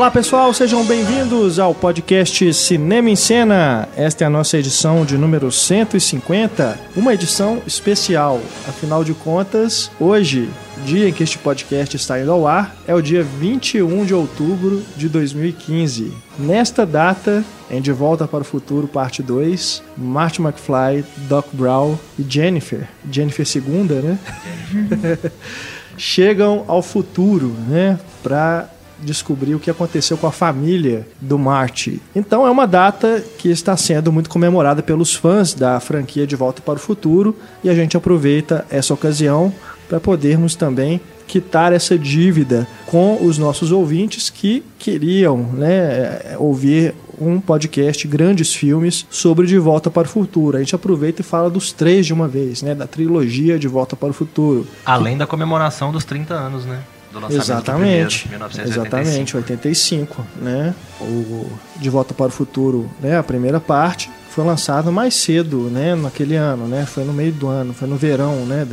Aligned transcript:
Olá 0.00 0.10
pessoal, 0.10 0.54
sejam 0.54 0.82
bem-vindos 0.82 1.58
ao 1.58 1.74
podcast 1.74 2.54
Cinema 2.54 3.10
em 3.10 3.16
Cena. 3.16 3.86
Esta 3.94 4.24
é 4.24 4.26
a 4.26 4.30
nossa 4.30 4.56
edição 4.56 5.04
de 5.04 5.18
número 5.18 5.52
150, 5.52 6.80
uma 6.96 7.12
edição 7.12 7.60
especial. 7.66 8.40
Afinal 8.66 9.04
de 9.04 9.12
contas, 9.12 9.90
hoje, 10.00 10.48
dia 10.86 11.06
em 11.06 11.12
que 11.12 11.22
este 11.22 11.36
podcast 11.36 11.94
está 11.96 12.18
indo 12.18 12.32
ao 12.32 12.46
ar, 12.46 12.74
é 12.88 12.94
o 12.94 13.02
dia 13.02 13.22
21 13.22 14.06
de 14.06 14.14
outubro 14.14 14.82
de 14.96 15.06
2015. 15.06 16.10
Nesta 16.38 16.86
data, 16.86 17.44
em 17.70 17.82
De 17.82 17.92
Volta 17.92 18.26
para 18.26 18.40
o 18.40 18.44
Futuro, 18.44 18.88
parte 18.88 19.22
2, 19.22 19.82
Marty 19.98 20.40
McFly, 20.40 21.04
Doc 21.28 21.48
Brown 21.52 21.98
e 22.18 22.24
Jennifer, 22.26 22.88
Jennifer 23.12 23.46
segunda, 23.46 23.96
né? 23.96 24.18
Chegam 25.98 26.64
ao 26.66 26.80
futuro, 26.80 27.54
né, 27.68 27.98
para 28.22 28.66
descobrir 29.02 29.54
o 29.54 29.60
que 29.60 29.70
aconteceu 29.70 30.16
com 30.16 30.26
a 30.26 30.32
família 30.32 31.06
do 31.20 31.38
Marty. 31.38 32.00
Então 32.14 32.46
é 32.46 32.50
uma 32.50 32.66
data 32.66 33.22
que 33.38 33.48
está 33.50 33.76
sendo 33.76 34.12
muito 34.12 34.30
comemorada 34.30 34.82
pelos 34.82 35.14
fãs 35.14 35.54
da 35.54 35.78
franquia 35.80 36.26
De 36.26 36.36
Volta 36.36 36.62
para 36.62 36.74
o 36.74 36.80
Futuro 36.80 37.36
e 37.62 37.70
a 37.70 37.74
gente 37.74 37.96
aproveita 37.96 38.64
essa 38.70 38.94
ocasião 38.94 39.52
para 39.88 39.98
podermos 39.98 40.54
também 40.54 41.00
quitar 41.26 41.72
essa 41.72 41.96
dívida 41.96 42.66
com 42.86 43.24
os 43.24 43.38
nossos 43.38 43.70
ouvintes 43.70 44.28
que 44.28 44.64
queriam 44.78 45.38
né, 45.52 46.36
ouvir 46.38 46.94
um 47.20 47.40
podcast, 47.40 48.08
grandes 48.08 48.54
filmes, 48.54 49.06
sobre 49.10 49.46
De 49.46 49.58
Volta 49.58 49.90
para 49.90 50.08
o 50.08 50.10
Futuro. 50.10 50.56
A 50.56 50.60
gente 50.60 50.74
aproveita 50.74 51.20
e 51.20 51.24
fala 51.24 51.50
dos 51.50 51.70
três 51.70 52.06
de 52.06 52.12
uma 52.12 52.26
vez, 52.26 52.62
né? 52.62 52.74
Da 52.74 52.86
trilogia 52.86 53.58
De 53.58 53.68
Volta 53.68 53.94
para 53.94 54.08
o 54.08 54.12
Futuro. 54.12 54.66
Além 54.84 55.18
da 55.18 55.26
comemoração 55.26 55.92
dos 55.92 56.04
30 56.04 56.32
anos, 56.32 56.64
né? 56.64 56.80
Do 57.12 57.20
lançamento 57.20 57.42
Exatamente. 57.42 58.18
do 58.18 58.30
primeiro, 58.30 58.54
1985. 58.54 58.80
Exatamente, 58.80 59.36
85, 59.36 60.26
né? 60.40 60.74
O 61.00 61.50
De 61.76 61.90
Volta 61.90 62.14
para 62.14 62.26
o 62.26 62.30
Futuro, 62.30 62.90
né? 63.00 63.18
A 63.18 63.22
primeira 63.22 63.60
parte 63.60 64.10
foi 64.30 64.44
lançado 64.44 64.92
mais 64.92 65.14
cedo, 65.14 65.68
né? 65.70 65.94
Naquele 65.94 66.36
ano, 66.36 66.68
né? 66.68 66.86
Foi 66.86 67.04
no 67.04 67.12
meio 67.12 67.32
do 67.32 67.48
ano, 67.48 67.74
foi 67.74 67.88
no 67.88 67.96
verão, 67.96 68.46
né? 68.46 68.66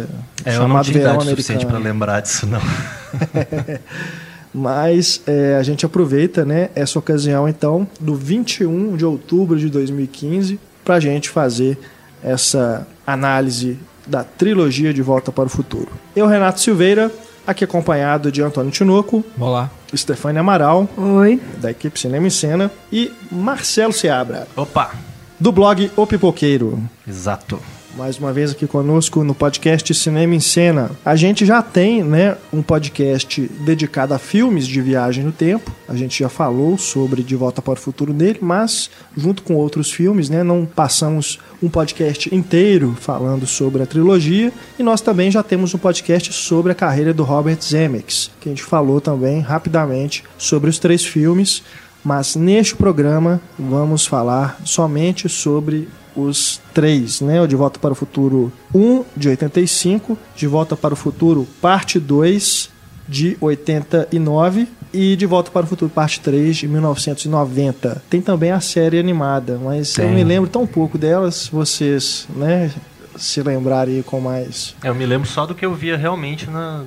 É, 0.45 0.52
chamado 0.52 0.63
eu 0.63 0.67
não 0.67 0.83
tinha 0.83 0.93
verão 0.99 1.13
idade 1.15 1.30
suficiente 1.30 1.65
para 1.65 1.80
lembrar 1.80 2.21
disso, 2.21 2.45
não. 2.45 2.61
Mas 4.53 5.21
é, 5.27 5.55
a 5.59 5.63
gente 5.63 5.85
aproveita, 5.85 6.45
né? 6.45 6.69
Essa 6.75 6.97
ocasião, 6.99 7.47
então, 7.49 7.88
do 7.99 8.15
21 8.15 8.95
de 8.95 9.05
outubro 9.05 9.58
de 9.59 9.69
2015, 9.69 10.59
para 10.85 10.95
a 10.95 10.99
gente 10.99 11.30
fazer 11.30 11.77
essa 12.23 12.88
análise 13.05 13.77
da 14.05 14.23
trilogia 14.23 14.93
De 14.93 15.02
Volta 15.02 15.31
para 15.31 15.45
o 15.45 15.49
Futuro. 15.49 15.89
Eu, 16.15 16.27
Renato 16.27 16.61
Silveira, 16.61 17.11
Aqui 17.48 17.64
acompanhado 17.64 18.30
de 18.30 18.42
Antônio 18.42 18.70
Tinoco. 18.70 19.23
Olá. 19.40 19.72
Stefania 19.95 20.42
Amaral. 20.42 20.90
Oi. 20.98 21.42
Da 21.62 21.72
equipe 21.72 21.98
Cinema 21.98 22.27
em 22.27 22.30
Cena. 22.30 22.70
E 22.92 23.10
Marcelo 23.32 23.94
Seabra. 23.94 24.45
Opa. 24.54 24.92
Do 25.39 25.49
blog 25.54 25.89
O 25.95 26.05
Pipoqueiro. 26.05 26.77
Exato 27.08 27.58
mais 27.98 28.20
uma 28.20 28.32
vez 28.32 28.52
aqui 28.52 28.67
conosco 28.67 29.23
no 29.23 29.33
podcast 29.33 29.92
Cinema 29.95 30.36
em 30.36 30.39
Cena. 30.39 30.92
A 31.04 31.16
gente 31.16 31.48
já 31.48 31.64
tem, 31.64 32.04
né, 32.04 32.38
um 32.54 32.61
podcast 32.61 33.42
dedicado 33.61 34.14
a 34.14 34.20
filmes 34.20 34.67
de 34.67 34.80
viagem 34.80 35.23
no 35.23 35.32
tempo. 35.32 35.71
A 35.88 35.95
gente 35.95 36.20
já 36.20 36.30
falou 36.30 36.77
sobre 36.77 37.23
De 37.23 37.36
Volta 37.36 37.60
para 37.60 37.73
o 37.73 37.82
Futuro 37.82 38.14
nele, 38.14 38.38
mas 38.39 38.92
junto 39.17 39.42
com 39.42 39.55
outros 39.55 39.92
filmes, 39.92 40.30
né, 40.30 40.44
não 40.44 40.64
passamos 40.64 41.39
um 41.62 41.70
podcast 41.70 42.34
inteiro 42.34 42.95
falando 43.00 43.48
sobre 43.48 43.82
a 43.82 43.86
trilogia. 43.86 44.52
E 44.78 44.84
nós 44.84 45.02
também 45.02 45.32
já 45.32 45.42
temos 45.42 45.73
um 45.73 45.78
podcast 45.78 46.32
sobre 46.34 46.72
a 46.72 46.76
carreira 46.76 47.14
do 47.14 47.23
Robert 47.23 47.60
Zemeckis, 47.62 48.32
que 48.40 48.50
a 48.50 48.52
gente 48.52 48.64
falou 48.64 49.02
também 49.02 49.40
rapidamente 49.40 50.23
sobre 50.38 50.70
os 50.70 50.80
três 50.80 51.04
filmes. 51.04 51.64
Mas 52.04 52.36
neste 52.36 52.76
programa 52.76 53.42
vamos 53.58 54.06
falar 54.06 54.60
somente 54.64 55.28
sobre 55.28 55.90
os 56.16 56.60
três, 56.73 57.22
né? 57.22 57.42
O 57.42 57.48
De 57.48 57.56
Volta 57.56 57.80
para 57.80 57.92
o 57.92 57.95
Futuro 57.95 58.52
1 58.74 59.04
de 59.16 59.30
85, 59.30 60.18
De 60.36 60.48
Volta 60.48 60.76
para 60.76 60.94
o 60.94 60.98
Futuro 60.98 61.48
Parte 61.62 62.00
2 62.00 62.70
de 63.08 63.38
89 63.39 64.68
e 64.97 65.15
De 65.15 65.27
Volta 65.27 65.52
para 65.52 65.63
o 65.63 65.67
Futuro 65.67 65.91
Parte 65.91 66.19
3 66.19 66.58
de 66.58 66.67
1990. 66.67 68.02
Tem 68.09 68.19
também 68.19 68.49
a 68.49 68.59
série 68.59 68.97
animada, 68.97 69.59
mas 69.63 69.93
Tem. 69.93 70.05
eu 70.05 70.11
me 70.11 70.23
lembro 70.23 70.49
tão 70.49 70.65
pouco 70.65 70.97
delas, 70.97 71.47
vocês, 71.52 72.27
né, 72.35 72.71
se 73.15 73.41
lembrarem 73.43 74.02
com 74.02 74.19
mais. 74.19 74.75
Eu 74.83 74.95
me 74.95 75.05
lembro 75.05 75.27
só 75.27 75.45
do 75.45 75.53
que 75.53 75.63
eu 75.63 75.75
via 75.75 75.95
realmente 75.95 76.49
na 76.49 76.83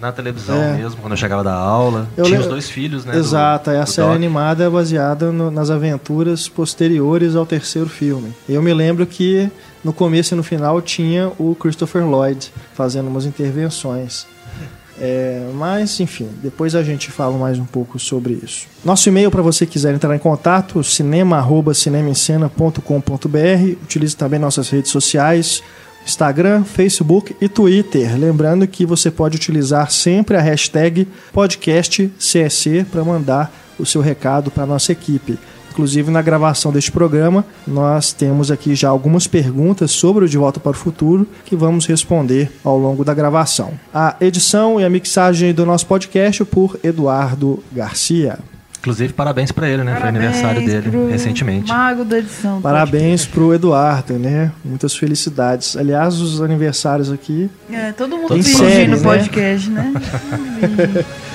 na 0.00 0.12
televisão 0.12 0.56
é. 0.56 0.74
mesmo, 0.74 1.00
quando 1.00 1.12
eu 1.12 1.16
chegava 1.16 1.42
da 1.42 1.54
aula. 1.54 2.06
Eu 2.14 2.24
Tinha 2.24 2.38
os 2.38 2.46
dois 2.46 2.68
filhos, 2.68 3.06
né? 3.06 3.16
Exato, 3.16 3.70
do, 3.70 3.78
a 3.78 3.86
série 3.86 4.08
Doc. 4.08 4.16
animada 4.16 4.64
é 4.64 4.68
baseada 4.68 5.32
no, 5.32 5.50
nas 5.50 5.70
aventuras 5.70 6.46
posteriores 6.46 7.34
ao 7.34 7.46
terceiro 7.46 7.88
filme. 7.88 8.34
Eu 8.46 8.60
me 8.60 8.74
lembro 8.74 9.06
que 9.06 9.50
no 9.82 9.94
começo 9.94 10.34
e 10.34 10.36
no 10.36 10.42
final 10.42 10.82
tinha 10.82 11.32
o 11.38 11.54
Christopher 11.54 12.04
Lloyd 12.04 12.52
fazendo 12.74 13.08
umas 13.08 13.24
intervenções. 13.24 14.26
É, 15.06 15.50
mas, 15.52 16.00
enfim, 16.00 16.30
depois 16.42 16.74
a 16.74 16.82
gente 16.82 17.10
fala 17.10 17.36
mais 17.36 17.58
um 17.58 17.66
pouco 17.66 17.98
sobre 17.98 18.40
isso. 18.42 18.66
Nosso 18.82 19.06
e-mail 19.06 19.30
para 19.30 19.42
você 19.42 19.66
quiser 19.66 19.94
entrar 19.94 20.16
em 20.16 20.18
contato, 20.18 20.82
cinema.cinemascena.com.br. 20.82 23.82
Utilize 23.82 24.16
também 24.16 24.40
nossas 24.40 24.70
redes 24.70 24.90
sociais, 24.90 25.62
Instagram, 26.06 26.64
Facebook 26.64 27.36
e 27.38 27.50
Twitter. 27.50 28.18
Lembrando 28.18 28.66
que 28.66 28.86
você 28.86 29.10
pode 29.10 29.36
utilizar 29.36 29.90
sempre 29.90 30.38
a 30.38 30.40
hashtag 30.40 31.06
podcastcsc 31.34 32.86
para 32.90 33.04
mandar 33.04 33.52
o 33.78 33.84
seu 33.84 34.00
recado 34.00 34.50
para 34.50 34.64
nossa 34.64 34.90
equipe. 34.90 35.38
Inclusive, 35.74 36.08
na 36.08 36.22
gravação 36.22 36.70
deste 36.70 36.92
programa, 36.92 37.44
nós 37.66 38.12
temos 38.12 38.48
aqui 38.48 38.76
já 38.76 38.88
algumas 38.88 39.26
perguntas 39.26 39.90
sobre 39.90 40.24
o 40.24 40.28
De 40.28 40.38
Volta 40.38 40.60
para 40.60 40.70
o 40.70 40.74
Futuro 40.74 41.26
que 41.44 41.56
vamos 41.56 41.84
responder 41.84 42.48
ao 42.62 42.78
longo 42.78 43.04
da 43.04 43.12
gravação. 43.12 43.72
A 43.92 44.14
edição 44.20 44.80
e 44.80 44.84
a 44.84 44.88
mixagem 44.88 45.52
do 45.52 45.66
nosso 45.66 45.84
podcast 45.86 46.44
por 46.44 46.78
Eduardo 46.84 47.60
Garcia. 47.72 48.38
Inclusive, 48.78 49.12
parabéns 49.14 49.50
para 49.50 49.68
ele, 49.68 49.82
né? 49.82 49.94
Parabéns 49.94 50.20
Foi 50.20 50.26
aniversário 50.26 50.64
dele 50.64 51.10
recentemente. 51.10 51.68
Mago 51.68 52.04
da 52.04 52.18
edição. 52.18 52.60
Parabéns 52.60 53.26
para 53.26 53.42
o 53.42 53.52
Eduardo, 53.52 54.16
né? 54.16 54.52
Muitas 54.64 54.94
felicidades. 54.94 55.76
Aliás, 55.76 56.20
os 56.20 56.40
aniversários 56.40 57.10
aqui. 57.10 57.50
É, 57.68 57.90
todo 57.90 58.16
mundo 58.16 58.32
vive 58.32 58.86
no 58.86 58.96
né? 58.98 59.02
podcast, 59.02 59.70
né? 59.70 59.92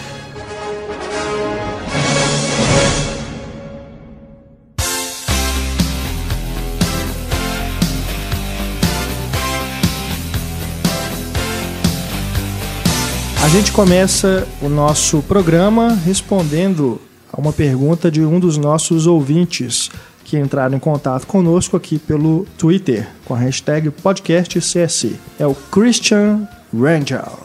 A 13.49 13.51
gente 13.51 13.71
começa 13.71 14.47
o 14.61 14.69
nosso 14.69 15.23
programa 15.23 15.95
respondendo 16.05 17.01
a 17.33 17.41
uma 17.41 17.51
pergunta 17.51 18.11
de 18.11 18.21
um 18.21 18.39
dos 18.39 18.57
nossos 18.57 19.07
ouvintes 19.07 19.89
que 20.23 20.37
entraram 20.37 20.77
em 20.77 20.79
contato 20.79 21.25
conosco 21.25 21.75
aqui 21.75 21.97
pelo 21.97 22.45
Twitter 22.59 23.07
com 23.25 23.33
a 23.33 23.39
hashtag 23.39 23.89
podcastcsc. 23.89 25.15
É 25.39 25.47
o 25.47 25.55
Christian 25.55 26.47
Rangel. 26.71 27.39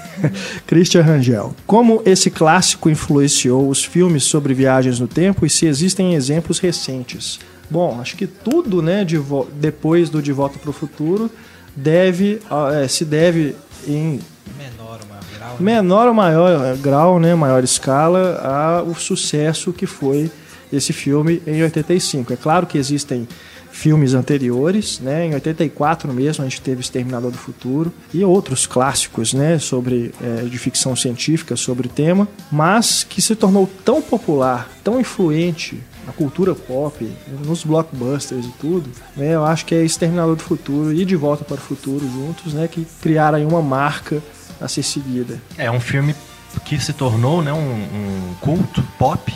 Christian 0.66 1.02
Rangel. 1.02 1.54
Como 1.66 2.02
esse 2.06 2.30
clássico 2.30 2.88
influenciou 2.88 3.68
os 3.68 3.84
filmes 3.84 4.24
sobre 4.24 4.54
viagens 4.54 4.98
no 4.98 5.06
tempo 5.06 5.44
e 5.44 5.50
se 5.50 5.66
existem 5.66 6.14
exemplos 6.14 6.60
recentes? 6.60 7.38
Bom, 7.70 8.00
acho 8.00 8.16
que 8.16 8.26
tudo, 8.26 8.80
né, 8.80 9.04
de 9.04 9.20
depois 9.60 10.08
do 10.08 10.22
De 10.22 10.32
Volta 10.32 10.58
para 10.58 10.70
o 10.70 10.72
Futuro 10.72 11.30
deve, 11.76 12.40
é, 12.82 12.88
se 12.88 13.04
deve 13.04 13.54
em 13.86 14.18
menor 15.58 16.08
ou 16.08 16.14
maior 16.14 16.76
grau, 16.76 17.18
né, 17.18 17.34
maior 17.34 17.62
escala, 17.62 18.40
a 18.42 18.82
o 18.82 18.94
sucesso 18.94 19.72
que 19.72 19.86
foi 19.86 20.30
esse 20.72 20.92
filme 20.92 21.42
em 21.46 21.62
85. 21.62 22.32
É 22.32 22.36
claro 22.36 22.66
que 22.66 22.78
existem 22.78 23.28
filmes 23.72 24.12
anteriores, 24.12 25.00
né? 25.00 25.26
Em 25.26 25.34
84 25.34 26.12
mesmo 26.12 26.44
a 26.44 26.48
gente 26.48 26.60
teve 26.60 26.82
Exterminador 26.82 27.30
do 27.30 27.38
Futuro 27.38 27.92
e 28.12 28.22
outros 28.22 28.66
clássicos, 28.66 29.32
né? 29.32 29.58
Sobre 29.58 30.12
é, 30.22 30.42
de 30.42 30.58
ficção 30.58 30.94
científica 30.94 31.56
sobre 31.56 31.86
o 31.88 31.90
tema, 31.90 32.28
mas 32.50 33.02
que 33.02 33.20
se 33.22 33.34
tornou 33.34 33.68
tão 33.84 34.02
popular, 34.02 34.68
tão 34.84 35.00
influente 35.00 35.80
na 36.06 36.12
cultura 36.12 36.54
pop, 36.54 37.08
nos 37.44 37.64
blockbusters 37.64 38.44
e 38.44 38.52
tudo, 38.60 38.90
né? 39.16 39.34
Eu 39.34 39.44
acho 39.44 39.64
que 39.64 39.74
é 39.74 39.82
Exterminador 39.82 40.36
do 40.36 40.42
Futuro 40.42 40.92
e 40.92 41.04
De 41.04 41.16
Volta 41.16 41.44
para 41.44 41.54
o 41.54 41.60
Futuro 41.60 42.06
juntos, 42.08 42.52
né? 42.52 42.68
Que 42.68 42.86
criaram 43.00 43.38
aí 43.38 43.44
uma 43.44 43.62
marca 43.62 44.22
a 44.62 44.68
ser 44.68 44.82
seguida. 44.82 45.40
É 45.58 45.70
um 45.70 45.80
filme 45.80 46.14
que 46.64 46.78
se 46.78 46.92
tornou 46.92 47.42
né, 47.42 47.52
um, 47.52 47.56
um 47.58 48.34
culto 48.40 48.82
pop 48.98 49.32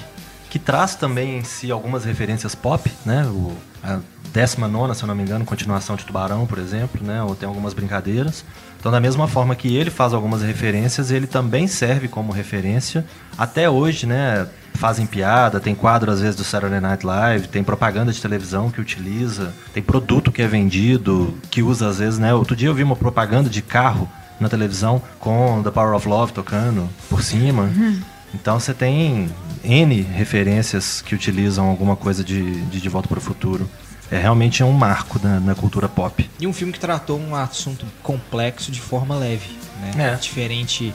que 0.48 0.58
traz 0.58 0.94
também 0.94 1.38
em 1.38 1.44
si 1.44 1.70
algumas 1.70 2.04
referências 2.04 2.54
pop, 2.54 2.90
né? 3.04 3.26
O, 3.26 3.52
a 3.82 4.00
19, 4.32 4.94
se 4.94 5.02
eu 5.02 5.06
não 5.06 5.14
me 5.14 5.22
engano, 5.22 5.44
continuação 5.44 5.96
de 5.96 6.04
Tubarão, 6.04 6.46
por 6.46 6.58
exemplo, 6.58 7.04
né? 7.04 7.22
Ou 7.22 7.34
tem 7.34 7.48
algumas 7.48 7.74
brincadeiras. 7.74 8.44
Então, 8.78 8.92
da 8.92 9.00
mesma 9.00 9.26
forma 9.26 9.54
que 9.56 9.74
ele 9.74 9.90
faz 9.90 10.12
algumas 10.12 10.42
referências, 10.42 11.10
ele 11.10 11.26
também 11.26 11.66
serve 11.66 12.06
como 12.06 12.32
referência. 12.32 13.04
Até 13.36 13.68
hoje, 13.68 14.06
né? 14.06 14.46
Fazem 14.74 15.06
piada, 15.06 15.58
tem 15.58 15.74
quadro 15.74 16.10
às 16.10 16.20
vezes 16.20 16.36
do 16.36 16.44
Saturday 16.44 16.80
Night 16.80 17.04
Live, 17.04 17.48
tem 17.48 17.64
propaganda 17.64 18.12
de 18.12 18.20
televisão 18.20 18.70
que 18.70 18.78
utiliza, 18.78 19.54
tem 19.72 19.82
produto 19.82 20.30
que 20.30 20.42
é 20.42 20.46
vendido, 20.46 21.34
que 21.50 21.62
usa 21.62 21.88
às 21.88 21.98
vezes, 21.98 22.18
né? 22.18 22.34
Outro 22.34 22.54
dia 22.54 22.68
eu 22.68 22.74
vi 22.74 22.82
uma 22.82 22.94
propaganda 22.94 23.48
de 23.48 23.62
carro 23.62 24.06
na 24.38 24.48
televisão 24.48 25.00
com 25.18 25.62
The 25.62 25.70
Power 25.70 25.94
of 25.94 26.08
Love 26.08 26.32
tocando 26.32 26.88
por 27.08 27.22
cima. 27.22 27.64
Uhum. 27.64 28.00
Então 28.34 28.60
você 28.60 28.74
tem 28.74 29.30
N 29.64 30.02
referências 30.02 31.00
que 31.00 31.14
utilizam 31.14 31.68
alguma 31.68 31.96
coisa 31.96 32.22
de 32.22 32.60
De, 32.66 32.80
de 32.80 32.88
Volta 32.88 33.08
para 33.08 33.18
o 33.18 33.20
Futuro. 33.20 33.68
É 34.10 34.18
realmente 34.18 34.62
é 34.62 34.64
um 34.64 34.72
marco 34.72 35.18
na, 35.20 35.40
na, 35.40 35.54
cultura 35.54 35.88
pop. 35.88 36.28
E 36.38 36.46
um 36.46 36.52
filme 36.52 36.72
que 36.72 36.78
tratou 36.78 37.18
um 37.18 37.34
assunto 37.34 37.84
complexo 38.02 38.70
de 38.70 38.80
forma 38.80 39.16
leve, 39.16 39.58
né? 39.80 40.12
É. 40.12 40.14
Diferente 40.14 40.94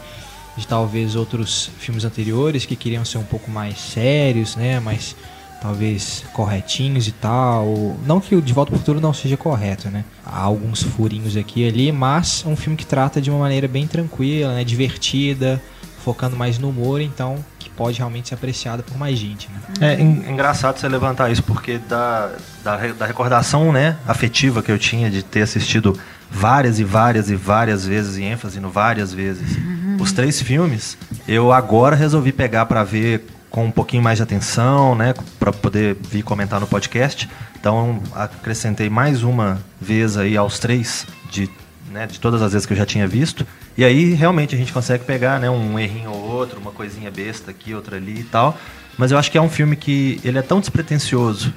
de 0.56 0.66
talvez 0.66 1.16
outros 1.16 1.72
filmes 1.78 2.06
anteriores 2.06 2.66
que 2.66 2.76
queriam 2.76 3.04
ser 3.04 3.18
um 3.18 3.24
pouco 3.24 3.52
mais 3.52 3.80
sérios, 3.80 4.56
né? 4.56 4.80
Mais 4.80 5.16
talvez 5.62 6.26
corretinhos 6.34 7.08
e 7.08 7.12
tal. 7.12 7.96
Não 8.06 8.20
que 8.20 8.36
o 8.36 8.42
De 8.42 8.52
Volta 8.52 8.74
ao 8.74 8.80
Futuro 8.80 9.00
não 9.00 9.14
seja 9.14 9.38
correto, 9.38 9.90
né? 9.90 10.04
Há 10.26 10.42
alguns 10.42 10.82
furinhos 10.82 11.38
aqui 11.38 11.64
e 11.64 11.68
ali, 11.68 11.92
mas 11.92 12.44
é 12.46 12.50
um 12.50 12.56
filme 12.56 12.76
que 12.76 12.86
trata 12.86 13.22
de 13.22 13.30
uma 13.30 13.40
maneira 13.40 13.68
bem 13.68 13.86
tranquila, 13.86 14.56
né? 14.56 14.64
Divertida, 14.64 15.62
focando 16.04 16.36
mais 16.36 16.58
no 16.58 16.70
humor, 16.70 17.00
então 17.00 17.38
que 17.60 17.70
pode 17.70 18.00
realmente 18.00 18.30
ser 18.30 18.34
apreciada 18.34 18.82
por 18.82 18.98
mais 18.98 19.18
gente, 19.18 19.48
né? 19.80 19.94
É 19.94 20.02
engraçado 20.02 20.80
você 20.80 20.90
levantar 20.90 21.32
isso, 21.32 21.44
porque 21.44 21.78
da, 21.78 22.32
da, 22.64 22.78
da 22.88 23.06
recordação 23.06 23.72
né, 23.72 23.98
afetiva 24.08 24.64
que 24.64 24.72
eu 24.72 24.80
tinha 24.80 25.12
de 25.12 25.22
ter 25.22 25.44
assistido 25.44 25.98
várias 26.30 26.80
e 26.80 26.84
várias 26.84 27.30
e 27.30 27.36
várias 27.36 27.86
vezes, 27.86 28.18
e 28.18 28.24
ênfase 28.24 28.60
no 28.60 28.70
várias 28.70 29.14
vezes, 29.14 29.58
uhum. 29.58 29.98
os 30.00 30.12
três 30.12 30.42
filmes, 30.42 30.98
eu 31.28 31.52
agora 31.52 31.96
resolvi 31.96 32.32
pegar 32.32 32.66
para 32.66 32.84
ver 32.84 33.28
com 33.52 33.66
um 33.66 33.72
pouquinho 33.72 34.02
mais 34.02 34.18
de 34.18 34.24
atenção, 34.24 34.96
né, 34.96 35.14
para 35.38 35.52
poder 35.52 35.98
vir 36.02 36.24
comentar 36.24 36.60
no 36.60 36.66
podcast. 36.66 37.30
Então 37.60 38.02
acrescentei 38.16 38.90
mais 38.90 39.22
uma 39.22 39.62
vez 39.80 40.18
aí 40.18 40.38
aos 40.38 40.58
três 40.58 41.06
de, 41.30 41.50
né, 41.92 42.08
de 42.08 42.20
todas 42.20 42.42
as 42.42 42.54
vezes 42.54 42.66
que 42.66 42.72
eu 42.72 42.78
já 42.78 42.86
tinha 42.86 43.06
visto. 43.06 43.46
E 43.78 43.84
aí 43.84 44.14
realmente 44.14 44.56
a 44.56 44.58
gente 44.58 44.72
consegue 44.72 45.04
pegar, 45.04 45.40
né, 45.40 45.50
um 45.50 45.78
errinho 45.78 46.12
ou 46.12 46.32
outro, 46.32 46.60
uma 46.60 46.72
coisinha 46.72 47.12
besta 47.12 47.52
aqui, 47.52 47.76
outra 47.76 47.98
ali 47.98 48.22
e 48.22 48.24
tal. 48.24 48.58
Mas 48.98 49.12
eu 49.12 49.18
acho 49.18 49.30
que 49.30 49.38
é 49.38 49.42
um 49.42 49.50
filme 49.50 49.76
que 49.76 50.20
ele 50.24 50.40
é 50.40 50.42
tão 50.42 50.60
despretensioso. 50.60 51.54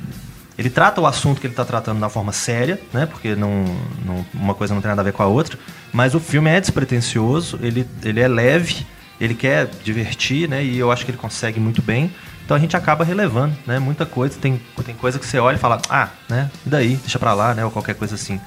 Ele 0.58 0.70
trata 0.70 1.00
o 1.00 1.06
assunto 1.06 1.40
que 1.40 1.46
ele 1.46 1.52
está 1.52 1.64
tratando 1.64 2.00
da 2.00 2.08
forma 2.08 2.32
séria, 2.32 2.80
né? 2.92 3.06
Porque 3.06 3.34
não, 3.34 3.64
não, 4.04 4.24
uma 4.32 4.54
coisa 4.54 4.72
não 4.72 4.80
tem 4.80 4.88
nada 4.88 5.00
a 5.00 5.04
ver 5.04 5.12
com 5.12 5.22
a 5.22 5.26
outra. 5.26 5.58
Mas 5.92 6.14
o 6.14 6.20
filme 6.20 6.48
é 6.48 6.60
despretensioso, 6.60 7.58
ele, 7.60 7.86
ele 8.04 8.20
é 8.20 8.28
leve, 8.28 8.86
ele 9.20 9.34
quer 9.34 9.66
divertir, 9.82 10.48
né? 10.48 10.64
E 10.64 10.78
eu 10.78 10.90
acho 10.90 11.04
que 11.04 11.10
ele 11.10 11.18
consegue 11.18 11.60
muito 11.60 11.82
bem. 11.82 12.12
Então 12.44 12.56
a 12.56 12.60
gente 12.60 12.76
acaba 12.76 13.04
relevando, 13.04 13.56
né? 13.66 13.78
Muita 13.78 14.04
coisa. 14.04 14.38
Tem, 14.38 14.60
tem 14.84 14.94
coisa 14.94 15.18
que 15.18 15.26
você 15.26 15.38
olha 15.38 15.56
e 15.56 15.58
fala, 15.58 15.80
ah, 15.88 16.08
né? 16.28 16.50
E 16.66 16.68
daí? 16.68 16.96
Deixa 16.96 17.18
pra 17.18 17.32
lá, 17.32 17.54
né? 17.54 17.64
Ou 17.64 17.70
qualquer 17.70 17.94
coisa 17.94 18.14
assim. 18.14 18.40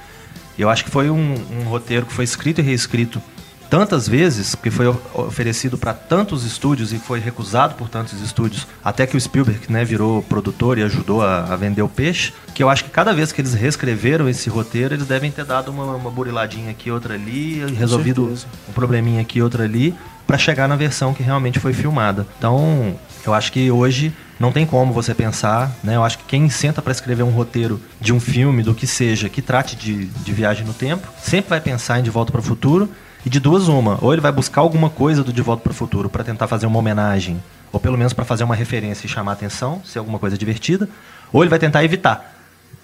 E 0.56 0.62
eu 0.62 0.70
acho 0.70 0.84
que 0.84 0.90
foi 0.90 1.10
um, 1.10 1.34
um 1.50 1.62
roteiro 1.64 2.06
que 2.06 2.12
foi 2.12 2.24
escrito 2.24 2.60
e 2.60 2.64
reescrito 2.64 3.22
tantas 3.68 4.08
vezes, 4.08 4.54
porque 4.54 4.70
foi 4.70 4.86
oferecido 5.14 5.76
para 5.76 5.92
tantos 5.92 6.44
estúdios 6.44 6.92
e 6.92 6.98
foi 6.98 7.20
recusado 7.20 7.74
por 7.74 7.88
tantos 7.88 8.20
estúdios, 8.20 8.66
até 8.84 9.06
que 9.06 9.16
o 9.16 9.20
Spielberg 9.20 9.60
né, 9.70 9.84
virou 9.84 10.22
produtor 10.22 10.78
e 10.78 10.82
ajudou 10.82 11.22
a, 11.22 11.44
a, 11.44 11.56
vender 11.56 11.82
o 11.82 11.88
peixe, 11.88 12.32
que 12.54 12.62
eu 12.62 12.68
acho 12.68 12.84
que 12.84 12.90
cada 12.90 13.12
vez 13.12 13.30
que 13.30 13.40
eles 13.40 13.54
reescreveram 13.54 14.28
esse 14.28 14.48
roteiro, 14.48 14.94
eles 14.94 15.06
devem 15.06 15.30
ter 15.30 15.44
dado 15.44 15.70
uma, 15.70 15.94
uma 15.94 16.10
buriladinha 16.10 16.70
aqui, 16.70 16.90
outra 16.90 17.14
ali, 17.14 17.64
resolvido 17.74 18.34
um 18.68 18.72
probleminha 18.72 19.20
aqui, 19.20 19.42
outra 19.42 19.64
ali, 19.64 19.94
para 20.26 20.36
chegar 20.36 20.68
na 20.68 20.76
versão 20.76 21.14
que 21.14 21.22
realmente 21.22 21.58
foi 21.58 21.72
filmada. 21.72 22.26
Então, 22.38 22.98
eu 23.26 23.32
acho 23.32 23.50
que 23.50 23.70
hoje 23.70 24.12
não 24.38 24.52
tem 24.52 24.66
como 24.66 24.92
você 24.92 25.14
pensar, 25.14 25.72
né? 25.82 25.96
Eu 25.96 26.04
acho 26.04 26.18
que 26.18 26.24
quem 26.24 26.48
senta 26.50 26.82
para 26.82 26.92
escrever 26.92 27.22
um 27.22 27.30
roteiro 27.30 27.80
de 27.98 28.12
um 28.12 28.20
filme, 28.20 28.62
do 28.62 28.74
que 28.74 28.86
seja, 28.86 29.28
que 29.28 29.40
trate 29.40 29.74
de, 29.74 30.04
de 30.04 30.32
viagem 30.32 30.66
no 30.66 30.74
tempo, 30.74 31.08
sempre 31.18 31.48
vai 31.50 31.60
pensar 31.60 31.98
em 31.98 32.02
De 32.02 32.10
Volta 32.10 32.30
para 32.30 32.40
o 32.40 32.44
Futuro 32.44 32.88
e 33.28 33.30
de 33.30 33.38
duas, 33.38 33.68
uma. 33.68 33.98
Ou 34.00 34.14
ele 34.14 34.22
vai 34.22 34.32
buscar 34.32 34.62
alguma 34.62 34.88
coisa 34.88 35.22
do 35.22 35.34
De 35.34 35.42
Volta 35.42 35.62
para 35.62 35.70
o 35.70 35.74
Futuro 35.74 36.08
para 36.08 36.24
tentar 36.24 36.48
fazer 36.48 36.64
uma 36.64 36.78
homenagem, 36.78 37.42
ou 37.70 37.78
pelo 37.78 37.98
menos 37.98 38.14
para 38.14 38.24
fazer 38.24 38.42
uma 38.42 38.54
referência 38.54 39.06
e 39.06 39.08
chamar 39.08 39.32
atenção, 39.32 39.82
ser 39.84 39.98
alguma 39.98 40.18
coisa 40.18 40.38
divertida, 40.38 40.88
ou 41.30 41.42
ele 41.42 41.50
vai 41.50 41.58
tentar 41.58 41.84
evitar 41.84 42.36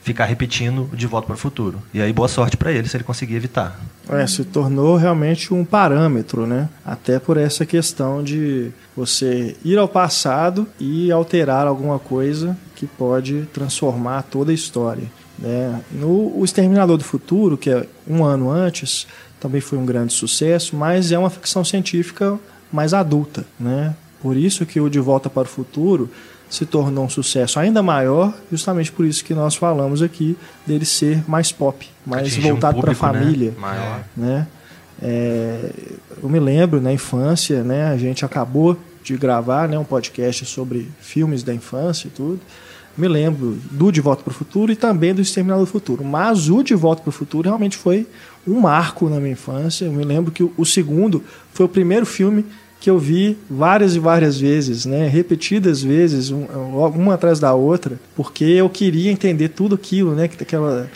ficar 0.02 0.26
repetindo 0.26 0.90
De 0.92 1.06
Volta 1.06 1.28
para 1.28 1.34
o 1.34 1.38
Futuro. 1.38 1.82
E 1.94 2.02
aí, 2.02 2.12
boa 2.12 2.28
sorte 2.28 2.58
para 2.58 2.70
ele 2.70 2.86
se 2.86 2.94
ele 2.94 3.04
conseguir 3.04 3.36
evitar. 3.36 3.80
É, 4.06 4.26
se 4.26 4.44
tornou 4.44 4.96
realmente 4.96 5.54
um 5.54 5.64
parâmetro, 5.64 6.46
né? 6.46 6.68
Até 6.84 7.18
por 7.18 7.38
essa 7.38 7.64
questão 7.64 8.22
de 8.22 8.70
você 8.94 9.56
ir 9.64 9.78
ao 9.78 9.88
passado 9.88 10.68
e 10.78 11.10
alterar 11.10 11.66
alguma 11.66 11.98
coisa 11.98 12.54
que 12.76 12.86
pode 12.86 13.48
transformar 13.50 14.24
toda 14.24 14.50
a 14.50 14.54
história. 14.54 15.10
Né? 15.38 15.80
No 15.90 16.38
O 16.38 16.44
Exterminador 16.44 16.98
do 16.98 17.04
Futuro, 17.04 17.56
que 17.56 17.70
é 17.70 17.86
um 18.06 18.24
ano 18.24 18.50
antes, 18.50 19.06
também 19.44 19.60
foi 19.60 19.76
um 19.76 19.84
grande 19.84 20.14
sucesso, 20.14 20.74
mas 20.74 21.12
é 21.12 21.18
uma 21.18 21.28
ficção 21.28 21.62
científica 21.62 22.38
mais 22.72 22.94
adulta, 22.94 23.44
né? 23.60 23.94
Por 24.22 24.38
isso 24.38 24.64
que 24.64 24.80
o 24.80 24.88
De 24.88 24.98
Volta 24.98 25.28
para 25.28 25.42
o 25.42 25.44
Futuro 25.44 26.08
se 26.48 26.64
tornou 26.64 27.04
um 27.04 27.10
sucesso 27.10 27.60
ainda 27.60 27.82
maior, 27.82 28.32
justamente 28.50 28.90
por 28.90 29.04
isso 29.04 29.22
que 29.22 29.34
nós 29.34 29.54
falamos 29.54 30.00
aqui 30.00 30.34
dele 30.66 30.86
ser 30.86 31.22
mais 31.28 31.52
pop, 31.52 31.86
mais 32.06 32.34
voltado 32.38 32.78
um 32.78 32.80
para 32.80 32.92
a 32.92 32.94
família, 32.94 33.50
né? 33.50 33.56
Maior. 33.58 34.04
né? 34.16 34.46
É, 35.02 35.70
eu 36.22 36.28
me 36.30 36.40
lembro 36.40 36.80
na 36.80 36.90
infância, 36.90 37.62
né? 37.62 37.88
A 37.88 37.98
gente 37.98 38.24
acabou 38.24 38.78
de 39.02 39.14
gravar, 39.18 39.68
né, 39.68 39.78
um 39.78 39.84
podcast 39.84 40.46
sobre 40.46 40.88
filmes 41.02 41.42
da 41.42 41.52
infância 41.52 42.08
e 42.08 42.10
tudo 42.10 42.40
me 42.96 43.08
lembro 43.08 43.58
do 43.70 43.90
De 43.90 44.00
Volta 44.00 44.22
para 44.22 44.30
o 44.30 44.34
Futuro 44.34 44.70
e 44.70 44.76
também 44.76 45.14
do 45.14 45.20
Exterminador 45.20 45.64
do 45.64 45.70
Futuro. 45.70 46.04
Mas 46.04 46.48
o 46.48 46.62
De 46.62 46.74
Volta 46.74 47.02
para 47.02 47.08
o 47.08 47.12
Futuro 47.12 47.48
realmente 47.48 47.76
foi 47.76 48.06
um 48.46 48.60
marco 48.60 49.08
na 49.08 49.18
minha 49.18 49.32
infância. 49.32 49.84
Eu 49.84 49.92
me 49.92 50.04
lembro 50.04 50.32
que 50.32 50.42
o 50.42 50.64
segundo 50.64 51.22
foi 51.52 51.66
o 51.66 51.68
primeiro 51.68 52.06
filme 52.06 52.44
que 52.84 52.90
eu 52.90 52.98
vi 52.98 53.38
várias 53.48 53.96
e 53.96 53.98
várias 53.98 54.38
vezes, 54.38 54.84
né, 54.84 55.08
repetidas 55.08 55.82
vezes, 55.82 56.30
uma 56.30 57.14
atrás 57.14 57.40
da 57.40 57.54
outra, 57.54 57.98
porque 58.14 58.44
eu 58.44 58.68
queria 58.68 59.10
entender 59.10 59.48
tudo 59.48 59.74
aquilo, 59.74 60.14
né, 60.14 60.28
que 60.28 60.42
aquela 60.42 60.90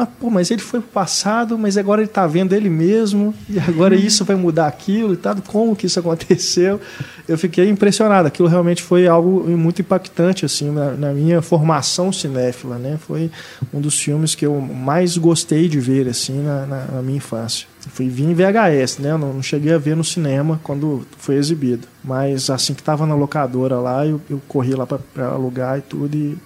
ah, 0.00 0.06
pô, 0.06 0.30
mas 0.30 0.50
ele 0.50 0.60
foi 0.60 0.80
pro 0.80 0.90
passado, 0.90 1.58
mas 1.58 1.76
agora 1.76 2.00
ele 2.00 2.08
está 2.08 2.26
vendo 2.26 2.52
ele 2.52 2.68
mesmo, 2.68 3.34
e 3.48 3.58
agora 3.58 3.94
uhum. 3.94 4.00
isso 4.00 4.24
vai 4.24 4.36
mudar 4.36 4.66
aquilo 4.66 5.14
e 5.14 5.16
tal. 5.16 5.36
Como 5.46 5.76
que 5.76 5.86
isso 5.86 5.98
aconteceu? 6.00 6.80
Eu 7.28 7.36
fiquei 7.36 7.68
impressionado. 7.68 8.28
Aquilo 8.28 8.48
realmente 8.48 8.82
foi 8.82 9.06
algo 9.06 9.48
muito 9.48 9.80
impactante, 9.82 10.44
assim, 10.44 10.70
na, 10.70 10.92
na 10.92 11.12
minha 11.12 11.42
formação 11.42 12.12
cinéfila, 12.12 12.78
né? 12.78 12.98
Foi 13.06 13.30
um 13.72 13.80
dos 13.80 13.98
filmes 13.98 14.34
que 14.34 14.46
eu 14.46 14.60
mais 14.60 15.16
gostei 15.16 15.68
de 15.68 15.80
ver, 15.80 16.08
assim, 16.08 16.42
na, 16.42 16.66
na, 16.66 16.84
na 16.86 17.02
minha 17.02 17.16
infância. 17.18 17.66
Fui 17.88 18.08
vir 18.08 18.24
em 18.24 18.34
VHS, 18.34 18.98
né? 18.98 19.12
Eu 19.12 19.18
não, 19.18 19.32
não 19.32 19.42
cheguei 19.42 19.72
a 19.72 19.78
ver 19.78 19.96
no 19.96 20.04
cinema 20.04 20.60
quando 20.62 21.06
foi 21.18 21.36
exibido. 21.36 21.86
Mas 22.02 22.50
assim 22.50 22.74
que 22.74 22.80
estava 22.80 23.06
na 23.06 23.14
locadora 23.14 23.78
lá, 23.78 24.06
eu, 24.06 24.20
eu 24.28 24.40
corri 24.48 24.74
lá 24.74 24.86
para 24.86 25.28
alugar 25.28 25.78
e 25.78 25.82
tudo, 25.82 26.16
e 26.16 26.36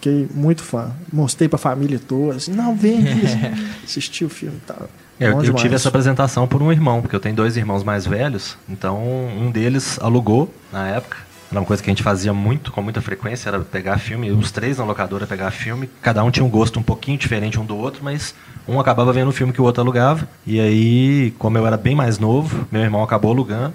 Fiquei 0.00 0.26
muito 0.32 0.62
fã. 0.62 0.92
Mostrei 1.12 1.46
pra 1.46 1.58
família 1.58 1.98
toda, 1.98 2.36
assim, 2.36 2.52
não, 2.52 2.74
vem 2.74 3.04
assistir 3.84 4.24
o 4.24 4.30
filme 4.30 4.56
e 4.56 4.66
tal. 4.66 4.88
Eu, 5.20 5.44
eu 5.44 5.52
tive 5.52 5.74
essa 5.74 5.90
apresentação 5.90 6.48
por 6.48 6.62
um 6.62 6.72
irmão, 6.72 7.02
porque 7.02 7.14
eu 7.14 7.20
tenho 7.20 7.36
dois 7.36 7.54
irmãos 7.54 7.84
mais 7.84 8.06
velhos, 8.06 8.56
então 8.66 8.98
um 8.98 9.50
deles 9.50 9.98
alugou 10.00 10.52
na 10.72 10.88
época. 10.88 11.18
Era 11.50 11.60
uma 11.60 11.66
coisa 11.66 11.82
que 11.82 11.90
a 11.90 11.92
gente 11.92 12.02
fazia 12.02 12.32
muito, 12.32 12.72
com 12.72 12.80
muita 12.80 13.02
frequência, 13.02 13.50
era 13.50 13.60
pegar 13.60 13.98
filme, 13.98 14.30
os 14.30 14.50
três 14.50 14.78
na 14.78 14.84
locadora 14.84 15.26
pegar 15.26 15.50
filme. 15.50 15.90
Cada 16.00 16.24
um 16.24 16.30
tinha 16.30 16.46
um 16.46 16.48
gosto 16.48 16.78
um 16.78 16.82
pouquinho 16.82 17.18
diferente 17.18 17.60
um 17.60 17.66
do 17.66 17.76
outro, 17.76 18.02
mas 18.02 18.34
um 18.66 18.80
acabava 18.80 19.12
vendo 19.12 19.28
o 19.28 19.32
filme 19.32 19.52
que 19.52 19.60
o 19.60 19.64
outro 19.64 19.82
alugava. 19.82 20.26
E 20.46 20.58
aí, 20.58 21.34
como 21.38 21.58
eu 21.58 21.66
era 21.66 21.76
bem 21.76 21.94
mais 21.94 22.18
novo, 22.18 22.66
meu 22.72 22.80
irmão 22.80 23.02
acabou 23.02 23.32
alugando. 23.32 23.74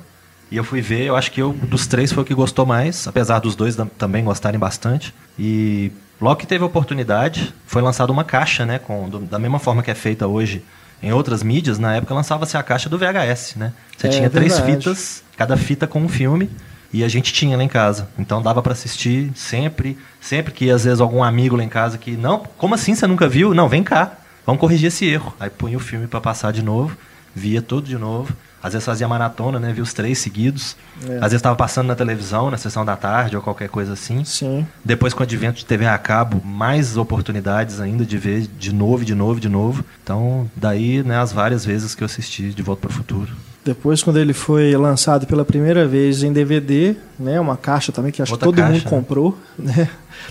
E 0.50 0.58
eu 0.58 0.64
fui 0.64 0.82
ver, 0.82 1.04
eu 1.04 1.16
acho 1.16 1.32
que 1.32 1.42
eu, 1.42 1.54
dos 1.54 1.86
três, 1.86 2.12
foi 2.12 2.24
o 2.24 2.26
que 2.26 2.34
gostou 2.34 2.66
mais, 2.66 3.08
apesar 3.08 3.40
dos 3.40 3.56
dois 3.56 3.78
também 3.98 4.24
gostarem 4.24 4.60
bastante. 4.60 5.14
E 5.38 5.92
Logo 6.22 6.38
que 6.38 6.48
teve 6.48 6.64
a 6.64 6.68
oportunidade, 6.68 7.54
foi 7.66 7.82
lançada 7.82 8.12
uma 8.12 8.24
caixa, 8.24 8.66
né? 8.66 8.80
Com, 8.80 9.10
do, 9.10 9.20
da 9.20 9.38
mesma 9.40 9.60
forma 9.60 9.84
que 9.84 9.92
é 9.92 9.96
feita 9.96 10.28
hoje 10.28 10.64
em 11.04 11.12
outras 11.12 11.44
mídias, 11.44 11.78
na 11.78 11.96
época 11.96 12.14
lançava-se 12.14 12.58
a 12.58 12.64
caixa 12.64 12.90
do 12.90 12.98
VHS, 12.98 13.56
né? 13.58 13.74
Você 13.98 14.08
É, 14.08 14.10
tinha 14.10 14.30
três 14.30 14.54
verdade. 14.58 14.78
fitas, 14.78 15.24
cada 15.38 15.58
fita 15.58 15.86
com 15.86 16.00
um 16.02 16.08
filme, 16.08 16.50
e 16.94 17.04
a 17.04 17.08
gente 17.10 17.34
tinha 17.34 17.58
lá 17.58 17.64
em 17.64 17.68
casa. 17.68 18.08
Então 18.18 18.42
dava 18.42 18.62
para 18.62 18.72
assistir 18.72 19.30
sempre, 19.36 19.98
sempre 20.22 20.54
que 20.54 20.70
às 20.72 20.86
vezes 20.86 21.02
algum 21.02 21.22
amigo 21.22 21.56
lá 21.58 21.64
em 21.64 21.70
casa 21.70 21.98
que, 21.98 22.12
não, 22.12 22.40
como 22.58 22.74
assim 22.76 22.96
você 22.96 23.06
nunca 23.06 23.28
viu? 23.28 23.54
Não, 23.54 23.68
vem 23.68 23.84
cá, 23.84 24.14
vamos 24.46 24.60
corrigir 24.62 24.88
esse 24.88 25.06
erro. 25.06 25.36
Aí 25.40 25.50
punha 25.50 25.76
o 25.76 25.82
filme 25.82 26.08
para 26.08 26.22
passar 26.22 26.54
de 26.54 26.64
novo, 26.64 26.96
via 27.36 27.62
tudo 27.62 27.88
de 27.88 27.98
novo. 27.98 28.34
Às 28.64 28.74
vezes 28.74 28.86
fazia 28.86 29.08
maratona, 29.08 29.60
né? 29.60 29.72
Via 29.72 29.84
os 29.84 29.94
três 29.94 30.18
seguidos. 30.18 30.76
É. 31.04 31.18
Às 31.18 31.22
vezes 31.22 31.36
estava 31.36 31.56
passando 31.56 31.86
na 31.86 31.96
televisão, 31.96 32.50
na 32.50 32.58
sessão 32.58 32.84
da 32.84 32.96
tarde 32.96 33.36
ou 33.36 33.42
qualquer 33.44 33.70
coisa 33.70 33.94
assim. 33.94 34.24
Sim. 34.24 34.66
Depois, 34.84 35.14
com 35.14 35.20
o 35.20 35.24
advento 35.24 35.60
de 35.60 35.66
TV 35.66 35.86
a 35.86 35.98
cabo, 36.00 36.42
mais 36.44 36.98
oportunidades 36.98 37.80
ainda 37.80 38.04
de 38.04 38.18
ver 38.18 38.48
de 38.48 38.74
novo, 38.74 39.06
de 39.06 39.14
novo, 39.14 39.40
de 39.40 39.50
novo. 39.50 39.86
Então, 40.02 40.50
daí, 40.56 41.04
né, 41.04 41.20
as 41.20 41.32
várias 41.32 41.64
vezes 41.64 41.94
que 41.94 42.02
eu 42.02 42.06
assisti 42.06 42.50
De 42.50 42.64
Volta 42.64 42.82
para 42.82 42.90
o 42.90 42.94
Futuro. 42.94 43.32
Depois, 43.66 44.04
quando 44.04 44.18
ele 44.20 44.32
foi 44.32 44.78
lançado 44.78 45.26
pela 45.26 45.44
primeira 45.44 45.88
vez 45.88 46.22
em 46.22 46.32
DVD, 46.32 46.96
né, 47.20 47.40
uma 47.40 47.58
caixa 47.58 47.92
também 47.92 48.12
que 48.12 48.22
acho 48.22 48.32
Outra 48.34 48.48
que 48.48 48.54
todo 48.56 48.64
mundo 48.64 48.74
caixa, 48.74 48.86
né? 48.86 48.90
comprou, 48.92 49.38
né? 49.58 49.90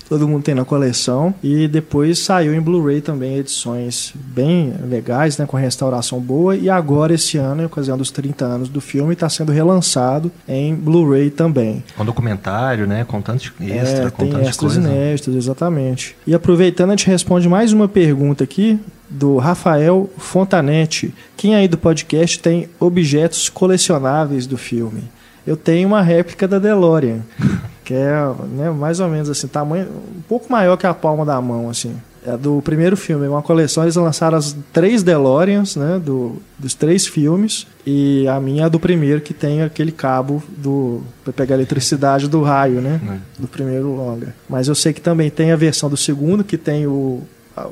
Todo 0.09 0.26
mundo 0.29 0.43
tem 0.45 0.55
na 0.55 0.64
coleção. 0.64 1.35
E 1.43 1.67
depois 1.69 2.21
saiu 2.21 2.55
em 2.55 2.61
Blu-ray 2.61 3.00
também 3.00 3.37
edições 3.37 4.12
bem 4.14 4.73
legais, 4.88 5.37
né, 5.37 5.47
com 5.47 5.57
restauração 5.57 6.21
boa. 6.21 6.57
E 6.57 6.71
agora, 6.71 7.12
esse 7.14 7.37
ano, 7.37 7.62
em 7.62 7.64
ocasião 7.67 7.99
dos 7.99 8.11
30 8.12 8.45
anos 8.45 8.69
do 8.69 8.81
filme, 8.81 9.12
está 9.14 9.29
sendo 9.29 9.50
relançado 9.53 10.31
em 10.49 10.75
Blu-ray 10.75 11.29
também. 11.31 11.83
Com 11.97 12.05
documentário, 12.05 12.87
né? 12.87 13.05
Com 13.05 13.21
tanto 13.21 13.53
de 13.59 13.73
extra, 13.73 14.07
É, 14.07 14.11
com 14.11 14.23
tem 14.23 14.31
tanto 14.33 14.43
de 14.45 14.49
extras 14.50 14.73
coisa. 14.75 14.88
inéditas, 14.88 15.35
exatamente. 15.35 16.17
E 16.26 16.35
aproveitando, 16.35 16.91
a 16.91 16.93
gente 16.93 17.09
responde 17.09 17.49
mais 17.49 17.73
uma 17.73 17.88
pergunta 17.88 18.45
aqui 18.45 18.79
do 19.09 19.37
Rafael 19.37 20.11
Fontanetti. 20.19 21.15
Quem 21.37 21.55
aí 21.55 21.69
do 21.69 21.79
podcast 21.79 22.39
tem 22.39 22.69
objetos 22.81 23.49
colecionáveis 23.49 24.47
do 24.47 24.57
filme? 24.57 25.05
Eu 25.47 25.57
tenho 25.57 25.89
uma 25.89 26.01
réplica 26.01 26.49
da 26.49 26.59
DeLorean, 26.59 27.21
que 27.85 27.93
é 27.93 28.15
né, 28.51 28.71
mais 28.71 29.01
ou 29.01 29.09
menos 29.09 29.29
assim, 29.29 29.47
tamanho 29.47 29.89
um 30.17 30.23
pouco 30.23 30.51
maior 30.51 30.77
que 30.77 30.87
a 30.87 30.95
palma 30.95 31.25
da 31.25 31.41
mão, 31.41 31.69
assim. 31.69 31.95
É 32.27 32.39
do 32.39 32.63
primeiro 32.63 32.97
filme, 32.97 33.27
é 33.27 33.29
uma 33.29 33.43
coleção, 33.43 33.83
eles 33.83 33.97
lançaram 33.97 34.39
as 34.39 34.57
três 34.73 35.03
DeLoreans, 35.03 35.77
né, 35.77 36.01
do, 36.03 36.37
dos 36.59 36.73
três 36.73 37.07
filmes, 37.07 37.67
e 37.87 38.27
a 38.27 38.41
minha 38.41 38.63
é 38.63 38.65
a 38.65 38.69
do 38.71 38.81
primeiro, 38.81 39.21
que 39.21 39.35
tem 39.35 39.61
aquele 39.61 39.93
cabo 39.93 40.43
do 40.49 41.03
para 41.23 41.35
pegar 41.35 41.57
a 41.57 41.59
eletricidade 41.59 42.27
do 42.27 42.41
raio, 42.41 42.81
né, 42.81 42.99
do 43.39 43.47
primeiro 43.47 43.95
longa. 43.95 44.35
Mas 44.49 44.69
eu 44.69 44.75
sei 44.75 44.95
que 44.95 45.03
também 45.03 45.29
tem 45.29 45.53
a 45.53 45.57
versão 45.57 45.91
do 45.91 45.99
segundo, 45.99 46.43
que 46.43 46.57
tem 46.57 46.87
o, 46.87 47.23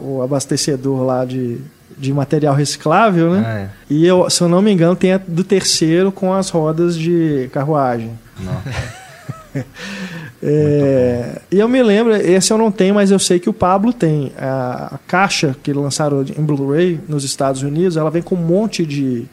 o 0.00 0.22
abastecedor 0.22 1.02
lá 1.02 1.24
de, 1.24 1.58
de 1.96 2.12
material 2.12 2.54
reciclável, 2.54 3.30
né, 3.32 3.42
Ah, 3.46 3.58
é. 3.60 3.68
e 3.90 4.06
eu, 4.06 4.28
se 4.30 4.42
eu 4.42 4.48
não 4.48 4.62
me 4.62 4.72
engano, 4.72 4.94
tem 4.96 5.12
a 5.12 5.18
do 5.18 5.42
terceiro 5.44 6.10
com 6.12 6.32
as 6.32 6.50
rodas 6.50 6.96
de 6.96 7.48
carruagem. 7.52 8.10
É, 10.44 11.40
e 11.50 11.58
eu 11.60 11.68
me 11.68 11.80
lembro, 11.82 12.14
esse 12.16 12.52
eu 12.52 12.58
não 12.58 12.72
tenho, 12.72 12.94
mas 12.94 13.10
eu 13.10 13.18
sei 13.18 13.38
que 13.38 13.48
o 13.48 13.52
Pablo 13.52 13.92
tem. 13.92 14.32
A, 14.36 14.94
a 14.94 14.98
caixa 15.06 15.54
que 15.62 15.72
lançaram 15.72 16.22
em 16.22 16.42
Blu-ray 16.42 16.98
nos 17.08 17.22
Estados 17.22 17.62
Unidos, 17.62 17.96
ela 17.96 18.10
vem 18.10 18.22
com 18.22 18.34
um 18.34 18.38
monte 18.38 18.84
de 18.84 19.26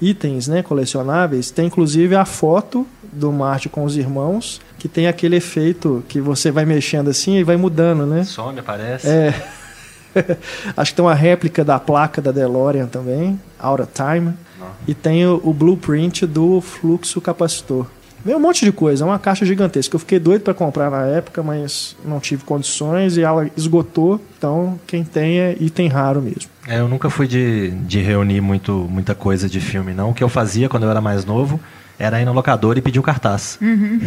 itens 0.00 0.46
né, 0.46 0.62
colecionáveis. 0.62 1.50
Tem 1.50 1.66
inclusive 1.66 2.14
a 2.14 2.24
foto 2.24 2.86
do 3.12 3.32
Marte 3.32 3.68
com 3.68 3.82
os 3.84 3.96
irmãos, 3.96 4.60
que 4.78 4.88
tem 4.88 5.06
aquele 5.08 5.36
efeito 5.36 6.04
que 6.08 6.20
você 6.20 6.50
vai 6.50 6.64
mexendo 6.64 7.10
assim 7.10 7.36
e 7.38 7.42
vai 7.44 7.56
mudando, 7.56 8.06
né? 8.06 8.22
Some, 8.24 8.58
aparece. 8.60 9.08
É. 9.08 9.34
Acho 10.76 10.92
que 10.92 10.96
tem 10.96 11.04
uma 11.04 11.14
réplica 11.14 11.64
da 11.64 11.78
placa 11.78 12.20
da 12.20 12.32
DeLorean 12.32 12.86
também, 12.86 13.40
Out 13.58 13.82
of 13.82 13.92
Time. 13.92 14.34
E 14.86 14.94
tem 14.94 15.26
o, 15.26 15.40
o 15.42 15.52
blueprint 15.52 16.26
do 16.26 16.60
fluxo 16.60 17.20
capacitor. 17.20 17.86
Vem 18.24 18.36
um 18.36 18.40
monte 18.40 18.64
de 18.64 18.70
coisa, 18.70 19.04
é 19.04 19.06
uma 19.06 19.18
caixa 19.18 19.44
gigantesca. 19.44 19.96
Eu 19.96 19.98
fiquei 19.98 20.20
doido 20.20 20.42
para 20.42 20.54
comprar 20.54 20.88
na 20.88 21.06
época, 21.06 21.42
mas 21.42 21.96
não 22.04 22.20
tive 22.20 22.44
condições 22.44 23.16
e 23.16 23.22
ela 23.22 23.50
esgotou. 23.56 24.20
Então, 24.38 24.78
quem 24.86 25.02
tem 25.02 25.40
é 25.40 25.56
item 25.58 25.88
raro 25.88 26.22
mesmo. 26.22 26.48
É, 26.68 26.78
eu 26.78 26.86
nunca 26.86 27.10
fui 27.10 27.26
de, 27.26 27.70
de 27.70 28.00
reunir 28.00 28.40
muito, 28.40 28.86
muita 28.88 29.12
coisa 29.12 29.48
de 29.48 29.60
filme, 29.60 29.92
não. 29.92 30.10
O 30.10 30.14
que 30.14 30.22
eu 30.22 30.28
fazia 30.28 30.68
quando 30.68 30.84
eu 30.84 30.90
era 30.90 31.00
mais 31.00 31.24
novo 31.24 31.58
era 32.02 32.20
ir 32.20 32.24
na 32.24 32.32
locadora 32.32 32.78
e 32.78 32.82
pedir 32.82 32.98
o 32.98 33.02
cartaz. 33.02 33.58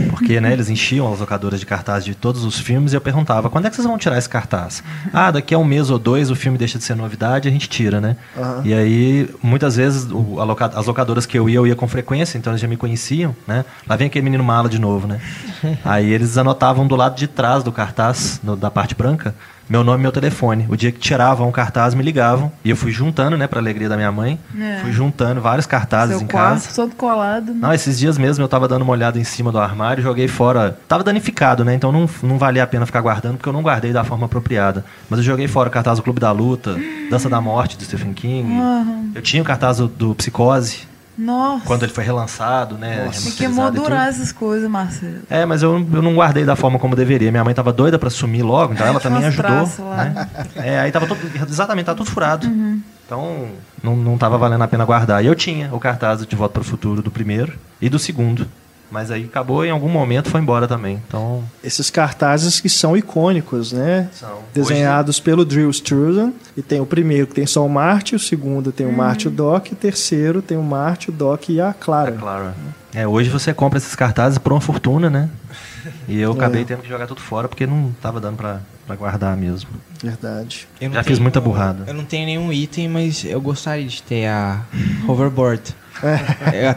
Porque, 0.09 0.39
né, 0.41 0.51
eles 0.53 0.69
enchiam 0.69 1.11
as 1.11 1.19
locadoras 1.19 1.59
de 1.59 1.65
cartaz 1.65 2.03
de 2.03 2.13
todos 2.13 2.43
os 2.43 2.59
filmes 2.59 2.91
e 2.93 2.95
eu 2.95 3.01
perguntava, 3.01 3.49
quando 3.49 3.65
é 3.65 3.69
que 3.69 3.75
vocês 3.75 3.87
vão 3.87 3.97
tirar 3.97 4.17
esse 4.17 4.27
cartaz? 4.27 4.83
Ah, 5.13 5.31
daqui 5.31 5.53
a 5.55 5.57
um 5.57 5.63
mês 5.63 5.89
ou 5.89 5.97
dois 5.97 6.29
o 6.29 6.35
filme 6.35 6.57
deixa 6.57 6.77
de 6.77 6.83
ser 6.83 6.95
novidade 6.95 7.47
e 7.47 7.49
a 7.49 7.51
gente 7.51 7.69
tira, 7.69 8.01
né? 8.01 8.17
Aham. 8.37 8.61
E 8.65 8.73
aí, 8.73 9.29
muitas 9.41 9.75
vezes, 9.77 10.07
o- 10.11 10.39
a 10.39 10.43
loca- 10.43 10.71
as 10.75 10.85
locadoras 10.85 11.25
que 11.25 11.37
eu 11.39 11.49
ia, 11.49 11.55
eu 11.57 11.67
ia 11.67 11.75
com 11.75 11.87
frequência, 11.87 12.37
então 12.37 12.51
eles 12.51 12.61
já 12.61 12.67
me 12.67 12.75
conheciam, 12.77 13.35
né? 13.47 13.63
Lá 13.87 13.95
vem 13.95 14.07
aquele 14.07 14.23
menino 14.25 14.43
mala 14.43 14.67
de 14.67 14.77
novo, 14.79 15.07
né? 15.07 15.19
aí 15.85 16.11
eles 16.11 16.37
anotavam 16.37 16.85
do 16.87 16.95
lado 16.95 17.15
de 17.15 17.27
trás 17.27 17.63
do 17.63 17.71
cartaz, 17.71 18.39
no- 18.43 18.55
da 18.57 18.69
parte 18.69 18.93
branca, 18.95 19.33
meu 19.69 19.83
nome 19.83 19.99
e 19.99 20.01
meu 20.03 20.11
telefone. 20.11 20.65
O 20.69 20.75
dia 20.75 20.91
que 20.91 20.99
tiravam 20.99 21.49
o 21.49 21.51
cartaz, 21.51 21.93
me 21.93 22.03
ligavam. 22.03 22.51
E 22.63 22.69
eu 22.69 22.75
fui 22.75 22.91
juntando, 22.91 23.35
né, 23.37 23.47
pra 23.47 23.59
alegria 23.59 23.89
da 23.89 23.95
minha 23.95 24.11
mãe. 24.11 24.39
É. 24.59 24.79
Fui 24.81 24.91
juntando 24.91 25.41
vários 25.41 25.65
cartazes 25.65 26.17
Seu 26.17 26.23
em 26.25 26.27
quarto 26.27 26.63
casa. 26.63 26.75
todo 26.75 26.95
colado. 26.95 27.53
né? 27.53 27.59
Não, 27.61 27.73
esses 27.73 27.97
dias 27.97 28.17
mesmo 28.17 28.43
eu 28.43 28.47
tava 28.47 28.67
dando 28.67 28.83
uma 28.83 28.91
olhada 28.91 29.19
em 29.19 29.23
cima 29.23 29.51
do 29.51 29.59
armário, 29.59 30.03
joguei 30.03 30.27
fora. 30.27 30.77
Tava 30.87 31.03
danificado, 31.03 31.65
né? 31.65 31.73
Então 31.73 31.91
não, 31.91 32.07
não 32.23 32.37
valia 32.37 32.63
a 32.63 32.67
pena 32.67 32.85
ficar 32.85 33.01
guardando, 33.01 33.37
porque 33.37 33.49
eu 33.49 33.53
não 33.53 33.61
guardei 33.63 33.91
da 33.91 34.03
forma 34.03 34.25
apropriada. 34.25 34.85
Mas 35.09 35.19
eu 35.19 35.25
joguei 35.25 35.47
fora 35.47 35.69
o 35.69 35.71
cartaz 35.71 35.97
do 35.97 36.03
Clube 36.03 36.19
da 36.19 36.31
Luta, 36.31 36.75
Dança 37.09 37.29
da 37.29 37.41
Morte, 37.41 37.77
do 37.77 37.83
Stephen 37.83 38.13
King. 38.13 38.51
Aham. 38.59 39.11
Eu 39.15 39.21
tinha 39.21 39.41
o 39.41 39.45
cartaz 39.45 39.77
do, 39.77 39.87
do 39.87 40.13
Psicose, 40.15 40.87
Nossa. 41.17 41.65
quando 41.65 41.83
ele 41.83 41.91
foi 41.93 42.03
relançado, 42.03 42.77
né? 42.77 42.89
Nossa. 42.89 42.97
Me 42.97 43.05
remasterizado 43.05 43.37
queimou 43.37 43.67
e 43.67 43.71
tudo. 43.71 43.83
durar 43.83 44.09
essas 44.09 44.31
coisas, 44.31 44.69
Marcelo. 44.69 45.21
É, 45.29 45.45
mas 45.45 45.63
eu, 45.63 45.73
eu 45.93 46.01
não 46.01 46.15
guardei 46.15 46.45
da 46.45 46.55
forma 46.55 46.77
como 46.79 46.95
deveria. 46.95 47.31
Minha 47.31 47.43
mãe 47.43 47.53
tava 47.53 47.71
doida 47.71 47.97
pra 47.97 48.09
sumir 48.09 48.43
logo, 48.43 48.73
então 48.73 48.85
ela 48.85 48.99
também 49.01 49.23
ajudou. 49.25 49.69
Né? 49.95 50.27
É, 50.55 50.79
aí 50.79 50.91
tava 50.91 51.07
tudo. 51.07 51.19
Exatamente, 51.49 51.85
tava 51.85 51.97
tudo 51.97 52.09
furado. 52.09 52.47
Uhum. 52.47 52.81
Então 53.05 53.47
não, 53.83 53.95
não 53.95 54.17
tava 54.17 54.37
valendo 54.37 54.63
a 54.63 54.67
pena 54.67 54.83
guardar. 54.83 55.23
E 55.23 55.27
eu 55.27 55.35
tinha 55.35 55.73
o 55.73 55.79
cartaz 55.79 56.25
De 56.25 56.35
Volta 56.35 56.53
para 56.53 56.61
o 56.61 56.65
Futuro 56.65 57.01
do 57.01 57.11
primeiro 57.11 57.53
e 57.79 57.87
do 57.87 57.99
segundo. 57.99 58.47
Mas 58.95 59.11
aí 59.11 59.25
acabou 59.25 59.65
em 59.65 59.71
algum 59.71 59.89
momento 59.89 60.29
foi 60.29 60.39
embora 60.39 60.69
também. 60.69 61.03
Então. 61.05 61.43
Esses 61.61 61.89
cartazes 61.89 62.61
que 62.61 62.69
são 62.69 62.95
icônicos, 62.95 63.73
né? 63.73 64.09
São. 64.13 64.39
Desenhados 64.53 65.19
pelo 65.19 65.43
Drew 65.43 65.69
Struzan. 65.69 66.31
E 66.55 66.61
tem 66.61 66.79
o 66.79 66.85
primeiro 66.85 67.27
que 67.27 67.33
tem 67.33 67.45
só 67.45 67.65
o 67.65 67.69
Marte, 67.69 68.15
o 68.15 68.19
segundo 68.19 68.71
tem 68.71 68.87
o 68.87 68.93
Marte 68.93 69.25
e 69.25 69.27
o 69.27 69.31
Doc, 69.31 69.67
o 69.69 69.75
terceiro 69.75 70.41
tem 70.41 70.57
o 70.57 70.63
Marte, 70.63 71.09
o 71.09 71.11
Doc 71.11 71.49
e 71.49 71.59
a 71.59 71.73
Clara. 71.73 72.11
É 72.11 72.17
claro. 72.17 72.53
É, 72.93 73.05
hoje 73.05 73.29
você 73.29 73.53
compra 73.53 73.77
esses 73.77 73.93
cartazes 73.95 74.37
por 74.37 74.53
uma 74.53 74.61
fortuna, 74.61 75.09
né? 75.09 75.29
E 76.07 76.19
eu 76.19 76.31
acabei 76.31 76.65
tendo 76.65 76.81
que 76.81 76.89
jogar 76.89 77.05
tudo 77.05 77.21
fora 77.21 77.47
porque 77.47 77.67
não 77.67 77.93
tava 78.01 78.19
dando 78.19 78.37
pra, 78.37 78.61
pra 78.87 78.95
guardar 78.95 79.37
mesmo. 79.37 79.69
Verdade. 80.01 80.67
Já 80.81 81.03
fiz 81.03 81.19
muita 81.19 81.39
burrada. 81.39 81.83
Eu 81.85 81.93
não 81.93 82.05
tenho 82.05 82.25
nenhum 82.25 82.51
item, 82.51 82.89
mas 82.89 83.23
eu 83.23 83.39
gostaria 83.39 83.85
de 83.85 84.01
ter 84.01 84.25
a 84.25 84.61
hoverboard. 85.07 85.75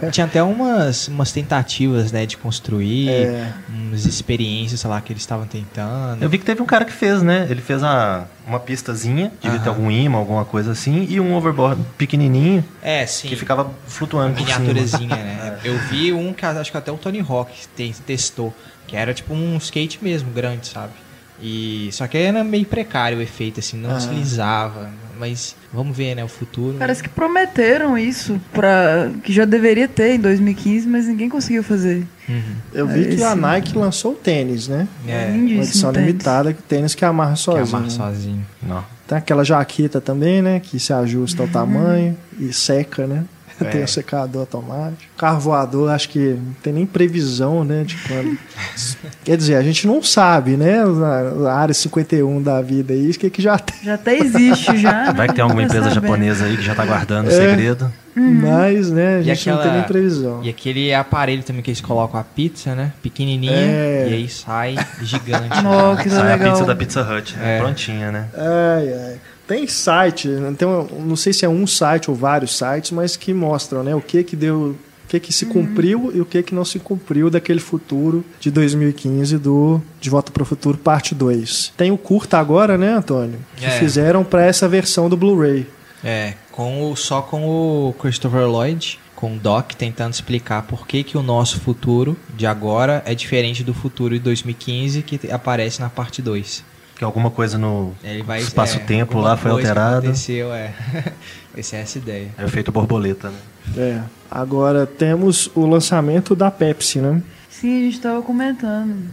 Eu 0.03 0.11
tinha 0.11 0.27
até 0.27 0.43
umas, 0.43 1.09
umas 1.09 1.33
tentativas, 1.33 2.13
né, 2.13 2.25
de 2.27 2.37
construir, 2.37 3.09
É. 3.09 3.53
umas 3.69 4.07
experiências, 4.07 4.81
sei 4.81 4.89
lá, 4.91 5.01
que 5.01 5.13
eles 5.13 5.23
estavam 5.23 5.47
tentando. 5.47 6.23
Eu 6.23 6.29
vi 6.29 6.39
que 6.39 6.45
teve 6.45 6.63
um 6.63 6.67
cara 6.67 6.85
que 6.85 6.93
fez, 6.93 7.23
né? 7.23 7.47
Ele 7.51 7.61
fez 7.61 7.83
a, 7.83 8.27
uma 8.47 8.61
pistazinha, 8.61 9.33
devia 9.43 9.59
ter 9.59 9.69
Aham. 9.69 9.77
algum 9.79 9.91
imã, 9.91 10.19
alguma 10.19 10.45
coisa 10.45 10.73
assim, 10.73 11.07
e 11.09 11.19
um 11.21 11.35
overboard 11.35 11.83
pequenininho 11.97 12.65
É, 12.83 13.05
sim. 13.07 13.29
que 13.29 13.37
ficava 13.37 13.71
flutuando 13.87 14.35
por 14.37 14.47
cima. 14.47 14.59
miniaturazinha, 14.61 15.17
né? 15.17 15.59
Eu 15.65 15.77
vi 15.79 16.13
um 16.13 16.33
que 16.33 16.45
acho 16.47 16.71
que 16.71 16.77
até 16.77 16.93
o 16.93 16.97
Tony 16.97 17.21
Hawk 17.27 17.53
tem- 17.77 17.93
testou, 18.07 18.55
que 18.87 18.97
era 18.97 19.13
tipo 19.13 19.35
um 19.35 19.57
skate 19.59 19.99
mesmo, 20.03 20.31
grande, 20.31 20.69
sabe? 20.69 20.93
E 21.41 21.89
só 21.93 22.07
que 22.07 22.17
era 22.19 22.43
meio 22.43 22.65
precário 22.67 23.19
o 23.19 23.23
efeito, 23.23 23.61
assim, 23.61 23.77
não 23.77 23.91
Ah. 23.91 23.95
deslizava. 23.95 24.91
Mas 25.19 25.57
vamos 25.73 25.97
ver, 25.97 26.15
né? 26.15 26.23
O 26.25 26.29
futuro. 26.29 26.77
Parece 26.79 27.03
que 27.03 27.09
prometeram 27.09 27.99
isso 27.99 28.41
pra, 28.53 29.11
que 29.25 29.33
já 29.33 29.45
deveria 29.45 29.89
ter 29.89 30.15
em 30.15 30.21
2015, 30.21 30.87
mas 30.87 31.07
ninguém 31.07 31.29
conseguiu 31.29 31.63
fazer. 31.63 32.07
Uhum. 32.29 32.43
Eu 32.73 32.87
vi 32.87 33.03
É, 33.13 33.17
que 33.17 33.23
a 33.23 33.35
Nike 33.35 33.77
lançou 33.77 34.13
o 34.13 34.15
tênis, 34.17 34.69
né? 34.69 34.87
É, 35.07 35.27
Uma 35.27 35.37
Lindíssimo 35.37 35.63
edição 35.63 35.93
tênis. 35.93 36.07
limitada, 36.09 36.53
que 36.53 36.63
tênis 36.63 36.95
que 36.95 37.05
amarra 37.05 37.33
que 37.33 37.41
sozinho. 37.41 37.77
amarra 37.77 37.91
sozinho. 37.91 38.47
Não. 38.63 38.85
Tem 39.07 39.19
aquela 39.19 39.43
jaqueta 39.45 40.01
também, 40.01 40.41
né? 40.43 40.61
Que 40.61 40.79
se 40.79 40.93
ajusta 40.93 41.43
ao 41.43 41.49
tamanho 41.49 42.17
e 42.39 42.53
seca, 42.53 43.07
né? 43.07 43.25
É. 43.65 43.71
tem 43.71 43.83
o 43.83 43.89
secador 43.89 44.43
automático. 44.43 45.03
Carro 45.17 45.41
voador, 45.41 45.91
acho 45.91 46.09
que 46.09 46.19
não 46.19 46.55
tem 46.63 46.73
nem 46.73 46.87
previsão, 46.87 47.65
né, 47.65 47.85
de 47.85 47.97
quando. 47.97 48.39
Quer 49.25 49.37
dizer, 49.37 49.57
a 49.57 49.63
gente 49.63 49.87
não 49.87 50.03
sabe, 50.03 50.57
né, 50.57 50.85
na 50.85 51.53
área 51.53 51.75
51 51.75 52.43
da 52.43 52.61
vida 52.63 52.93
aí, 52.93 53.11
o 53.11 53.15
que, 53.15 53.31
que 53.31 53.43
já 53.43 53.59
tem. 53.59 53.85
Já 53.85 53.95
até 53.95 54.19
existe, 54.19 54.77
já. 54.77 55.13
Vai 55.13 55.29
que 55.29 55.35
tem 55.35 55.43
alguma 55.43 55.63
empresa 55.63 55.91
japonesa 55.91 56.45
aí 56.45 56.57
que 56.57 56.63
já 56.63 56.75
tá 56.75 56.85
guardando 56.85 57.29
o 57.29 57.31
é. 57.31 57.35
segredo. 57.35 57.93
Uhum. 58.17 58.41
Mas, 58.43 58.91
né, 58.91 59.19
a 59.19 59.23
gente 59.23 59.49
aquela, 59.49 59.57
não 59.57 59.65
tem 59.65 59.73
nem 59.79 59.83
previsão. 59.87 60.43
E 60.43 60.49
aquele 60.49 60.93
aparelho 60.93 61.43
também 61.43 61.63
que 61.63 61.71
eles 61.71 61.81
colocam 61.81 62.19
a 62.19 62.25
pizza, 62.25 62.75
né? 62.75 62.93
Pequenininha. 63.01 63.53
É. 63.53 64.09
E 64.11 64.15
aí 64.15 64.29
sai 64.29 64.77
gigante. 65.03 65.57
oh, 65.65 65.97
que 65.97 66.11
sai 66.11 66.33
legal. 66.33 66.49
a 66.49 66.53
pizza 66.53 66.65
da 66.67 66.75
Pizza 66.75 67.03
Hut, 67.03 67.37
né? 67.37 67.57
é. 67.57 67.61
prontinha, 67.61 68.11
né? 68.11 68.29
Ai, 68.35 68.93
ai. 68.93 69.21
Tem 69.49 69.67
site, 69.67 70.29
tem 70.59 70.69
não 71.05 71.17
sei 71.17 71.33
se 71.33 71.43
é 71.43 71.49
um 71.49 71.67
site 71.67 72.11
ou 72.11 72.15
vários 72.15 72.57
sites, 72.57 72.91
mas 72.91 73.17
que 73.17 73.33
mostram, 73.33 73.83
né, 73.83 73.95
o 73.95 74.01
que 74.01 74.23
que 74.23 74.37
deu, 74.37 74.77
o 75.05 75.09
que 75.09 75.19
que 75.19 75.33
se 75.33 75.47
uhum. 75.47 75.53
cumpriu 75.53 76.13
e 76.15 76.21
o 76.21 76.27
que 76.27 76.43
que 76.43 76.55
não 76.55 76.67
se 76.67 76.79
cumpriu 76.79 77.31
daquele 77.31 77.59
futuro 77.59 78.23
de 78.39 78.51
2015 78.51 79.39
do 79.39 79.81
De 79.99 80.11
Volta 80.11 80.31
para 80.31 80.43
o 80.43 80.47
Futuro 80.47 80.77
parte 80.77 81.15
2. 81.15 81.73
Tem 81.79 81.91
o 81.91 81.97
curta 81.97 82.39
agora, 82.39 82.77
né, 82.77 82.93
Antônio, 82.93 83.39
que 83.57 83.65
é. 83.65 83.71
fizeram 83.71 84.23
para 84.23 84.45
essa 84.45 84.69
versão 84.69 85.09
do 85.09 85.17
Blu-ray. 85.17 85.67
É, 86.05 86.35
com 86.53 86.91
o, 86.91 86.95
só 86.95 87.23
com 87.23 87.89
o 87.89 87.95
Christopher 87.95 88.47
Lloyd, 88.47 89.01
com 89.17 89.35
o 89.35 89.39
Doc 89.39 89.73
tentando 89.73 90.13
explicar 90.13 90.63
por 90.63 90.87
que, 90.87 91.03
que 91.03 91.17
o 91.17 91.23
nosso 91.23 91.59
futuro 91.59 92.17
de 92.37 92.47
agora 92.47 93.03
é 93.07 93.15
diferente 93.15 93.65
do 93.65 93.73
futuro 93.73 94.15
de 94.15 94.21
2015 94.21 95.03
que 95.03 95.33
aparece 95.33 95.81
na 95.81 95.89
parte 95.89 96.21
2. 96.21 96.63
Que 96.99 97.05
alguma 97.05 97.31
coisa 97.31 97.57
no 97.57 97.95
espaço-tempo 98.41 99.19
é, 99.19 99.23
lá 99.23 99.37
foi 99.37 99.53
alterada. 99.53 99.99
Aconteceu, 99.99 100.53
é. 100.53 100.75
Essa 101.57 101.77
é 101.77 101.81
essa 101.81 101.99
ideia. 101.99 102.29
É 102.37 102.43
o 102.43 102.47
efeito 102.47 102.71
borboleta, 102.71 103.31
né? 103.31 103.39
É. 103.77 104.01
Agora 104.31 104.87
temos 104.87 105.51
o 105.57 105.67
lançamento 105.67 106.35
da 106.37 106.51
Pepsi, 106.51 107.01
né? 107.01 107.21
Sim, 107.49 107.79
a 107.79 107.85
gente 107.85 107.97
estava 107.97 108.23
comentando. 108.23 109.11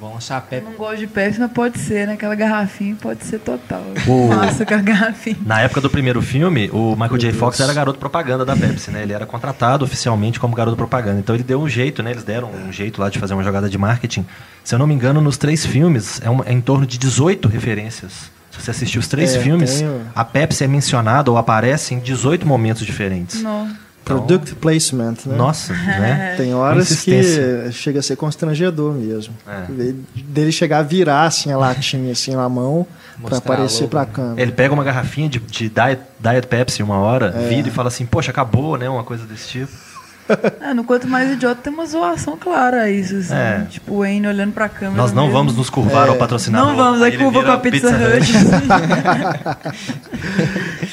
Vamos 0.00 0.14
lançar 0.14 0.38
a 0.38 0.40
Pepsi. 0.40 0.64
não 0.64 0.72
gosto 0.78 0.96
de 0.96 1.06
Pepsi, 1.06 1.38
mas 1.38 1.52
pode 1.52 1.78
ser, 1.78 2.06
né? 2.06 2.14
Aquela 2.14 2.34
garrafinha 2.34 2.96
pode 2.98 3.22
ser 3.22 3.38
total. 3.38 3.84
O... 4.06 4.28
Nossa, 4.28 4.62
aquela 4.62 4.80
garrafinha. 4.80 5.36
Na 5.44 5.60
época 5.60 5.82
do 5.82 5.90
primeiro 5.90 6.22
filme, 6.22 6.70
o 6.72 6.96
Michael 6.96 7.18
J. 7.18 7.32
Fox 7.32 7.60
era 7.60 7.74
garoto 7.74 7.98
propaganda 7.98 8.42
da 8.42 8.56
Pepsi, 8.56 8.90
né? 8.90 9.02
Ele 9.02 9.12
era 9.12 9.26
contratado 9.26 9.84
oficialmente 9.84 10.40
como 10.40 10.54
garoto 10.56 10.74
propaganda. 10.74 11.20
Então 11.20 11.34
ele 11.34 11.44
deu 11.44 11.60
um 11.60 11.68
jeito, 11.68 12.02
né? 12.02 12.12
Eles 12.12 12.24
deram 12.24 12.50
um 12.50 12.72
jeito 12.72 12.98
lá 12.98 13.10
de 13.10 13.18
fazer 13.18 13.34
uma 13.34 13.44
jogada 13.44 13.68
de 13.68 13.76
marketing. 13.76 14.24
Se 14.64 14.74
eu 14.74 14.78
não 14.78 14.86
me 14.86 14.94
engano, 14.94 15.20
nos 15.20 15.36
três 15.36 15.66
filmes 15.66 16.20
é, 16.22 16.50
é 16.50 16.52
em 16.54 16.62
torno 16.62 16.86
de 16.86 16.96
18 16.96 17.46
referências. 17.46 18.30
Se 18.50 18.60
você 18.60 18.70
assistir 18.70 18.98
os 18.98 19.06
três 19.06 19.36
é, 19.36 19.40
filmes, 19.40 19.80
tenho... 19.80 20.02
a 20.14 20.24
Pepsi 20.24 20.64
é 20.64 20.66
mencionada 20.66 21.30
ou 21.30 21.36
aparece 21.36 21.94
em 21.94 22.00
18 22.00 22.46
18 22.46 22.84
diferentes. 22.84 23.42
Não. 23.42 23.68
Product 24.14 24.54
placement, 24.56 25.16
né? 25.26 25.36
Nossa, 25.36 25.72
né? 25.74 26.34
Tem 26.36 26.54
horas 26.54 27.02
que 27.02 27.70
chega 27.72 28.00
a 28.00 28.02
ser 28.02 28.16
constrangedor 28.16 28.94
mesmo. 28.94 29.34
É. 29.46 29.92
Dele 30.22 30.52
chegar 30.52 30.78
a 30.78 30.82
virar 30.82 31.24
assim 31.24 31.52
a 31.52 31.58
latinha 31.58 32.12
assim 32.12 32.34
na 32.34 32.48
mão 32.48 32.86
para 33.22 33.38
aparecer 33.38 33.88
para 33.88 34.02
a 34.02 34.06
câmera. 34.06 34.40
Ele 34.40 34.52
pega 34.52 34.72
uma 34.72 34.84
garrafinha 34.84 35.28
de, 35.28 35.38
de 35.38 35.68
Diet, 35.68 36.00
Diet 36.18 36.46
Pepsi 36.46 36.82
uma 36.82 36.98
hora, 36.98 37.34
é. 37.36 37.48
vira 37.48 37.68
e 37.68 37.70
fala 37.70 37.88
assim, 37.88 38.06
poxa, 38.06 38.30
acabou, 38.30 38.76
né? 38.76 38.88
Uma 38.88 39.04
coisa 39.04 39.24
desse 39.24 39.48
tipo. 39.48 39.89
É, 40.60 40.74
no 40.74 40.84
Quanto 40.84 41.08
Mais 41.08 41.30
Idiota 41.32 41.62
tem 41.62 41.72
uma 41.72 41.86
zoação 41.86 42.36
clara 42.36 42.82
a 42.82 42.90
isso, 42.90 43.16
assim. 43.16 43.34
É. 43.34 43.66
Tipo, 43.68 43.94
o 43.94 43.98
Wayne 43.98 44.26
olhando 44.26 44.52
pra 44.52 44.68
câmera. 44.68 44.96
Nós 44.96 45.12
não 45.12 45.24
mesmo. 45.24 45.38
vamos 45.38 45.56
nos 45.56 45.70
curvar 45.70 46.06
é. 46.06 46.10
ao 46.10 46.16
patrocinador. 46.16 46.68
Não 46.68 46.76
vamos, 46.76 47.02
aí 47.02 47.16
curva 47.16 47.42
com 47.42 47.50
a 47.50 47.58
Pizza, 47.58 47.88
pizza 47.88 48.16
Hut. 48.16 48.32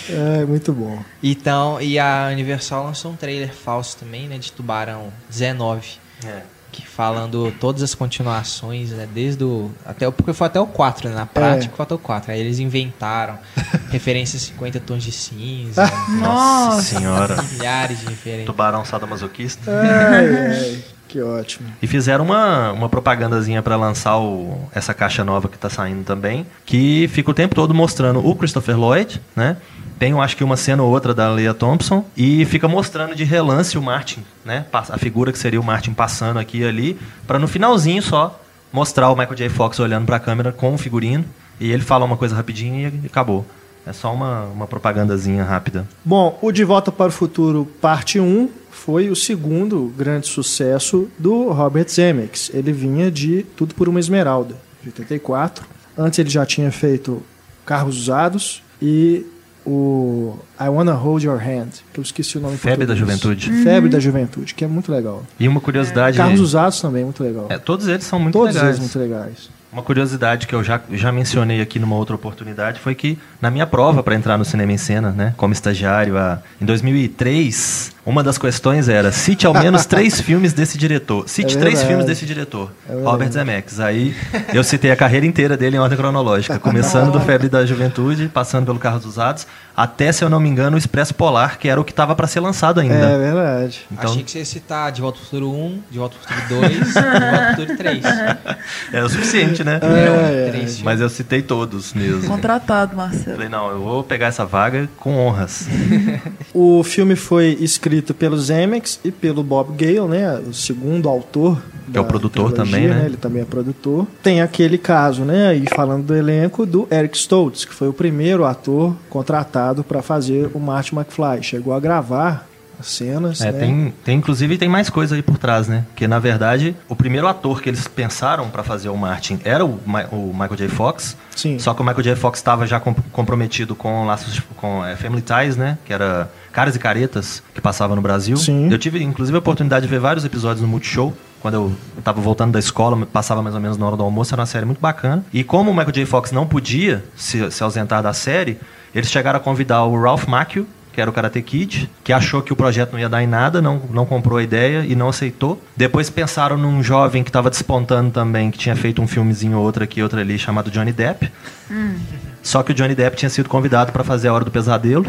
é, 0.42 0.46
muito 0.46 0.72
bom. 0.74 1.00
Então, 1.22 1.82
e 1.82 2.00
a 2.00 2.30
Universal 2.32 2.86
lançou 2.86 3.12
um 3.12 3.16
trailer 3.16 3.54
falso 3.54 3.98
também, 3.98 4.28
né, 4.28 4.38
de 4.38 4.52
Tubarão 4.52 5.12
19. 5.30 5.98
É 6.26 6.57
falando 6.86 7.54
todas 7.60 7.82
as 7.82 7.96
continuações, 7.96 8.92
né, 8.92 9.08
desde 9.14 9.44
o 9.44 9.72
até 9.86 10.10
porque 10.12 10.34
foi 10.34 10.48
até 10.48 10.60
o 10.60 10.68
4, 10.68 11.10
né, 11.10 11.16
na 11.16 11.26
prática 11.26 11.74
é. 11.74 11.76
foi 11.76 11.84
até 11.84 11.96
o 11.96 12.00
4. 12.00 12.32
Aí 12.32 12.40
eles 12.40 12.60
inventaram 12.60 13.38
referências 13.90 14.42
50 14.44 14.80
tons 14.82 15.04
de 15.04 15.12
cinza. 15.12 15.90
Nossa 16.20 16.82
senhora. 16.82 17.42
Milhares 17.54 18.00
de 18.00 18.06
referências. 18.06 18.46
Tubarão 18.46 18.84
sadomasoquista. 18.86 19.72
Ai, 19.72 20.36
ai. 20.36 20.84
Que 21.08 21.22
ótimo. 21.22 21.70
E 21.82 21.88
fizeram 21.88 22.26
uma, 22.26 22.72
uma 22.74 22.90
propagandazinha 22.90 23.64
para 23.64 23.78
lançar 23.78 24.18
o, 24.18 24.70
essa 24.76 24.94
caixa 24.94 25.24
nova 25.24 25.48
que 25.48 25.56
está 25.56 25.70
saindo 25.70 26.04
também, 26.04 26.46
que 26.66 27.08
fica 27.08 27.32
o 27.32 27.34
tempo 27.34 27.56
todo 27.56 27.74
mostrando 27.74 28.26
o 28.26 28.36
Christopher 28.36 28.78
Lloyd, 28.78 29.22
né? 29.36 29.56
Tem, 30.00 30.12
eu 30.12 30.22
acho 30.22 30.38
que 30.38 30.44
uma 30.44 30.58
cena 30.58 30.84
ou 30.84 30.92
outra 30.92 31.14
da 31.14 31.32
Leia 31.32 31.54
Thompson 31.54 32.06
e 32.16 32.46
fica 32.46 32.68
mostrando 32.68 33.16
de 33.16 33.24
relance 33.24 33.78
o 33.78 33.82
Martin, 33.82 34.24
né? 34.46 34.66
A 34.72 34.98
figura 34.98 35.32
que 35.32 35.40
seria 35.40 35.60
o 35.60 35.64
Martin 35.64 35.94
passando 35.94 36.38
aqui 36.38 36.60
e 36.60 36.66
ali, 36.66 37.00
para 37.26 37.40
no 37.40 37.48
finalzinho 37.48 38.02
só 38.02 38.40
mostrar 38.72 39.10
o 39.10 39.16
Michael 39.16 39.36
J. 39.36 39.50
Fox 39.50 39.80
olhando 39.80 40.06
para 40.06 40.18
a 40.18 40.20
câmera 40.20 40.52
com 40.52 40.74
o 40.74 40.78
figurino 40.78 41.26
e 41.60 41.72
ele 41.72 41.82
fala 41.82 42.06
uma 42.06 42.18
coisa 42.18 42.36
rapidinho 42.36 42.92
e 43.04 43.08
acabou. 43.08 43.46
É 43.86 43.94
só 43.94 44.14
uma, 44.14 44.44
uma 44.44 44.68
propagandazinha 44.68 45.44
rápida. 45.44 45.88
Bom, 46.04 46.38
o 46.42 46.52
De 46.52 46.64
Volta 46.66 46.92
para 46.92 47.08
o 47.08 47.12
Futuro, 47.12 47.66
parte 47.80 48.20
1, 48.20 48.50
foi 48.70 49.10
o 49.10 49.16
segundo 49.16 49.94
grande 49.98 50.28
sucesso 50.28 51.10
do 51.18 51.52
Robert 51.52 51.88
Zemeckis. 51.90 52.52
Ele 52.54 52.74
vinha 52.74 53.10
de 53.10 53.44
Tudo 53.56 53.74
por 53.74 53.88
uma 53.88 54.00
Esmeralda, 54.00 54.56
de 54.84 54.90
84. 54.90 55.66
Antes 55.98 56.20
ele 56.20 56.30
já 56.30 56.46
tinha 56.46 56.70
feito 56.70 57.24
Carros 57.66 57.98
Usados 57.98 58.62
e 58.82 59.26
o 59.68 60.40
I 60.58 60.70
Wanna 60.70 60.94
Hold 60.94 61.26
Your 61.26 61.38
Hand, 61.38 61.84
que 61.94 62.00
eu 62.00 62.02
esqueci 62.02 62.38
o 62.38 62.42
nome. 62.42 62.56
Febre 62.56 62.86
da 62.86 62.96
Juventude. 62.96 63.52
Uhum. 63.52 63.64
Febre 63.64 63.90
da 63.90 64.00
Juventude, 64.00 64.56
que 64.56 64.64
é 64.64 64.68
muito 64.68 64.90
legal. 64.90 65.24
E 65.38 65.46
uma 65.46 65.60
curiosidade... 65.60 66.16
Carros 66.16 66.40
Usados 66.40 66.80
também, 66.80 67.04
muito 67.04 67.22
legal. 67.22 67.48
É, 67.50 67.58
todos 67.58 67.86
eles 67.90 68.06
são 68.06 68.18
muito 68.18 68.34
todos 68.34 68.56
legais. 68.56 68.78
Todos 68.78 68.96
eles 68.96 68.96
muito 68.96 69.12
legais. 69.12 69.50
Uma 69.70 69.84
curiosidade 69.84 70.48
que 70.48 70.56
eu 70.56 70.64
já, 70.64 70.82
já 70.92 71.12
mencionei 71.12 71.60
aqui 71.60 71.78
numa 71.80 71.98
outra 71.98 72.16
oportunidade 72.16 72.80
foi 72.80 72.96
que 72.96 73.20
na 73.42 73.52
minha 73.52 73.68
prova 73.68 74.02
para 74.02 74.16
entrar 74.16 74.38
no 74.38 74.46
cinema 74.46 74.72
em 74.72 74.78
cena, 74.78 75.12
né, 75.12 75.34
como 75.38 75.54
estagiário, 75.54 76.18
a, 76.18 76.40
em 76.60 76.66
2003, 76.66 77.92
uma 78.06 78.24
das 78.24 78.38
questões 78.38 78.88
era 78.90 79.12
cite 79.12 79.46
ao 79.46 79.54
menos 79.54 79.86
três 79.86 80.20
filmes 80.22 80.54
desse 80.54 80.78
diretor. 80.78 81.28
Cite 81.28 81.58
é 81.58 81.60
três 81.60 81.84
filmes 81.84 82.06
desse 82.06 82.26
diretor, 82.26 82.72
é 82.90 82.94
Robert 83.04 83.32
Zemeckis. 83.32 83.80
Aí 83.80 84.16
eu 84.54 84.64
citei 84.64 84.92
a 84.92 84.96
carreira 84.96 85.26
inteira 85.26 85.58
dele 85.58 85.76
em 85.76 85.80
ordem 85.80 85.98
cronológica, 85.98 86.58
começando 86.58 87.12
do 87.12 87.20
Febre 87.20 87.50
da 87.50 87.66
Juventude, 87.66 88.30
passando 88.34 88.66
pelo 88.66 88.80
Carros 88.80 89.06
Usados, 89.06 89.46
até, 89.76 90.12
se 90.12 90.24
eu 90.24 90.30
não 90.30 90.40
me 90.40 90.50
engano, 90.50 90.76
o 90.76 90.80
Expresso 90.80 91.14
Polar, 91.14 91.60
que 91.60 91.70
era 91.70 91.80
o 91.80 91.84
que 91.84 91.92
estava 91.92 92.16
para 92.16 92.26
ser 92.26 92.40
lançado 92.40 92.80
ainda. 92.80 92.96
É 92.96 93.18
verdade. 93.18 93.86
Então... 93.92 94.10
Achei 94.10 94.24
que 94.24 94.32
você 94.32 94.40
ia 94.40 94.46
citar 94.46 94.92
De 94.92 95.02
Volta 95.02 95.20
ao 95.20 95.26
Futuro 95.26 95.52
1, 95.52 95.82
De 95.92 96.00
Volta 96.00 96.16
ao 96.16 96.36
Futuro 96.36 96.62
2 96.62 96.72
e 96.72 96.80
De 96.80 96.94
Volta 96.94 97.38
ao 97.38 97.56
Futuro 97.56 97.78
3. 97.78 98.04
É 98.92 99.04
o 99.04 99.10
suficiente, 99.10 99.64
né? 99.64 99.80
É, 99.82 100.50
é, 100.50 100.84
Mas 100.84 101.02
eu 101.02 101.10
citei 101.10 101.42
todos 101.42 101.94
mesmo. 101.94 102.28
Contratado, 102.28 102.96
Marcelo. 102.96 103.27
Falei, 103.34 103.50
não, 103.50 103.70
eu 103.70 103.80
vou 103.80 104.04
pegar 104.04 104.28
essa 104.28 104.46
vaga 104.46 104.90
com 104.98 105.18
honras. 105.18 105.68
o 106.54 106.84
filme 106.84 107.16
foi 107.16 107.58
escrito 107.60 108.14
pelo 108.14 108.38
Zemeckis 108.38 109.00
e 109.04 109.12
pelo 109.12 109.44
Bob 109.44 109.76
Gale, 109.76 110.08
né? 110.08 110.40
O 110.40 110.54
segundo 110.54 111.10
autor 111.10 111.62
que 111.92 111.98
é 111.98 112.02
o 112.02 112.06
produtor 112.06 112.52
também, 112.52 112.88
né? 112.88 112.96
né? 112.96 113.06
Ele 113.06 113.18
também 113.18 113.42
é 113.42 113.46
produtor. 113.46 114.06
Tem 114.22 114.42
aquele 114.42 114.78
caso, 114.78 115.24
né? 115.24 115.56
E 115.56 115.66
falando 115.74 116.06
do 116.06 116.16
elenco, 116.16 116.66
do 116.66 116.88
Eric 116.92 117.18
Stoltz, 117.18 117.66
que 117.66 117.74
foi 117.74 117.88
o 117.88 117.94
primeiro 117.94 118.46
ator 118.46 118.96
contratado 119.10 119.84
para 119.84 120.02
fazer 120.02 120.50
o 120.54 120.60
Marty 120.60 120.94
McFly. 120.94 121.42
Chegou 121.42 121.74
a 121.74 121.80
gravar 121.80 122.48
as 122.80 122.88
cenas. 122.88 123.42
É, 123.42 123.52
né? 123.52 123.60
tem, 123.60 123.94
tem 124.04 124.18
inclusive 124.18 124.58
tem 124.58 124.70
mais 124.70 124.90
coisa 124.90 125.16
aí 125.16 125.22
por 125.22 125.38
trás, 125.38 125.68
né? 125.68 125.86
Que 125.96 126.08
na 126.08 126.20
verdade 126.20 126.76
o 126.88 126.96
primeiro 126.96 127.28
ator 127.28 127.62
que 127.62 127.70
eles 127.70 127.88
pensaram 127.88 128.50
para 128.50 128.64
fazer 128.64 128.90
o 128.90 128.98
Martin 128.98 129.40
era 129.44 129.66
o, 129.66 129.80
o, 130.12 130.32
Michael 130.34 130.56
J. 130.56 130.68
Fox. 130.70 131.18
Sim. 131.38 131.60
Só 131.60 131.74
que 131.74 131.82
o 131.82 131.86
Michael 131.86 132.04
J. 132.04 132.16
Fox 132.16 132.40
estava 132.40 132.66
já 132.66 132.80
com, 132.80 132.94
comprometido 132.94 133.76
com 133.76 134.06
laços 134.06 134.42
com 134.58 134.84
é, 134.84 134.96
Family 134.96 135.22
Ties, 135.22 135.56
né? 135.56 135.78
Que 135.86 135.94
era 135.94 136.30
Caras 136.52 136.76
e 136.76 136.80
Caretas 136.80 137.44
que 137.54 137.62
passava 137.62 137.96
no 137.96 138.02
Brasil. 138.02 138.36
Sim. 138.36 138.70
Eu 138.72 138.78
tive 138.78 139.02
inclusive 139.02 139.36
a 139.36 139.40
oportunidade 139.40 139.86
de 139.86 139.90
ver 139.90 140.00
vários 140.00 140.26
episódios 140.26 140.62
no 140.62 140.68
Multishow 140.68 141.16
quando 141.40 141.54
eu 141.54 141.76
estava 141.98 142.20
voltando 142.20 142.54
da 142.54 142.60
escola, 142.60 143.06
passava 143.06 143.42
mais 143.42 143.56
ou 143.56 143.62
menos 143.62 143.78
na 143.78 143.86
hora 143.86 143.96
do 143.96 144.04
almoço, 144.04 144.34
era 144.34 144.42
uma 144.42 144.46
série 144.48 144.66
muito 144.66 144.82
bacana. 144.82 145.24
E 145.32 145.44
como 145.44 145.72
o 145.72 145.74
Michael 145.74 145.92
J. 145.92 146.06
Fox 146.06 146.32
não 146.32 146.48
podia 146.48 147.06
se, 147.16 147.52
se 147.52 147.64
ausentar 147.64 148.02
da 148.02 148.12
série, 148.12 148.60
eles 148.94 149.10
chegaram 149.10 149.38
a 149.38 149.40
convidar 149.40 149.84
o 149.84 150.02
Ralph 150.02 150.26
Macchio, 150.26 150.68
que 150.98 151.02
era 151.02 151.12
o 151.12 151.14
Karate 151.14 151.40
Kid, 151.44 151.88
que 152.04 152.12
achou 152.12 152.42
que 152.42 152.52
o 152.52 152.56
projeto 152.56 152.94
não 152.94 153.00
ia 153.00 153.08
dar 153.08 153.22
em 153.22 153.28
nada, 153.28 153.62
não, 153.62 153.80
não 153.92 154.04
comprou 154.04 154.40
a 154.40 154.42
ideia 154.42 154.84
e 154.84 154.96
não 154.96 155.10
aceitou. 155.10 155.62
Depois 155.76 156.10
pensaram 156.10 156.58
num 156.58 156.82
jovem 156.82 157.24
que 157.24 157.30
estava 157.30 157.52
despontando 157.52 158.10
também, 158.10 158.50
que 158.50 158.58
tinha 158.58 158.76
feito 158.76 159.00
um 159.00 159.06
filmezinho 159.06 159.60
outro 159.60 159.84
aqui, 159.84 160.02
outro 160.02 160.20
ali, 160.20 160.40
chamado 160.40 160.72
Johnny 160.72 160.92
Depp. 160.92 161.32
Hum. 161.70 161.98
Só 162.42 162.64
que 162.64 162.72
o 162.72 162.74
Johnny 162.74 162.96
Depp 162.96 163.16
tinha 163.16 163.30
sido 163.30 163.48
convidado 163.48 163.92
para 163.92 164.04
fazer 164.04 164.30
A 164.30 164.34
Hora 164.34 164.44
do 164.44 164.50
Pesadelo, 164.50 165.06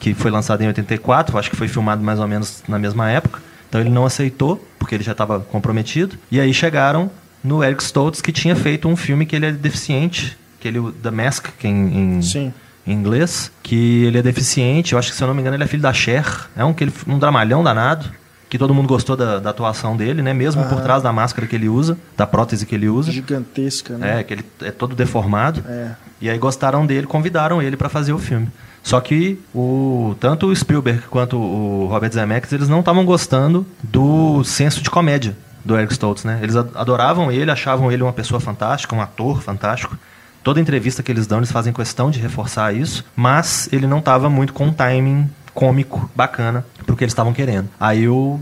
que 0.00 0.14
foi 0.14 0.30
lançado 0.30 0.62
em 0.62 0.68
84, 0.68 1.36
acho 1.36 1.50
que 1.50 1.56
foi 1.56 1.68
filmado 1.68 2.02
mais 2.02 2.18
ou 2.18 2.26
menos 2.26 2.62
na 2.66 2.78
mesma 2.78 3.10
época. 3.10 3.38
Então 3.68 3.78
ele 3.78 3.90
não 3.90 4.06
aceitou, 4.06 4.66
porque 4.78 4.94
ele 4.94 5.04
já 5.04 5.12
estava 5.12 5.40
comprometido. 5.40 6.16
E 6.30 6.40
aí 6.40 6.54
chegaram 6.54 7.10
no 7.44 7.62
Eric 7.62 7.82
Stoltz, 7.82 8.22
que 8.22 8.32
tinha 8.32 8.56
feito 8.56 8.88
um 8.88 8.96
filme 8.96 9.26
que 9.26 9.36
ele 9.36 9.44
é 9.44 9.52
deficiente, 9.52 10.34
que 10.58 10.66
ele, 10.66 10.80
The 11.02 11.10
Mask, 11.10 11.48
que 11.58 11.68
em, 11.68 12.16
em 12.16 12.22
Sim 12.22 12.54
em 12.86 12.92
inglês, 12.92 13.50
que 13.62 14.04
ele 14.04 14.18
é 14.18 14.22
deficiente, 14.22 14.92
eu 14.92 14.98
acho 14.98 15.10
que 15.10 15.16
se 15.16 15.22
eu 15.22 15.26
não 15.26 15.34
me 15.34 15.40
engano 15.40 15.56
ele 15.56 15.64
é 15.64 15.66
filho 15.66 15.82
da 15.82 15.92
Cher, 15.92 16.48
é 16.56 16.64
um, 16.64 16.72
que 16.72 16.84
ele, 16.84 16.92
um 17.06 17.18
dramalhão 17.18 17.62
danado, 17.62 18.06
que 18.48 18.58
todo 18.58 18.72
mundo 18.72 18.86
gostou 18.86 19.16
da, 19.16 19.40
da 19.40 19.50
atuação 19.50 19.96
dele, 19.96 20.22
né? 20.22 20.32
Mesmo 20.32 20.64
por 20.66 20.80
trás 20.80 21.02
da 21.02 21.12
máscara 21.12 21.46
que 21.48 21.56
ele 21.56 21.68
usa, 21.68 21.98
da 22.16 22.26
prótese 22.26 22.64
que 22.64 22.74
ele 22.74 22.88
usa. 22.88 23.10
Gigantesca, 23.10 23.98
né? 23.98 24.20
É, 24.20 24.22
que 24.22 24.34
ele 24.34 24.44
é 24.62 24.70
todo 24.70 24.94
deformado. 24.94 25.64
É. 25.68 25.90
E 26.20 26.30
aí 26.30 26.38
gostaram 26.38 26.86
dele, 26.86 27.06
convidaram 27.06 27.60
ele 27.60 27.76
para 27.76 27.88
fazer 27.88 28.12
o 28.12 28.18
filme. 28.18 28.48
Só 28.82 29.00
que 29.00 29.40
o, 29.52 30.14
tanto 30.20 30.46
o 30.46 30.54
Spielberg 30.54 31.02
quanto 31.10 31.36
o 31.36 31.88
Robert 31.88 32.12
Zemeckis, 32.12 32.52
eles 32.52 32.68
não 32.68 32.80
estavam 32.80 33.04
gostando 33.04 33.66
do 33.82 34.44
senso 34.44 34.80
de 34.80 34.88
comédia 34.88 35.36
do 35.64 35.76
Eric 35.76 35.92
Stoltz, 35.92 36.22
né? 36.22 36.38
Eles 36.40 36.54
adoravam 36.54 37.32
ele, 37.32 37.50
achavam 37.50 37.90
ele 37.90 38.04
uma 38.04 38.12
pessoa 38.12 38.40
fantástica, 38.40 38.94
um 38.94 39.02
ator 39.02 39.42
fantástico. 39.42 39.98
Toda 40.46 40.60
entrevista 40.60 41.02
que 41.02 41.10
eles 41.10 41.26
dão, 41.26 41.40
eles 41.40 41.50
fazem 41.50 41.72
questão 41.72 42.08
de 42.08 42.20
reforçar 42.20 42.72
isso, 42.72 43.04
mas 43.16 43.68
ele 43.72 43.84
não 43.84 43.98
estava 43.98 44.30
muito 44.30 44.52
com 44.52 44.66
um 44.66 44.72
timing 44.72 45.28
cômico 45.52 46.08
bacana 46.14 46.64
pro 46.86 46.94
que 46.94 47.02
eles 47.02 47.10
estavam 47.10 47.32
querendo. 47.32 47.68
Aí 47.80 48.08
o 48.08 48.38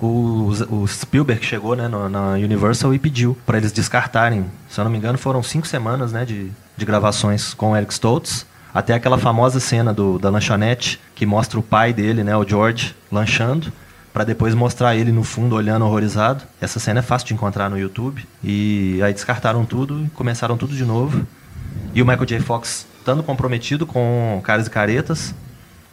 o, 0.00 0.52
o 0.70 0.86
Spielberg 0.86 1.44
chegou 1.44 1.74
né, 1.74 1.88
no, 1.88 2.08
na 2.08 2.34
Universal 2.34 2.94
e 2.94 3.00
pediu 3.00 3.36
para 3.44 3.58
eles 3.58 3.72
descartarem. 3.72 4.46
Se 4.68 4.78
eu 4.78 4.84
não 4.84 4.92
me 4.92 4.98
engano, 4.98 5.18
foram 5.18 5.42
cinco 5.42 5.66
semanas 5.66 6.12
né, 6.12 6.24
de, 6.24 6.52
de 6.76 6.84
gravações 6.84 7.52
com 7.52 7.72
o 7.72 7.76
Eric 7.76 7.92
Stoltz. 7.94 8.46
Até 8.72 8.94
aquela 8.94 9.18
famosa 9.18 9.58
cena 9.58 9.92
do, 9.92 10.20
da 10.20 10.30
lanchonete 10.30 11.00
que 11.16 11.26
mostra 11.26 11.58
o 11.58 11.64
pai 11.64 11.92
dele, 11.92 12.22
né, 12.22 12.36
o 12.36 12.46
George, 12.46 12.94
lanchando, 13.10 13.72
para 14.12 14.22
depois 14.22 14.54
mostrar 14.54 14.94
ele 14.94 15.10
no 15.10 15.24
fundo 15.24 15.56
olhando 15.56 15.84
horrorizado. 15.84 16.44
Essa 16.60 16.78
cena 16.78 17.00
é 17.00 17.02
fácil 17.02 17.26
de 17.26 17.34
encontrar 17.34 17.68
no 17.68 17.76
YouTube. 17.76 18.24
E 18.40 19.00
aí 19.02 19.12
descartaram 19.12 19.64
tudo 19.64 20.04
e 20.04 20.10
começaram 20.10 20.56
tudo 20.56 20.76
de 20.76 20.84
novo. 20.84 21.26
E 21.94 22.02
o 22.02 22.06
Michael 22.06 22.26
J. 22.26 22.40
Fox, 22.40 22.86
estando 22.98 23.22
comprometido 23.22 23.86
com 23.86 24.40
Caras 24.44 24.66
e 24.66 24.70
Caretas, 24.70 25.34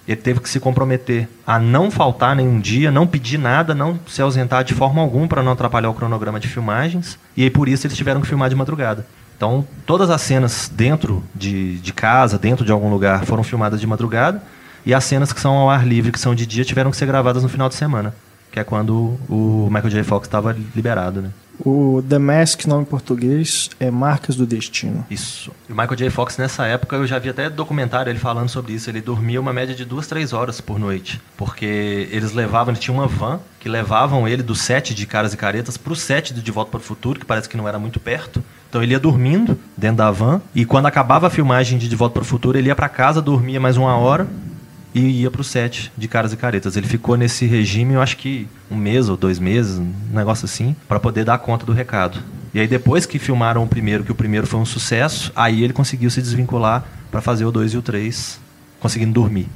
ele 0.08 0.22
teve 0.22 0.40
que 0.40 0.50
se 0.50 0.60
comprometer 0.60 1.28
a 1.46 1.60
não 1.60 1.92
faltar 1.92 2.36
nenhum 2.36 2.60
dia, 2.60 2.90
não 2.90 3.06
pedir 3.06 3.38
nada, 3.38 3.76
não 3.76 4.00
se 4.08 4.22
ausentar 4.22 4.64
de 4.64 4.74
forma 4.74 5.02
alguma 5.02 5.28
para 5.28 5.44
não 5.44 5.52
atrapalhar 5.52 5.90
o 5.90 5.94
cronograma 5.94 6.40
de 6.40 6.48
filmagens. 6.48 7.20
E 7.36 7.44
aí 7.44 7.50
por 7.50 7.68
isso 7.68 7.86
eles 7.86 7.98
tiveram 7.98 8.22
que 8.22 8.28
filmar 8.28 8.50
de 8.50 8.56
madrugada. 8.56 9.06
Então, 9.36 9.68
todas 9.86 10.10
as 10.10 10.22
cenas 10.22 10.72
dentro 10.74 11.24
de, 11.36 11.78
de 11.80 11.94
casa, 11.94 12.40
dentro 12.40 12.66
de 12.66 12.72
algum 12.72 12.90
lugar, 12.90 13.26
foram 13.26 13.44
filmadas 13.44 13.80
de 13.80 13.86
madrugada. 13.86 14.42
E 14.86 14.94
as 14.94 15.04
cenas 15.04 15.34
que 15.34 15.40
são 15.40 15.56
ao 15.56 15.70
ar 15.70 15.86
livre, 15.86 16.12
que 16.12 16.20
são 16.20 16.34
de 16.34 16.46
dia, 16.46 16.64
tiveram 16.64 16.90
que 16.90 16.98
ser 16.98 17.06
gravadas 17.06 17.44
no 17.44 17.50
final 17.50 17.68
de 17.68 17.76
semana. 17.76 18.16
Que 18.50 18.60
é 18.60 18.64
quando 18.64 19.20
o 19.30 19.68
Michael 19.70 19.90
J. 19.90 20.04
Fox 20.04 20.28
estava 20.28 20.56
liberado, 20.74 21.22
né? 21.22 21.30
O 21.60 22.04
The 22.08 22.20
Mask, 22.20 22.66
nome 22.66 22.84
em 22.84 22.86
português, 22.86 23.70
é 23.80 23.90
Marcas 23.90 24.36
do 24.36 24.46
Destino. 24.46 25.06
Isso. 25.10 25.52
E 25.68 25.74
o 25.74 25.76
Michael 25.76 25.96
J. 25.96 26.10
Fox, 26.10 26.38
nessa 26.38 26.66
época, 26.66 26.96
eu 26.96 27.08
já 27.08 27.18
vi 27.18 27.30
até 27.30 27.50
documentário 27.50 28.10
ele 28.12 28.20
falando 28.20 28.50
sobre 28.50 28.74
isso. 28.74 28.90
Ele 28.90 29.02
dormia 29.02 29.42
uma 29.42 29.52
média 29.52 29.74
de 29.74 29.84
duas, 29.84 30.08
três 30.08 30.34
horas 30.34 30.62
por 30.62 30.80
noite. 30.80 31.20
Porque 31.36 32.08
eles 32.12 32.34
levavam, 32.34 32.74
ele 32.74 32.80
tinha 32.80 32.94
uma 32.94 33.08
van 33.08 33.40
que 33.60 33.68
levavam 33.68 34.28
ele 34.28 34.44
do 34.44 34.56
set 34.56 34.94
de 34.94 35.06
Caras 35.06 35.34
e 35.34 35.38
Caretas 35.38 35.78
pro 35.78 35.96
set 35.96 36.34
de 36.34 36.42
De 36.42 36.52
Volta 36.52 36.72
para 36.72 36.80
o 36.80 36.84
Futuro, 36.84 37.20
que 37.20 37.26
parece 37.26 37.50
que 37.50 37.58
não 37.58 37.68
era 37.68 37.80
muito 37.80 38.00
perto. 38.00 38.44
Então 38.70 38.84
ele 38.84 38.92
ia 38.92 39.00
dormindo 39.00 39.58
dentro 39.76 39.98
da 39.98 40.12
van 40.12 40.42
e 40.54 40.66
quando 40.66 40.86
acabava 40.86 41.28
a 41.28 41.30
filmagem 41.30 41.78
de 41.78 41.88
De 41.88 41.96
Volta 41.96 42.14
para 42.14 42.22
o 42.22 42.26
Futuro, 42.26 42.58
ele 42.58 42.68
ia 42.68 42.76
para 42.76 42.90
casa, 42.90 43.22
dormia 43.22 43.60
mais 43.60 43.78
uma 43.78 43.96
hora 43.96 44.28
e 44.98 45.22
ia 45.22 45.32
pro 45.32 45.44
set 45.44 45.92
de 45.98 46.08
Caras 46.08 46.34
e 46.34 46.38
Caretas. 46.38 46.76
Ele 46.76 46.88
ficou 46.88 47.16
nesse 47.16 47.46
regime, 47.46 47.94
eu 47.94 48.02
acho 48.02 48.18
que 48.18 48.48
um 48.70 48.76
mês 48.76 49.10
ou 49.10 49.18
dois 49.18 49.40
meses, 49.40 49.78
um 49.78 49.94
negócio 50.12 50.46
assim, 50.46 50.76
para 50.88 51.00
poder 51.00 51.24
dar 51.24 51.38
conta 51.38 51.66
do 51.66 51.72
recado. 51.72 52.20
E 52.54 52.60
aí 52.60 52.68
depois 52.68 53.06
que 53.06 53.20
filmaram 53.20 53.64
o 53.64 53.68
primeiro, 53.68 54.04
que 54.04 54.12
o 54.12 54.16
primeiro 54.16 54.48
foi 54.48 54.60
um 54.60 54.66
sucesso, 54.66 55.32
aí 55.36 55.64
ele 55.64 55.74
conseguiu 55.74 56.10
se 56.10 56.22
desvincular 56.22 56.86
para 57.12 57.22
fazer 57.22 57.46
o 57.46 57.52
2 57.52 57.74
e 57.74 57.78
o 57.78 57.82
3, 57.82 58.40
conseguindo 58.80 59.14
dormir. 59.14 59.48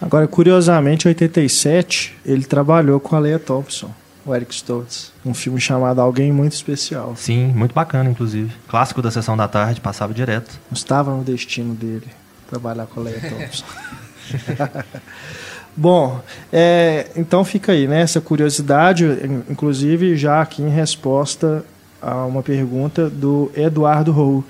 Agora, 0.00 0.26
curiosamente, 0.26 1.06
em 1.06 1.08
87, 1.08 2.16
ele 2.24 2.44
trabalhou 2.44 2.98
com 3.00 3.16
a 3.16 3.18
Leia 3.18 3.38
Thompson, 3.38 3.90
o 4.24 4.34
Eric 4.34 4.54
Stoltz, 4.54 5.12
um 5.24 5.34
filme 5.34 5.60
chamado 5.60 6.00
Alguém 6.00 6.32
Muito 6.32 6.52
Especial. 6.52 7.14
Sim, 7.16 7.48
muito 7.48 7.74
bacana, 7.74 8.08
inclusive. 8.10 8.52
Clássico 8.68 9.02
da 9.02 9.10
sessão 9.10 9.36
da 9.36 9.46
tarde, 9.46 9.80
passava 9.80 10.14
direto. 10.14 10.58
Não 10.70 10.76
estava 10.76 11.14
no 11.14 11.22
destino 11.22 11.74
dele 11.74 12.06
trabalhar 12.48 12.86
com 12.86 13.00
a 13.00 13.04
Leia 13.04 13.20
Thompson. 13.20 13.64
Bom, 15.76 16.20
é, 16.52 17.10
então 17.16 17.44
fica 17.44 17.72
aí, 17.72 17.86
né? 17.86 18.00
Essa 18.02 18.20
curiosidade, 18.20 19.04
inclusive 19.48 20.16
já 20.16 20.42
aqui 20.42 20.62
em 20.62 20.68
resposta 20.68 21.64
a 22.02 22.24
uma 22.24 22.42
pergunta 22.42 23.08
do 23.08 23.50
Eduardo 23.54 24.10
Rou. 24.10 24.44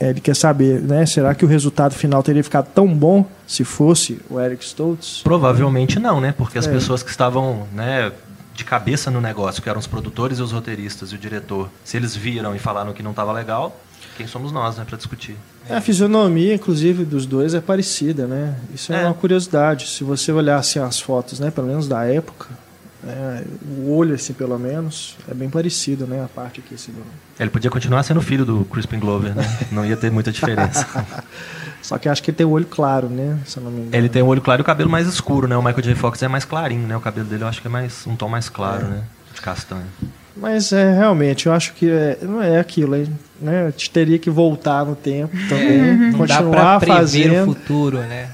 Ele 0.00 0.20
quer 0.20 0.34
saber, 0.34 0.80
né? 0.80 1.04
Será 1.06 1.34
que 1.34 1.44
o 1.44 1.48
resultado 1.48 1.94
final 1.94 2.22
teria 2.22 2.42
ficado 2.42 2.68
tão 2.74 2.86
bom 2.88 3.26
se 3.46 3.64
fosse 3.64 4.20
o 4.30 4.40
Eric 4.40 4.64
Stoltz? 4.64 5.20
Provavelmente 5.22 5.98
não, 5.98 6.20
né? 6.20 6.32
Porque 6.36 6.58
as 6.58 6.66
é. 6.66 6.70
pessoas 6.70 7.02
que 7.02 7.10
estavam, 7.10 7.66
né? 7.72 8.12
de 8.54 8.64
cabeça 8.64 9.08
no 9.08 9.20
negócio, 9.20 9.62
que 9.62 9.68
eram 9.68 9.78
os 9.78 9.86
produtores 9.86 10.40
e 10.40 10.42
os 10.42 10.50
roteiristas 10.50 11.12
e 11.12 11.14
o 11.14 11.18
diretor, 11.18 11.70
se 11.84 11.96
eles 11.96 12.16
viram 12.16 12.56
e 12.56 12.58
falaram 12.58 12.92
que 12.92 13.04
não 13.04 13.12
estava 13.12 13.30
legal, 13.32 13.80
quem 14.16 14.26
somos 14.26 14.50
nós, 14.50 14.76
né, 14.76 14.84
para 14.84 14.96
discutir. 14.96 15.36
É, 15.68 15.76
a 15.76 15.80
fisionomia, 15.80 16.54
inclusive, 16.54 17.04
dos 17.04 17.26
dois 17.26 17.54
é 17.54 17.60
parecida, 17.60 18.26
né? 18.26 18.56
Isso 18.74 18.92
é, 18.92 19.02
é, 19.02 19.04
uma 19.04 19.14
curiosidade. 19.14 19.86
Se 19.86 20.02
você 20.02 20.32
olhar 20.32 20.56
assim, 20.56 20.78
as 20.78 21.00
fotos, 21.00 21.38
né, 21.38 21.50
pelo 21.50 21.66
menos 21.66 21.86
da 21.86 22.04
época, 22.04 22.48
né, 23.02 23.44
o 23.76 23.94
olho, 23.94 24.14
assim, 24.14 24.32
pelo 24.32 24.58
menos, 24.58 25.16
é 25.30 25.34
bem 25.34 25.50
parecido, 25.50 26.06
né? 26.06 26.24
A 26.24 26.28
parte 26.28 26.60
aqui, 26.60 26.74
assim, 26.74 26.92
do... 26.92 27.02
Ele 27.38 27.50
podia 27.50 27.70
continuar 27.70 28.02
sendo 28.02 28.20
filho 28.20 28.44
do 28.44 28.64
Crispin 28.64 28.98
Glover, 28.98 29.34
né? 29.34 29.44
Não 29.70 29.84
ia 29.84 29.96
ter 29.96 30.10
muita 30.10 30.32
diferença. 30.32 30.86
Só 31.82 31.96
que 31.96 32.08
acho 32.08 32.22
que 32.22 32.30
ele 32.30 32.36
tem 32.36 32.46
o 32.46 32.50
olho 32.50 32.66
claro, 32.66 33.08
né? 33.08 33.38
Se 33.46 33.60
não 33.60 33.70
me 33.70 33.78
engano. 33.80 33.96
Ele 33.96 34.08
tem 34.08 34.22
o 34.22 34.26
olho 34.26 34.40
claro 34.40 34.60
e 34.60 34.62
o 34.62 34.64
cabelo 34.64 34.90
mais 34.90 35.06
escuro, 35.06 35.46
né? 35.46 35.56
O 35.56 35.62
Michael 35.62 35.82
J. 35.82 35.94
Fox 35.94 36.22
é 36.22 36.28
mais 36.28 36.44
clarinho, 36.44 36.86
né? 36.86 36.96
O 36.96 37.00
cabelo 37.00 37.26
dele 37.26 37.44
eu 37.44 37.48
acho 37.48 37.60
que 37.60 37.68
é 37.68 37.70
mais 37.70 38.06
um 38.06 38.16
tom 38.16 38.28
mais 38.28 38.48
claro, 38.48 38.86
é. 38.86 38.88
né? 38.88 39.04
De 39.32 39.40
castanho. 39.40 39.86
Mas 40.36 40.72
é 40.72 40.94
realmente, 40.94 41.46
eu 41.46 41.52
acho 41.52 41.72
que 41.74 41.90
é, 41.90 42.18
não 42.22 42.40
é 42.40 42.58
aquilo, 42.60 42.94
né? 43.40 43.66
A 43.66 43.70
gente 43.70 43.90
teria 43.90 44.18
que 44.18 44.30
voltar 44.30 44.84
no 44.84 44.94
tempo 44.94 45.36
também, 45.48 46.12
continuar 46.12 46.42
não 46.42 46.50
dá 46.50 46.80
pra 46.80 46.96
fazendo. 46.96 47.42
o 47.50 47.54
futuro, 47.54 47.98
né? 47.98 48.30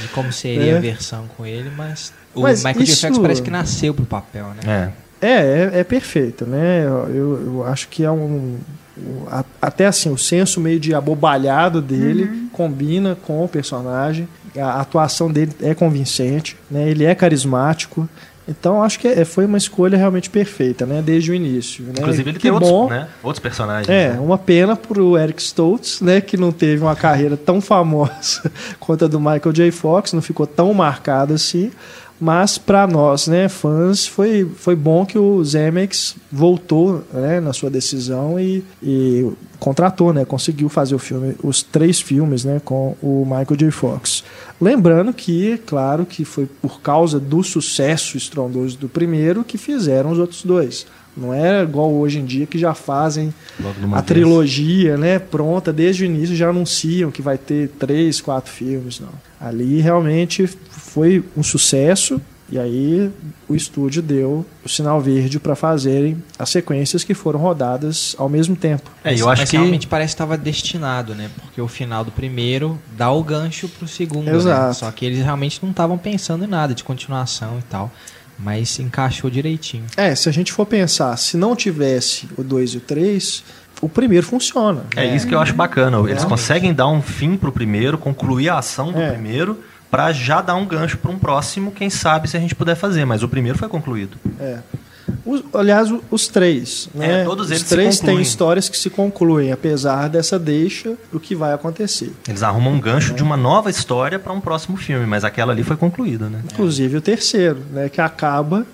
De 0.00 0.08
como 0.08 0.32
seria 0.32 0.72
é. 0.72 0.76
a 0.76 0.80
versão 0.80 1.26
com 1.36 1.46
ele, 1.46 1.70
mas 1.76 2.12
o 2.34 2.42
mas 2.42 2.62
Michael 2.64 2.84
isso... 2.84 3.00
J. 3.00 3.08
Fox 3.08 3.18
parece 3.18 3.42
que 3.42 3.50
nasceu 3.50 3.94
pro 3.94 4.04
papel, 4.04 4.48
né? 4.62 4.92
É, 5.20 5.26
é, 5.26 5.70
é, 5.74 5.80
é 5.80 5.84
perfeito, 5.84 6.44
né? 6.44 6.84
Eu, 6.84 7.40
eu 7.46 7.64
acho 7.66 7.88
que 7.88 8.04
é 8.04 8.10
um 8.10 8.58
até 9.60 9.86
assim 9.86 10.10
o 10.10 10.18
senso 10.18 10.60
meio 10.60 10.78
de 10.78 10.94
abobalhado 10.94 11.80
dele 11.80 12.24
uhum. 12.24 12.48
combina 12.52 13.16
com 13.26 13.42
o 13.42 13.48
personagem 13.48 14.28
a 14.54 14.82
atuação 14.82 15.32
dele 15.32 15.50
é 15.62 15.74
convincente 15.74 16.58
né 16.70 16.90
ele 16.90 17.04
é 17.04 17.14
carismático 17.14 18.06
então 18.58 18.82
acho 18.82 18.98
que 18.98 19.08
é, 19.08 19.24
foi 19.24 19.44
uma 19.46 19.58
escolha 19.58 19.96
realmente 19.96 20.30
perfeita, 20.30 20.86
né? 20.86 21.02
Desde 21.02 21.30
o 21.30 21.34
início. 21.34 21.84
Né? 21.84 21.94
Inclusive 21.98 22.30
ele 22.30 22.38
que 22.38 22.42
tem 22.42 22.52
bom, 22.52 22.64
outros, 22.64 22.98
né? 22.98 23.08
outros 23.22 23.42
personagens. 23.42 23.88
É, 23.88 24.10
né? 24.10 24.20
uma 24.20 24.38
pena 24.38 24.76
para 24.76 25.02
o 25.02 25.18
Eric 25.18 25.42
Stoltz, 25.42 26.00
né? 26.00 26.20
Que 26.20 26.36
não 26.36 26.52
teve 26.52 26.82
uma 26.82 26.94
carreira 26.94 27.36
tão 27.36 27.60
famosa 27.60 28.50
quanto 28.78 29.04
a 29.06 29.08
do 29.08 29.18
Michael 29.18 29.52
J. 29.52 29.70
Fox, 29.70 30.12
não 30.12 30.22
ficou 30.22 30.46
tão 30.46 30.72
marcado 30.74 31.34
assim. 31.34 31.70
Mas 32.20 32.56
para 32.56 32.86
nós, 32.86 33.26
né, 33.26 33.48
fãs, 33.48 34.06
foi, 34.06 34.48
foi 34.56 34.76
bom 34.76 35.04
que 35.04 35.18
o 35.18 35.42
Zemeckis 35.42 36.14
voltou 36.30 37.04
né, 37.12 37.40
na 37.40 37.52
sua 37.52 37.68
decisão 37.68 38.38
e, 38.38 38.62
e 38.80 39.28
contratou, 39.62 40.12
né, 40.12 40.24
conseguiu 40.24 40.68
fazer 40.68 40.92
o 40.96 40.98
filme, 40.98 41.36
os 41.40 41.62
três 41.62 42.00
filmes 42.00 42.44
né, 42.44 42.60
com 42.64 42.96
o 43.00 43.24
Michael 43.24 43.56
J. 43.56 43.70
Fox. 43.70 44.24
Lembrando 44.60 45.12
que, 45.12 45.56
claro, 45.64 46.04
que 46.04 46.24
foi 46.24 46.46
por 46.46 46.80
causa 46.80 47.20
do 47.20 47.44
sucesso 47.44 48.16
estrondoso 48.16 48.76
do 48.76 48.88
primeiro 48.88 49.44
que 49.44 49.56
fizeram 49.56 50.10
os 50.10 50.18
outros 50.18 50.42
dois. 50.44 50.84
Não 51.16 51.32
é 51.32 51.62
igual 51.62 51.92
hoje 51.92 52.18
em 52.18 52.24
dia 52.24 52.44
que 52.44 52.58
já 52.58 52.74
fazem 52.74 53.32
a 53.60 53.86
vez. 53.86 54.04
trilogia, 54.04 54.96
né, 54.96 55.20
pronta 55.20 55.72
desde 55.72 56.02
o 56.02 56.06
início 56.06 56.34
já 56.34 56.48
anunciam 56.48 57.12
que 57.12 57.22
vai 57.22 57.38
ter 57.38 57.68
três, 57.78 58.20
quatro 58.20 58.50
filmes, 58.50 58.98
não. 58.98 59.12
Ali 59.40 59.80
realmente 59.80 60.44
foi 60.70 61.22
um 61.36 61.42
sucesso 61.44 62.20
e 62.52 62.58
aí 62.58 63.10
o 63.48 63.54
estúdio 63.54 64.02
deu 64.02 64.44
o 64.62 64.68
sinal 64.68 65.00
verde 65.00 65.40
para 65.40 65.56
fazerem 65.56 66.22
as 66.38 66.50
sequências 66.50 67.02
que 67.02 67.14
foram 67.14 67.40
rodadas 67.40 68.14
ao 68.18 68.28
mesmo 68.28 68.54
tempo. 68.54 68.90
É, 69.02 69.14
eu 69.14 69.30
acho 69.30 69.40
Mas 69.40 69.50
que 69.50 69.56
realmente 69.56 69.86
parece 69.86 70.10
que 70.10 70.16
estava 70.16 70.36
destinado, 70.36 71.14
né? 71.14 71.30
Porque 71.40 71.62
o 71.62 71.66
final 71.66 72.04
do 72.04 72.10
primeiro 72.10 72.78
dá 72.94 73.10
o 73.10 73.24
gancho 73.24 73.70
pro 73.70 73.88
segundo, 73.88 74.26
né? 74.26 74.36
Exato. 74.36 74.66
Né? 74.66 74.72
Só 74.74 74.90
que 74.90 75.06
eles 75.06 75.24
realmente 75.24 75.60
não 75.62 75.70
estavam 75.70 75.96
pensando 75.96 76.44
em 76.44 76.46
nada 76.46 76.74
de 76.74 76.84
continuação 76.84 77.58
e 77.58 77.62
tal. 77.62 77.90
Mas 78.38 78.78
encaixou 78.78 79.30
direitinho. 79.30 79.86
É, 79.96 80.14
se 80.14 80.28
a 80.28 80.32
gente 80.32 80.52
for 80.52 80.66
pensar, 80.66 81.16
se 81.16 81.38
não 81.38 81.56
tivesse 81.56 82.28
o 82.36 82.42
2 82.42 82.74
e 82.74 82.76
o 82.76 82.80
3, 82.80 83.44
o 83.80 83.88
primeiro 83.88 84.26
funciona. 84.26 84.84
É, 84.94 85.06
é, 85.06 85.16
isso 85.16 85.26
que 85.26 85.34
eu 85.34 85.40
acho 85.40 85.54
bacana. 85.54 85.98
Eles 86.06 86.24
conseguem 86.24 86.74
dar 86.74 86.88
um 86.88 87.00
fim 87.00 87.34
pro 87.34 87.50
primeiro, 87.50 87.96
concluir 87.96 88.50
a 88.50 88.58
ação 88.58 88.92
do 88.92 89.00
é. 89.00 89.10
primeiro 89.10 89.58
para 89.92 90.10
já 90.10 90.40
dar 90.40 90.54
um 90.54 90.64
gancho 90.66 90.96
para 90.96 91.10
um 91.10 91.18
próximo, 91.18 91.70
quem 91.70 91.90
sabe 91.90 92.26
se 92.28 92.34
a 92.36 92.40
gente 92.40 92.54
puder 92.54 92.74
fazer, 92.74 93.04
mas 93.04 93.22
o 93.22 93.28
primeiro 93.28 93.58
foi 93.58 93.68
concluído. 93.68 94.16
É. 94.40 94.58
Os- 95.26 95.44
aliás, 95.52 95.92
os 96.10 96.28
três, 96.28 96.88
né? 96.94 97.20
É, 97.20 97.24
todos 97.24 97.50
eles 97.50 97.62
os 97.62 97.68
três 97.68 98.00
têm 98.00 98.18
histórias 98.20 98.68
que 98.70 98.76
se 98.78 98.88
concluem, 98.88 99.52
apesar 99.52 100.08
dessa 100.08 100.38
deixa 100.38 100.94
do 101.12 101.20
que 101.20 101.34
vai 101.34 101.52
acontecer. 101.52 102.10
Eles 102.26 102.42
arrumam 102.42 102.72
um 102.72 102.80
gancho 102.80 103.12
de 103.12 103.22
uma 103.22 103.36
nova 103.36 103.68
história 103.68 104.18
para 104.18 104.32
um 104.32 104.40
próximo 104.40 104.78
filme, 104.78 105.04
mas 105.04 105.24
aquela 105.24 105.52
ali 105.52 105.62
foi 105.62 105.76
concluída, 105.76 106.30
né? 106.30 106.40
Inclusive 106.52 106.96
o 106.96 107.00
terceiro, 107.02 107.60
né? 107.70 107.88
Que 107.90 108.00
acaba 108.00 108.66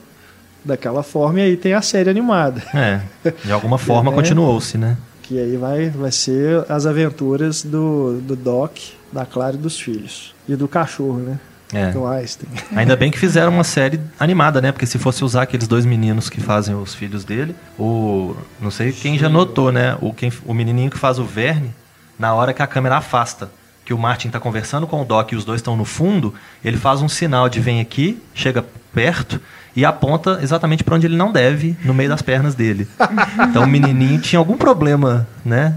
daquela 0.65 1.03
forma 1.03 1.41
e 1.41 1.43
aí 1.43 1.57
tem 1.57 1.75
a 1.75 1.83
série 1.83 2.09
animada. 2.09 2.63
É, 2.73 3.01
de 3.45 3.51
alguma 3.51 3.77
forma 3.77 4.11
É. 4.13 4.15
continuou-se, 4.15 4.79
né? 4.79 4.97
Que 5.25 5.39
aí 5.41 5.57
vai, 5.57 5.91
vai 5.91 6.13
ser 6.13 6.65
as 6.69 6.87
aventuras 6.87 7.63
do, 7.65 8.21
do 8.23 8.37
Doc, 8.37 8.77
da 9.13 9.27
Clara 9.27 9.57
e 9.57 9.59
dos 9.59 9.79
filhos. 9.81 10.35
E 10.49 10.57
do 10.57 10.67
cachorro, 10.67 11.19
né? 11.19 11.39
É. 11.73 11.91
Do 11.91 12.07
Einstein. 12.07 12.49
Ainda 12.75 12.97
bem 12.97 13.11
que 13.11 13.19
fizeram 13.19 13.53
uma 13.53 13.65
série 13.65 14.01
animada, 14.19 14.61
né? 14.61 14.73
Porque 14.73 14.87
se 14.87 14.99
fosse 14.99 15.23
usar 15.23 15.43
aqueles 15.43 15.69
dois 15.69 15.85
meninos 15.85 16.31
que 16.31 16.41
fazem 16.41 16.75
os 16.75 16.95
filhos 16.95 17.25
dele, 17.25 17.55
o. 17.79 18.35
Não 18.61 18.71
sei 18.71 18.93
quem 18.93 19.19
já 19.19 19.29
notou, 19.29 19.71
né? 19.71 19.97
O, 20.01 20.13
quem, 20.13 20.33
o 20.47 20.55
menininho 20.55 20.91
que 20.91 20.99
faz 20.99 21.19
o 21.19 21.25
Verne, 21.25 21.75
na 22.19 22.33
hora 22.33 22.55
que 22.55 22.63
a 22.63 22.67
câmera 22.67 22.97
afasta, 22.97 23.51
que 23.85 23.93
o 23.93 23.99
Martin 23.99 24.31
tá 24.31 24.41
conversando 24.41 24.87
com 24.87 25.03
o 25.03 25.05
Doc 25.05 25.33
e 25.33 25.37
os 25.37 25.45
dois 25.45 25.61
estão 25.61 25.77
no 25.77 25.85
fundo, 25.85 26.35
ele 26.65 26.77
faz 26.77 27.03
um 27.03 27.09
sinal 27.09 27.49
de 27.49 27.61
vem 27.61 27.81
aqui, 27.81 28.21
chega 28.35 28.65
perto 28.95 29.41
e 29.77 29.85
aponta 29.85 30.41
exatamente 30.43 30.83
para 30.83 30.95
onde 30.95 31.07
ele 31.07 31.17
não 31.17 31.31
deve, 31.31 31.77
no 31.85 31.95
meio 31.95 32.09
das 32.09 32.23
pernas 32.23 32.55
dele. 32.55 32.89
Então 33.49 33.63
o 33.63 33.67
menininho 33.67 34.21
tinha 34.21 34.39
algum 34.39 34.57
problema, 34.57 35.27
né? 35.45 35.77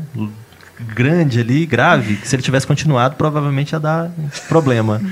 Grande 0.96 1.40
ali, 1.40 1.66
grave, 1.66 2.18
que 2.18 2.28
se 2.28 2.36
ele 2.36 2.44
tivesse 2.44 2.68
continuado, 2.68 3.16
provavelmente 3.16 3.74
ia 3.74 3.80
dar 3.80 4.12
problema. 4.48 5.02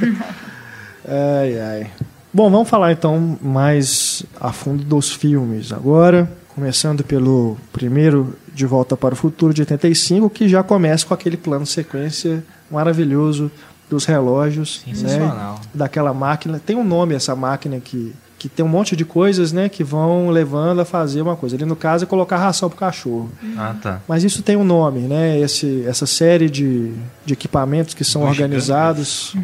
Ai, 1.12 1.60
ai. 1.60 1.92
Bom, 2.32 2.52
vamos 2.52 2.70
falar 2.70 2.92
então 2.92 3.40
mais 3.42 4.24
a 4.40 4.52
fundo 4.54 4.84
dos 4.84 5.12
filmes 5.12 5.72
agora. 5.72 6.32
Começando 6.54 7.04
pelo 7.04 7.58
primeiro 7.74 8.36
De 8.54 8.66
Volta 8.68 8.96
para 8.96 9.16
o 9.16 9.18
Futuro 9.18 9.52
de 9.52 9.62
85, 9.62 10.30
que 10.30 10.48
já 10.48 10.62
começa 10.62 11.08
com 11.08 11.14
aquele 11.14 11.38
plano 11.38 11.66
sequência 11.66 12.44
maravilhoso 12.70 13.52
dos 13.90 14.06
relógios, 14.06 14.84
né? 14.86 14.94
Sensacional. 14.94 15.60
Daquela 15.74 16.14
máquina. 16.14 16.62
Tem 16.64 16.76
um 16.76 16.84
nome 16.84 17.16
essa 17.16 17.36
máquina 17.36 17.80
que, 17.80 18.14
que 18.40 18.48
tem 18.48 18.66
um 18.66 18.70
monte 18.70 18.96
de 18.96 19.04
coisas, 19.04 19.52
né? 19.52 19.68
Que 19.68 19.84
vão 19.84 20.30
levando 20.30 20.80
a 20.80 20.86
fazer 20.86 21.22
uma 21.22 21.36
coisa. 21.36 21.58
Ali 21.58 21.66
no 21.66 21.76
caso 21.76 22.06
é 22.06 22.08
colocar 22.08 22.38
ração 22.38 22.70
pro 22.70 22.80
cachorro. 22.80 23.30
Ah, 23.58 23.76
tá. 23.80 24.02
Mas 24.08 24.24
isso 24.24 24.42
tem 24.42 24.56
um 24.56 24.64
nome, 24.64 25.02
né? 25.02 25.38
Esse, 25.38 25.84
essa 25.86 26.06
série 26.06 26.50
de, 26.50 26.94
de 27.26 27.34
equipamentos 27.34 27.94
que 27.94 28.06
são 28.06 28.24
Os 28.24 28.30
organizados. 28.30 29.36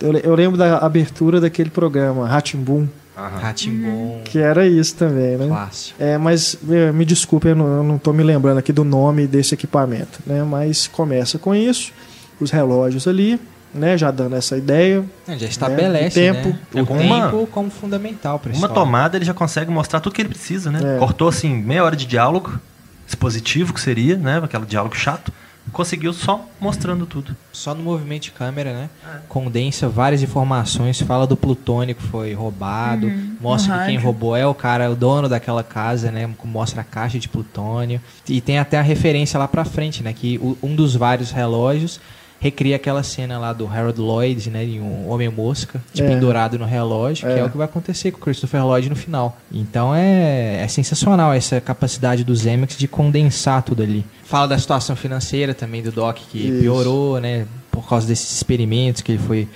Eu, 0.00 0.16
eu 0.16 0.34
lembro 0.34 0.56
da 0.56 0.78
abertura 0.78 1.40
daquele 1.40 1.68
programa, 1.68 2.26
Ratimbum, 2.26 2.88
Aham. 3.16 3.38
Ratimbom, 3.38 4.22
que 4.24 4.38
era 4.38 4.66
isso 4.66 4.94
também, 4.94 5.36
né? 5.36 5.48
clássico. 5.48 6.02
É, 6.02 6.16
mas 6.16 6.56
eh, 6.70 6.92
me 6.92 7.04
desculpe, 7.04 7.48
eu 7.48 7.56
não, 7.56 7.66
eu 7.66 7.82
não 7.82 7.98
tô 7.98 8.12
me 8.12 8.22
lembrando 8.22 8.58
aqui 8.58 8.72
do 8.72 8.84
nome 8.84 9.26
desse 9.26 9.54
equipamento, 9.54 10.20
né? 10.24 10.44
Mas 10.44 10.86
começa 10.86 11.36
com 11.36 11.52
isso, 11.52 11.92
os 12.40 12.52
relógios 12.52 13.08
ali, 13.08 13.40
né? 13.74 13.96
Já 13.98 14.10
dando 14.10 14.34
essa 14.36 14.56
ideia. 14.56 15.04
Não, 15.26 15.38
já 15.38 15.46
estabelece 15.46 16.18
O 16.18 16.34
tempo. 16.34 16.48
né? 16.48 16.58
o 16.74 16.78
É, 16.78 16.82
uma- 16.82 17.30
tempo 17.30 17.46
como 17.52 17.70
fundamental 17.70 18.38
para 18.38 18.52
Uma 18.52 18.68
tomada 18.68 19.16
ele 19.16 19.24
já 19.24 19.34
consegue 19.34 19.70
mostrar 19.70 20.00
tudo 20.00 20.12
que 20.14 20.22
ele 20.22 20.28
precisa, 20.28 20.70
né? 20.70 20.96
É. 20.96 20.98
Cortou 20.98 21.28
assim 21.28 21.54
meia 21.54 21.84
hora 21.84 21.96
de 21.96 22.06
diálogo 22.06 22.58
expositivo 23.06 23.72
que 23.72 23.80
seria, 23.80 24.16
né? 24.16 24.40
Aquele 24.42 24.66
diálogo 24.66 24.96
chato. 24.96 25.32
Conseguiu 25.70 26.14
só 26.14 26.46
mostrando 26.58 27.04
tudo. 27.04 27.36
Só 27.52 27.74
no 27.74 27.82
movimento 27.82 28.22
de 28.22 28.30
câmera, 28.30 28.72
né? 28.72 28.90
Condensa 29.28 29.86
várias 29.86 30.22
informações, 30.22 30.98
fala 31.02 31.26
do 31.26 31.36
plutônio 31.36 31.94
que 31.94 32.02
foi 32.02 32.32
roubado, 32.32 33.06
mostra 33.38 33.74
no 33.74 33.80
que 33.80 33.86
quem 33.88 33.94
rádio. 33.96 34.06
roubou 34.06 34.34
é 34.34 34.46
o 34.46 34.54
cara, 34.54 34.90
o 34.90 34.96
dono 34.96 35.28
daquela 35.28 35.62
casa, 35.62 36.10
né? 36.10 36.26
Mostra 36.42 36.80
a 36.80 36.84
caixa 36.84 37.18
de 37.18 37.28
plutônio. 37.28 38.00
E 38.26 38.40
tem 38.40 38.58
até 38.58 38.78
a 38.78 38.82
referência 38.82 39.38
lá 39.38 39.46
pra 39.46 39.62
frente, 39.62 40.02
né? 40.02 40.14
Que 40.14 40.38
o- 40.38 40.56
um 40.62 40.74
dos 40.74 40.96
vários 40.96 41.30
relógios 41.30 42.00
recria 42.40 42.76
aquela 42.76 43.02
cena 43.02 43.38
lá 43.38 43.52
do 43.52 43.66
Harold 43.66 44.00
Lloyd, 44.00 44.50
né? 44.50 44.64
Em 44.64 44.80
um 44.80 45.08
Homem-Mosca, 45.10 45.82
de 45.92 46.02
É. 46.02 46.06
pendurado 46.08 46.58
no 46.58 46.64
relógio, 46.64 47.26
que 47.26 47.32
É. 47.32 47.38
é 47.40 47.44
o 47.44 47.50
que 47.50 47.56
vai 47.56 47.64
acontecer 47.66 48.12
com 48.12 48.18
o 48.18 48.20
Christopher 48.20 48.64
Lloyd 48.64 48.88
no 48.88 48.96
final. 48.96 49.36
Então 49.52 49.94
é, 49.94 50.62
é 50.62 50.68
sensacional 50.68 51.32
essa 51.32 51.60
capacidade 51.60 52.22
do 52.24 52.34
Zemeckis 52.36 52.78
de 52.78 52.86
condensar 52.86 53.62
tudo 53.62 53.82
ali. 53.82 54.04
Fala 54.24 54.46
da 54.48 54.58
situação 54.58 54.94
financeira 54.94 55.54
também 55.54 55.82
do 55.82 55.90
Doc, 55.90 56.18
que 56.30 56.38
Isso. 56.38 56.60
piorou, 56.60 57.20
né? 57.20 57.46
Por 57.70 57.88
causa 57.88 58.06
desses 58.08 58.32
experimentos 58.32 59.02
que 59.02 59.12
ele 59.12 59.22
foi... 59.22 59.48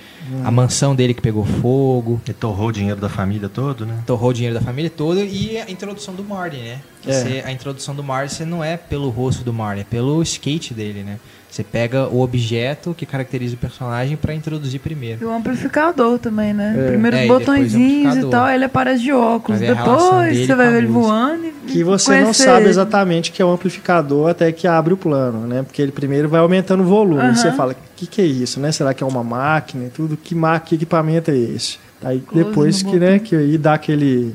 A 0.45 0.49
mansão 0.49 0.95
dele 0.95 1.13
que 1.13 1.21
pegou 1.21 1.43
fogo, 1.45 2.21
Ele 2.25 2.33
torrou 2.33 2.69
o 2.69 2.71
dinheiro 2.71 2.99
da 2.99 3.09
família 3.09 3.49
todo, 3.49 3.85
né? 3.85 4.01
torrou 4.05 4.29
o 4.29 4.33
dinheiro 4.33 4.55
da 4.57 4.61
família 4.61 4.89
toda 4.89 5.19
e 5.21 5.57
a 5.57 5.69
introdução 5.69 6.13
do 6.15 6.23
Marty, 6.23 6.57
né? 6.57 6.79
Que 7.01 7.11
É. 7.11 7.13
você- 7.13 7.43
a 7.45 7.51
introdução 7.51 7.93
do 7.93 8.01
Marty 8.01 8.33
você 8.33 8.45
não 8.45 8.63
é 8.63 8.77
pelo 8.77 9.09
rosto 9.09 9.43
do 9.43 9.51
Marty, 9.53 9.81
é 9.81 9.83
pelo 9.83 10.21
skate 10.23 10.73
dele, 10.73 11.03
né? 11.03 11.19
Você 11.53 11.63
pega 11.63 12.07
o 12.07 12.19
objeto 12.19 12.95
que 12.97 13.05
caracteriza 13.05 13.53
o 13.53 13.57
personagem 13.59 14.17
pra 14.17 14.33
introduzir 14.33 14.79
primeiro. 14.79 15.21
E 15.21 15.25
o 15.25 15.31
amplificador 15.31 16.17
também, 16.17 16.51
né? 16.51 16.73
É. 16.75 16.87
Primeiro 16.87 17.15
É, 17.15 17.19
os 17.19 17.25
e 17.25 17.31
o 17.31 17.37
botõezinhos 17.37 18.15
e 18.17 18.25
tal, 18.25 18.45
aí 18.45 18.55
ele 18.55 18.65
aparece 18.65 19.03
de 19.03 19.11
óculos. 19.13 19.59
Depois 19.59 20.35
você 20.35 20.55
vai 20.55 20.71
ver 20.71 20.77
ele 20.79 20.87
voando 20.87 21.45
e 21.45 21.51
Que 21.67 21.83
você 21.83 22.15
não 22.15 22.23
conhecer 22.23 22.45
sabe 22.45 22.61
ele. 22.61 22.69
exatamente 22.69 23.31
que 23.31 23.39
é 23.39 23.45
o 23.45 23.51
amplificador 23.51 24.31
até 24.31 24.51
que 24.51 24.65
abre 24.67 24.95
o 24.95 24.97
plano, 24.97 25.45
né? 25.45 25.61
Porque 25.61 25.79
ele 25.79 25.91
primeiro 25.91 26.27
vai 26.27 26.39
aumentando 26.39 26.81
o 26.81 26.87
volume. 26.87 27.33
E 27.33 27.37
você 27.37 27.51
fala, 27.51 27.73
o 27.73 27.75
que, 27.97 28.07
que 28.07 28.19
é 28.19 28.25
isso, 28.25 28.59
né? 28.59 28.71
Será 28.71 28.91
que 28.91 29.03
é 29.03 29.05
uma 29.05 29.23
máquina 29.23 29.85
e 29.85 29.89
tudo? 29.89 30.17
Que, 30.17 30.33
ma 30.33 30.59
que 30.59 30.73
equipamento 30.73 31.29
é 31.29 31.37
esse? 31.37 31.77
Aí 32.03 32.19
Close 32.19 32.45
depois 32.47 32.81
que, 32.81 32.97
né, 32.97 33.19
que 33.19 33.35
aí 33.35 33.59
dá 33.59 33.75
aquele 33.75 34.33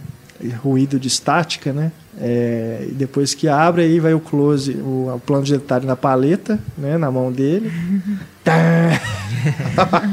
ruído 0.62 1.00
de 1.00 1.09
estática, 1.09 1.72
né? 1.72 1.90
É, 2.20 2.87
e 2.88 2.92
depois 2.92 3.33
que 3.35 3.46
abre, 3.48 3.83
aí 3.83 4.00
vai 4.00 4.12
o 4.12 4.18
close, 4.20 4.72
o, 4.72 5.12
o 5.14 5.22
plano 5.24 5.44
de 5.44 5.52
detalhe 5.52 5.87
na 5.87 5.94
paleta, 5.94 6.59
né? 6.76 6.98
Na 6.98 7.11
mão 7.11 7.31
dele. 7.33 7.70
Tá. 8.48 8.98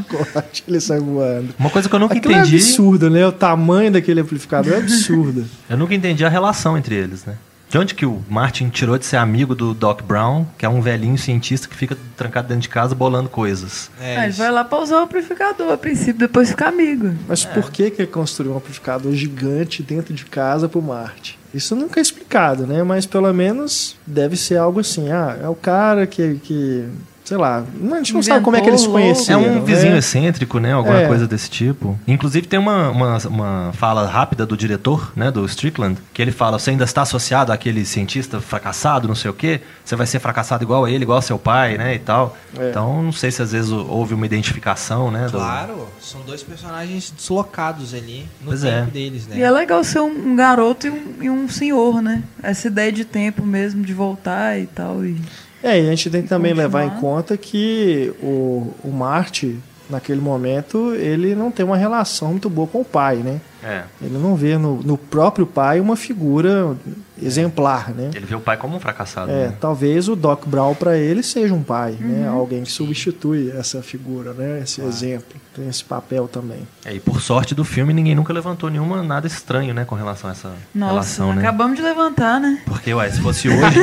Corte, 0.10 0.64
ele 0.68 0.82
sai 0.82 1.00
voando. 1.00 1.54
Uma 1.58 1.70
coisa 1.70 1.88
que 1.88 1.96
eu 1.96 2.00
nunca 2.00 2.16
Aquilo 2.16 2.34
é 2.34 2.40
entendi. 2.40 2.58
absurdo, 2.58 3.10
né? 3.10 3.26
O 3.26 3.32
tamanho 3.32 3.92
daquele 3.92 4.20
amplificador 4.20 4.74
é 4.74 4.78
absurdo. 4.78 5.46
Eu 5.70 5.78
nunca 5.78 5.96
entendi 5.96 6.26
a 6.26 6.30
relação 6.30 6.78
entre 6.78 6.96
eles, 6.96 7.24
né? 7.24 7.36
De 7.76 7.80
onde 7.80 7.94
que 7.94 8.06
o 8.06 8.24
Martin 8.30 8.70
tirou 8.70 8.98
de 8.98 9.06
ser 9.06 9.18
amigo 9.18 9.54
do 9.54 9.74
Doc 9.74 10.02
Brown, 10.02 10.46
que 10.58 10.66
é 10.66 10.70
um 10.70 10.80
velhinho 10.80 11.18
cientista 11.18 11.68
que 11.68 11.76
fica 11.76 11.98
trancado 12.16 12.48
dentro 12.48 12.62
de 12.62 12.70
casa 12.70 12.96
bolando 12.96 13.28
coisas? 13.28 13.92
É, 14.00 14.24
ele 14.24 14.32
vai 14.32 14.50
lá 14.50 14.64
pra 14.64 14.80
usar 14.80 15.02
o 15.02 15.04
amplificador 15.04 15.74
a 15.74 15.78
princípio, 15.78 16.18
depois 16.18 16.52
fica 16.52 16.70
amigo. 16.70 17.14
Mas 17.28 17.44
por 17.44 17.70
que, 17.70 17.92
que 17.92 18.04
ele 18.04 18.10
construiu 18.10 18.54
um 18.54 18.58
amplificador 18.60 19.12
gigante 19.12 19.84
dentro 19.84 20.14
de 20.14 20.24
casa 20.24 20.70
pro 20.70 20.82
Marte? 20.82 21.38
Isso 21.54 21.76
nunca 21.76 22.00
é 22.00 22.02
explicado, 22.02 22.66
né? 22.66 22.82
Mas 22.82 23.06
pelo 23.06 23.34
menos 23.34 23.98
deve 24.08 24.38
ser 24.38 24.56
algo 24.56 24.80
assim. 24.80 25.12
Ah, 25.12 25.38
é 25.44 25.50
o 25.50 25.56
cara 25.56 26.08
que. 26.08 26.36
que 26.36 26.88
sei 27.26 27.36
lá. 27.38 27.64
A 27.92 27.96
gente 27.98 28.14
não 28.14 28.24
sabe 28.24 28.44
como 28.46 28.56
é 28.56 28.62
que 28.62 28.70
eles 28.70 28.82
se 28.82 28.88
Inventou, 28.88 29.02
conheceram. 29.14 29.44
É 29.44 29.50
um 29.50 29.56
né? 29.56 29.62
vizinho 29.66 29.98
excêntrico, 29.98 30.60
né? 30.60 30.72
Alguma 30.74 31.02
É. 31.02 31.08
coisa 31.08 31.28
desse 31.28 31.50
tipo. 31.50 32.00
Inclusive 32.08 32.48
tem 32.48 32.58
uma, 32.60 32.90
uma, 32.92 33.18
uma 33.28 33.72
fala 33.74 34.08
rápida 34.08 34.46
do 34.46 34.56
diretor, 34.56 35.12
né? 35.16 35.32
Do 35.32 35.44
Strickland, 35.46 35.98
que 36.14 36.22
ele 36.22 36.32
fala, 36.32 36.58
você 36.60 36.70
ainda 36.70 36.84
está 36.86 37.02
associado 37.02 37.52
àquele 37.52 37.84
cientista 37.84 38.40
fracassado, 38.40 39.08
não 39.08 39.16
sei 39.16 39.30
o 39.32 39.34
quê, 39.34 39.60
você 39.84 39.96
vai 39.96 40.06
ser 40.08 40.20
fracassado 40.20 40.64
igual 40.64 40.86
a 40.86 40.90
ele, 40.92 41.04
igual 41.04 41.18
ao 41.18 41.22
seu 41.22 41.38
pai, 41.40 41.78
né? 41.78 41.96
E 41.96 42.00
tal. 42.00 42.38
É. 42.58 42.70
Então, 42.70 43.02
não 43.04 43.12
sei 43.12 43.32
se 43.32 43.42
às 43.42 43.52
vezes 43.52 43.72
houve 43.72 44.14
uma 44.14 44.26
identificação, 44.26 45.10
né? 45.12 45.26
do- 45.26 45.32
Claro, 45.32 45.88
são 46.00 46.22
dois 46.22 46.44
personagens 46.44 47.12
deslocados 47.16 47.94
ali 47.94 48.28
no 48.42 48.48
Pois 48.50 48.62
tempo 48.62 48.88
é. 48.88 48.92
deles, 48.92 49.28
né? 49.28 49.38
E 49.38 49.42
é 49.42 49.50
legal 49.50 49.84
ser 49.84 50.00
um, 50.00 50.32
um 50.32 50.36
garoto 50.36 50.86
e 50.88 50.90
um, 50.92 51.16
e 51.22 51.30
um 51.30 51.50
senhor, 51.50 52.02
né? 52.02 52.24
Essa 52.44 52.68
ideia 52.68 52.92
de 52.92 53.04
tempo 53.04 53.44
mesmo, 53.46 53.84
de 53.84 53.94
voltar 53.94 54.60
e 54.60 54.68
tal. 54.68 55.04
E... 55.04 55.18
É, 55.66 55.82
e 55.82 55.88
a 55.88 55.90
gente 55.90 56.12
tem 56.12 56.22
que 56.22 56.28
também 56.28 56.54
Continuar. 56.54 56.82
levar 56.84 56.96
em 56.96 57.00
conta 57.02 57.36
que 57.36 58.14
o, 58.22 58.72
o 58.84 58.92
Marte, 58.92 59.58
naquele 59.90 60.22
momento, 60.22 60.94
ele 60.94 61.34
não 61.34 61.50
tem 61.50 61.66
uma 61.66 61.76
relação 61.76 62.30
muito 62.30 62.48
boa 62.52 62.68
com 62.68 62.82
o 62.82 62.86
pai, 62.86 63.16
né? 63.18 63.42
É. 63.66 63.84
Ele 64.00 64.18
não 64.20 64.36
vê 64.36 64.60
no, 64.60 64.76
no 64.84 64.96
próprio 64.96 65.48
pai 65.48 65.80
uma 65.80 65.96
figura 65.96 66.78
exemplar, 67.22 67.90
né? 67.90 68.12
Ele 68.14 68.26
vê 68.26 68.36
o 68.36 68.40
pai 68.40 68.58
como 68.58 68.78
um 68.78 68.80
fracassado. 68.80 69.32
É, 69.32 69.48
né? 69.48 69.54
talvez 69.60 70.08
o 70.08 70.16
Doc 70.16 70.46
Brown 70.46 70.76
para 70.76 70.98
ele 70.98 71.24
seja 71.24 71.52
um 71.52 71.64
pai, 71.64 71.98
né? 72.00 72.28
Alguém 72.28 72.64
que 72.64 72.72
substitui 72.72 73.52
essa 73.58 73.82
figura, 73.82 74.34
né? 74.34 74.62
Esse 74.64 74.82
exemplo, 74.82 75.36
tem 75.56 75.68
esse 75.68 75.84
papel 75.84 76.28
também. 76.28 76.68
É, 76.86 76.94
e 76.94 77.00
por 77.00 77.20
sorte 77.20 77.56
do 77.56 77.64
filme, 77.66 77.92
ninguém 77.92 78.14
nunca 78.14 78.32
levantou 78.32 78.70
nenhuma 78.70 79.02
nada 79.02 79.26
estranho, 79.26 79.74
né? 79.74 79.84
Com 79.84 79.96
relação 79.96 80.30
a 80.30 80.34
essa 80.34 80.54
Nossa, 80.74 80.92
relação, 80.92 81.34
né? 81.34 81.42
acabamos 81.42 81.76
de 81.76 81.82
levantar, 81.82 82.40
né? 82.40 82.62
Porque, 82.66 82.94
ué, 82.94 83.10
se 83.10 83.20
fosse 83.20 83.50
hoje. 83.50 83.58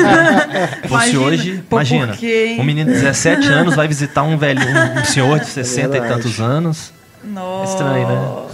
se 0.83 0.89
fosse 0.89 1.11
Imagina. 1.11 1.21
hoje, 1.21 1.65
Pô, 1.69 1.77
imagina. 1.77 2.17
um 2.59 2.63
menino 2.63 2.93
de 2.93 3.01
17 3.01 3.49
anos 3.51 3.75
vai 3.75 3.89
visitar 3.89 4.23
um 4.23 4.39
velho, 4.39 4.61
um, 4.61 5.01
um 5.01 5.05
senhor 5.05 5.41
de 5.41 5.47
60 5.47 5.89
e 5.89 5.91
verdade. 5.91 6.15
tantos 6.15 6.41
anos. 6.41 6.93
Nossa. 7.25 7.73
estranho, 7.73 8.09
né? 8.09 8.52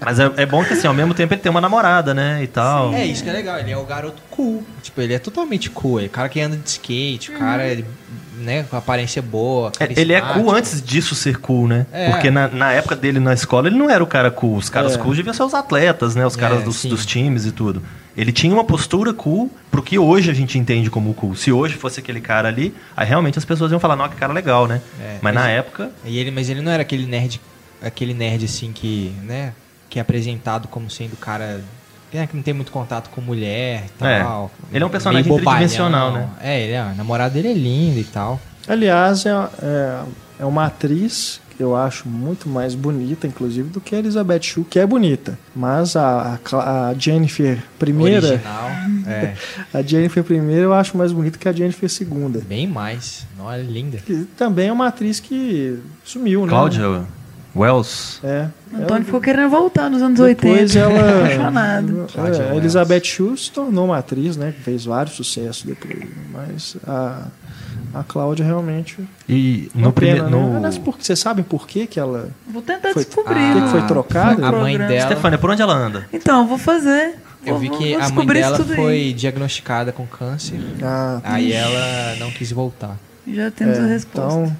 Mas 0.00 0.20
é, 0.20 0.30
é 0.36 0.46
bom 0.46 0.64
que, 0.64 0.74
assim, 0.74 0.86
ao 0.86 0.94
mesmo 0.94 1.14
tempo 1.14 1.34
ele 1.34 1.40
tem 1.40 1.50
uma 1.50 1.60
namorada, 1.60 2.14
né? 2.14 2.42
E 2.42 2.46
tal. 2.46 2.92
É 2.94 3.04
isso 3.04 3.22
que 3.22 3.30
é 3.30 3.32
legal, 3.32 3.58
ele 3.58 3.70
é 3.70 3.76
o 3.76 3.84
garoto 3.84 4.22
cool. 4.30 4.62
Tipo, 4.82 5.00
ele 5.00 5.14
é 5.14 5.18
totalmente 5.18 5.70
cool. 5.70 6.00
É 6.00 6.04
o 6.04 6.10
cara 6.10 6.28
que 6.28 6.40
anda 6.40 6.56
de 6.56 6.68
skate, 6.68 7.32
o 7.32 7.38
cara 7.38 7.66
é 7.66 7.84
né, 8.38 8.64
com 8.64 8.76
aparência 8.76 9.22
boa. 9.22 9.72
É, 9.78 9.88
ele 10.00 10.12
é 10.12 10.20
cool 10.20 10.50
antes 10.50 10.82
disso 10.82 11.14
ser 11.14 11.38
cool, 11.38 11.68
né? 11.68 11.86
É. 11.92 12.10
Porque 12.10 12.30
na, 12.30 12.48
na, 12.48 12.72
época 12.72 12.96
dele 12.96 13.20
na 13.20 13.32
escola 13.32 13.68
ele 13.68 13.76
não 13.76 13.88
era 13.88 14.02
o 14.02 14.06
cara 14.06 14.30
cool. 14.30 14.56
Os 14.56 14.68
caras 14.68 14.94
é. 14.94 14.98
cool 14.98 15.14
deviam 15.14 15.32
ser 15.32 15.42
os 15.42 15.54
atletas, 15.54 16.14
né? 16.14 16.26
Os 16.26 16.36
caras 16.36 16.60
é, 16.60 16.64
dos, 16.64 16.84
dos, 16.84 17.06
times 17.06 17.46
e 17.46 17.52
tudo. 17.52 17.82
Ele 18.16 18.32
tinha 18.32 18.52
uma 18.52 18.64
postura 18.64 19.12
cool 19.12 19.50
pro 19.70 19.82
que 19.82 19.98
hoje 19.98 20.30
a 20.30 20.34
gente 20.34 20.58
entende 20.58 20.90
como 20.90 21.12
cool. 21.14 21.34
Se 21.34 21.50
hoje 21.50 21.74
fosse 21.74 22.00
aquele 22.00 22.20
cara 22.20 22.48
ali, 22.48 22.74
aí 22.96 23.06
realmente 23.06 23.38
as 23.38 23.44
pessoas 23.44 23.72
iam 23.72 23.80
falar, 23.80 23.96
não, 23.96 24.08
que 24.08 24.16
cara 24.16 24.32
legal, 24.32 24.66
né? 24.66 24.80
É, 25.00 25.18
mas, 25.20 25.22
mas, 25.22 25.34
na 25.34 25.48
época. 25.48 25.90
E 26.04 26.18
ele, 26.18 26.30
mas 26.30 26.48
ele 26.48 26.60
não 26.60 26.70
era 26.70 26.82
aquele 26.82 27.06
nerd, 27.06 27.40
aquele 27.82 28.14
nerd 28.14 28.44
assim 28.44 28.72
que, 28.72 29.14
né? 29.22 29.52
Que 29.88 29.98
é 29.98 30.02
apresentado 30.02 30.68
como 30.68 30.90
sendo 30.90 31.16
cara 31.16 31.62
é, 32.12 32.26
que 32.26 32.36
não 32.36 32.42
tem 32.42 32.54
muito 32.54 32.70
contato 32.70 33.10
com 33.10 33.20
mulher 33.20 33.84
e 34.00 34.04
é. 34.04 34.22
tal. 34.22 34.50
É. 34.72 34.76
Ele 34.76 34.84
é 34.84 34.86
um 34.86 34.90
personagem 34.90 35.32
tridimensional, 35.32 36.12
né? 36.12 36.28
É, 36.40 36.60
ele 36.60 36.72
é, 36.72 36.78
a 36.78 36.94
namorada 36.94 37.34
dele 37.34 37.48
é 37.48 37.54
linda 37.54 37.98
e 37.98 38.04
tal. 38.04 38.40
Aliás, 38.68 39.26
é, 39.26 39.30
é, 39.30 40.00
é 40.40 40.44
uma 40.44 40.66
atriz 40.66 41.40
que 41.56 41.62
eu 41.62 41.76
acho 41.76 42.08
muito 42.08 42.48
mais 42.48 42.74
bonita, 42.74 43.26
inclusive, 43.26 43.68
do 43.68 43.80
que 43.80 43.94
a 43.94 43.98
Elizabeth 43.98 44.42
Shue, 44.42 44.64
que 44.64 44.78
é 44.78 44.86
bonita. 44.86 45.38
Mas 45.54 45.94
a, 45.94 46.38
a, 46.52 46.88
a 46.88 46.94
Jennifer 46.94 47.62
primeira. 47.78 48.26
Original, 48.26 48.70
é. 49.06 49.34
a 49.72 49.82
Jennifer 49.82 50.24
primeira 50.24 50.62
eu 50.62 50.74
acho 50.74 50.96
mais 50.96 51.12
bonita 51.12 51.38
que 51.38 51.48
a 51.48 51.52
Jennifer 51.52 51.88
segunda. 51.88 52.40
Bem 52.40 52.66
mais. 52.66 53.26
Não, 53.36 53.50
é 53.50 53.60
linda. 53.60 53.98
Que 53.98 54.24
também 54.36 54.68
é 54.68 54.72
uma 54.72 54.88
atriz 54.88 55.20
que 55.20 55.78
sumiu, 56.04 56.46
Cláudia 56.46 56.80
né? 56.80 56.86
Cláudia 56.86 57.08
Wells. 57.54 58.20
É. 58.24 58.48
Antônio 58.72 58.94
ela, 58.96 59.04
ficou 59.04 59.20
querendo 59.20 59.48
voltar 59.48 59.88
nos 59.88 60.02
anos 60.02 60.18
depois 60.18 60.74
80. 60.74 60.78
Ela, 60.78 61.18
apaixonado. 61.20 62.06
É, 62.16 62.50
a 62.50 62.56
Elizabeth 62.56 63.04
Shue 63.04 63.38
se 63.38 63.50
tornou 63.50 63.84
uma 63.86 63.98
atriz, 63.98 64.36
né? 64.36 64.52
Fez 64.64 64.84
vários 64.84 65.14
sucessos 65.14 65.62
depois. 65.62 66.04
Mas 66.32 66.76
a, 66.86 67.28
a 67.94 68.02
Cláudia 68.02 68.44
realmente. 68.44 68.98
E 69.28 69.70
no 69.74 69.92
primeiro. 69.92 70.24
Né? 70.24 70.30
No... 70.30 70.60
Mas 70.60 70.76
por, 70.76 70.96
vocês 70.98 71.18
sabem 71.18 71.44
por 71.44 71.66
que, 71.66 71.86
que 71.86 72.00
ela. 72.00 72.30
Vou 72.48 72.62
tentar 72.62 72.92
foi, 72.92 73.04
descobrir. 73.04 73.52
Por 73.52 73.62
que 73.62 73.68
foi 73.68 73.82
trocada? 73.86 74.46
A 74.46 74.52
mãe 74.52 74.76
dela. 74.76 75.00
Stefania, 75.00 75.38
por 75.38 75.50
onde 75.50 75.62
ela 75.62 75.74
anda? 75.74 76.08
Então, 76.12 76.46
vou 76.46 76.58
fazer. 76.58 77.14
Eu 77.46 77.58
vi 77.58 77.68
que 77.68 77.94
a 77.94 78.08
mãe 78.08 78.26
dela 78.26 78.58
foi 78.58 78.92
aí. 78.92 79.12
diagnosticada 79.12 79.92
com 79.92 80.06
câncer. 80.06 80.58
Ah, 80.82 81.20
aí 81.22 81.52
ela 81.52 82.16
não 82.18 82.30
quis 82.30 82.50
voltar. 82.50 82.96
Já 83.26 83.50
temos 83.50 83.78
é, 83.78 83.80
a 83.80 83.86
resposta. 83.86 84.38
Então, 84.38 84.56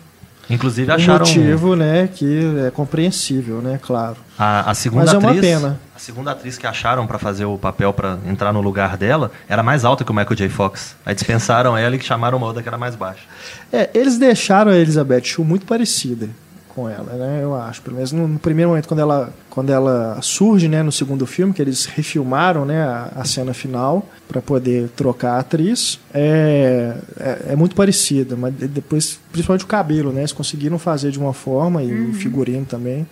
Inclusive 0.48 0.90
acharam 0.92 1.24
um 1.24 1.28
motivo, 1.28 1.76
né, 1.76 2.09
que 2.12 2.66
é 2.66 2.70
compreensível, 2.70 3.62
né, 3.62 3.78
claro. 3.80 4.16
A, 4.38 4.70
a 4.70 4.74
segunda 4.74 5.07
Mas 5.07 5.14
atriz, 5.14 5.30
é 5.30 5.33
uma 5.33 5.40
pena. 5.40 5.80
A 5.94 5.98
segunda 5.98 6.30
atriz 6.33 6.59
que 6.59 6.66
acharam 6.66 7.07
para 7.07 7.18
fazer 7.18 7.44
o 7.44 7.57
papel 7.57 7.92
para 7.92 8.18
entrar 8.26 8.52
no 8.52 8.61
lugar 8.61 8.96
dela 8.96 9.30
era 9.48 9.62
mais 9.62 9.85
alta 9.85 10.04
que 10.04 10.11
o 10.11 10.14
Michael 10.14 10.37
J. 10.37 10.48
Fox. 10.48 10.96
Aí 11.07 11.14
dispensaram 11.14 11.76
ela 11.76 11.94
e 11.94 12.00
chamaram 12.00 12.37
uma 12.37 12.46
outra 12.46 12.62
que 12.62 12.68
era 12.68 12.76
mais 12.76 12.96
baixa. 12.96 13.22
É, 13.72 13.88
eles 13.94 14.18
deixaram 14.18 14.72
a 14.72 14.76
Elizabeth 14.76 15.24
Shue 15.24 15.44
muito 15.44 15.66
parecida 15.66 16.28
com 16.75 16.89
ela, 16.89 17.13
né? 17.15 17.41
Eu 17.43 17.55
acho. 17.55 17.81
Pelo 17.83 17.97
menos 17.97 18.13
no, 18.13 18.27
no, 18.27 18.39
primeiro 18.39 18.71
momento, 18.71 18.89
quando 18.89 19.01
ela, 19.01 19.33
quando 19.49 19.71
ela 19.71 20.19
surge, 20.21 20.69
né, 20.69 20.83
no 20.83 20.91
segundo 20.91 21.27
filme, 21.27 21.53
que 21.53 21.63
eles 21.63 21.87
refilmaram, 21.87 22.65
né, 22.65 22.83
a, 22.83 23.13
a 23.17 23.25
cena 23.25 23.55
final 23.55 24.07
para 24.29 24.43
poder 24.43 24.89
trocar 24.91 25.35
a 25.35 25.39
atriz, 25.41 26.01
é, 26.13 26.97
é, 27.19 27.43
é, 27.51 27.57
muito 27.57 27.77
parecida, 27.77 28.37
mas 28.37 28.53
depois, 28.55 29.19
principalmente 29.31 29.65
o 29.65 29.69
cabelo, 29.69 30.13
né? 30.13 30.23
Eles 30.23 30.33
conseguiram 30.33 30.79
fazer 30.79 31.11
de 31.11 31.19
uma 31.19 31.33
forma 31.33 31.83
e 31.83 31.93
uhum. 31.93 32.11
o 32.11 32.15
figurino 32.15 32.65
também 32.65 33.07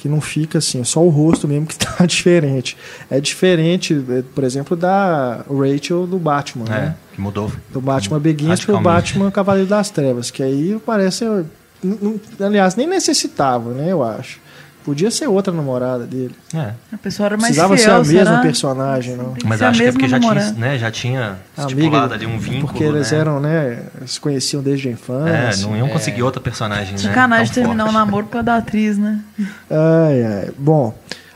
que 0.00 0.08
não 0.08 0.18
fica 0.18 0.56
assim, 0.56 0.82
só 0.82 1.04
o 1.04 1.10
rosto 1.10 1.46
mesmo 1.46 1.66
que 1.66 1.74
está 1.74 2.04
diferente. 2.06 2.74
É 3.10 3.20
diferente, 3.20 4.02
é, 4.08 4.22
por 4.34 4.44
exemplo, 4.44 4.74
da 4.74 5.44
Rachel 5.46 6.06
do 6.06 6.18
Batman, 6.18 6.64
é, 6.68 6.70
né? 6.70 6.96
Que 7.12 7.20
mudou. 7.20 7.52
Do 7.70 7.82
Batman 7.82 8.18
Begins 8.18 8.66
o 8.66 8.80
Batman 8.80 9.30
Cavaleiro 9.30 9.68
das 9.68 9.90
Trevas, 9.90 10.30
que 10.30 10.42
aí 10.42 10.80
parece 10.86 11.26
aliás, 12.40 12.76
nem 12.76 12.86
necessitava, 12.86 13.72
né? 13.72 13.92
Eu 13.92 14.02
acho. 14.02 14.40
Podia 14.84 15.10
ser 15.10 15.28
outra 15.28 15.52
namorada 15.52 16.06
dele. 16.06 16.34
É. 16.54 16.72
A 16.90 16.96
pessoa 16.96 17.26
era 17.26 17.36
mais 17.36 17.54
Precisava 17.54 17.76
fiel, 17.76 18.04
ser 18.04 18.18
a 18.18 18.24
mesma 18.24 18.42
personagem, 18.42 19.14
não. 19.14 19.34
Mas 19.44 19.60
acho 19.60 19.78
que 19.78 19.86
é 19.86 19.92
porque 19.92 20.08
já 20.08 20.18
tinha, 20.18 20.52
né, 20.52 20.78
já 20.78 20.90
tinha 20.90 21.36
estipulado 21.58 22.14
ali 22.14 22.26
um 22.26 22.38
vínculo. 22.38 22.68
Porque 22.68 22.84
eles 22.84 23.12
né? 23.12 23.18
eram, 23.18 23.40
né? 23.40 23.82
Se 24.06 24.18
conheciam 24.18 24.62
desde 24.62 24.88
a 24.88 24.92
infância. 24.92 25.30
É, 25.30 25.56
não 25.66 25.76
iam 25.76 25.86
é. 25.86 25.90
conseguir 25.90 26.22
outra 26.22 26.40
personagem, 26.40 26.92
né? 26.92 26.98
Sacanagem 26.98 27.52
terminar 27.52 27.86
o 27.86 27.88
um 27.90 27.92
namoro 27.92 28.24
por 28.24 28.32
causa 28.32 28.46
da 28.46 28.56
atriz, 28.56 28.96
né? 28.96 29.20
Ai, 29.70 30.24
ai. 30.24 30.50
Bom, 30.56 30.94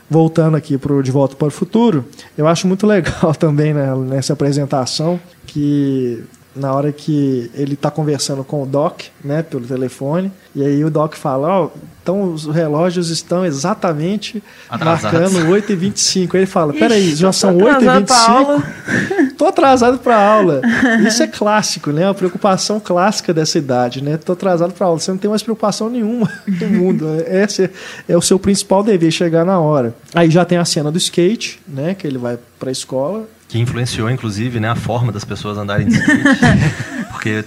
voltando 0.09 0.57
aqui 0.57 0.77
pro 0.77 1.03
De 1.03 1.11
Volta 1.11 1.35
para 1.35 1.47
o 1.47 1.51
Futuro, 1.51 2.03
eu 2.35 2.47
acho 2.47 2.67
muito 2.67 2.87
legal 2.87 3.33
também 3.37 3.75
né, 3.75 3.93
nessa 3.95 4.33
apresentação 4.33 5.19
que 5.45 6.23
na 6.55 6.73
hora 6.73 6.91
que 6.91 7.51
ele 7.53 7.73
está 7.73 7.91
conversando 7.91 8.43
com 8.43 8.63
o 8.63 8.65
Doc, 8.65 9.01
né, 9.23 9.43
pelo 9.43 9.65
telefone, 9.65 10.31
e 10.55 10.63
aí 10.63 10.85
o 10.85 10.89
Doc 10.89 11.15
fala, 11.15 11.47
ó, 11.47 11.65
oh, 11.65 11.79
então 12.01 12.31
os 12.31 12.45
relógios 12.45 13.09
estão 13.09 13.43
exatamente 13.43 14.41
Atrasados. 14.69 15.33
marcando 15.33 15.51
8h25. 15.51 16.35
Aí 16.35 16.41
ele 16.41 16.45
fala, 16.45 16.71
peraí, 16.71 17.15
já 17.15 17.31
são 17.31 17.57
8h25? 17.57 19.33
Tô 19.35 19.47
atrasado 19.47 19.97
para 19.97 20.15
aula. 20.15 20.61
Isso 21.05 21.23
é 21.23 21.27
clássico, 21.27 21.91
né? 21.91 22.07
A 22.07 22.13
preocupação 22.13 22.79
clássica 22.79 23.33
dessa 23.33 23.57
idade, 23.57 24.03
né? 24.03 24.17
Tô 24.17 24.33
atrasado 24.33 24.71
para 24.71 24.85
aula. 24.85 24.99
Você 24.99 25.09
não 25.09 25.17
tem 25.17 25.29
mais 25.29 25.41
preocupação 25.41 25.89
nenhuma 25.89 26.31
no 26.47 26.69
mundo. 26.69 27.07
Esse 27.27 27.71
é 28.07 28.15
o 28.15 28.21
seu 28.21 28.37
principal 28.37 28.83
dever, 28.83 29.11
chegar 29.11 29.43
na 29.43 29.59
hora. 29.59 29.95
Aí 30.13 30.29
já 30.29 30.45
tem 30.45 30.59
a 30.59 30.65
cena 30.65 30.91
do 30.91 30.99
skate, 30.99 31.59
né? 31.67 31.95
Que 31.95 32.05
ele 32.05 32.19
vai 32.19 32.37
para 32.59 32.69
a 32.69 32.71
escola 32.71 33.27
que 33.47 33.59
influenciou, 33.59 34.09
inclusive, 34.09 34.59
né, 34.59 34.69
a 34.69 34.75
forma 34.75 35.11
das 35.11 35.23
pessoas 35.23 35.57
andarem 35.57 35.87
de 35.87 35.95
skate. 35.95 36.23
Porque 37.11 37.43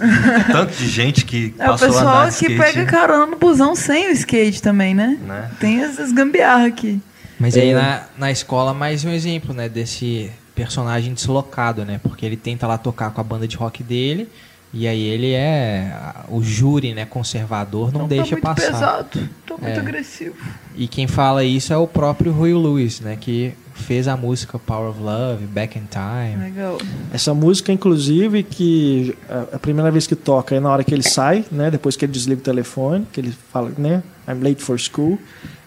tanto 0.50 0.74
de 0.74 0.88
gente 0.88 1.24
que 1.24 1.54
é, 1.58 1.66
passou 1.66 1.96
a 1.96 2.00
andar 2.00 2.28
de 2.28 2.34
skate. 2.34 2.52
o 2.52 2.56
pessoal 2.56 2.72
que 2.72 2.74
pega 2.74 2.90
carona 2.90 3.26
no 3.26 3.37
busão 3.37 3.74
sem 3.74 4.08
o 4.08 4.12
skate 4.12 4.62
também, 4.62 4.94
né? 4.94 5.18
né? 5.26 5.50
Tem 5.61 5.82
essas 5.82 6.12
gambiarra 6.12 6.66
aqui. 6.66 7.00
Mas 7.38 7.56
aí 7.56 7.70
é. 7.70 7.74
na, 7.74 8.02
na 8.16 8.30
escola, 8.30 8.74
mais 8.74 9.04
um 9.04 9.11
exemplo, 9.11 9.54
né, 9.54 9.68
desse 9.68 10.30
personagem 10.54 11.14
deslocado, 11.14 11.84
né? 11.84 12.00
Porque 12.02 12.26
ele 12.26 12.37
tenta 12.37 12.66
lá 12.66 12.76
tocar 12.76 13.11
com 13.12 13.20
a 13.20 13.24
banda 13.24 13.46
de 13.46 13.56
rock 13.56 13.82
dele 13.82 14.28
e 14.72 14.87
aí 14.87 15.02
ele 15.02 15.32
é 15.32 15.92
o 16.28 16.42
júri, 16.42 16.92
né, 16.92 17.06
conservador, 17.06 17.92
não, 17.92 18.00
não 18.00 18.08
deixa 18.08 18.24
tá 18.24 18.30
muito 18.32 18.42
passar. 18.42 18.72
pesado, 18.72 19.28
tô 19.46 19.56
muito 19.56 19.76
é. 19.76 19.78
agressivo. 19.78 20.37
E 20.76 20.87
quem 20.87 21.06
fala 21.06 21.42
isso 21.42 21.72
é 21.72 21.76
o 21.76 21.87
próprio 21.87 22.32
Rui 22.32 22.52
Lewis, 22.52 23.00
né, 23.00 23.16
que 23.18 23.54
fez 23.79 24.09
a 24.09 24.17
música 24.17 24.59
Power 24.59 24.91
of 24.91 25.01
Love, 25.01 25.47
Back 25.47 25.79
in 25.79 25.85
Time. 25.91 26.45
Legal. 26.45 26.79
Essa 27.12 27.33
música, 27.33 27.73
inclusive, 27.73 28.43
que 28.43 29.17
a 29.53 29.59
primeira 29.59 29.91
vez 29.91 30.07
que 30.07 30.14
toca 30.14 30.55
é 30.55 30.61
na 30.61 30.71
hora 30.71 30.85
que 30.85 30.93
ele 30.93 31.03
sai, 31.03 31.45
né, 31.51 31.71
depois 31.71 31.97
que 31.97 32.05
ele 32.05 32.12
desliga 32.12 32.41
o 32.41 32.45
telefone, 32.45 33.07
que 33.12 33.21
ele 33.21 33.33
fala, 33.53 33.73
né, 33.79 34.03
I'm 34.27 34.43
late 34.43 34.62
for 34.62 34.79
school. 34.79 35.19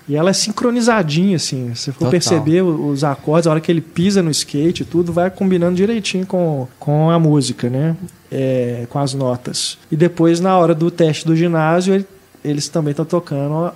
E 0.08 0.16
ela 0.16 0.32
é 0.32 0.34
sincronizadinha, 0.34 1.38
assim. 1.38 1.74
Se 1.74 1.92
for 1.92 2.00
Total. 2.00 2.12
perceber 2.12 2.62
os 2.62 3.04
acordes, 3.04 3.48
a 3.48 3.52
hora 3.52 3.62
que 3.62 3.72
ele 3.72 3.82
pisa 3.82 4.22
no 4.22 4.30
skate, 4.32 4.84
tudo 4.84 5.14
vai 5.14 5.30
combinando 5.30 5.76
direitinho 5.76 6.26
com, 6.26 6.68
com 6.80 7.10
a 7.10 7.18
música, 7.18 7.70
né? 7.70 7.96
É, 8.30 8.86
com 8.90 9.00
as 9.00 9.14
notas. 9.14 9.78
E 9.92 9.96
depois, 9.96 10.40
na 10.40 10.58
hora 10.58 10.76
do 10.76 10.92
teste 10.92 11.26
do 11.26 11.36
ginásio, 11.36 11.94
ele, 11.94 12.06
eles 12.44 12.68
também 12.68 12.92
estão 12.92 13.06
tocando 13.06 13.54
a, 13.56 13.74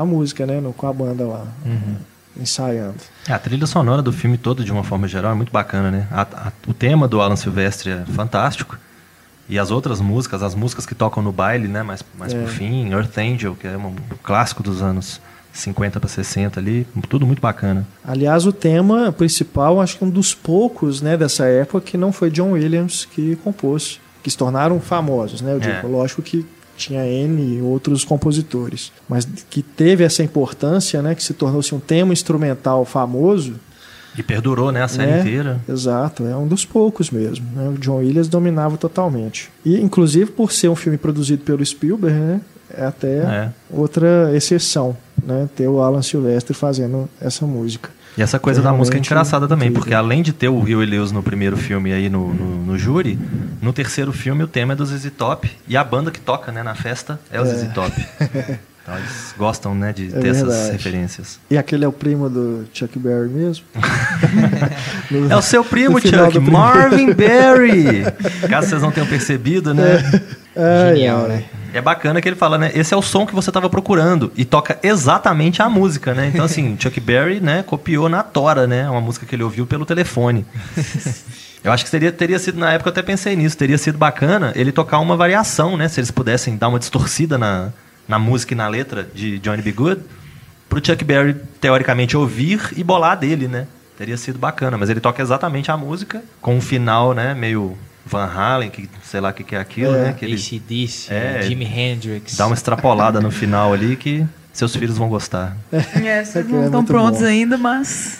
a, 0.00 0.04
música, 0.04 0.46
né? 0.46 0.60
No, 0.60 0.72
com 0.72 0.86
a 0.86 0.92
banda 0.92 1.24
lá. 1.24 1.46
Uhum. 1.64 1.96
Ensaiando. 2.38 2.96
É, 3.28 3.32
a 3.32 3.38
trilha 3.38 3.66
sonora 3.66 4.00
do 4.00 4.12
filme 4.12 4.38
todo, 4.38 4.64
de 4.64 4.70
uma 4.70 4.84
forma 4.84 5.08
geral, 5.08 5.32
é 5.32 5.34
muito 5.34 5.52
bacana, 5.52 5.90
né? 5.90 6.06
A, 6.10 6.22
a, 6.22 6.52
o 6.66 6.72
tema 6.72 7.08
do 7.08 7.20
Alan 7.20 7.36
Silvestre 7.36 7.90
é 7.90 8.04
fantástico. 8.06 8.78
E 9.48 9.58
as 9.58 9.70
outras 9.70 10.00
músicas, 10.00 10.42
as 10.42 10.54
músicas 10.54 10.84
que 10.84 10.94
tocam 10.94 11.22
no 11.22 11.32
baile, 11.32 11.68
né? 11.68 11.82
Mais, 11.82 12.04
mais 12.18 12.34
é. 12.34 12.40
por 12.40 12.48
fim, 12.48 12.92
Earth 12.92 13.16
Angel, 13.18 13.56
que 13.56 13.66
é 13.66 13.76
um 13.76 13.94
clássico 14.22 14.62
dos 14.62 14.82
anos 14.82 15.20
50 15.52 15.98
para 15.98 16.08
60 16.08 16.60
ali, 16.60 16.86
tudo 17.08 17.26
muito 17.26 17.40
bacana. 17.40 17.86
Aliás, 18.04 18.46
o 18.46 18.52
tema 18.52 19.10
principal, 19.10 19.80
acho 19.80 19.98
que 19.98 20.04
um 20.04 20.10
dos 20.10 20.34
poucos, 20.34 21.00
né, 21.00 21.16
dessa 21.16 21.46
época 21.46 21.80
que 21.80 21.96
não 21.96 22.12
foi 22.12 22.30
John 22.30 22.52
Williams 22.52 23.04
que 23.06 23.36
compôs, 23.36 24.00
que 24.22 24.30
se 24.30 24.36
tornaram 24.36 24.80
famosos, 24.80 25.40
né? 25.40 25.54
Eu 25.54 25.60
digo, 25.60 25.74
é. 25.74 25.82
lógico 25.82 26.22
que 26.22 26.46
tinha 26.78 27.06
N 27.06 27.60
outros 27.62 28.04
compositores, 28.04 28.92
mas 29.08 29.26
que 29.50 29.62
teve 29.62 30.04
essa 30.04 30.22
importância, 30.22 31.02
né, 31.02 31.14
que 31.14 31.22
se 31.22 31.34
tornou-se 31.34 31.74
um 31.74 31.80
tema 31.80 32.12
instrumental 32.12 32.84
famoso, 32.84 33.54
e 34.16 34.22
perdurou, 34.22 34.72
né, 34.72 34.82
a 34.82 34.88
série 34.88 35.12
né? 35.12 35.20
inteira. 35.20 35.60
Exato, 35.68 36.26
é 36.26 36.36
um 36.36 36.48
dos 36.48 36.64
poucos 36.64 37.08
mesmo. 37.08 37.46
Né? 37.54 37.68
O 37.68 37.78
John 37.78 37.98
Williams 37.98 38.26
dominava 38.26 38.76
totalmente. 38.76 39.48
E, 39.64 39.78
inclusive, 39.80 40.32
por 40.32 40.50
ser 40.50 40.68
um 40.68 40.74
filme 40.74 40.98
produzido 40.98 41.44
pelo 41.44 41.64
Spielberg, 41.64 42.18
né? 42.18 42.40
É 42.76 42.84
até 42.84 43.18
é. 43.18 43.50
outra 43.70 44.30
exceção 44.34 44.96
né, 45.24 45.48
ter 45.54 45.68
o 45.68 45.80
Alan 45.80 46.02
Silvestre 46.02 46.54
fazendo 46.54 47.08
essa 47.20 47.46
música. 47.46 47.90
E 48.18 48.22
essa 48.22 48.36
coisa 48.36 48.60
da 48.60 48.72
música 48.72 48.96
é 48.96 49.00
engraçada 49.00 49.46
também, 49.46 49.70
porque 49.70 49.94
além 49.94 50.22
de 50.22 50.32
ter 50.32 50.48
o 50.48 50.58
Rio 50.58 50.82
e 50.82 50.86
Lewis 50.86 51.12
no 51.12 51.22
primeiro 51.22 51.56
filme 51.56 51.92
aí 51.92 52.10
no, 52.10 52.34
no, 52.34 52.66
no, 52.66 52.76
júri, 52.76 53.16
no 53.62 53.72
terceiro 53.72 54.12
filme 54.12 54.42
o 54.42 54.48
tema 54.48 54.72
é 54.72 54.76
do 54.76 54.84
ZZ 54.84 55.08
Top 55.16 55.48
e 55.68 55.76
a 55.76 55.84
banda 55.84 56.10
que 56.10 56.18
toca 56.18 56.50
né, 56.50 56.64
na 56.64 56.74
festa 56.74 57.20
é 57.30 57.40
o 57.40 57.44
é. 57.44 57.46
ZZ 57.46 57.72
Top. 57.72 57.92
Então 58.88 58.96
eles 58.96 59.34
gostam, 59.36 59.74
né, 59.74 59.92
de 59.92 60.06
é 60.06 60.12
ter 60.12 60.32
verdade. 60.32 60.50
essas 60.50 60.70
referências. 60.70 61.38
E 61.50 61.58
aquele 61.58 61.84
é 61.84 61.88
o 61.88 61.92
primo 61.92 62.30
do 62.30 62.64
Chuck 62.72 62.98
Berry 62.98 63.28
mesmo? 63.28 63.66
no, 65.10 65.30
é 65.30 65.36
o 65.36 65.42
seu 65.42 65.62
primo, 65.62 66.00
Chuck, 66.00 66.38
Marvin 66.40 67.12
Berry! 67.12 68.04
Caso 68.48 68.68
vocês 68.68 68.80
não 68.80 68.90
tenham 68.90 69.06
percebido, 69.06 69.74
né? 69.74 70.22
É. 70.56 70.94
Genial, 70.94 71.28
né? 71.28 71.44
É 71.72 71.80
bacana 71.80 72.20
que 72.20 72.28
ele 72.28 72.36
fala, 72.36 72.56
né? 72.56 72.70
Esse 72.74 72.94
é 72.94 72.96
o 72.96 73.02
som 73.02 73.26
que 73.26 73.34
você 73.34 73.50
estava 73.50 73.68
procurando. 73.68 74.32
E 74.36 74.44
toca 74.44 74.78
exatamente 74.82 75.60
a 75.60 75.68
música, 75.68 76.14
né? 76.14 76.30
Então, 76.32 76.44
assim, 76.44 76.76
Chuck 76.80 76.98
Berry, 77.00 77.40
né, 77.40 77.62
copiou 77.62 78.08
na 78.08 78.22
tora, 78.22 78.66
né? 78.66 78.88
Uma 78.88 79.00
música 79.00 79.26
que 79.26 79.34
ele 79.34 79.42
ouviu 79.42 79.66
pelo 79.66 79.84
telefone. 79.84 80.46
Eu 81.62 81.72
acho 81.72 81.84
que 81.84 81.90
seria, 81.90 82.12
teria 82.12 82.38
sido, 82.38 82.56
na 82.58 82.72
época 82.72 82.88
eu 82.88 82.92
até 82.92 83.02
pensei 83.02 83.34
nisso, 83.34 83.58
teria 83.58 83.76
sido 83.76 83.98
bacana 83.98 84.52
ele 84.54 84.70
tocar 84.70 85.00
uma 85.00 85.16
variação, 85.16 85.76
né? 85.76 85.88
Se 85.88 85.98
eles 85.98 86.10
pudessem 86.10 86.56
dar 86.56 86.68
uma 86.68 86.78
distorcida 86.78 87.36
na, 87.36 87.72
na 88.06 88.16
música 88.16 88.54
e 88.54 88.56
na 88.56 88.68
letra 88.68 89.08
de 89.12 89.40
Johnny 89.40 89.60
B. 89.60 89.72
Good, 89.72 90.02
pro 90.68 90.84
Chuck 90.84 91.04
Berry, 91.04 91.34
teoricamente, 91.60 92.16
ouvir 92.16 92.72
e 92.76 92.84
bolar 92.84 93.18
dele, 93.18 93.48
né? 93.48 93.66
Teria 93.96 94.16
sido 94.16 94.38
bacana, 94.38 94.78
mas 94.78 94.88
ele 94.88 95.00
toca 95.00 95.20
exatamente 95.20 95.70
a 95.70 95.76
música, 95.76 96.22
com 96.40 96.56
um 96.56 96.60
final, 96.60 97.12
né, 97.12 97.34
meio 97.34 97.76
Van 98.08 98.26
Halen, 98.26 98.70
que 98.70 98.88
sei 99.04 99.20
lá 99.20 99.30
o 99.30 99.32
que, 99.32 99.44
que 99.44 99.54
é 99.54 99.58
aquilo, 99.58 99.94
é. 99.94 100.04
né? 100.04 100.12
Que 100.18 100.24
ele, 100.24 100.34
ACDC, 100.34 101.12
é, 101.12 101.42
Jimi 101.42 101.64
Hendrix. 101.64 102.36
Dá 102.36 102.46
uma 102.46 102.54
extrapolada 102.54 103.20
no 103.20 103.30
final 103.30 103.72
ali 103.72 103.96
que 103.96 104.26
seus 104.52 104.74
filhos 104.74 104.98
vão 104.98 105.08
gostar. 105.08 105.56
É, 105.72 106.24
vocês 106.24 106.48
não 106.48 106.64
estão 106.64 106.80
é 106.80 106.84
prontos 106.84 107.20
bom. 107.20 107.26
ainda, 107.26 107.56
mas... 107.56 108.18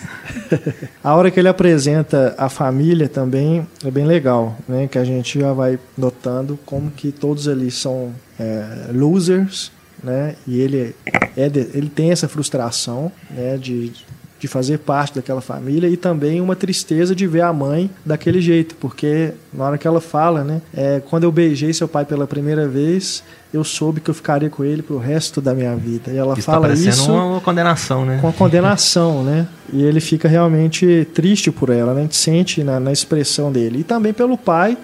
a 1.03 1.13
hora 1.13 1.29
que 1.29 1.39
ele 1.39 1.49
apresenta 1.49 2.33
a 2.37 2.47
família 2.47 3.09
também 3.09 3.67
é 3.83 3.91
bem 3.91 4.05
legal, 4.05 4.55
né? 4.67 4.87
Que 4.87 4.97
a 4.97 5.03
gente 5.03 5.39
já 5.39 5.51
vai 5.51 5.77
notando 5.97 6.57
como 6.65 6.91
que 6.91 7.11
todos 7.11 7.47
ali 7.47 7.69
são 7.69 8.13
é, 8.39 8.89
losers, 8.93 9.71
né? 10.03 10.35
E 10.47 10.59
ele, 10.59 10.95
é 11.35 11.49
de, 11.49 11.59
ele 11.73 11.89
tem 11.89 12.11
essa 12.11 12.27
frustração 12.27 13.11
né? 13.29 13.57
de, 13.57 13.91
de 14.39 14.47
fazer 14.47 14.79
parte 14.79 15.15
daquela 15.15 15.41
família 15.41 15.87
e 15.87 15.97
também 15.97 16.39
uma 16.39 16.55
tristeza 16.55 17.13
de 17.13 17.27
ver 17.27 17.41
a 17.41 17.51
mãe 17.51 17.89
daquele 18.05 18.41
jeito, 18.41 18.75
porque 18.75 19.33
na 19.53 19.65
hora 19.65 19.77
que 19.77 19.87
ela 19.87 19.99
fala, 19.99 20.43
né? 20.43 20.61
É, 20.73 21.01
quando 21.09 21.25
eu 21.25 21.31
beijei 21.31 21.73
seu 21.73 21.87
pai 21.87 22.05
pela 22.05 22.25
primeira 22.25 22.67
vez, 22.67 23.21
eu 23.53 23.63
soube 23.63 23.99
que 23.99 24.09
eu 24.09 24.13
ficaria 24.13 24.49
com 24.49 24.63
ele 24.63 24.81
pro 24.81 24.97
resto 24.97 25.41
da 25.41 25.53
minha 25.53 25.75
vida. 25.75 26.11
E 26.11 26.17
ela 26.17 26.33
isso 26.33 26.45
tá 26.45 26.53
fala 26.53 26.67
tá 26.67 26.73
isso 26.73 27.11
uma 27.11 27.41
condenação, 27.41 28.05
né? 28.05 28.19
Com 28.21 28.29
a 28.29 28.33
condenação, 28.33 29.23
né? 29.23 29.47
E 29.73 29.83
ele 29.83 29.99
fica 29.99 30.27
realmente 30.27 31.07
triste 31.13 31.51
por 31.51 31.69
ela, 31.69 31.93
né? 31.93 32.01
A 32.01 32.03
gente 32.03 32.15
sente 32.15 32.63
na, 32.63 32.79
na 32.79 32.91
expressão 32.91 33.51
dele. 33.51 33.79
E 33.79 33.83
também 33.83 34.13
pelo 34.13 34.37
pai, 34.37 34.77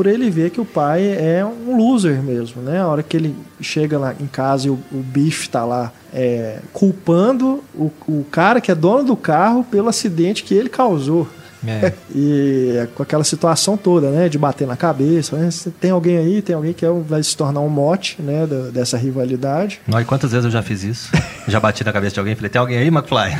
por 0.00 0.06
ele 0.06 0.30
ver 0.30 0.48
que 0.48 0.58
o 0.58 0.64
pai 0.64 1.02
é 1.02 1.44
um 1.44 1.76
loser 1.76 2.22
mesmo, 2.22 2.62
né? 2.62 2.80
A 2.80 2.88
hora 2.88 3.02
que 3.02 3.14
ele 3.14 3.36
chega 3.60 3.98
lá 3.98 4.14
em 4.18 4.26
casa 4.26 4.66
e 4.66 4.70
o, 4.70 4.78
o 4.90 4.96
bife 4.96 5.42
está 5.42 5.62
lá 5.62 5.92
é, 6.10 6.60
culpando 6.72 7.62
o, 7.74 7.92
o 8.08 8.24
cara 8.30 8.62
que 8.62 8.70
é 8.70 8.74
dono 8.74 9.04
do 9.04 9.14
carro 9.14 9.62
pelo 9.62 9.90
acidente 9.90 10.42
que 10.42 10.54
ele 10.54 10.70
causou. 10.70 11.28
É. 11.66 11.92
e 12.14 12.74
é 12.76 12.86
com 12.94 13.02
aquela 13.02 13.24
situação 13.24 13.76
toda, 13.76 14.10
né? 14.10 14.28
De 14.28 14.38
bater 14.38 14.66
na 14.66 14.76
cabeça. 14.76 15.36
Né? 15.36 15.48
Tem 15.80 15.90
alguém 15.90 16.18
aí, 16.18 16.42
tem 16.42 16.54
alguém 16.54 16.72
que 16.72 16.84
é, 16.84 16.90
vai 16.90 17.22
se 17.22 17.36
tornar 17.36 17.60
um 17.60 17.68
mote, 17.68 18.20
né? 18.20 18.46
Dessa 18.72 18.96
rivalidade. 18.96 19.80
Não, 19.86 20.00
e 20.00 20.04
quantas 20.04 20.32
vezes 20.32 20.44
eu 20.44 20.50
já 20.50 20.62
fiz 20.62 20.82
isso? 20.82 21.10
já 21.48 21.60
bati 21.60 21.84
na 21.84 21.92
cabeça 21.92 22.14
de 22.14 22.20
alguém 22.20 22.32
e 22.32 22.36
falei, 22.36 22.50
tem 22.50 22.60
alguém 22.60 22.78
aí, 22.78 22.88
McFly? 22.88 23.36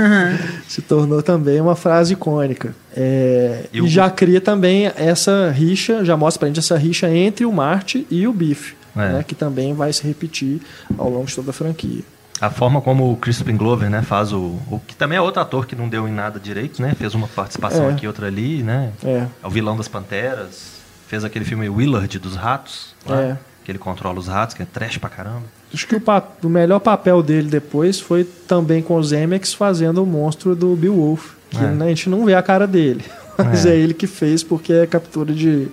se 0.68 0.82
tornou 0.82 1.22
também 1.22 1.60
uma 1.60 1.76
frase 1.76 2.14
icônica. 2.14 2.74
É, 2.96 3.64
e, 3.72 3.80
o... 3.80 3.86
e, 3.86 3.88
já 3.88 4.10
cria 4.10 4.40
também 4.40 4.90
essa 4.96 5.50
rixa, 5.50 6.04
já 6.04 6.16
mostra 6.16 6.40
pra 6.40 6.48
gente 6.48 6.60
essa 6.60 6.76
rixa 6.76 7.08
entre 7.10 7.44
o 7.44 7.52
Marte 7.52 8.06
e 8.10 8.26
o 8.26 8.32
Biff. 8.32 8.74
É. 8.96 9.14
Né, 9.14 9.24
que 9.26 9.34
também 9.34 9.74
vai 9.74 9.92
se 9.92 10.06
repetir 10.06 10.60
ao 10.96 11.10
longo 11.10 11.26
de 11.26 11.34
toda 11.34 11.50
a 11.50 11.52
franquia. 11.52 12.02
A 12.40 12.50
forma 12.50 12.80
como 12.80 13.12
o 13.12 13.16
Crispin 13.16 13.56
Glover, 13.56 13.88
né, 13.88 14.02
faz 14.02 14.32
o, 14.32 14.58
o 14.70 14.80
que 14.84 14.94
também 14.96 15.16
é 15.16 15.20
outro 15.20 15.40
ator 15.40 15.66
que 15.66 15.76
não 15.76 15.88
deu 15.88 16.08
em 16.08 16.12
nada 16.12 16.40
direito, 16.40 16.82
né, 16.82 16.94
fez 16.94 17.14
uma 17.14 17.28
participação 17.28 17.88
é. 17.88 17.92
aqui 17.92 18.06
outra 18.06 18.26
ali, 18.26 18.62
né, 18.62 18.92
é. 19.04 19.26
é 19.42 19.46
o 19.46 19.50
vilão 19.50 19.76
das 19.76 19.86
Panteras, 19.86 20.74
fez 21.06 21.24
aquele 21.24 21.44
filme 21.44 21.68
Willard 21.68 22.18
dos 22.18 22.34
ratos, 22.34 22.94
lá, 23.06 23.20
é. 23.20 23.38
que 23.64 23.70
ele 23.70 23.78
controla 23.78 24.18
os 24.18 24.26
ratos, 24.26 24.54
que 24.54 24.62
é 24.62 24.66
trash 24.66 24.98
pra 24.98 25.08
caramba. 25.08 25.44
Acho 25.72 25.86
que 25.86 25.94
o, 25.94 26.02
o 26.42 26.48
melhor 26.48 26.80
papel 26.80 27.22
dele 27.22 27.48
depois 27.48 28.00
foi 28.00 28.24
também 28.24 28.82
com 28.82 28.96
os 28.96 29.12
Emmys 29.12 29.54
fazendo 29.54 30.02
o 30.02 30.06
monstro 30.06 30.56
do 30.56 30.74
Beowulf, 30.74 31.34
que 31.50 31.58
é. 31.58 31.68
a 31.68 31.88
gente 31.88 32.08
não 32.08 32.24
vê 32.24 32.34
a 32.34 32.42
cara 32.42 32.66
dele, 32.66 33.04
mas 33.38 33.64
é. 33.64 33.70
é 33.70 33.76
ele 33.76 33.94
que 33.94 34.08
fez 34.08 34.42
porque 34.42 34.72
é 34.72 34.86
captura 34.88 35.32
de 35.32 35.68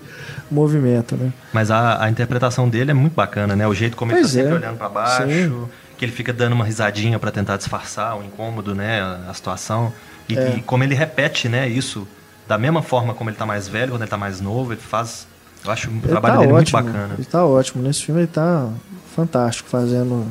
movimento, 0.50 1.16
né? 1.16 1.34
Mas 1.52 1.72
a, 1.72 2.04
a 2.04 2.10
interpretação 2.10 2.70
dele 2.70 2.92
é 2.92 2.94
muito 2.94 3.14
bacana, 3.14 3.56
né? 3.56 3.66
O 3.68 3.74
jeito 3.74 3.98
como 3.98 4.12
pois 4.12 4.36
ele 4.36 4.44
tá 4.44 4.50
sempre 4.50 4.64
é. 4.64 4.68
olhando 4.68 4.78
para 4.78 4.90
baixo. 4.90 5.28
Sim 5.28 5.68
que 6.02 6.06
ele 6.06 6.12
fica 6.12 6.34
dando 6.34 6.54
uma 6.54 6.66
risadinha 6.66 7.20
para 7.20 7.30
tentar 7.30 7.58
disfarçar 7.58 8.18
o 8.18 8.24
incômodo, 8.24 8.74
né, 8.74 9.02
a 9.30 9.32
situação. 9.36 9.94
E, 10.28 10.36
é. 10.36 10.56
e, 10.58 10.62
como 10.64 10.84
ele 10.84 10.96
repete, 10.96 11.48
né, 11.48 11.70
isso 11.70 12.08
da 12.48 12.58
mesma 12.58 12.82
forma 12.82 13.14
como 13.14 13.30
ele 13.30 13.38
tá 13.38 13.46
mais 13.46 13.68
velho, 13.68 13.92
quando 13.92 14.02
ele 14.02 14.10
tá 14.10 14.18
mais 14.18 14.42
novo, 14.42 14.74
ele 14.74 14.82
faz. 14.82 15.28
Eu 15.64 15.72
acho 15.72 15.92
o 15.92 15.94
ele 15.94 16.02
trabalho 16.02 16.34
tá 16.34 16.40
dele 16.40 16.54
ótimo, 16.54 16.82
muito 16.82 16.92
bacana. 16.92 17.14
Ele 17.14 17.26
tá 17.26 17.46
ótimo. 17.46 17.84
Nesse 17.84 18.04
filme 18.04 18.22
ele 18.22 18.28
tá 18.28 18.68
fantástico, 19.16 19.70
fazendo 19.70 20.26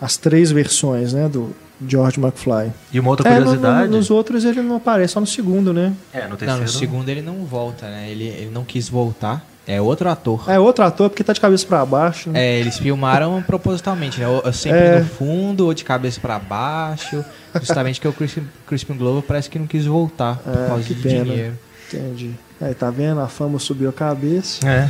as 0.00 0.16
três 0.16 0.50
versões, 0.50 1.12
né, 1.12 1.28
do 1.28 1.54
George 1.86 2.18
McFly. 2.18 2.72
E 2.90 2.98
uma 2.98 3.10
outra 3.10 3.28
curiosidade. 3.28 3.84
É, 3.84 3.86
no, 3.88 3.98
nos 3.98 4.10
outros 4.10 4.46
ele 4.46 4.62
não 4.62 4.76
aparece, 4.76 5.12
só 5.12 5.20
no 5.20 5.26
segundo, 5.26 5.74
né? 5.74 5.92
É, 6.10 6.26
no 6.26 6.38
terceiro. 6.38 6.54
Não, 6.54 6.60
no 6.62 6.68
segundo 6.68 7.06
ele 7.10 7.20
não 7.20 7.44
volta, 7.44 7.86
né? 7.86 8.10
Ele, 8.10 8.24
ele 8.24 8.50
não 8.50 8.64
quis 8.64 8.88
voltar. 8.88 9.44
É 9.66 9.80
outro 9.80 10.08
ator. 10.08 10.44
É 10.48 10.58
outro 10.58 10.84
ator 10.84 11.08
porque 11.08 11.22
tá 11.22 11.32
de 11.32 11.40
cabeça 11.40 11.66
para 11.66 11.84
baixo. 11.86 12.30
Né? 12.30 12.40
É, 12.40 12.60
eles 12.60 12.78
filmaram 12.78 13.42
propositalmente, 13.46 14.20
né? 14.20 14.26
Sempre 14.52 14.78
é. 14.78 14.98
no 15.00 15.06
fundo 15.06 15.66
ou 15.66 15.74
de 15.74 15.84
cabeça 15.84 16.20
para 16.20 16.38
baixo. 16.38 17.24
Justamente 17.60 18.00
que 18.00 18.08
o 18.08 18.12
Crispin, 18.12 18.48
Crispin 18.66 18.94
Glover 18.94 19.22
parece 19.22 19.48
que 19.48 19.58
não 19.58 19.66
quis 19.66 19.86
voltar 19.86 20.36
por 20.38 20.52
é, 20.52 20.66
causa 20.66 20.82
de 20.82 20.94
pena. 20.94 21.24
dinheiro. 21.24 21.58
Entendi. 21.92 22.30
Aí 22.60 22.74
tá 22.74 22.90
vendo? 22.90 23.20
A 23.20 23.28
fama 23.28 23.58
subiu 23.58 23.90
a 23.90 23.92
cabeça. 23.92 24.66
É. 24.68 24.88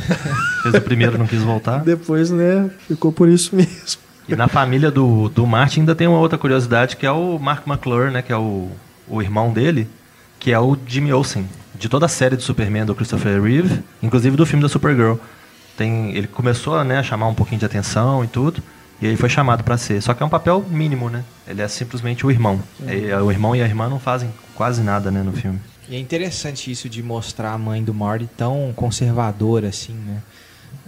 Fez 0.63 0.73
o 0.73 0.81
primeiro, 0.81 1.17
não 1.17 1.27
quis 1.27 1.41
voltar. 1.41 1.79
Depois, 1.85 2.31
né? 2.31 2.69
Ficou 2.87 3.11
por 3.11 3.29
isso 3.29 3.55
mesmo. 3.55 4.01
E 4.27 4.35
na 4.35 4.47
família 4.47 4.89
do, 4.89 5.27
do 5.29 5.45
Martin 5.45 5.81
ainda 5.81 5.93
tem 5.93 6.07
uma 6.07 6.19
outra 6.19 6.37
curiosidade 6.37 6.95
que 6.95 7.05
é 7.05 7.11
o 7.11 7.37
Mark 7.37 7.67
McClure, 7.67 8.11
né? 8.11 8.21
Que 8.21 8.31
é 8.31 8.37
o, 8.37 8.69
o 9.07 9.21
irmão 9.21 9.51
dele, 9.51 9.87
que 10.39 10.51
é 10.51 10.59
o 10.59 10.77
Jimmy 10.87 11.11
Olsen 11.11 11.45
de 11.83 11.89
toda 11.89 12.05
a 12.05 12.09
série 12.09 12.37
do 12.37 12.41
Superman 12.41 12.85
do 12.85 12.95
Christopher 12.95 13.41
Reeve, 13.41 13.83
inclusive 14.01 14.37
do 14.37 14.45
filme 14.45 14.63
da 14.63 14.69
Supergirl. 14.69 15.15
Tem, 15.75 16.15
ele 16.15 16.27
começou 16.27 16.81
né, 16.81 16.99
a 16.99 17.03
chamar 17.03 17.27
um 17.27 17.33
pouquinho 17.33 17.59
de 17.59 17.65
atenção 17.65 18.23
e 18.23 18.27
tudo, 18.27 18.63
e 19.01 19.07
aí 19.07 19.17
foi 19.17 19.27
chamado 19.27 19.65
para 19.65 19.77
ser. 19.77 20.01
Só 20.01 20.13
que 20.13 20.23
é 20.23 20.25
um 20.25 20.29
papel 20.29 20.65
mínimo, 20.69 21.09
né? 21.09 21.25
Ele 21.45 21.61
é 21.61 21.67
simplesmente 21.67 22.25
o 22.25 22.31
irmão. 22.31 22.57
E, 22.87 23.13
o 23.13 23.29
irmão 23.29 23.53
e 23.53 23.61
a 23.61 23.65
irmã 23.65 23.89
não 23.89 23.99
fazem 23.99 24.33
quase 24.55 24.81
nada 24.81 25.11
né, 25.11 25.21
no 25.23 25.33
filme. 25.33 25.59
E 25.89 25.97
é 25.97 25.99
interessante 25.99 26.71
isso 26.71 26.87
de 26.87 27.03
mostrar 27.03 27.51
a 27.51 27.57
mãe 27.57 27.83
do 27.83 27.93
Marty 27.93 28.29
tão 28.37 28.71
conservadora 28.73 29.67
assim, 29.67 29.91
né? 29.91 30.21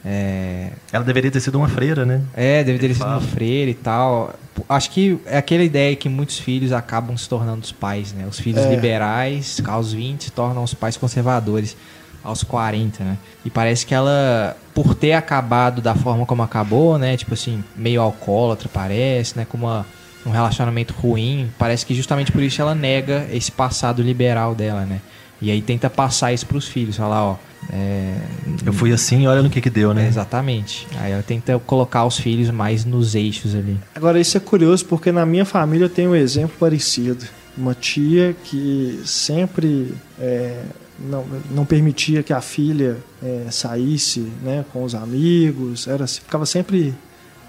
É... 0.06 0.70
Ela 0.92 1.04
deveria 1.04 1.32
ter 1.32 1.40
sido 1.40 1.58
uma 1.58 1.68
freira, 1.68 2.06
né? 2.06 2.22
É, 2.36 2.64
deveria 2.64 2.90
ter 2.90 2.94
sido 2.94 3.08
uma 3.08 3.20
freira 3.20 3.72
e 3.72 3.74
tal. 3.74 4.34
Acho 4.70 4.92
que 4.92 5.20
é 5.26 5.38
aquela 5.38 5.64
ideia 5.64 5.96
que 5.96 6.08
muitos 6.08 6.38
filhos 6.38 6.72
acabam 6.72 7.18
se 7.18 7.28
tornando 7.28 7.64
os 7.64 7.72
pais, 7.72 8.14
né? 8.14 8.26
Os 8.30 8.40
filhos 8.40 8.64
é. 8.64 8.70
liberais, 8.70 9.60
aos 9.66 9.94
20, 9.94 10.26
se 10.26 10.32
tornam 10.32 10.64
os 10.64 10.74
pais 10.74 10.96
conservadores 10.96 11.76
aos 12.24 12.44
40, 12.44 13.04
né? 13.04 13.18
E 13.44 13.50
parece 13.50 13.86
que 13.86 13.94
ela, 13.94 14.56
por 14.74 14.94
ter 14.96 15.14
acabado 15.14 15.82
da 15.82 15.96
forma 15.96 16.26
como 16.26 16.44
acabou, 16.44 16.98
né? 16.98 17.18
Tipo 17.18 17.34
assim, 17.34 17.64
meio 17.76 18.02
alcoólatra, 18.02 18.70
parece, 18.72 19.38
né? 19.38 19.46
Com 19.46 19.58
uma, 19.58 19.86
um 20.26 20.32
relacionamento 20.32 20.94
ruim, 20.94 21.52
parece 21.58 21.86
que 21.86 21.96
justamente 21.96 22.32
por 22.32 22.42
isso 22.42 22.62
ela 22.62 22.76
nega 22.76 23.28
esse 23.32 23.52
passado 23.52 24.02
liberal 24.02 24.54
dela, 24.54 24.86
né? 24.86 25.02
E 25.42 25.52
aí 25.52 25.62
tenta 25.62 25.90
passar 25.90 26.34
isso 26.34 26.46
para 26.46 26.58
os 26.58 26.68
filhos, 26.68 26.96
falar, 26.96 27.24
ó, 27.24 27.36
é, 27.72 28.18
eu 28.66 28.74
fui 28.74 28.92
assim, 28.92 29.28
olha 29.28 29.42
no 29.42 29.50
que 29.50 29.62
que 29.62 29.70
deu, 29.70 29.94
né? 29.94 30.06
É, 30.06 30.08
exatamente. 30.08 30.88
Aí 30.98 31.12
ela 31.12 31.24
tenta 31.24 31.58
colocar 31.60 32.06
os 32.06 32.18
filhos 32.18 32.50
mais 32.50 32.86
nos 32.86 33.16
eixos 33.16 33.56
ali. 33.56 33.80
Agora 33.94 34.20
isso 34.20 34.38
é 34.38 34.40
curioso 34.40 34.86
porque 34.86 35.12
na 35.12 35.26
minha 35.26 35.46
família 35.46 35.86
eu 35.86 35.90
tenho 35.90 36.12
um 36.12 36.16
exemplo 36.16 36.56
parecido. 36.60 37.26
Uma 37.58 37.74
tia 37.74 38.36
que 38.44 39.02
sempre 39.06 39.94
é, 40.20 40.64
não, 41.00 41.26
não 41.50 41.66
permitia 41.66 42.22
que 42.22 42.34
a 42.34 42.42
filha 42.42 42.98
é, 43.24 43.48
saísse 43.50 44.20
né, 44.42 44.66
com 44.72 44.84
os 44.84 44.94
amigos, 44.94 45.88
era, 45.88 46.06
ficava 46.08 46.46
sempre 46.46 46.94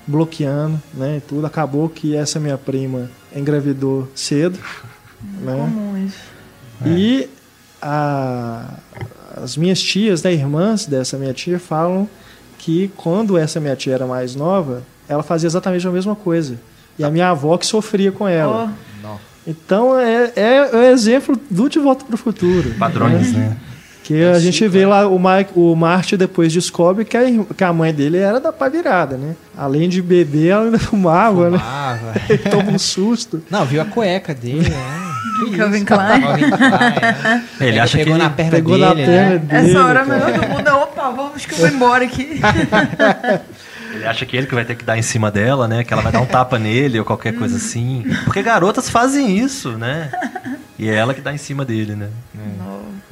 bloqueando, 0.07 0.81
né? 0.95 1.21
Tudo 1.27 1.47
acabou 1.47 1.89
que 1.89 2.15
essa 2.15 2.39
minha 2.39 2.57
prima 2.57 3.11
engravidou 3.35 4.09
cedo, 4.15 4.59
né? 5.43 5.57
Como 5.57 5.97
isso? 5.99 6.37
E 6.85 7.29
a, 7.83 8.75
as 9.37 9.57
minhas 9.57 9.81
tias, 9.81 10.23
né, 10.23 10.33
irmãs 10.33 10.87
dessa 10.87 11.17
minha 11.19 11.35
tia, 11.35 11.59
falam 11.59 12.09
que 12.59 12.91
quando 12.97 13.37
essa 13.37 13.61
minha 13.61 13.77
tia 13.77 13.95
era 13.95 14.07
mais 14.07 14.35
nova, 14.35 14.83
ela 15.09 15.23
fazia 15.23 15.47
exatamente 15.47 15.87
a 15.87 15.91
mesma 15.91 16.17
coisa. 16.17 16.59
E 16.99 17.05
a 17.05 17.11
minha 17.11 17.29
avó 17.29 17.57
que 17.59 17.67
sofria 17.67 18.11
com 18.11 18.27
ela. 18.27 18.73
Oh. 19.05 19.17
Então 19.47 19.99
é, 19.99 20.33
é, 20.35 20.71
é 20.73 20.91
exemplo 20.91 21.39
do 21.49 21.69
De 21.69 21.79
Volta 21.79 22.05
para 22.05 22.15
o 22.15 22.19
Futuro. 22.19 22.75
Padrões, 22.79 23.33
né? 23.33 23.57
Que 24.03 24.23
é 24.23 24.33
a 24.33 24.39
gente 24.39 24.67
vê 24.69 24.87
lá, 24.87 25.09
o, 25.09 25.19
Mike, 25.19 25.51
o 25.55 25.75
Marty 25.75 26.17
depois 26.17 26.53
descobre 26.53 27.05
que 27.05 27.17
a, 27.17 27.23
que 27.57 27.65
a 27.65 27.73
mãe 27.73 27.93
dele 27.93 28.19
era 28.19 28.41
da 28.41 28.53
pá 28.53 28.69
virada, 28.69 29.17
né? 29.17 29.35
Além 29.57 29.89
de 29.89 30.01
beber, 30.01 30.49
ela 30.49 30.65
ainda 30.65 30.79
fumava, 30.79 31.51
Fumava. 31.51 32.13
né? 32.13 32.37
Toma 32.51 32.71
um 32.71 32.79
susto. 32.79 33.43
Não, 33.51 33.65
viu 33.65 33.83
a 33.83 33.85
cueca 33.85 34.33
dele, 34.33 34.69
né? 34.69 35.16
Que 35.39 35.57
Calvin 35.57 35.85
Klein. 35.85 36.21
Calvin 36.23 36.51
Klein, 36.51 36.71
né? 37.23 37.45
Ele 37.61 37.79
acha 37.81 37.99
pegou 37.99 38.13
que 38.15 38.19
na 38.19 38.25
ele 38.27 38.35
perna 38.35 38.51
Pegou 38.53 38.73
dele, 38.79 38.85
na 38.87 38.95
né? 38.95 39.07
perna 39.07 39.39
dele. 39.39 39.71
Essa 39.71 39.85
hora 39.85 40.05
cara. 40.05 40.27
melhor 40.27 40.33
do 40.41 40.49
mundo. 40.49 40.71
Opa, 40.83 41.11
vamos, 41.11 41.35
acho 41.37 41.49
que 41.49 41.55
eu 41.55 41.59
vou 41.59 41.69
embora 41.69 42.05
aqui. 42.05 42.41
Ele 43.95 44.05
acha 44.05 44.27
que 44.27 44.37
ele 44.37 44.47
que 44.47 44.55
vai 44.55 44.65
ter 44.65 44.75
que 44.75 44.85
dar 44.85 44.99
em 44.99 45.03
cima 45.03 45.31
dela, 45.31 45.67
né? 45.67 45.83
Que 45.83 45.91
ela 45.93 46.03
vai 46.03 46.13
dar 46.13 46.21
um 46.21 46.27
tapa 46.27 46.59
nele 46.59 46.99
ou 46.99 47.05
qualquer 47.05 47.35
coisa 47.35 47.57
assim. 47.57 48.05
Porque 48.25 48.43
garotas 48.43 48.91
fazem 48.91 49.39
isso, 49.39 49.71
né? 49.73 50.11
E 50.79 50.87
é 50.87 50.95
ela 50.95 51.15
que 51.15 51.23
dá 51.23 51.33
em 51.33 51.39
cima 51.39 51.65
dele, 51.65 51.95
né? 51.95 52.09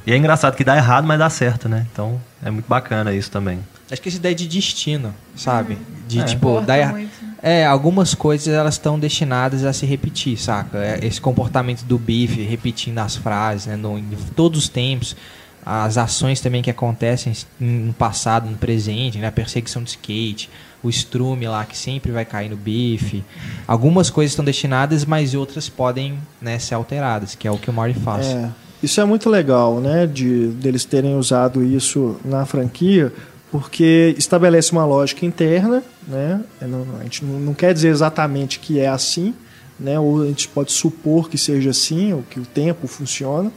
E 0.05 0.13
é 0.13 0.17
engraçado 0.17 0.55
que 0.55 0.63
dá 0.63 0.75
errado, 0.77 1.07
mas 1.07 1.17
dá 1.17 1.27
certo, 1.27 1.67
né? 1.67 1.87
Então 1.91 2.21
é 2.43 2.51
muito 2.51 2.67
bacana 2.67 3.11
isso 3.13 3.31
também. 3.31 3.59
Acho 3.91 3.99
que 3.99 4.09
essa 4.09 4.17
ideia 4.17 4.35
de 4.35 4.47
destino, 4.47 5.11
sabe? 5.35 5.79
De 6.07 6.19
É. 6.19 6.23
tipo, 6.23 6.49
Importa 6.51 6.67
dar 6.67 6.91
muito. 6.91 7.09
É, 7.47 7.63
algumas 7.63 8.15
coisas 8.15 8.47
elas 8.47 8.73
estão 8.73 8.97
destinadas 8.97 9.63
a 9.65 9.71
se 9.71 9.85
repetir, 9.85 10.35
saca? 10.35 10.79
É, 10.79 11.05
Esse 11.05 11.21
comportamento 11.21 11.83
do 11.83 11.95
Biff 11.95 12.41
repetindo 12.41 12.97
as 12.97 13.15
frases, 13.15 13.67
né? 13.67 13.75
No, 13.75 13.99
em 13.99 14.03
todos 14.35 14.63
os 14.63 14.67
tempos. 14.67 15.15
As 15.63 15.95
ações 15.95 16.41
também 16.41 16.63
que 16.63 16.71
acontecem 16.71 17.33
no 17.59 17.93
passado, 17.93 18.49
no 18.49 18.57
presente, 18.57 19.19
né? 19.19 19.27
A 19.27 19.31
perseguição 19.31 19.83
de 19.83 19.91
skate, 19.91 20.49
o 20.81 20.89
estrume 20.89 21.47
lá 21.47 21.63
que 21.65 21.77
sempre 21.77 22.11
vai 22.11 22.25
cair 22.25 22.49
no 22.49 22.57
Biff. 22.57 23.23
Algumas 23.67 24.09
coisas 24.09 24.31
estão 24.31 24.43
destinadas, 24.43 25.05
mas 25.05 25.35
outras 25.35 25.69
podem 25.69 26.17
né, 26.41 26.57
ser 26.57 26.73
alteradas, 26.73 27.35
que 27.35 27.47
é 27.47 27.51
o 27.51 27.59
que 27.59 27.69
o 27.69 27.73
Marty 27.73 27.99
faz. 27.99 28.25
É, 28.25 28.49
isso 28.81 28.99
é 28.99 29.05
muito 29.05 29.29
legal, 29.29 29.79
né? 29.79 30.07
De 30.07 30.47
deles 30.47 30.83
terem 30.83 31.15
usado 31.15 31.63
isso 31.63 32.19
na 32.25 32.43
franquia, 32.43 33.13
porque 33.55 34.13
estabelece 34.17 34.73
uma 34.73 34.85
lógica 34.85 35.25
interna, 35.25 35.81
né? 36.05 36.43
É, 36.59 36.65
a 36.99 37.03
gente 37.03 37.23
não 37.23 37.53
quer 37.53 37.73
dizer 37.73 37.87
exatamente 37.87 38.59
que 38.59 38.81
é 38.81 38.89
assim, 38.89 39.33
né? 39.79 39.97
Ou 39.97 40.23
a 40.23 40.25
gente 40.25 40.49
pode 40.49 40.73
supor 40.73 41.29
que 41.29 41.37
seja 41.37 41.69
assim, 41.69 42.11
ou 42.11 42.21
que 42.29 42.37
o 42.37 42.45
tempo 42.45 42.85
funciona, 42.85 43.49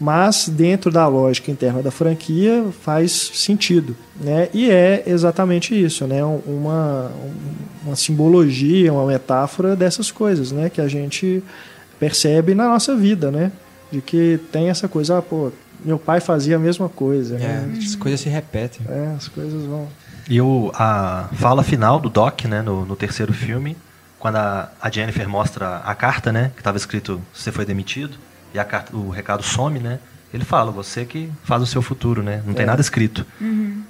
mas 0.00 0.48
dentro 0.48 0.90
da 0.90 1.06
lógica 1.06 1.50
interna 1.50 1.82
da 1.82 1.90
franquia 1.90 2.64
faz 2.80 3.12
sentido, 3.34 3.94
né? 4.18 4.48
E 4.54 4.70
é 4.70 5.02
exatamente 5.06 5.78
isso, 5.78 6.06
né? 6.06 6.24
Uma, 6.24 7.12
uma 7.84 7.96
simbologia, 7.96 8.90
uma 8.94 9.04
metáfora 9.04 9.76
dessas 9.76 10.10
coisas, 10.10 10.52
né? 10.52 10.70
Que 10.70 10.80
a 10.80 10.88
gente 10.88 11.44
percebe 12.00 12.54
na 12.54 12.66
nossa 12.66 12.96
vida, 12.96 13.30
né? 13.30 13.52
De 13.92 14.00
que 14.00 14.40
tem 14.50 14.70
essa 14.70 14.88
coisa, 14.88 15.18
ah, 15.18 15.22
pô, 15.22 15.52
meu 15.84 15.98
pai 15.98 16.20
fazia 16.20 16.56
a 16.56 16.58
mesma 16.58 16.88
coisa, 16.88 17.36
É, 17.36 17.38
né? 17.38 17.78
as 17.78 17.94
coisas 17.96 18.20
se 18.20 18.28
repetem. 18.28 18.86
É, 18.88 19.14
as 19.16 19.28
coisas 19.28 19.64
vão. 19.64 19.88
E 20.28 20.40
o, 20.40 20.70
a 20.74 21.28
fala 21.34 21.62
final 21.62 21.98
do 22.00 22.08
Doc, 22.08 22.44
né, 22.46 22.62
no, 22.62 22.84
no 22.84 22.96
terceiro 22.96 23.32
filme, 23.32 23.76
quando 24.18 24.36
a, 24.36 24.70
a 24.80 24.90
Jennifer 24.90 25.28
mostra 25.28 25.78
a 25.78 25.94
carta, 25.94 26.32
né, 26.32 26.50
que 26.54 26.60
estava 26.60 26.76
escrito 26.76 27.20
você 27.32 27.52
foi 27.52 27.64
demitido, 27.66 28.16
e 28.54 28.58
a 28.58 28.64
carta, 28.64 28.96
o 28.96 29.10
recado 29.10 29.42
some, 29.42 29.78
né, 29.78 29.98
ele 30.32 30.44
fala, 30.44 30.70
você 30.72 31.04
que 31.04 31.30
faz 31.44 31.62
o 31.62 31.66
seu 31.66 31.82
futuro, 31.82 32.22
né, 32.22 32.42
não 32.46 32.54
tem 32.54 32.62
É. 32.64 32.66
nada 32.66 32.80
escrito. 32.80 33.24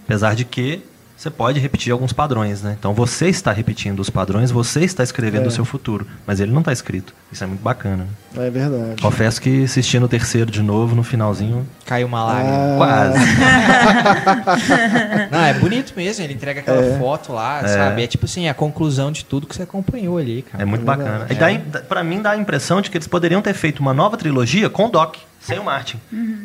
Apesar 0.04 0.34
de 0.34 0.44
que 0.44 0.82
você 1.16 1.30
pode 1.30 1.58
repetir 1.60 1.92
alguns 1.92 2.12
padrões, 2.12 2.62
né, 2.62 2.76
então 2.78 2.92
você 2.92 3.28
está 3.28 3.52
repetindo 3.52 4.00
os 4.00 4.10
padrões, 4.10 4.50
você 4.50 4.80
está 4.84 5.02
escrevendo 5.02 5.44
É. 5.44 5.48
o 5.48 5.50
seu 5.50 5.64
futuro, 5.64 6.06
mas 6.26 6.40
ele 6.40 6.52
não 6.52 6.60
está 6.60 6.72
escrito. 6.72 7.14
Isso 7.32 7.42
é 7.42 7.46
muito 7.46 7.62
bacana. 7.62 8.06
É 8.36 8.50
verdade. 8.50 9.00
Confesso 9.00 9.40
que 9.40 9.64
assistindo 9.64 10.04
o 10.04 10.08
terceiro 10.08 10.50
de 10.50 10.62
novo, 10.62 10.94
no 10.94 11.02
finalzinho, 11.02 11.66
Caiu 11.86 12.06
uma 12.06 12.24
lágrima. 12.24 12.54
Ah, 12.54 12.74
quase. 12.78 13.18
Não, 15.30 15.40
é 15.44 15.54
bonito 15.54 15.92
mesmo, 15.96 16.24
ele 16.24 16.34
entrega 16.34 16.60
aquela 16.60 16.82
É. 16.82 16.98
foto 16.98 17.32
lá, 17.32 17.60
É. 17.62 17.68
sabe? 17.68 18.02
É 18.02 18.06
tipo 18.06 18.24
assim, 18.26 18.48
a 18.48 18.54
conclusão 18.54 19.10
de 19.12 19.24
tudo 19.24 19.46
que 19.46 19.54
você 19.54 19.62
acompanhou 19.62 20.18
ali, 20.18 20.42
cara. 20.42 20.62
É 20.62 20.66
muito 20.66 20.82
É 20.82 20.84
bacana. 20.84 21.26
E 21.30 21.34
dá- 21.34 21.80
pra 21.80 22.02
mim 22.04 22.20
dá 22.22 22.32
a 22.32 22.36
impressão 22.36 22.80
de 22.80 22.90
que 22.90 22.96
eles 22.96 23.06
poderiam 23.08 23.40
ter 23.42 23.54
feito 23.54 23.80
uma 23.80 23.92
nova 23.94 24.16
trilogia 24.16 24.68
com 24.70 24.86
o 24.86 24.88
Doc, 24.88 25.16
sem 25.40 25.58
o 25.58 25.64
Martin. 25.64 25.98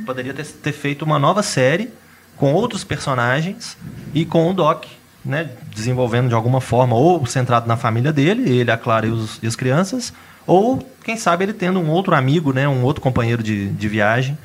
Poderia 0.06 0.34
ter, 0.34 0.46
ter 0.46 0.72
feito 0.74 1.04
uma 1.06 1.20
nova 1.20 1.42
série 1.44 1.90
com 2.40 2.54
outros 2.54 2.84
personagens 2.84 3.78
e 4.14 4.26
com 4.26 4.50
o 4.50 4.54
Doc, 4.54 4.86
né? 5.24 5.50
Desenvolvendo 5.76 6.30
de 6.30 6.34
alguma 6.34 6.62
forma, 6.62 6.96
ou 6.96 7.26
centrado 7.26 7.68
na 7.68 7.76
família 7.78 8.12
dele, 8.14 8.50
ele, 8.50 8.72
a 8.72 8.78
Clara 8.78 9.06
e, 9.06 9.12
os- 9.12 9.38
e 9.44 9.48
as 9.48 9.56
crianças, 9.56 10.14
ou, 10.48 10.80
quem 11.04 11.18
sabe, 11.18 11.44
ele 11.46 11.54
tendo 11.54 11.80
um 11.80 11.90
outro 11.90 12.16
amigo, 12.16 12.54
né? 12.54 12.68
Um 12.68 12.82
outro 12.84 13.02
companheiro 13.02 13.44
de, 13.44 13.68
de 13.70 13.88
viagem, 13.88 14.38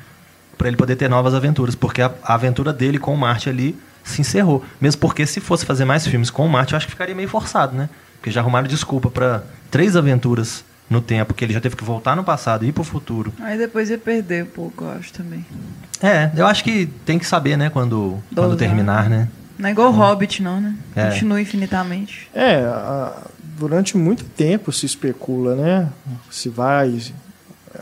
para 0.57 0.67
ele 0.67 0.77
poder 0.77 0.95
ter 0.97 1.09
novas 1.09 1.33
aventuras. 1.33 1.73
Porque 1.73 2.01
a, 2.01 2.11
a 2.23 2.33
aventura 2.35 2.71
dele 2.71 2.99
com 2.99 3.13
o 3.13 3.17
Martin 3.17 3.49
ali 3.49 3.77
se 4.03 4.21
encerrou. 4.21 4.63
Mesmo 4.79 4.99
porque 5.01 5.25
se 5.25 5.39
fosse 5.39 5.65
fazer 5.65 5.85
mais 5.85 6.05
filmes 6.05 6.29
com 6.29 6.45
o 6.45 6.49
Martin, 6.49 6.73
eu 6.73 6.77
acho 6.77 6.85
que 6.85 6.91
ficaria 6.91 7.15
meio 7.15 7.29
forçado, 7.29 7.75
né? 7.75 7.89
Porque 8.17 8.29
já 8.29 8.41
arrumaram 8.41 8.67
desculpa 8.67 9.09
para 9.09 9.43
três 9.71 9.95
aventuras 9.95 10.63
no 10.89 11.01
tempo, 11.01 11.33
que 11.33 11.43
ele 11.43 11.53
já 11.53 11.59
teve 11.61 11.75
que 11.75 11.83
voltar 11.83 12.15
no 12.15 12.23
passado 12.23 12.63
e 12.65 12.69
ir 12.69 12.71
pro 12.71 12.83
futuro. 12.83 13.33
Aí 13.39 13.57
depois 13.57 13.89
ia 13.89 13.97
perder 13.97 14.43
um 14.43 14.47
pouco, 14.47 14.83
eu 14.83 14.91
acho 14.91 15.11
também. 15.13 15.45
É, 16.01 16.29
eu 16.35 16.45
acho 16.45 16.63
que 16.63 16.85
tem 17.05 17.17
que 17.17 17.25
saber, 17.25 17.57
né, 17.57 17.69
quando, 17.69 18.17
quando 18.33 18.55
terminar, 18.55 19.09
né? 19.09 19.27
Não 19.57 19.69
é 19.69 19.71
igual 19.71 19.89
Hobbit, 19.91 20.43
não, 20.43 20.59
né? 20.59 20.75
É. 20.95 21.09
Continua 21.09 21.39
infinitamente. 21.41 22.29
É, 22.35 22.61
durante 23.57 23.95
muito 23.97 24.23
tempo 24.25 24.71
se 24.71 24.85
especula, 24.85 25.55
né? 25.55 25.89
Se 26.29 26.49
vai 26.49 26.99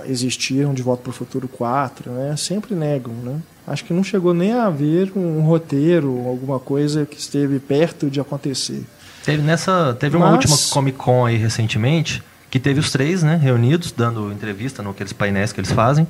existir 0.06 0.66
um 0.66 0.74
De 0.74 0.82
Volta 0.84 1.04
para 1.04 1.10
o 1.10 1.14
Futuro 1.14 1.47
4, 1.47 2.12
né? 2.12 2.36
Sempre 2.38 2.76
negam, 2.76 3.14
né? 3.14 3.39
Acho 3.66 3.86
que 3.86 3.93
não 3.93 4.04
chegou 4.04 4.34
nem 4.34 4.54
a 4.54 4.66
haver 4.66 5.12
um 5.16 5.41
roteiro, 5.41 6.28
alguma 6.28 6.60
coisa 6.60 7.06
que 7.06 7.18
esteve 7.18 7.60
perto 7.60 8.10
de 8.10 8.20
acontecer. 8.20 8.86
Teve 9.24 9.41
nessa, 9.41 9.95
teve 9.99 10.18
uma 10.18 10.26
Mas- 10.32 10.36
última 10.51 10.58
Comic 10.74 10.97
Con 10.97 11.26
aí 11.26 11.38
recentemente 11.38 12.22
que 12.54 12.60
teve 12.60 12.80
os 12.80 12.91
três, 12.91 13.24
né, 13.24 13.36
reunidos 13.36 13.91
dando 13.91 14.32
entrevista 14.32 14.84
naqueles 14.84 15.12
painéis 15.12 15.51
que 15.51 15.60
eles 15.60 15.72
fazem 15.72 16.06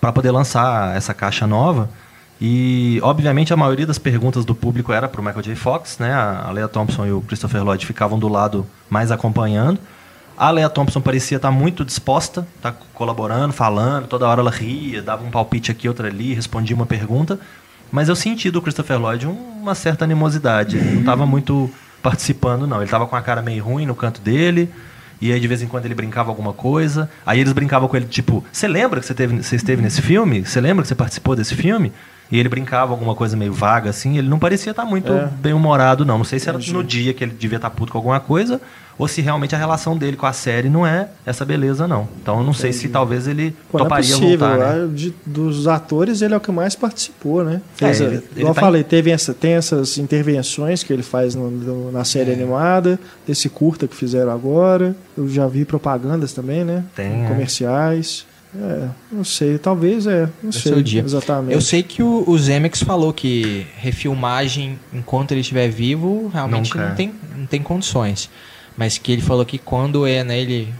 para 0.00 0.10
poder 0.12 0.32
lançar 0.32 0.96
essa 0.96 1.14
caixa 1.14 1.46
nova. 1.46 1.88
E 2.40 2.98
obviamente 3.00 3.52
a 3.52 3.56
maioria 3.56 3.86
das 3.86 3.96
perguntas 3.96 4.44
do 4.44 4.56
público 4.56 4.92
era 4.92 5.06
para 5.08 5.20
o 5.20 5.24
Michael 5.24 5.42
J. 5.44 5.54
Fox, 5.54 5.98
né? 6.00 6.12
A 6.12 6.50
Leia 6.50 6.66
Thompson 6.66 7.06
e 7.06 7.12
o 7.12 7.20
Christopher 7.20 7.62
Lloyd 7.62 7.86
ficavam 7.86 8.18
do 8.18 8.26
lado 8.26 8.66
mais 8.90 9.12
acompanhando. 9.12 9.78
A 10.36 10.50
Leia 10.50 10.68
Thompson 10.68 11.00
parecia 11.00 11.36
estar 11.36 11.52
muito 11.52 11.84
disposta, 11.84 12.44
tá 12.60 12.74
colaborando, 12.92 13.52
falando, 13.52 14.08
toda 14.08 14.26
hora 14.26 14.40
ela 14.40 14.50
ria, 14.50 15.00
dava 15.00 15.24
um 15.24 15.30
palpite 15.30 15.70
aqui, 15.70 15.86
outra 15.86 16.08
ali, 16.08 16.34
respondia 16.34 16.74
uma 16.74 16.86
pergunta. 16.86 17.38
Mas 17.92 18.08
eu 18.08 18.16
senti 18.16 18.50
do 18.50 18.60
Christopher 18.60 18.98
Lloyd 18.98 19.28
um- 19.28 19.60
uma 19.62 19.76
certa 19.76 20.02
animosidade. 20.04 20.76
Ele 20.76 20.90
não 20.90 21.00
estava 21.02 21.24
muito 21.24 21.70
participando, 22.02 22.66
não. 22.66 22.78
Ele 22.78 22.86
estava 22.86 23.06
com 23.06 23.14
a 23.14 23.22
cara 23.22 23.40
meio 23.40 23.62
ruim 23.62 23.86
no 23.86 23.94
canto 23.94 24.20
dele. 24.20 24.68
E 25.26 25.32
aí, 25.32 25.40
de 25.40 25.48
vez 25.48 25.62
em 25.62 25.66
quando, 25.66 25.86
ele 25.86 25.94
brincava 25.94 26.30
alguma 26.30 26.52
coisa. 26.52 27.08
Aí 27.24 27.40
eles 27.40 27.54
brincavam 27.54 27.88
com 27.88 27.96
ele, 27.96 28.04
tipo, 28.04 28.44
você 28.52 28.68
lembra 28.68 29.00
que 29.00 29.06
você, 29.06 29.14
teve, 29.14 29.42
você 29.42 29.56
esteve 29.56 29.80
nesse 29.80 30.02
filme? 30.02 30.44
Você 30.44 30.60
lembra 30.60 30.82
que 30.82 30.88
você 30.88 30.94
participou 30.94 31.34
desse 31.34 31.54
filme? 31.54 31.92
E 32.30 32.38
ele 32.38 32.48
brincava 32.48 32.92
alguma 32.92 33.14
coisa 33.14 33.34
meio 33.34 33.50
vaga, 33.52 33.88
assim. 33.88 34.18
Ele 34.18 34.28
não 34.28 34.38
parecia 34.38 34.72
estar 34.72 34.84
muito 34.84 35.10
É. 35.10 35.26
bem-humorado, 35.40 36.04
não. 36.04 36.18
Não 36.18 36.24
sei 36.26 36.38
se 36.38 36.46
era 36.50 36.58
no 36.58 36.84
dia 36.84 37.14
que 37.14 37.24
ele 37.24 37.32
devia 37.32 37.56
estar 37.56 37.70
puto 37.70 37.92
com 37.92 37.96
alguma 37.98 38.20
coisa, 38.20 38.60
ou 38.98 39.08
se 39.08 39.20
realmente 39.20 39.54
a 39.54 39.58
relação 39.58 39.96
dele 39.96 40.16
com 40.16 40.26
a 40.26 40.32
série 40.32 40.68
não 40.68 40.86
é 40.86 41.08
essa 41.26 41.44
beleza, 41.44 41.86
não. 41.88 42.08
Então, 42.22 42.38
eu 42.38 42.44
não 42.44 42.52
sei 42.52 42.72
se 42.72 42.88
talvez 42.88 43.26
ele 43.26 43.54
Pô, 43.70 43.78
não 43.78 43.86
é 43.86 43.88
toparia 43.88 44.10
possível. 44.16 44.48
voltar, 44.48 44.74
né? 44.76 44.90
de- 44.94 45.14
dos 45.26 45.66
atores, 45.66 46.22
ele 46.22 46.34
é 46.34 46.36
o 46.36 46.40
que 46.40 46.52
mais 46.52 46.74
participou, 46.74 47.42
né? 47.44 47.60
Fez, 47.74 48.00
É, 48.00 48.04
ele- 48.04 48.14
igual 48.16 48.28
ele 48.36 48.48
eu 48.48 48.54
tá 48.54 48.60
falei, 48.60 48.84
teve 48.84 49.10
essa, 49.10 49.34
tem 49.34 49.52
essas 49.54 49.98
intervenções 49.98 50.82
que 50.82 50.92
ele 50.92 51.02
faz 51.02 51.34
no- 51.34 51.50
no- 51.50 51.92
na 51.92 52.04
série 52.04 52.30
É. 52.30 52.34
animada, 52.34 52.98
desse 53.26 53.48
curta 53.48 53.86
que 53.88 53.96
fizeram 53.96 54.30
agora. 54.32 54.94
Eu 55.16 55.28
já 55.28 55.46
vi 55.46 55.64
propagandas 55.64 56.32
também, 56.32 56.64
né? 56.64 56.84
Tem, 56.94 57.24
é. 57.24 57.28
Comerciais. 57.28 58.26
É, 58.56 58.86
não 59.10 59.24
sei, 59.24 59.58
talvez 59.58 60.06
é, 60.06 60.28
não 60.40 60.50
Esse 60.50 60.60
sei 60.60 60.72
é 60.72 60.76
o 60.76 60.82
dia. 60.82 61.02
exatamente. 61.02 61.52
Eu 61.54 61.60
sei 61.60 61.82
que 61.82 62.04
o, 62.04 62.22
o 62.24 62.38
Zemeckis 62.38 62.84
falou 62.84 63.12
que 63.12 63.66
refilmagem 63.78 64.78
enquanto 64.92 65.32
ele 65.32 65.40
estiver 65.40 65.68
vivo 65.68 66.30
realmente 66.32 66.68
Nunca. 66.72 66.88
não 66.88 66.94
tem, 66.94 67.12
não 67.36 67.46
tem 67.46 67.60
condições. 67.60 68.30
Mas 68.76 68.98
que 68.98 69.12
ele 69.12 69.22
falou 69.22 69.44
que 69.44 69.58
quando 69.58 70.06
é, 70.06 70.24
né, 70.24 70.40
ele 70.40 70.72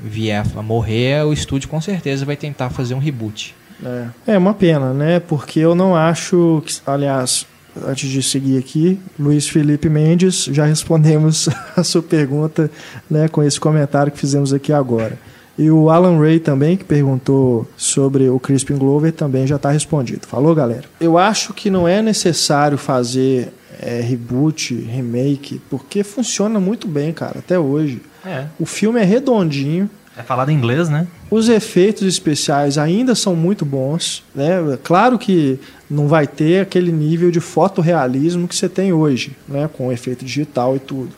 vier 0.00 0.44
a 0.56 0.62
morrer, 0.62 1.24
o 1.24 1.32
estúdio 1.32 1.68
com 1.68 1.80
certeza 1.80 2.24
vai 2.24 2.36
tentar 2.36 2.70
fazer 2.70 2.94
um 2.94 2.98
reboot. 2.98 3.54
É. 3.84 4.34
é 4.34 4.38
uma 4.38 4.54
pena, 4.54 4.92
né? 4.92 5.20
Porque 5.20 5.60
eu 5.60 5.74
não 5.74 5.94
acho. 5.94 6.62
Que, 6.66 6.74
aliás, 6.86 7.46
antes 7.86 8.10
de 8.10 8.22
seguir 8.22 8.58
aqui, 8.58 8.98
Luiz 9.18 9.48
Felipe 9.48 9.88
Mendes, 9.88 10.44
já 10.44 10.64
respondemos 10.64 11.48
a 11.76 11.84
sua 11.84 12.02
pergunta 12.02 12.70
né, 13.10 13.28
com 13.28 13.42
esse 13.42 13.58
comentário 13.58 14.12
que 14.12 14.18
fizemos 14.18 14.52
aqui 14.52 14.72
agora. 14.72 15.18
E 15.56 15.70
o 15.72 15.90
Alan 15.90 16.18
Ray 16.20 16.38
também, 16.38 16.76
que 16.76 16.84
perguntou 16.84 17.68
sobre 17.76 18.28
o 18.28 18.38
Crispin 18.38 18.76
Glover, 18.76 19.12
também 19.12 19.44
já 19.44 19.56
está 19.56 19.72
respondido. 19.72 20.24
Falou, 20.26 20.54
galera? 20.54 20.84
Eu 21.00 21.18
acho 21.18 21.52
que 21.52 21.68
não 21.68 21.86
é 21.88 22.00
necessário 22.00 22.78
fazer 22.78 23.52
é, 23.80 24.00
reboot, 24.00 24.74
remake, 24.74 25.60
porque 25.70 26.02
funciona 26.02 26.58
muito 26.58 26.86
bem, 26.88 27.12
cara, 27.12 27.38
até 27.38 27.58
hoje. 27.58 28.02
É. 28.24 28.46
O 28.58 28.66
filme 28.66 29.00
é 29.00 29.04
redondinho, 29.04 29.88
É 30.16 30.22
falado 30.22 30.50
em 30.50 30.54
inglês, 30.54 30.88
né? 30.88 31.06
Os 31.30 31.48
efeitos 31.48 32.02
especiais 32.02 32.76
ainda 32.76 33.14
são 33.14 33.36
muito 33.36 33.64
bons. 33.64 34.24
Né? 34.34 34.76
Claro 34.82 35.16
que 35.16 35.60
não 35.88 36.08
vai 36.08 36.26
ter 36.26 36.62
aquele 36.62 36.90
nível 36.90 37.30
de 37.30 37.38
fotorrealismo 37.38 38.48
que 38.48 38.56
você 38.56 38.68
tem 38.68 38.92
hoje, 38.92 39.36
né? 39.46 39.70
com 39.72 39.92
efeito 39.92 40.24
digital 40.24 40.74
e 40.74 40.80
tudo. 40.80 41.10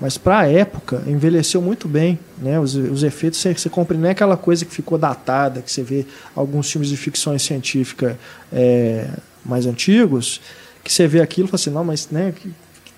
Mas 0.00 0.16
para 0.16 0.40
a 0.40 0.46
época, 0.46 1.02
envelheceu 1.06 1.60
muito 1.60 1.88
bem. 1.88 2.18
Né? 2.38 2.60
Os, 2.60 2.76
os 2.76 3.02
efeitos, 3.02 3.40
você, 3.40 3.52
você 3.54 3.68
compra 3.68 3.96
nem 3.96 4.12
aquela 4.12 4.36
coisa 4.36 4.64
que 4.64 4.72
ficou 4.72 4.98
datada, 4.98 5.60
que 5.60 5.72
você 5.72 5.82
vê 5.82 6.06
alguns 6.36 6.70
filmes 6.70 6.90
de 6.90 6.96
ficção 6.96 7.36
científica 7.38 8.16
é, 8.52 9.08
mais 9.44 9.66
antigos, 9.66 10.40
que 10.84 10.92
você 10.92 11.08
vê 11.08 11.20
aquilo 11.20 11.48
e 11.48 11.50
fala 11.50 11.60
assim, 11.60 11.70
não, 11.70 11.84
mas 11.84 12.10
né, 12.10 12.32
que, 12.32 12.52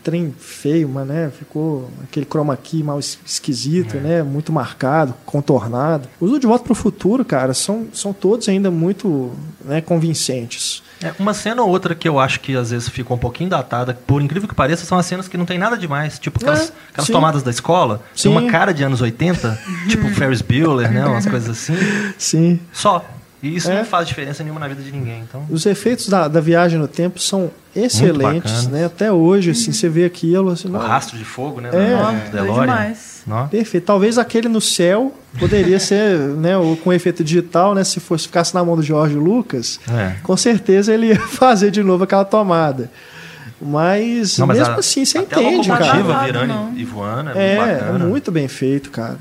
trem 0.07 0.33
feio, 0.39 0.89
mas 0.89 1.05
né, 1.05 1.33
ficou 1.37 1.91
aquele 2.05 2.25
chroma 2.25 2.57
key 2.57 2.81
mal 2.81 3.01
esquisito, 3.01 3.97
é. 3.97 4.01
né, 4.01 4.23
muito 4.23 4.53
marcado, 4.53 5.13
contornado. 5.27 6.09
Os 6.21 6.39
De 6.39 6.47
Volta 6.47 6.63
para 6.63 6.73
o 6.73 6.77
Futuro, 6.77 7.25
cara, 7.25 7.53
são, 7.53 7.89
são 7.93 8.13
todos 8.13 8.49
ainda 8.49 8.71
muito 8.71 9.33
né, 9.65 9.81
convincentes. 9.81 10.81
É, 11.03 11.13
uma 11.19 11.35
cena 11.35 11.61
ou 11.61 11.69
outra 11.69 11.93
que 11.93 12.09
eu 12.09 12.21
acho 12.21 12.39
que 12.39 12.57
às 12.57 12.71
vezes 12.71 12.89
ficou 12.89 13.17
um 13.17 13.21
pouquinho 13.21 13.51
datada, 13.51 13.99
por 14.07 14.23
incrível 14.23 14.49
que 14.49 14.55
pareça, 14.55 14.87
são 14.87 14.97
as 14.97 15.07
cenas 15.07 15.27
que 15.27 15.37
não 15.37 15.45
tem 15.45 15.59
nada 15.59 15.77
demais. 15.77 16.21
Tipo 16.21 16.39
aquelas, 16.39 16.69
é, 16.69 16.73
aquelas 16.93 17.11
tomadas 17.11 17.43
da 17.43 17.51
escola, 17.51 18.01
sim. 18.15 18.29
tem 18.29 18.33
uma 18.39 18.49
cara 18.49 18.73
de 18.73 18.85
anos 18.85 19.01
80, 19.01 19.59
tipo 19.91 20.09
Ferris 20.11 20.41
Bueller, 20.41 20.91
né? 20.91 21.05
Umas 21.05 21.27
coisas 21.27 21.51
assim. 21.51 21.75
Sim. 22.17 22.61
Só. 22.73 23.05
E 23.47 23.57
isso 23.57 23.71
é. 23.71 23.79
não 23.79 23.85
faz 23.85 24.09
diferença 24.09 24.43
nenhuma 24.43 24.61
na 24.61 24.69
vida 24.69 24.83
de 24.83 24.91
ninguém. 24.91 25.21
Então... 25.21 25.47
Os 25.49 25.65
efeitos 25.67 26.09
da, 26.09 26.27
da 26.27 26.41
viagem 26.41 26.79
no 26.79 26.89
tempo 26.89 27.21
são 27.21 27.51
excelentes, 27.75 28.67
né? 28.67 28.87
Até 28.87 29.13
hoje, 29.13 29.51
assim, 29.51 29.73
você 29.73 29.89
vê 29.89 30.05
aquilo. 30.05 30.51
Assim, 30.51 30.69
o 30.69 30.77
rastro 30.77 31.17
de 31.17 31.25
fogo, 31.25 31.61
né? 31.61 31.71
É, 31.73 32.31
do 32.31 32.43
demais. 32.61 33.23
Perfeito. 33.51 33.85
Talvez 33.85 34.19
aquele 34.19 34.49
no 34.49 34.61
céu 34.61 35.15
poderia 35.39 35.79
ser, 35.81 36.19
né, 36.19 36.53
com 36.83 36.93
efeito 36.93 37.23
digital, 37.23 37.75
né? 37.75 37.85
Se 37.85 38.01
fosse 38.01 38.25
ficasse 38.25 38.55
na 38.55 38.65
mão 38.65 38.77
do 38.77 38.83
Jorge 38.83 39.17
Lucas, 39.17 39.79
é. 39.89 40.17
com 40.23 40.37
certeza 40.37 40.93
ele 40.93 41.09
ia 41.09 41.21
fazer 41.29 41.71
de 41.71 41.83
novo 41.83 42.05
aquela 42.05 42.25
tomada. 42.25 42.91
Mas, 43.61 44.37
não, 44.37 44.47
mas 44.47 44.59
mesmo 44.59 44.75
a, 44.75 44.79
assim, 44.79 45.05
você 45.05 45.19
entende, 45.19 45.71
a 45.73 45.79
cara. 45.79 46.25
virando 46.25 46.79
e 46.79 46.85
voando, 46.85 47.31
é, 47.31 47.57
é, 47.57 47.89
é 47.89 47.99
muito 47.99 48.31
bem 48.31 48.49
feito, 48.49 48.91
cara. 48.91 49.17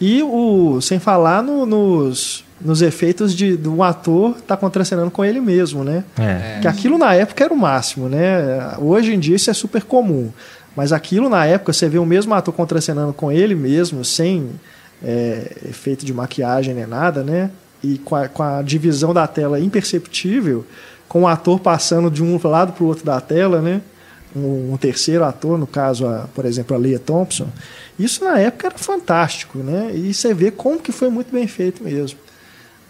E 0.00 0.22
o, 0.22 0.80
sem 0.80 0.98
falar 0.98 1.42
no, 1.42 1.64
nos 1.64 2.44
nos 2.60 2.80
efeitos 2.80 3.34
de, 3.34 3.56
de 3.56 3.68
um 3.68 3.82
ator 3.82 4.34
tá 4.46 4.56
contracenando 4.56 5.10
com 5.10 5.24
ele 5.24 5.40
mesmo, 5.40 5.84
né? 5.84 6.04
É. 6.18 6.58
Que 6.60 6.68
aquilo 6.68 6.96
na 6.96 7.14
época 7.14 7.44
era 7.44 7.52
o 7.52 7.56
máximo, 7.56 8.08
né? 8.08 8.74
Hoje 8.78 9.14
em 9.14 9.18
dia 9.18 9.36
isso 9.36 9.50
é 9.50 9.54
super 9.54 9.82
comum. 9.82 10.30
Mas 10.74 10.92
aquilo 10.92 11.28
na 11.28 11.44
época, 11.46 11.72
você 11.72 11.88
vê 11.88 11.98
o 11.98 12.04
mesmo 12.04 12.34
ator 12.34 12.52
contracenando 12.52 13.12
com 13.12 13.32
ele 13.32 13.54
mesmo, 13.54 14.04
sem 14.04 14.50
é, 15.02 15.56
efeito 15.68 16.04
de 16.04 16.12
maquiagem 16.12 16.74
nem 16.74 16.86
nada, 16.86 17.22
né? 17.22 17.50
E 17.82 17.98
com 17.98 18.16
a, 18.16 18.28
com 18.28 18.42
a 18.42 18.62
divisão 18.62 19.12
da 19.12 19.26
tela 19.26 19.60
imperceptível, 19.60 20.66
com 21.08 21.22
o 21.22 21.28
ator 21.28 21.60
passando 21.60 22.10
de 22.10 22.22
um 22.22 22.38
lado 22.42 22.72
para 22.72 22.84
o 22.84 22.86
outro 22.86 23.04
da 23.04 23.20
tela, 23.20 23.60
né? 23.62 23.80
Um, 24.34 24.72
um, 24.72 24.76
terceiro 24.76 25.24
ator, 25.24 25.58
no 25.58 25.66
caso, 25.66 26.06
a, 26.06 26.28
por 26.34 26.44
exemplo, 26.44 26.76
a 26.76 26.78
Leah 26.78 26.98
Thompson. 26.98 27.48
Isso 27.98 28.24
na 28.24 28.38
época 28.38 28.66
era 28.66 28.78
fantástico, 28.78 29.58
né? 29.58 29.92
E 29.94 30.12
você 30.12 30.34
vê 30.34 30.50
como 30.50 30.78
que 30.78 30.92
foi 30.92 31.08
muito 31.08 31.32
bem 31.32 31.46
feito 31.46 31.82
mesmo. 31.82 32.18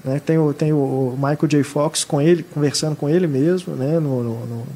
Né? 0.07 0.21
Tem, 0.25 0.39
o, 0.39 0.53
tem 0.55 0.73
o 0.73 1.15
Michael 1.17 1.49
J. 1.49 1.63
Fox 1.65 2.05
com 2.05 2.21
ele, 2.21 2.45
conversando 2.45 2.95
com 2.95 3.09
ele 3.09 3.27
mesmo, 3.27 3.75
né? 3.75 3.99
no, 3.99 4.23
no, 4.23 4.39
no 4.47 4.67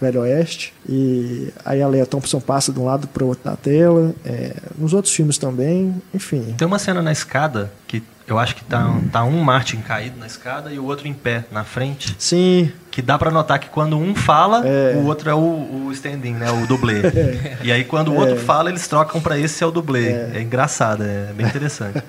Velho 0.00 0.22
Oeste. 0.22 0.74
E 0.88 1.48
aí 1.64 1.80
a 1.80 1.86
Leia 1.86 2.04
Thompson 2.04 2.40
passa 2.40 2.72
de 2.72 2.80
um 2.80 2.84
lado 2.84 3.06
para 3.06 3.22
o 3.22 3.28
outro 3.28 3.44
da 3.44 3.56
tela. 3.56 4.12
É, 4.24 4.56
nos 4.76 4.92
outros 4.92 5.14
filmes 5.14 5.38
também, 5.38 5.94
enfim. 6.12 6.54
Tem 6.58 6.66
uma 6.66 6.78
cena 6.78 7.00
na 7.00 7.12
escada 7.12 7.72
que 7.86 8.02
eu 8.32 8.38
acho 8.38 8.54
que 8.54 8.64
tá, 8.64 8.94
tá 9.12 9.24
um 9.24 9.42
Martin 9.42 9.78
caído 9.78 10.18
na 10.18 10.26
escada 10.26 10.72
e 10.72 10.78
o 10.78 10.84
outro 10.84 11.08
em 11.08 11.12
pé 11.12 11.44
na 11.50 11.64
frente. 11.64 12.14
Sim. 12.18 12.72
Que 12.90 13.00
dá 13.00 13.18
para 13.18 13.30
notar 13.30 13.58
que 13.58 13.68
quando 13.68 13.96
um 13.96 14.14
fala, 14.14 14.66
é. 14.66 14.94
o 14.96 15.06
outro 15.06 15.30
é 15.30 15.34
o, 15.34 15.38
o 15.38 15.92
standing, 15.92 16.34
né? 16.34 16.50
O 16.50 16.66
dublê. 16.66 17.00
É. 17.10 17.56
E 17.62 17.72
aí 17.72 17.84
quando 17.84 18.12
o 18.12 18.14
outro 18.14 18.34
é. 18.34 18.38
fala, 18.38 18.70
eles 18.70 18.86
trocam 18.86 19.20
para 19.20 19.38
esse 19.38 19.62
é 19.62 19.66
o 19.66 19.70
dublê. 19.70 20.08
É, 20.08 20.30
é 20.36 20.42
engraçado, 20.42 21.02
é 21.02 21.32
bem 21.34 21.46
interessante. 21.46 22.02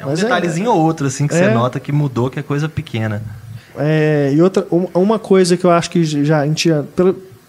É 0.00 0.06
um 0.06 0.10
Mas 0.10 0.20
é- 0.20 0.22
detalhezinho 0.22 0.70
ou 0.70 0.80
outro, 0.80 1.08
assim, 1.08 1.26
que 1.26 1.34
você 1.34 1.48
nota 1.48 1.80
que 1.80 1.90
mudou, 1.90 2.30
que 2.30 2.38
é 2.38 2.42
coisa 2.42 2.68
pequena. 2.68 3.20
É, 3.76 4.32
e 4.32 4.40
outra, 4.40 4.64
uma 4.94 5.18
coisa 5.18 5.56
que 5.56 5.64
eu 5.64 5.72
acho 5.72 5.90
que 5.90 6.04
já 6.04 6.40
a 6.40 6.46
gente, 6.46 6.70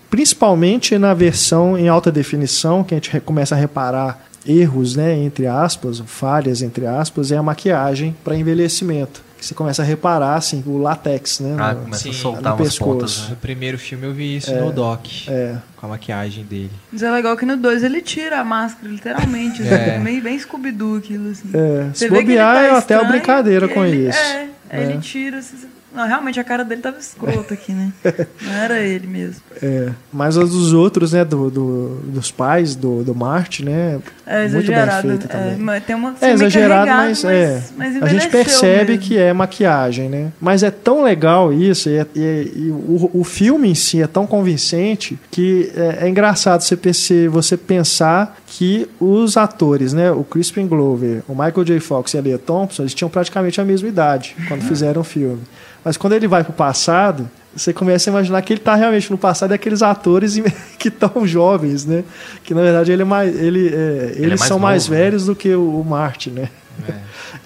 principalmente 0.10 0.98
na 0.98 1.14
versão 1.14 1.78
em 1.78 1.88
alta 1.88 2.12
definição, 2.12 2.84
que 2.84 2.96
a 2.96 2.98
gente 2.98 3.20
começa 3.20 3.54
a 3.54 3.58
reparar 3.58 4.29
erros, 4.46 4.96
né, 4.96 5.16
entre 5.18 5.48
aspas, 5.48 6.00
falhas 6.06 6.62
entre 6.62 6.86
aspas, 6.86 7.32
é 7.32 7.38
a 7.38 7.44
maquiagem 7.44 8.16
para 8.24 8.36
envelhecimento. 8.36 9.22
Que 9.38 9.46
você 9.46 9.54
começa 9.54 9.82
a 9.82 9.86
reparar 9.86 10.36
assim, 10.36 10.62
o 10.66 10.78
látex, 10.78 11.40
né? 11.40 11.56
Ah, 11.58 11.74
no, 11.74 11.84
começa 11.84 12.04
sim, 12.04 12.10
a 12.10 12.14
soltar 12.14 12.52
no 12.52 12.58
pescoço. 12.58 12.84
Pontas, 12.84 13.22
né? 13.22 13.28
No 13.30 13.36
primeiro 13.38 13.78
filme 13.80 14.06
eu 14.06 14.14
vi 14.14 14.36
isso 14.36 14.52
é, 14.52 14.60
no 14.60 14.70
Doc. 14.70 15.06
É. 15.30 15.56
Com 15.78 15.86
a 15.86 15.90
maquiagem 15.90 16.44
dele. 16.44 16.72
Mas 16.92 17.02
é 17.02 17.10
legal 17.10 17.38
que 17.38 17.46
no 17.46 17.56
2 17.56 17.84
ele 17.84 18.02
tira 18.02 18.42
a 18.42 18.44
máscara, 18.44 18.92
literalmente. 18.92 19.66
é. 19.66 19.94
assim, 19.94 20.04
meio 20.04 20.22
bem 20.22 20.38
Scooby-Doo 20.38 20.98
aquilo, 20.98 21.30
assim. 21.30 21.52
É. 21.54 21.90
Você 21.94 22.08
Se 22.08 22.10
bobear, 22.10 22.54
tá 22.54 22.62
é 22.64 22.72
até 22.72 23.00
uma 23.00 23.10
brincadeira 23.10 23.70
com 23.70 23.86
ele, 23.86 24.10
isso. 24.10 24.20
É, 24.20 24.50
é. 24.72 24.84
ele 24.84 24.98
tira. 25.00 25.38
Assim, 25.38 25.56
não, 25.94 26.08
realmente 26.08 26.40
a 26.40 26.44
cara 26.44 26.64
dele 26.64 26.82
tava 26.82 27.00
escrota 27.00 27.54
aqui, 27.54 27.72
né? 27.72 27.92
Não 28.42 28.54
era 28.54 28.80
ele 28.80 29.08
mesmo. 29.08 29.42
É, 29.62 29.90
mas 30.14 30.38
os 30.38 30.52
dos 30.52 30.72
outros, 30.74 31.14
né? 31.14 31.26
Do, 31.26 31.50
do, 31.50 31.96
dos 32.04 32.32
pais 32.32 32.76
do, 32.76 33.04
do 33.04 33.16
Marte, 33.16 33.66
né? 33.66 34.00
É 34.26 34.46
exagerado. 34.46 35.08
Muito 35.08 35.28
bem 35.28 35.28
feito 35.28 35.36
é, 35.36 35.56
também. 35.56 35.82
tem 35.82 35.96
uma, 35.96 36.16
é 36.22 36.32
exagerado, 36.32 36.92
mas, 36.92 37.24
mas, 37.24 37.34
é. 37.34 37.64
Mas 37.76 38.04
a 38.04 38.08
gente 38.08 38.30
percebe 38.30 38.92
mesmo. 38.92 39.04
que 39.04 39.18
é 39.18 39.34
maquiagem, 39.34 40.10
né? 40.10 40.32
Mas 40.40 40.62
é 40.62 40.70
tão 40.70 41.04
legal 41.04 41.52
isso, 41.52 41.90
e, 41.90 41.98
é, 41.98 42.06
e, 42.16 42.52
e 42.56 42.72
o, 42.72 43.10
o 43.14 43.24
filme 43.24 43.70
em 43.70 43.76
si 43.76 44.02
é 44.02 44.08
tão 44.08 44.28
convincente 44.28 45.20
que 45.32 45.72
é, 45.76 46.06
é 46.06 46.10
engraçado 46.10 46.62
você, 46.62 47.28
você 47.28 47.58
pensar 47.58 48.38
que 48.50 48.90
os 49.00 49.38
atores, 49.38 49.94
né? 49.94 50.12
O 50.12 50.24
Crispin 50.24 50.68
Glover, 50.68 51.22
o 51.28 51.34
Michael 51.34 51.64
J. 51.64 51.80
Fox 51.80 52.14
e 52.14 52.18
a 52.18 52.22
Leah 52.22 52.40
Thompson, 52.40 52.82
eles 52.82 52.96
tinham 52.96 53.10
praticamente 53.10 53.62
a 53.62 53.64
mesma 53.64 53.88
idade 53.88 54.36
quando 54.48 54.64
fizeram 54.64 55.02
o 55.02 55.04
filme. 55.04 55.42
Mas 55.86 55.98
quando 55.98 56.14
ele 56.14 56.28
vai 56.28 56.44
para 56.44 56.52
o 56.52 56.56
passado, 56.56 57.30
você 57.56 57.72
começa 57.72 58.10
a 58.10 58.12
imaginar 58.12 58.42
que 58.42 58.52
ele 58.52 58.60
está 58.60 58.74
realmente 58.74 59.12
no 59.12 59.20
passado 59.20 59.52
e 59.52 59.54
aqueles 59.54 59.84
atores 59.84 60.36
que 60.80 60.88
estão 60.88 61.28
jovens, 61.28 61.86
né? 61.86 62.04
Que 62.44 62.56
na 62.56 62.62
verdade 62.62 62.92
ele 62.92 63.04
é 63.04 63.06
mais, 63.06 63.40
ele, 63.40 63.68
é, 63.68 64.14
ele 64.16 64.26
eles 64.26 64.26
é 64.26 64.28
mais 64.28 64.42
são 64.42 64.58
novo, 64.58 64.64
mais 64.64 64.90
né? 64.90 64.98
velhos 64.98 65.26
do 65.28 65.36
que 65.36 65.54
o, 65.54 65.80
o 65.80 65.86
Marty, 65.86 66.32
né? 66.32 66.50
É. 66.88 66.94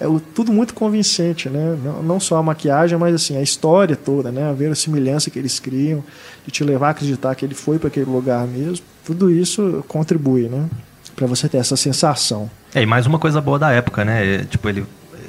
é 0.04 0.08
o, 0.08 0.18
tudo 0.18 0.54
muito 0.54 0.72
convincente, 0.72 1.50
né? 1.50 1.76
Não, 1.84 2.02
não, 2.02 2.18
só 2.18 2.36
a 2.36 2.42
maquiagem, 2.42 2.96
mas 2.98 3.14
assim 3.14 3.36
a 3.36 3.42
história 3.42 3.94
toda, 3.94 4.32
né? 4.32 4.48
A 4.48 4.52
verossimilhança 4.54 5.30
que 5.30 5.38
eles 5.38 5.60
criam, 5.60 6.02
de 6.46 6.50
te 6.50 6.64
levar 6.64 6.88
a 6.88 6.90
acreditar 6.92 7.34
que 7.34 7.44
ele 7.44 7.54
foi 7.54 7.78
para 7.78 7.88
aquele 7.88 8.10
lugar 8.10 8.46
mesmo. 8.46 8.84
Tudo 9.04 9.30
isso 9.30 9.84
contribui, 9.86 10.48
né? 10.48 10.66
Para 11.14 11.26
você 11.26 11.48
ter 11.48 11.58
essa 11.58 11.76
sensação. 11.76 12.50
É, 12.74 12.82
e 12.82 12.86
mais 12.86 13.06
uma 13.06 13.18
coisa 13.18 13.40
boa 13.40 13.58
da 13.58 13.70
época, 13.70 14.04
né? 14.04 14.36
É, 14.36 14.38
tipo, 14.44 14.68
ele, 14.68 14.84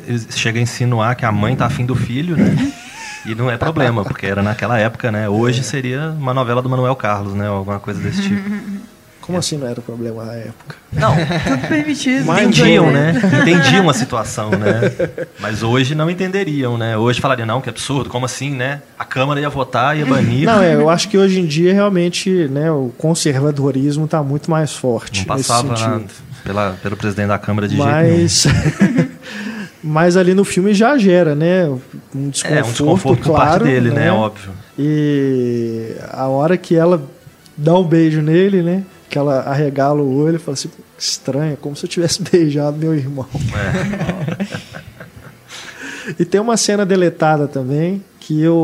ele 0.08 0.20
chega 0.32 0.60
a 0.60 0.62
insinuar 0.62 1.16
que 1.16 1.26
a 1.26 1.32
mãe 1.32 1.56
tá 1.56 1.66
afim 1.66 1.86
do 1.86 1.96
filho, 1.96 2.36
né? 2.36 2.74
E 3.26 3.34
não 3.34 3.50
é 3.50 3.58
problema, 3.58 4.04
porque 4.04 4.26
era 4.26 4.44
naquela 4.44 4.78
época, 4.78 5.12
né? 5.12 5.28
Hoje 5.28 5.64
seria 5.64 6.10
uma 6.12 6.34
novela 6.34 6.62
do 6.62 6.70
Manuel 6.70 6.96
Carlos, 6.96 7.34
né? 7.34 7.48
Alguma 7.48 7.80
coisa 7.80 8.00
desse 8.00 8.22
tipo. 8.22 8.86
Como 9.26 9.40
assim 9.40 9.58
não 9.58 9.68
era 9.68 9.82
problema 9.82 10.24
na 10.24 10.34
época? 10.34 10.76
Não. 10.94 11.16
Tudo 11.16 11.68
permitido. 11.68 12.32
Entendiam, 12.32 12.92
né? 12.92 13.14
Entendiam 13.42 13.90
a 13.90 13.94
situação, 13.94 14.52
né? 14.52 14.82
Mas 15.40 15.64
hoje 15.64 15.96
não 15.96 16.10
entenderiam, 16.10 16.78
né? 16.78 16.96
Hoje 16.96 17.20
falariam, 17.20 17.48
não, 17.48 17.60
que 17.60 17.68
absurdo, 17.68 18.08
como 18.08 18.26
assim, 18.26 18.52
né? 18.52 18.84
A 19.00 19.04
Câmara 19.04 19.42
ia 19.42 19.50
votar, 19.50 19.98
ia 19.98 20.06
banir. 20.06 20.46
Não, 20.46 20.62
é, 20.62 20.76
eu 20.76 20.90
acho 20.90 21.10
que 21.10 21.18
hoje 21.18 21.40
em 21.40 21.46
dia 21.48 21.74
realmente 21.74 22.30
né, 22.50 22.70
o 22.70 22.94
conservadorismo 23.00 24.06
está 24.06 24.22
muito 24.22 24.52
mais 24.52 24.74
forte. 24.74 25.22
Não 25.22 25.26
passava 25.26 25.74
na, 25.74 26.02
pela, 26.44 26.78
pelo 26.84 26.96
presidente 26.96 27.30
da 27.30 27.40
Câmara 27.40 27.68
de 27.68 27.78
Mas... 27.78 28.44
jeito 28.44 28.84
nenhum. 28.84 29.10
Mas 29.88 30.18
ali 30.18 30.34
no 30.34 30.44
filme 30.44 30.74
já 30.74 30.98
gera, 30.98 31.36
né? 31.36 31.70
Um 32.14 32.30
desconforto, 32.30 32.58
é, 32.58 32.64
um 32.64 32.72
desconforto 32.72 33.24
claro, 33.24 33.42
por 33.42 33.50
parte 33.50 33.64
dele, 33.66 33.90
né? 33.90 34.06
né? 34.06 34.12
Óbvio. 34.12 34.52
E 34.80 35.96
a 36.12 36.28
hora 36.28 36.58
que 36.58 36.76
ela 36.76 37.04
dá 37.56 37.78
um 37.78 37.84
beijo 37.84 38.20
nele, 38.20 38.64
né? 38.64 38.84
Que 39.10 39.18
ela 39.18 39.42
arregala 39.42 40.02
o 40.02 40.18
olho 40.18 40.36
e 40.36 40.40
fala 40.40 40.54
assim, 40.54 40.70
estranho, 40.98 41.58
como 41.58 41.76
se 41.76 41.86
eu 41.86 41.90
tivesse 41.90 42.22
beijado 42.32 42.78
meu 42.78 42.96
irmão. 42.96 43.28
É. 46.10 46.14
e 46.20 46.26
tem 46.26 46.40
uma 46.42 46.58
cena 46.58 46.86
deletada 46.86 47.48
também, 47.48 48.04
que 48.20 48.48
o, 48.48 48.56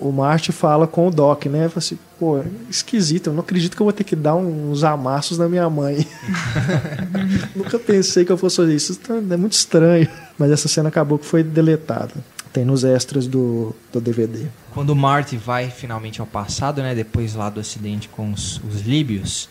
o, 0.00 0.08
o 0.08 0.12
Marty 0.12 0.52
fala 0.52 0.86
com 0.86 1.08
o 1.08 1.10
Doc, 1.10 1.46
né? 1.46 1.68
Fala 1.68 1.78
assim, 1.78 1.98
pô, 2.18 2.40
esquisito, 2.70 3.28
eu 3.28 3.32
não 3.32 3.40
acredito 3.40 3.74
que 3.74 3.82
eu 3.82 3.86
vou 3.86 3.92
ter 3.92 4.04
que 4.04 4.14
dar 4.14 4.36
uns 4.36 4.84
amassos 4.84 5.38
na 5.38 5.48
minha 5.48 5.68
mãe. 5.68 6.06
Nunca 7.54 7.78
pensei 7.78 8.24
que 8.24 8.30
eu 8.30 8.38
fosse 8.38 8.56
fazer 8.56 8.74
isso, 8.74 8.98
é 9.08 9.36
muito 9.36 9.54
estranho. 9.54 10.08
Mas 10.38 10.52
essa 10.52 10.68
cena 10.68 10.88
acabou 10.88 11.18
que 11.18 11.26
foi 11.26 11.42
deletada. 11.42 12.14
Tem 12.52 12.64
nos 12.64 12.84
extras 12.84 13.26
do, 13.26 13.74
do 13.92 14.00
DVD. 14.00 14.46
Quando 14.72 14.90
o 14.90 14.96
Marty 14.96 15.36
vai 15.36 15.68
finalmente 15.68 16.20
ao 16.20 16.26
passado, 16.26 16.80
né? 16.80 16.94
Depois 16.94 17.34
lá 17.34 17.50
do 17.50 17.58
acidente 17.58 18.08
com 18.08 18.32
os, 18.32 18.60
os 18.64 18.82
líbios, 18.82 19.48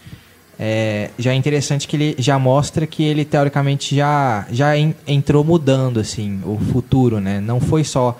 é, 0.60 1.12
já 1.20 1.34
é 1.34 1.36
interessante 1.36 1.88
que 1.88 1.96
ele 1.96 2.16
já 2.18 2.40
mostra 2.40 2.88
que 2.88 3.04
ele 3.04 3.24
teoricamente 3.24 3.96
já, 3.96 4.48
já 4.52 4.76
entrou 5.06 5.44
mudando 5.44 6.00
assim 6.00 6.42
o 6.44 6.58
futuro, 6.72 7.20
né? 7.20 7.40
Não 7.40 7.60
foi 7.60 7.84
só 7.84 8.20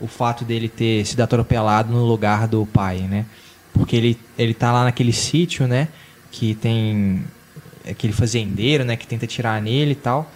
o 0.00 0.06
fato 0.06 0.44
dele 0.44 0.68
ter 0.68 1.04
sido 1.06 1.20
atropelado 1.20 1.92
no 1.92 2.04
lugar 2.04 2.48
do 2.48 2.66
pai, 2.66 2.98
né? 3.00 3.24
Porque 3.72 3.94
ele, 3.94 4.18
ele 4.36 4.52
tá 4.52 4.72
lá 4.72 4.84
naquele 4.84 5.12
sítio, 5.12 5.68
né? 5.68 5.88
Que 6.32 6.54
tem 6.54 7.22
aquele 7.88 8.12
fazendeiro, 8.12 8.84
né? 8.84 8.96
Que 8.96 9.06
tenta 9.06 9.26
tirar 9.26 9.62
nele 9.62 9.92
e 9.92 9.96
tal. 9.96 10.30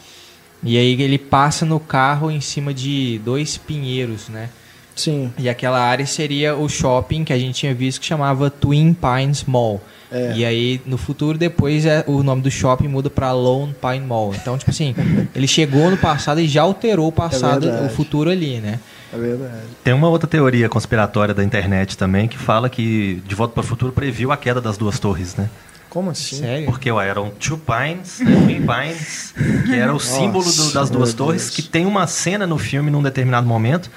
E 0.62 0.76
aí 0.76 1.01
ele 1.03 1.18
passa 1.18 1.66
no 1.66 1.80
carro 1.80 2.30
em 2.30 2.40
cima 2.40 2.72
de 2.72 3.20
dois 3.24 3.57
pinheiros, 3.57 4.28
né? 4.28 4.51
Sim. 4.94 5.32
E 5.38 5.48
aquela 5.48 5.80
área 5.80 6.07
seria 6.07 6.55
o 6.55 6.68
shopping 6.68 7.24
que 7.24 7.32
a 7.32 7.38
gente 7.38 7.55
tinha 7.55 7.74
visto 7.74 8.01
que 8.01 8.07
chamava 8.07 8.51
Twin 8.51 8.94
Pines 8.94 9.44
Mall. 9.44 9.80
É. 10.12 10.32
E 10.34 10.44
aí, 10.44 10.80
no 10.84 10.98
futuro, 10.98 11.38
depois 11.38 11.86
é, 11.86 12.04
o 12.06 12.22
nome 12.22 12.42
do 12.42 12.50
shopping 12.50 12.88
muda 12.88 13.08
para 13.08 13.32
Lone 13.32 13.74
Pine 13.80 14.04
Mall. 14.06 14.34
Então, 14.34 14.58
tipo 14.58 14.70
assim, 14.70 14.94
ele 15.34 15.46
chegou 15.46 15.90
no 15.90 15.96
passado 15.96 16.40
e 16.40 16.48
já 16.48 16.62
alterou 16.62 17.08
o 17.08 17.12
passado, 17.12 17.68
é 17.68 17.86
o 17.86 17.90
futuro 17.90 18.30
ali, 18.30 18.58
né? 18.58 18.80
É 19.12 19.18
verdade. 19.18 19.52
Tem 19.82 19.94
uma 19.94 20.08
outra 20.08 20.28
teoria 20.28 20.68
conspiratória 20.68 21.34
da 21.34 21.42
internet 21.42 21.96
também 21.96 22.28
que 22.28 22.38
fala 22.38 22.68
que 22.68 23.22
De 23.26 23.34
Volta 23.34 23.54
para 23.54 23.61
o 23.61 23.66
Futuro 23.66 23.92
previu 23.92 24.30
a 24.30 24.36
queda 24.36 24.61
das 24.61 24.76
duas 24.76 24.98
torres, 24.98 25.34
né? 25.36 25.48
Como 25.88 26.11
assim? 26.11 26.36
Sério? 26.36 26.66
Porque 26.66 26.90
ué, 26.90 27.08
eram 27.08 27.30
Two 27.30 27.58
Pines, 27.58 28.20
né, 28.20 28.32
Twin 28.44 28.64
Pines, 28.64 29.34
que 29.66 29.74
era 29.74 29.92
o 29.92 29.98
símbolo 29.98 30.44
do, 30.44 30.72
das 30.72 30.88
duas 30.88 31.12
torres, 31.12 31.42
Deus. 31.42 31.54
que 31.56 31.62
tem 31.62 31.84
uma 31.84 32.06
cena 32.06 32.46
no 32.46 32.56
filme 32.56 32.92
num 32.92 33.02
determinado 33.02 33.46
momento 33.46 33.90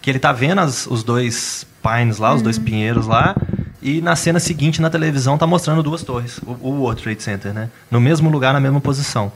que 0.00 0.08
ele 0.08 0.20
tá 0.20 0.32
vendo 0.32 0.60
as, 0.60 0.86
os 0.86 1.02
dois 1.02 1.66
Pines 1.82 2.18
lá, 2.18 2.32
os 2.32 2.40
dois 2.40 2.56
uhum. 2.56 2.64
pinheiros 2.64 3.06
lá, 3.08 3.34
e 3.82 4.00
na 4.00 4.14
cena 4.14 4.38
seguinte, 4.38 4.80
na 4.80 4.90
televisão, 4.90 5.38
tá 5.38 5.46
mostrando 5.46 5.82
duas 5.82 6.02
torres, 6.02 6.38
o, 6.38 6.52
o 6.60 6.70
World 6.80 7.02
Trade 7.02 7.22
Center, 7.22 7.52
né? 7.52 7.70
No 7.90 8.00
mesmo 8.00 8.30
lugar, 8.30 8.52
na 8.52 8.60
mesma 8.60 8.80
posição. 8.80 9.32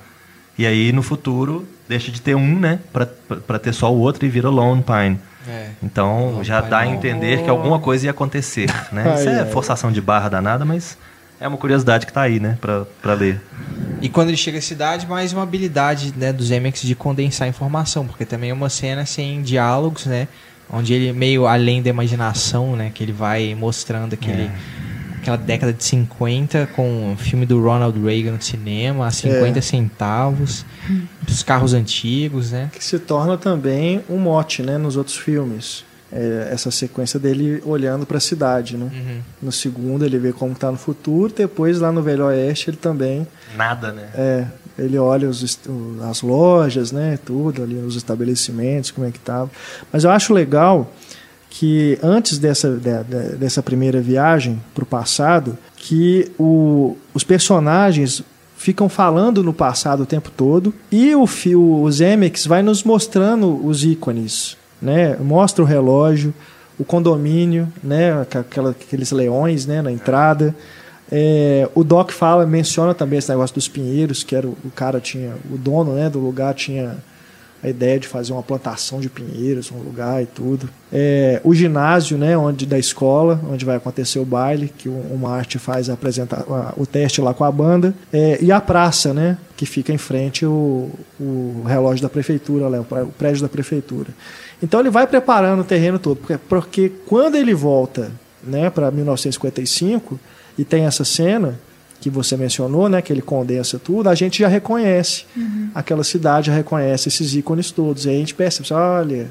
E 0.56 0.66
aí, 0.66 0.92
no 0.92 1.02
futuro, 1.02 1.66
deixa 1.88 2.12
de 2.12 2.20
ter 2.20 2.34
um, 2.34 2.58
né? 2.58 2.78
Para 2.92 3.58
ter 3.58 3.72
só 3.72 3.92
o 3.92 3.98
outro 3.98 4.24
e 4.24 4.28
vira 4.28 4.48
Lone 4.48 4.82
Pine. 4.82 5.18
É. 5.48 5.70
Então, 5.82 6.32
Lone 6.32 6.44
já 6.44 6.60
Pine 6.60 6.70
dá 6.70 6.78
a 6.78 6.86
entender 6.86 7.42
que 7.42 7.50
alguma 7.50 7.78
coisa 7.78 8.06
ia 8.06 8.10
acontecer, 8.10 8.70
né? 8.92 9.14
Isso 9.18 9.28
é 9.28 9.44
forçação 9.46 9.90
de 9.90 10.00
barra 10.00 10.28
danada, 10.28 10.64
mas 10.64 10.96
é 11.40 11.48
uma 11.48 11.56
curiosidade 11.56 12.06
que 12.06 12.12
tá 12.12 12.22
aí, 12.22 12.38
né? 12.38 12.56
Pra, 12.60 13.14
ler. 13.14 13.40
E 14.00 14.08
quando 14.08 14.28
ele 14.28 14.36
chega 14.36 14.58
à 14.58 14.62
cidade, 14.62 15.06
mais 15.06 15.32
uma 15.32 15.42
habilidade 15.42 16.14
né, 16.16 16.32
dos 16.32 16.48
Zemeckis 16.48 16.82
de 16.82 16.94
condensar 16.94 17.48
informação, 17.48 18.06
porque 18.06 18.24
também 18.24 18.50
é 18.50 18.54
uma 18.54 18.68
cena 18.68 19.04
sem 19.04 19.42
diálogos, 19.42 20.06
né? 20.06 20.28
Onde 20.70 20.92
ele 20.92 21.12
meio 21.12 21.46
além 21.46 21.82
da 21.82 21.90
imaginação, 21.90 22.76
né, 22.76 22.90
que 22.92 23.02
ele 23.02 23.12
vai 23.12 23.54
mostrando 23.54 24.14
aquele 24.14 24.42
é. 24.42 24.52
aquela 25.18 25.36
década 25.36 25.72
de 25.72 25.82
50 25.84 26.68
com 26.74 27.12
o 27.12 27.16
filme 27.16 27.46
do 27.46 27.62
Ronald 27.62 27.98
Reagan 28.00 28.32
no 28.32 28.42
cinema, 28.42 29.06
a 29.06 29.10
50 29.10 29.58
é. 29.58 29.62
centavos, 29.62 30.64
os 31.26 31.42
carros 31.42 31.72
antigos, 31.72 32.50
né? 32.50 32.70
Que 32.72 32.84
se 32.84 32.98
torna 32.98 33.36
também 33.38 34.02
um 34.08 34.18
mote, 34.18 34.62
né, 34.62 34.76
nos 34.78 34.96
outros 34.96 35.16
filmes. 35.16 35.84
É, 36.12 36.50
essa 36.52 36.70
sequência 36.70 37.18
dele 37.18 37.60
olhando 37.64 38.06
para 38.06 38.18
a 38.18 38.20
cidade, 38.20 38.76
né? 38.76 38.88
Uhum. 38.92 39.20
No 39.42 39.50
segundo 39.50 40.04
ele 40.04 40.16
vê 40.16 40.32
como 40.32 40.52
está 40.52 40.70
no 40.70 40.76
futuro, 40.76 41.32
depois 41.34 41.80
lá 41.80 41.90
no 41.90 42.02
Velho 42.02 42.26
Oeste 42.26 42.70
ele 42.70 42.76
também 42.76 43.26
nada, 43.56 43.90
né? 43.90 44.10
É, 44.14 44.46
ele 44.78 44.98
olha 44.98 45.28
os, 45.28 45.58
as 46.08 46.22
lojas, 46.22 46.90
né, 46.92 47.18
tudo 47.24 47.62
ali, 47.62 47.76
os 47.76 47.96
estabelecimentos, 47.96 48.90
como 48.90 49.06
é 49.06 49.10
que 49.10 49.18
estava. 49.18 49.50
Mas 49.92 50.04
eu 50.04 50.10
acho 50.10 50.32
legal 50.32 50.90
que 51.50 51.98
antes 52.02 52.38
dessa, 52.38 52.70
de, 52.70 53.36
dessa 53.36 53.62
primeira 53.62 54.00
viagem 54.00 54.60
para 54.74 54.82
o 54.82 54.86
passado, 54.86 55.56
que 55.76 56.32
o, 56.38 56.96
os 57.14 57.22
personagens 57.22 58.24
ficam 58.56 58.88
falando 58.88 59.42
no 59.42 59.52
passado 59.52 60.02
o 60.02 60.06
tempo 60.06 60.30
todo 60.30 60.72
e 60.90 61.14
o, 61.14 61.24
o 61.54 61.92
Zemeckis 61.92 62.46
vai 62.46 62.62
nos 62.62 62.82
mostrando 62.82 63.64
os 63.64 63.84
ícones, 63.84 64.56
né? 64.80 65.16
Mostra 65.16 65.62
o 65.62 65.66
relógio, 65.66 66.34
o 66.78 66.84
condomínio, 66.84 67.72
né? 67.82 68.22
Aquela, 68.22 68.70
aqueles 68.70 69.12
leões, 69.12 69.66
né? 69.66 69.82
Na 69.82 69.92
entrada. 69.92 70.52
É, 70.52 70.52
o 71.74 71.84
Doc 71.84 72.10
fala, 72.10 72.46
menciona 72.46 72.94
também 72.94 73.18
esse 73.18 73.28
negócio 73.28 73.54
dos 73.54 73.68
pinheiros, 73.68 74.22
que 74.22 74.34
era 74.34 74.46
o, 74.46 74.56
o, 74.64 74.70
cara 74.70 75.00
tinha, 75.00 75.34
o 75.50 75.56
dono 75.56 75.92
né, 75.92 76.08
do 76.08 76.18
lugar 76.18 76.54
tinha 76.54 76.96
a 77.64 77.68
ideia 77.70 77.98
de 77.98 78.06
fazer 78.06 78.30
uma 78.34 78.42
plantação 78.42 79.00
de 79.00 79.08
pinheiros, 79.08 79.72
um 79.72 79.78
lugar 79.78 80.22
e 80.22 80.26
tudo. 80.26 80.68
É, 80.92 81.40
o 81.42 81.54
ginásio, 81.54 82.18
né, 82.18 82.36
onde 82.36 82.66
da 82.66 82.78
escola, 82.78 83.40
onde 83.50 83.64
vai 83.64 83.76
acontecer 83.76 84.18
o 84.18 84.24
baile, 84.24 84.68
que 84.68 84.86
o, 84.86 84.92
o 84.92 85.18
Marte 85.18 85.58
faz 85.58 85.88
apresentar 85.88 86.44
o 86.76 86.84
teste 86.84 87.22
lá 87.22 87.32
com 87.32 87.42
a 87.42 87.50
banda, 87.50 87.94
é, 88.12 88.36
e 88.42 88.52
a 88.52 88.60
praça, 88.60 89.14
né, 89.14 89.38
que 89.56 89.64
fica 89.64 89.90
em 89.94 89.96
frente 89.96 90.44
o, 90.44 90.90
o 91.18 91.64
relógio 91.66 92.02
da 92.02 92.10
prefeitura, 92.10 92.68
o 92.68 93.12
prédio 93.16 93.40
da 93.40 93.48
prefeitura. 93.48 94.08
Então 94.62 94.78
ele 94.78 94.90
vai 94.90 95.06
preparando 95.06 95.60
o 95.60 95.64
terreno 95.64 95.98
todo, 95.98 96.16
porque, 96.16 96.36
porque 96.36 96.92
quando 97.06 97.36
ele 97.36 97.54
volta, 97.54 98.12
né, 98.42 98.68
para 98.68 98.90
1955 98.90 100.20
e 100.58 100.64
tem 100.64 100.84
essa 100.84 101.04
cena 101.04 101.58
que 102.00 102.10
você 102.10 102.36
mencionou, 102.36 102.88
né, 102.88 103.00
que 103.00 103.12
ele 103.12 103.22
condensa 103.22 103.78
tudo, 103.78 104.08
a 104.08 104.14
gente 104.14 104.40
já 104.40 104.48
reconhece 104.48 105.24
uhum. 105.34 105.70
aquela 105.74 106.04
cidade, 106.04 106.48
já 106.48 106.54
reconhece 106.54 107.08
esses 107.08 107.34
ícones 107.34 107.70
todos. 107.70 108.04
E 108.04 108.10
aí 108.10 108.16
a 108.16 108.18
gente 108.18 108.34
percebe, 108.34 108.74
olha, 108.74 109.30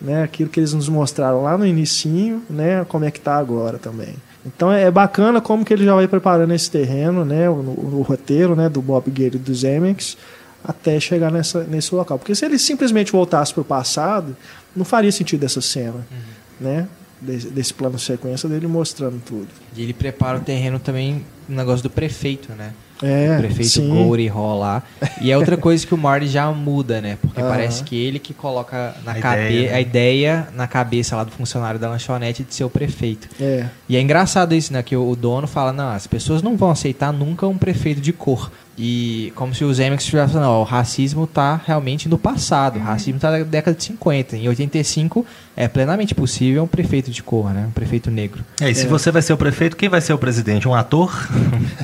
né, 0.00 0.24
aquilo 0.24 0.50
que 0.50 0.58
eles 0.58 0.72
nos 0.72 0.88
mostraram 0.88 1.42
lá 1.42 1.56
no 1.56 1.64
inicinho, 1.64 2.42
né, 2.50 2.84
como 2.88 3.04
é 3.04 3.10
que 3.10 3.18
está 3.18 3.36
agora 3.36 3.78
também. 3.78 4.16
Então 4.44 4.72
é 4.72 4.90
bacana 4.90 5.40
como 5.40 5.64
que 5.64 5.72
ele 5.72 5.84
já 5.84 5.94
vai 5.94 6.08
preparando 6.08 6.52
esse 6.52 6.70
terreno, 6.70 7.24
né, 7.24 7.48
o, 7.48 7.52
o, 7.52 7.98
o 7.98 8.02
roteiro, 8.02 8.56
né, 8.56 8.68
do 8.68 8.82
Bob 8.82 9.08
Gale 9.10 9.36
e 9.36 9.38
dos 9.38 9.62
Emmons, 9.62 10.18
até 10.64 10.98
chegar 10.98 11.30
nessa, 11.30 11.62
nesse 11.64 11.94
local. 11.94 12.18
Porque 12.18 12.34
se 12.34 12.44
ele 12.44 12.58
simplesmente 12.58 13.12
voltasse 13.12 13.54
para 13.54 13.60
o 13.60 13.64
passado, 13.64 14.36
não 14.74 14.84
faria 14.84 15.12
sentido 15.12 15.44
essa 15.44 15.60
cena, 15.60 16.04
uhum. 16.10 16.16
né? 16.60 16.88
Desse, 17.20 17.48
desse 17.48 17.74
plano 17.74 17.98
sequência 17.98 18.48
dele 18.48 18.66
mostrando 18.66 19.20
tudo. 19.24 19.48
E 19.76 19.82
ele 19.82 19.92
prepara 19.92 20.38
o 20.38 20.40
terreno 20.40 20.78
também 20.78 21.24
no 21.48 21.56
negócio 21.56 21.82
do 21.82 21.90
prefeito, 21.90 22.52
né? 22.52 22.72
É, 23.02 23.36
o 23.36 23.38
prefeito 23.38 23.70
sim. 23.70 24.28
Hall 24.28 24.58
lá. 24.58 24.82
E 25.20 25.30
é 25.30 25.38
outra 25.38 25.56
coisa 25.58 25.86
que 25.86 25.94
o 25.94 25.98
Marty 25.98 26.26
já 26.26 26.50
muda, 26.50 27.00
né? 27.00 27.16
Porque 27.20 27.40
parece 27.40 27.84
que 27.84 27.96
ele 27.96 28.18
que 28.18 28.34
coloca 28.34 28.94
na 29.04 29.12
a, 29.12 29.20
cabe 29.20 29.42
ideia, 29.42 29.70
né? 29.70 29.76
a 29.76 29.80
ideia 29.80 30.48
na 30.54 30.66
cabeça 30.66 31.14
lá 31.14 31.24
do 31.24 31.30
funcionário 31.30 31.78
da 31.78 31.88
lanchonete 31.88 32.42
de 32.42 32.54
ser 32.54 32.64
o 32.64 32.70
prefeito. 32.70 33.28
É. 33.40 33.66
E 33.88 33.96
é 33.96 34.00
engraçado 34.00 34.54
isso, 34.54 34.72
né? 34.72 34.82
Que 34.82 34.96
o, 34.96 35.08
o 35.08 35.14
dono 35.14 35.46
fala, 35.46 35.72
não, 35.72 35.90
as 35.90 36.06
pessoas 36.06 36.42
não 36.42 36.56
vão 36.56 36.70
aceitar 36.70 37.12
nunca 37.12 37.46
um 37.46 37.56
prefeito 37.56 38.00
de 38.00 38.12
cor. 38.12 38.50
E 38.78 39.32
como 39.34 39.52
se 39.52 39.64
os 39.64 39.80
Emmys 39.80 40.02
estivessem 40.02 40.34
falando, 40.34 40.50
ó, 40.50 40.60
o 40.60 40.64
racismo 40.64 41.24
está 41.24 41.60
realmente 41.66 42.08
no 42.08 42.16
passado, 42.16 42.78
o 42.78 42.82
racismo 42.82 43.16
está 43.16 43.28
na 43.30 43.38
década 43.38 43.76
de 43.76 43.82
50. 43.82 44.36
Em 44.36 44.48
85 44.48 45.26
é 45.56 45.66
plenamente 45.66 46.14
possível 46.14 46.62
um 46.62 46.66
prefeito 46.68 47.10
de 47.10 47.20
cor, 47.20 47.52
né? 47.52 47.66
Um 47.66 47.72
prefeito 47.72 48.08
negro. 48.08 48.44
É, 48.60 48.70
e 48.70 48.74
se 48.76 48.86
é. 48.86 48.88
você 48.88 49.10
vai 49.10 49.20
ser 49.20 49.32
o 49.32 49.36
prefeito, 49.36 49.76
quem 49.76 49.88
vai 49.88 50.00
ser 50.00 50.12
o 50.12 50.18
presidente? 50.18 50.68
Um 50.68 50.74
ator? 50.74 51.12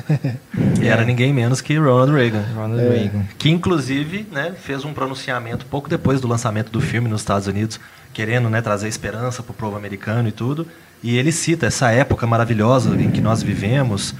e 0.81 0.87
era 0.87 1.03
ninguém 1.03 1.33
menos 1.33 1.59
que 1.59 1.77
Ronald 1.77 2.13
Reagan. 2.13 2.45
Ronald 2.55 2.81
é. 2.81 2.89
Reagan. 2.89 3.25
Que 3.37 3.49
inclusive 3.49 4.25
né, 4.31 4.53
fez 4.57 4.85
um 4.85 4.93
pronunciamento 4.93 5.65
pouco 5.65 5.89
depois 5.89 6.21
do 6.21 6.29
lançamento 6.29 6.71
do 6.71 6.79
filme 6.79 7.09
nos 7.09 7.19
Estados 7.19 7.45
Unidos, 7.45 7.77
querendo 8.13 8.49
né, 8.49 8.61
trazer 8.61 8.87
esperança 8.87 9.43
para 9.43 9.51
o 9.51 9.55
povo 9.55 9.75
americano 9.75 10.29
e 10.29 10.31
tudo. 10.31 10.65
E 11.03 11.17
ele 11.17 11.33
cita 11.33 11.65
essa 11.65 11.91
época 11.91 12.25
maravilhosa 12.25 12.95
em 12.95 13.11
que 13.11 13.19
nós 13.19 13.43
vivemos 13.43 14.15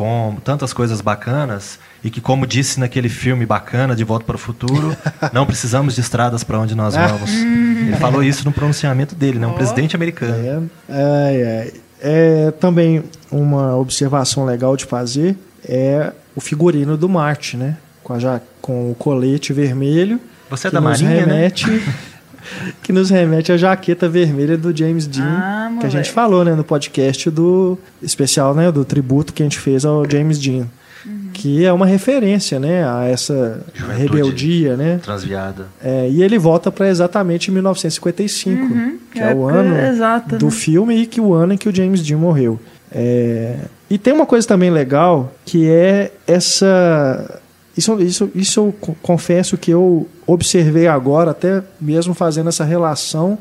com 0.00 0.38
tantas 0.42 0.72
coisas 0.72 1.02
bacanas 1.02 1.78
e 2.02 2.08
que, 2.08 2.22
como 2.22 2.46
disse 2.46 2.80
naquele 2.80 3.10
filme 3.10 3.44
bacana 3.44 3.94
de 3.94 4.02
Volta 4.02 4.24
para 4.24 4.34
o 4.34 4.38
Futuro, 4.38 4.96
não 5.30 5.44
precisamos 5.44 5.94
de 5.94 6.00
estradas 6.00 6.42
para 6.42 6.58
onde 6.58 6.74
nós 6.74 6.94
vamos. 6.94 7.30
Ele 7.30 7.94
falou 7.96 8.24
isso 8.24 8.42
no 8.46 8.50
pronunciamento 8.50 9.14
dele, 9.14 9.38
né? 9.38 9.46
Um 9.46 9.50
oh. 9.50 9.56
presidente 9.56 9.94
americano. 9.94 10.70
É, 10.88 10.96
é, 10.96 11.72
é, 12.00 12.46
é, 12.46 12.50
também 12.52 13.04
uma 13.30 13.76
observação 13.76 14.46
legal 14.46 14.74
de 14.74 14.86
fazer 14.86 15.36
é 15.68 16.10
o 16.34 16.40
figurino 16.40 16.96
do 16.96 17.06
Marte, 17.06 17.58
né? 17.58 17.76
Com, 18.02 18.14
a, 18.14 18.40
com 18.62 18.92
o 18.92 18.94
colete 18.94 19.52
vermelho. 19.52 20.18
Você 20.48 20.68
é 20.68 20.70
da 20.70 20.80
Marinha, 20.80 21.10
né? 21.10 21.16
remete, 21.26 21.68
né? 21.68 21.82
que 22.82 22.92
nos 22.92 23.10
remete 23.10 23.52
à 23.52 23.56
jaqueta 23.56 24.08
vermelha 24.08 24.56
do 24.56 24.76
James 24.76 25.06
Dean, 25.06 25.24
ah, 25.24 25.72
que 25.80 25.86
a 25.86 25.88
gente 25.88 26.10
falou, 26.10 26.44
né, 26.44 26.54
no 26.54 26.64
podcast 26.64 27.30
do 27.30 27.78
especial, 28.02 28.54
né, 28.54 28.70
do 28.70 28.84
tributo 28.84 29.32
que 29.32 29.42
a 29.42 29.46
gente 29.46 29.58
fez 29.58 29.84
ao 29.84 30.08
James 30.08 30.38
Dean. 30.38 30.66
Uhum. 31.04 31.30
Que 31.32 31.64
é 31.64 31.72
uma 31.72 31.86
referência, 31.86 32.58
né, 32.58 32.86
a 32.86 33.06
essa 33.06 33.64
Juventude 33.74 34.02
rebeldia, 34.02 34.76
né? 34.76 35.00
Transviada. 35.02 35.66
É, 35.82 36.08
e 36.10 36.22
ele 36.22 36.38
volta 36.38 36.70
para 36.70 36.88
exatamente 36.88 37.50
1955, 37.50 38.62
uhum. 38.62 38.98
que 39.12 39.20
é, 39.20 39.30
é 39.30 39.34
o 39.34 39.48
ano 39.48 39.76
exato, 39.78 40.36
do 40.36 40.46
né? 40.46 40.50
filme 40.50 40.96
e 40.96 41.06
que 41.06 41.20
o 41.20 41.32
ano 41.32 41.54
em 41.54 41.56
que 41.56 41.68
o 41.68 41.74
James 41.74 42.02
Dean 42.02 42.18
morreu. 42.18 42.60
É, 42.92 43.56
e 43.88 43.98
tem 43.98 44.12
uma 44.12 44.26
coisa 44.26 44.46
também 44.46 44.70
legal 44.70 45.32
que 45.44 45.68
é 45.68 46.12
essa 46.26 47.40
isso, 47.80 48.00
isso, 48.00 48.30
isso 48.34 48.60
eu 48.60 48.96
confesso 49.00 49.56
que 49.56 49.70
eu 49.70 50.06
observei 50.26 50.86
agora, 50.86 51.30
até 51.30 51.62
mesmo 51.80 52.12
fazendo 52.12 52.48
essa 52.50 52.64
relação 52.64 53.38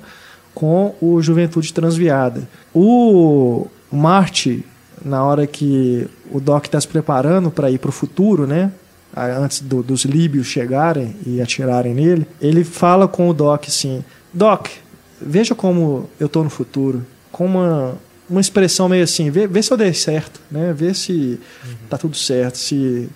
com 0.56 0.96
o 1.02 1.22
Juventude 1.22 1.74
Transviada. 1.74 2.48
O 2.74 3.68
Marte, 3.92 4.66
na 5.04 5.24
hora 5.24 5.46
que 5.46 6.08
o 6.32 6.40
Doc 6.40 6.66
está 6.66 6.80
se 6.80 6.88
preparando 6.88 7.52
para 7.52 7.70
ir 7.70 7.80
para 7.80 7.90
o 7.90 7.94
futuro, 7.94 8.48
né? 8.48 8.72
Antes 9.16 9.60
do, 9.60 9.84
dos 9.84 10.06
líbios 10.06 10.48
chegarem 10.48 11.16
e 11.26 11.42
atirarem 11.42 11.94
nele, 11.94 12.26
ele 12.40 12.64
fala 12.64 13.08
com 13.08 13.28
o 13.28 13.34
Doc 13.34 13.66
assim: 13.68 14.04
Doc, 14.34 14.68
veja 15.22 15.54
como 15.54 16.10
eu 16.20 16.28
estou 16.28 16.44
no 16.44 16.50
futuro, 16.50 17.06
com 17.32 17.46
uma, 17.46 17.96
uma 18.30 18.40
expressão 18.40 18.88
meio 18.88 19.04
assim, 19.04 19.30
vê, 19.30 19.48
vê 19.48 19.62
se 19.62 19.72
eu 19.72 19.78
dei 19.78 19.94
certo, 19.94 20.40
né? 20.50 20.74
Vê 20.74 20.94
se 20.94 21.40
uhum. 21.66 21.76
tá 21.90 21.98
tudo 21.98 22.16
certo, 22.16 22.58
se 22.58 23.10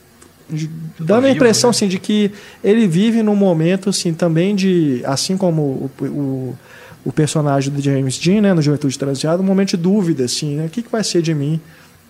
dando 0.99 1.25
a 1.25 1.29
impressão 1.29 1.69
né? 1.69 1.75
assim 1.75 1.87
de 1.87 1.97
que 1.97 2.31
ele 2.63 2.87
vive 2.87 3.23
num 3.23 3.35
momento 3.35 3.89
assim 3.89 4.13
também 4.13 4.55
de 4.55 5.01
assim 5.05 5.37
como 5.37 5.61
o, 5.61 5.91
o, 6.05 6.57
o 7.05 7.11
personagem 7.11 7.71
do 7.71 7.81
James 7.81 8.17
Dean, 8.17 8.41
né, 8.41 8.53
no 8.53 8.61
Juventude 8.61 8.97
Transiada, 8.97 9.41
um 9.41 9.45
momento 9.45 9.69
de 9.69 9.77
dúvida 9.77 10.25
assim, 10.25 10.55
né? 10.55 10.65
O 10.65 10.69
que, 10.69 10.81
que 10.81 10.91
vai 10.91 11.03
ser 11.03 11.21
de 11.21 11.33
mim, 11.33 11.59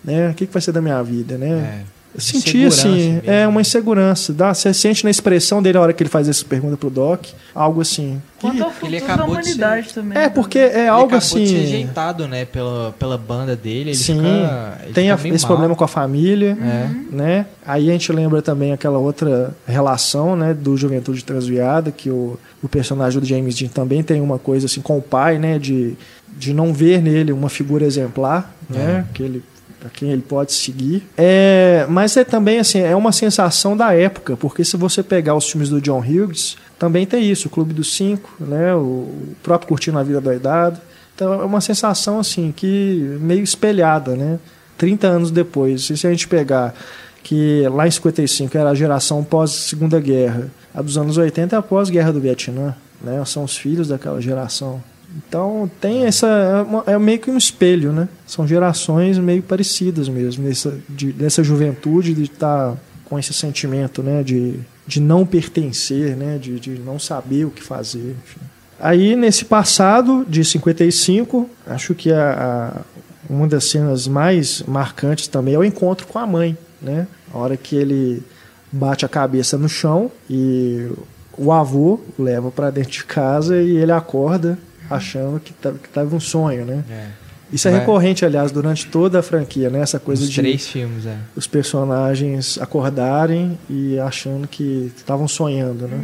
né? 0.03 0.29
O 0.29 0.34
que, 0.34 0.45
que 0.45 0.53
vai 0.53 0.61
ser 0.61 0.71
da 0.71 0.81
minha 0.81 1.01
vida, 1.01 1.38
né? 1.38 1.84
Eu 2.14 2.22
senti 2.22 2.64
assim, 2.66 3.14
mesmo. 3.14 3.22
é 3.26 3.47
uma 3.47 3.61
insegurança. 3.61 4.32
Dá, 4.32 4.53
você 4.53 4.72
sente 4.74 5.03
na 5.03 5.09
expressão 5.09 5.64
dele 5.64 5.78
a 5.78 5.82
hora 5.82 5.93
que 5.93 6.03
ele 6.03 6.09
faz 6.09 6.30
essa 6.30 6.45
pergunta 6.45 6.78
pro 6.78 6.89
Doc, 6.89 7.26
algo 7.55 7.82
assim. 7.82 8.22
Quanto 8.39 8.64
ao 8.64 8.72
futuro 8.72 8.91
ele 8.91 8.97
acabou 8.97 9.26
da 9.26 9.32
humanidade 9.32 9.88
ser... 9.88 9.93
também. 9.95 10.18
É, 10.18 10.30
porque 10.30 10.59
é 10.59 10.88
algo 10.88 11.16
assim. 11.16 11.38
Ele 11.38 11.45
acabou 11.45 11.61
de 11.61 11.68
ser 11.68 11.72
rejeitado, 11.72 12.28
né, 12.28 12.45
pela, 12.45 12.93
pela 12.99 13.18
banda 13.18 13.55
dele. 13.55 13.91
Ele 13.91 13.95
Sim, 13.95 14.18
fica, 14.18 14.78
ele 14.84 14.93
tem 14.93 15.09
a, 15.09 15.16
esse 15.16 15.45
mal. 15.45 15.47
problema 15.47 15.76
com 15.76 15.84
a 15.84 15.88
família, 15.88 16.57
é. 16.61 17.16
né? 17.16 17.45
Aí 17.66 17.89
a 17.89 17.93
gente 17.93 18.11
lembra 18.11 18.41
também 18.41 18.74
aquela 18.74 18.99
outra 18.99 19.55
relação, 19.66 20.36
né, 20.36 20.53
do 20.53 20.78
Juventude 20.78 21.24
Transviada, 21.24 21.91
que 21.91 22.11
o, 22.11 22.38
o 22.61 22.70
personagem 22.70 23.20
do 23.20 23.26
James 23.26 23.55
Dean 23.55 23.70
também 23.70 24.03
tem 24.03 24.22
uma 24.22 24.38
coisa 24.38 24.68
assim 24.68 24.82
com 24.82 24.97
o 24.97 25.01
pai, 25.01 25.39
né, 25.39 25.57
de, 25.57 25.95
de 26.38 26.53
não 26.53 26.74
ver 26.74 27.01
nele 27.01 27.32
uma 27.32 27.49
figura 27.49 27.86
exemplar, 27.86 28.53
né, 28.70 29.05
é. 29.09 29.14
que 29.14 29.24
ele 29.24 29.43
para 29.84 29.89
quem 29.89 30.11
ele 30.11 30.21
pode 30.21 30.53
seguir. 30.53 31.03
É, 31.17 31.86
mas 31.89 32.15
é 32.15 32.23
também 32.23 32.57
assim, 32.57 32.79
é 32.79 32.95
uma 32.95 33.11
sensação 33.11 33.75
da 33.75 33.93
época, 33.93 34.38
porque 34.38 34.63
se 34.63 34.77
você 34.77 35.03
pegar 35.03 35.36
os 35.36 35.49
filmes 35.49 35.67
do 35.67 35.81
John 35.81 35.99
Hughes, 35.99 36.55
também 36.79 37.05
tem 37.05 37.29
isso, 37.29 37.49
o 37.49 37.51
Clube 37.51 37.73
dos 37.73 37.93
Cinco, 37.93 38.34
né, 38.39 38.73
o 38.73 39.09
próprio 39.43 39.67
Curtindo 39.67 39.99
a 39.99 40.03
Vida 40.03 40.21
Doidado. 40.21 40.79
Então 41.13 41.34
é 41.34 41.43
uma 41.43 41.59
sensação 41.59 42.17
assim 42.17 42.53
que 42.55 43.17
meio 43.19 43.43
espelhada, 43.43 44.15
né? 44.15 44.39
30 44.77 45.07
anos 45.07 45.31
depois, 45.31 45.84
se 45.84 46.07
a 46.07 46.09
gente 46.09 46.27
pegar 46.27 46.73
que 47.21 47.67
lá 47.69 47.88
em 47.88 47.91
55 47.91 48.57
era 48.57 48.69
a 48.71 48.75
geração 48.75 49.23
pós 49.23 49.51
Segunda 49.51 49.99
Guerra, 49.99 50.49
a 50.73 50.81
dos 50.81 50.97
anos 50.97 51.17
80 51.17 51.55
é 51.55 51.59
a 51.59 51.61
pós-guerra 51.61 52.11
do 52.11 52.19
Vietnã, 52.21 52.73
né? 53.01 53.23
São 53.25 53.43
os 53.43 53.55
filhos 53.55 53.89
daquela 53.89 54.21
geração. 54.21 54.81
Então 55.16 55.70
tem 55.80 56.05
essa. 56.05 56.66
É, 56.88 56.93
é, 56.93 56.99
meio 56.99 57.20
que 57.20 57.30
um 57.30 57.38
espelho, 57.38 57.91
né? 57.91 58.07
São 58.26 58.47
gerações 58.47 59.18
meio 59.20 59.43
parecidas 59.43 60.09
mesmo, 60.09 60.47
dessa, 60.47 60.78
de, 60.89 61.11
dessa 61.11 61.43
juventude 61.43 62.14
de 62.14 62.24
estar 62.24 62.72
tá 62.72 62.78
com 63.05 63.20
esse 63.20 63.34
sentimento, 63.34 64.01
né? 64.01 64.24
De, 64.24 64.59
de 64.88 64.99
não 64.99 65.26
pertencer, 65.26 66.16
né? 66.16 66.38
De, 66.38 66.59
de 66.59 66.72
não 66.80 66.97
saber 66.97 67.45
o 67.45 67.51
que 67.51 67.61
fazer. 67.61 68.16
Enfim. 68.24 68.39
Aí, 68.80 69.16
nesse 69.16 69.45
passado 69.45 70.26
de 70.28 70.43
55, 70.43 71.49
acho 71.68 71.93
que 71.93 72.11
a, 72.11 72.74
a, 72.80 72.82
uma 73.30 73.47
das 73.47 73.70
cenas 73.70 74.07
mais 74.07 74.64
marcantes 74.64 75.28
também 75.28 75.53
é 75.53 75.57
o 75.57 75.64
encontro 75.64 76.07
com 76.07 76.20
a 76.20 76.26
mãe, 76.26 76.57
né? 76.82 77.07
A 77.34 77.38
hora 77.38 77.55
que 77.55 77.76
ele 77.76 78.24
bate 78.72 79.05
a 79.05 79.09
cabeça 79.09 79.57
no 79.57 79.70
chão 79.70 80.11
e 80.28 80.89
o 81.38 81.51
avô 81.51 81.99
leva 82.18 82.51
para 82.51 82.72
dentro 82.72 82.91
de 82.91 83.03
casa 83.05 83.61
e 83.61 83.78
ele 83.78 83.91
acorda 83.91 84.57
achando 84.93 85.39
que 85.39 85.51
estava 85.51 85.77
que 85.77 85.89
tava 85.89 86.15
um 86.15 86.19
sonho, 86.19 86.65
né? 86.65 86.83
É. 86.89 87.23
Isso 87.51 87.67
é 87.67 87.71
Vai. 87.71 87.81
recorrente, 87.81 88.25
aliás, 88.25 88.51
durante 88.51 88.87
toda 88.87 89.19
a 89.19 89.23
franquia, 89.23 89.69
né? 89.69 89.81
Essa 89.81 89.99
coisa 89.99 90.23
Os 90.23 90.29
de 90.29 90.41
três 90.41 90.67
filmes, 90.67 91.05
é. 91.05 91.17
os 91.35 91.45
personagens 91.45 92.57
acordarem 92.59 93.59
e 93.69 93.99
achando 93.99 94.47
que 94.47 94.91
estavam 94.97 95.27
sonhando, 95.27 95.87
né? 95.87 95.99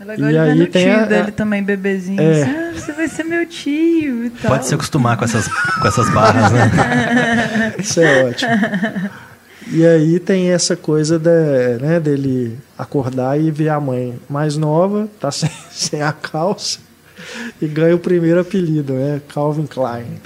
É 0.00 0.04
legal 0.04 0.30
e 0.30 0.38
aí 0.38 0.66
tem 0.66 0.90
o 0.90 0.94
tio 0.94 1.02
a, 1.02 1.06
dele 1.06 1.32
também, 1.32 1.62
bebezinho. 1.62 2.20
É. 2.20 2.42
Assim, 2.42 2.50
ah, 2.50 2.72
você 2.74 2.92
vai 2.92 3.08
ser 3.08 3.24
meu 3.24 3.46
tio 3.46 4.26
e 4.26 4.30
tal. 4.30 4.50
Pode 4.50 4.66
se 4.66 4.74
acostumar 4.74 5.16
com 5.16 5.24
essas, 5.24 5.46
com 5.46 5.86
essas 5.86 6.08
barras, 6.10 6.52
né? 6.52 7.74
Isso 7.78 8.00
é 8.00 8.24
ótimo. 8.24 8.50
E 9.70 9.84
aí 9.84 10.18
tem 10.18 10.50
essa 10.50 10.76
coisa 10.76 11.18
de, 11.18 11.78
né, 11.80 12.00
dele 12.00 12.58
acordar 12.76 13.38
e 13.38 13.50
ver 13.50 13.68
a 13.68 13.78
mãe 13.78 14.18
mais 14.28 14.56
nova, 14.56 15.08
tá 15.20 15.30
sem, 15.30 15.50
sem 15.70 16.00
a 16.00 16.12
calça, 16.12 16.78
e 17.60 17.66
ganha 17.66 17.94
o 17.94 17.98
primeiro 17.98 18.40
apelido, 18.40 18.94
né? 18.94 19.20
Calvin 19.32 19.66
Klein. 19.66 20.20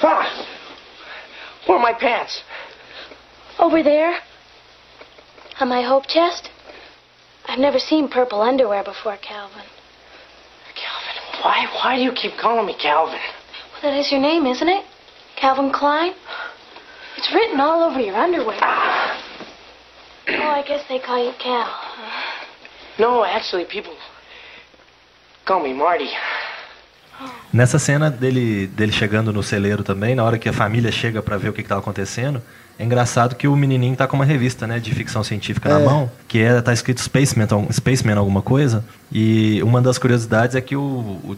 Pa! 0.00 0.26
Where 1.66 1.78
are 1.78 1.82
my 1.82 1.92
pants? 1.98 2.42
Over 3.58 3.82
there. 3.82 4.14
On 5.60 5.68
my 5.68 5.82
hope 5.82 6.06
chest. 6.06 6.50
I've 7.46 7.58
never 7.58 7.78
seen 7.78 8.08
purple 8.08 8.40
underwear 8.42 8.84
before, 8.84 9.16
Calvin. 9.16 9.64
Calvin, 10.74 11.42
why 11.42 11.66
why 11.82 11.96
do 11.96 12.02
you 12.02 12.12
keep 12.12 12.36
calling 12.40 12.66
me 12.66 12.74
Calvin? 12.80 13.18
Well, 13.72 13.82
that 13.92 13.98
is 13.98 14.12
your 14.12 14.20
name, 14.20 14.46
isn't 14.46 14.68
it? 14.68 14.84
Calvin 15.36 15.72
Klein? 15.72 16.12
It's 17.16 17.32
written 17.34 17.58
all 17.58 17.90
over 17.90 18.00
your 18.00 18.14
underwear. 18.16 18.58
Ah. 18.60 19.24
Oh, 20.28 20.32
I 20.32 20.62
guess 20.62 20.84
they 20.88 20.98
call 20.98 21.24
you 21.24 21.32
Cal. 21.38 21.68
No, 22.98 23.22
actually, 23.22 23.64
people 23.64 23.92
call 25.46 25.62
me 25.62 25.72
Marty. 25.72 26.10
Nessa 27.52 27.78
cena 27.78 28.10
dele, 28.10 28.66
dele 28.66 28.92
chegando 28.92 29.32
no 29.32 29.42
celeiro 29.42 29.82
também, 29.82 30.14
na 30.14 30.24
hora 30.24 30.38
que 30.38 30.48
a 30.48 30.52
família 30.52 30.90
chega 30.90 31.22
para 31.22 31.36
ver 31.36 31.48
o 31.48 31.52
que 31.52 31.60
estava 31.60 31.80
acontecendo, 31.80 32.42
é 32.78 32.84
engraçado 32.84 33.34
que 33.34 33.48
o 33.48 33.56
menininho 33.56 33.96
tá 33.96 34.06
com 34.06 34.16
uma 34.16 34.24
revista, 34.24 34.66
né, 34.66 34.78
de 34.78 34.94
ficção 34.94 35.24
científica 35.24 35.68
é. 35.68 35.72
na 35.72 35.80
mão, 35.80 36.10
que 36.28 36.40
é, 36.40 36.60
tá 36.60 36.72
escrito 36.72 37.00
Spaceman, 37.00 37.46
Spaceman 37.72 38.16
alguma 38.16 38.42
coisa, 38.42 38.84
e 39.10 39.60
uma 39.62 39.80
das 39.80 39.98
curiosidades 39.98 40.54
é 40.54 40.60
que 40.60 40.76
o, 40.76 40.80
o, 40.80 41.36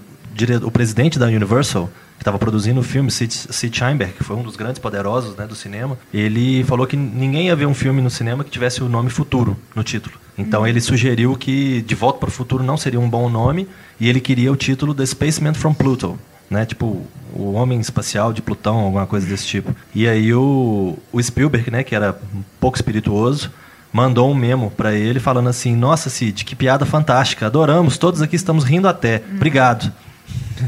o 0.62 0.70
presidente 0.70 1.18
da 1.18 1.26
Universal, 1.26 1.90
que 2.16 2.22
estava 2.22 2.38
produzindo 2.38 2.80
o 2.80 2.82
filme, 2.82 3.10
Sid 3.10 3.76
Sheinberg, 3.76 4.12
que 4.12 4.22
foi 4.22 4.36
um 4.36 4.42
dos 4.42 4.54
grandes 4.54 4.78
poderosos 4.78 5.34
né, 5.36 5.46
do 5.46 5.54
cinema, 5.54 5.98
ele 6.12 6.62
falou 6.64 6.86
que 6.86 6.96
ninguém 6.96 7.46
ia 7.46 7.56
ver 7.56 7.66
um 7.66 7.72
filme 7.72 8.02
no 8.02 8.10
cinema 8.10 8.44
que 8.44 8.50
tivesse 8.50 8.82
o 8.82 8.88
nome 8.88 9.08
Futuro 9.08 9.56
no 9.74 9.82
título. 9.82 10.16
Então 10.36 10.66
ele 10.66 10.80
sugeriu 10.80 11.36
que 11.36 11.82
De 11.82 11.94
Volta 11.94 12.18
para 12.18 12.28
o 12.28 12.32
Futuro 12.32 12.62
não 12.62 12.76
seria 12.76 13.00
um 13.00 13.08
bom 13.08 13.28
nome 13.28 13.66
e 13.98 14.08
ele 14.08 14.20
queria 14.20 14.52
o 14.52 14.56
título 14.56 14.94
The 14.94 15.06
Spaceman 15.06 15.54
from 15.54 15.74
Pluto, 15.74 16.18
né? 16.50 16.66
Tipo 16.66 17.06
o 17.32 17.52
homem 17.52 17.80
espacial 17.80 18.32
de 18.32 18.42
Plutão, 18.42 18.80
alguma 18.80 19.06
coisa 19.06 19.26
desse 19.26 19.46
tipo. 19.46 19.74
E 19.94 20.08
aí 20.08 20.34
o, 20.34 20.98
o 21.12 21.22
Spielberg, 21.22 21.70
né, 21.70 21.82
que 21.82 21.94
era 21.94 22.18
um 22.34 22.42
pouco 22.58 22.76
espirituoso, 22.76 23.50
mandou 23.92 24.30
um 24.30 24.34
memo 24.34 24.70
para 24.70 24.92
ele 24.92 25.20
falando 25.20 25.48
assim: 25.48 25.74
"Nossa, 25.76 26.10
Sid, 26.10 26.44
que 26.44 26.56
piada 26.56 26.84
fantástica. 26.84 27.46
Adoramos, 27.46 27.96
todos 27.96 28.20
aqui 28.20 28.36
estamos 28.36 28.64
rindo 28.64 28.88
até. 28.88 29.22
Obrigado." 29.36 29.92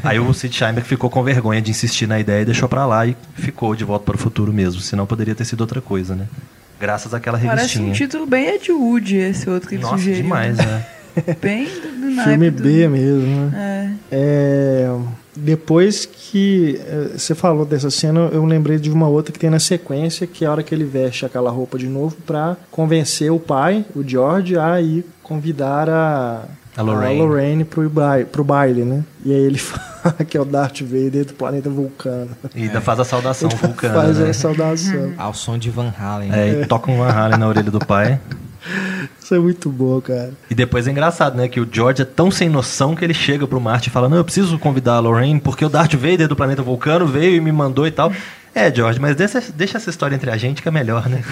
Aí 0.02 0.18
o 0.18 0.32
Sid 0.32 0.54
Sheinberg 0.54 0.88
ficou 0.88 1.10
com 1.10 1.22
vergonha 1.22 1.60
de 1.60 1.70
insistir 1.70 2.06
na 2.06 2.18
ideia 2.18 2.42
e 2.42 2.44
deixou 2.44 2.68
para 2.68 2.86
lá 2.86 3.06
e 3.06 3.16
ficou 3.34 3.74
de 3.74 3.84
volta 3.84 4.04
para 4.04 4.14
o 4.14 4.18
futuro 4.18 4.52
mesmo, 4.52 4.80
senão 4.80 5.06
poderia 5.06 5.34
ter 5.34 5.44
sido 5.44 5.60
outra 5.60 5.80
coisa, 5.80 6.14
né? 6.14 6.26
Graças 6.80 7.14
àquela 7.14 7.36
revistinha. 7.38 7.56
Parece 7.56 7.80
um 7.80 7.92
título 7.92 8.26
bem 8.26 8.48
Ed 8.54 8.72
Wood, 8.72 9.16
esse 9.16 9.48
outro 9.48 9.68
que 9.68 9.76
ele 9.76 9.82
Nossa, 9.82 9.98
sugeriu. 9.98 10.22
demais, 10.22 10.56
né? 10.56 10.86
bem 11.40 11.66
do, 11.66 12.14
do 12.14 12.22
Filme 12.22 12.50
do... 12.50 12.62
B 12.62 12.88
mesmo, 12.88 13.50
né? 13.50 13.96
É. 14.10 14.16
é. 14.16 14.98
Depois 15.34 16.04
que 16.04 16.78
é, 16.86 17.16
você 17.16 17.34
falou 17.34 17.64
dessa 17.64 17.90
cena, 17.90 18.28
eu 18.32 18.44
lembrei 18.44 18.78
de 18.78 18.90
uma 18.90 19.08
outra 19.08 19.32
que 19.32 19.38
tem 19.38 19.48
na 19.48 19.58
sequência, 19.58 20.26
que 20.26 20.44
é 20.44 20.48
a 20.48 20.52
hora 20.52 20.62
que 20.62 20.74
ele 20.74 20.84
veste 20.84 21.24
aquela 21.24 21.50
roupa 21.50 21.78
de 21.78 21.86
novo 21.86 22.16
para 22.26 22.56
convencer 22.70 23.32
o 23.32 23.40
pai, 23.40 23.84
o 23.94 24.06
George, 24.06 24.58
a 24.58 24.80
ir 24.80 25.06
convidar 25.22 25.88
a, 25.88 26.44
a 26.76 26.82
Lorraine, 26.82 27.20
a 27.20 27.24
Lorraine 27.24 27.64
pro, 27.64 27.88
baile, 27.88 28.24
pro 28.24 28.44
baile, 28.44 28.84
né? 28.84 29.04
E 29.24 29.32
aí 29.32 29.40
ele 29.40 29.58
fala 29.58 30.24
que 30.26 30.36
é 30.36 30.40
o 30.40 30.44
Darth 30.44 30.80
Vader 30.80 31.26
do 31.26 31.34
planeta 31.34 31.68
Vulcano. 31.68 32.30
E 32.54 32.62
ainda 32.62 32.78
é. 32.78 32.80
faz 32.80 33.00
a 33.00 33.04
saudação 33.04 33.50
ele 33.50 33.58
vulcana. 33.58 33.94
Faz 33.94 34.18
né? 34.18 34.30
a 34.30 34.34
saudação. 34.34 35.12
Ao 35.18 35.34
som 35.34 35.58
de 35.58 35.70
Van 35.70 35.92
Halen. 35.98 36.32
É, 36.32 36.62
e 36.62 36.66
toca 36.66 36.90
um 36.90 36.96
Van 36.96 37.10
Halen 37.10 37.38
na 37.38 37.48
orelha 37.48 37.70
do 37.70 37.78
pai. 37.78 38.18
Isso 39.20 39.34
é 39.34 39.38
muito 39.38 39.68
bom, 39.68 40.00
cara. 40.00 40.32
E 40.48 40.54
depois 40.54 40.86
é 40.86 40.90
engraçado, 40.90 41.36
né? 41.36 41.48
Que 41.48 41.60
o 41.60 41.68
George 41.70 42.02
é 42.02 42.04
tão 42.04 42.30
sem 42.30 42.48
noção 42.48 42.94
que 42.94 43.04
ele 43.04 43.14
chega 43.14 43.46
pro 43.46 43.60
Marty 43.60 43.88
e 43.88 43.92
fala: 43.92 44.08
Não, 44.08 44.16
eu 44.16 44.24
preciso 44.24 44.58
convidar 44.58 44.94
a 44.94 45.00
Lorraine 45.00 45.40
porque 45.40 45.64
o 45.64 45.68
Darth 45.68 45.94
Vader 45.94 46.28
do 46.28 46.36
planeta 46.36 46.62
Vulcano 46.62 47.06
veio 47.06 47.36
e 47.36 47.40
me 47.40 47.52
mandou 47.52 47.86
e 47.86 47.90
tal. 47.90 48.12
É, 48.54 48.72
George, 48.72 49.00
mas 49.00 49.16
deixa, 49.16 49.42
deixa 49.54 49.78
essa 49.78 49.90
história 49.90 50.14
entre 50.14 50.30
a 50.30 50.36
gente 50.36 50.62
que 50.62 50.68
é 50.68 50.70
melhor, 50.70 51.08
né? 51.08 51.22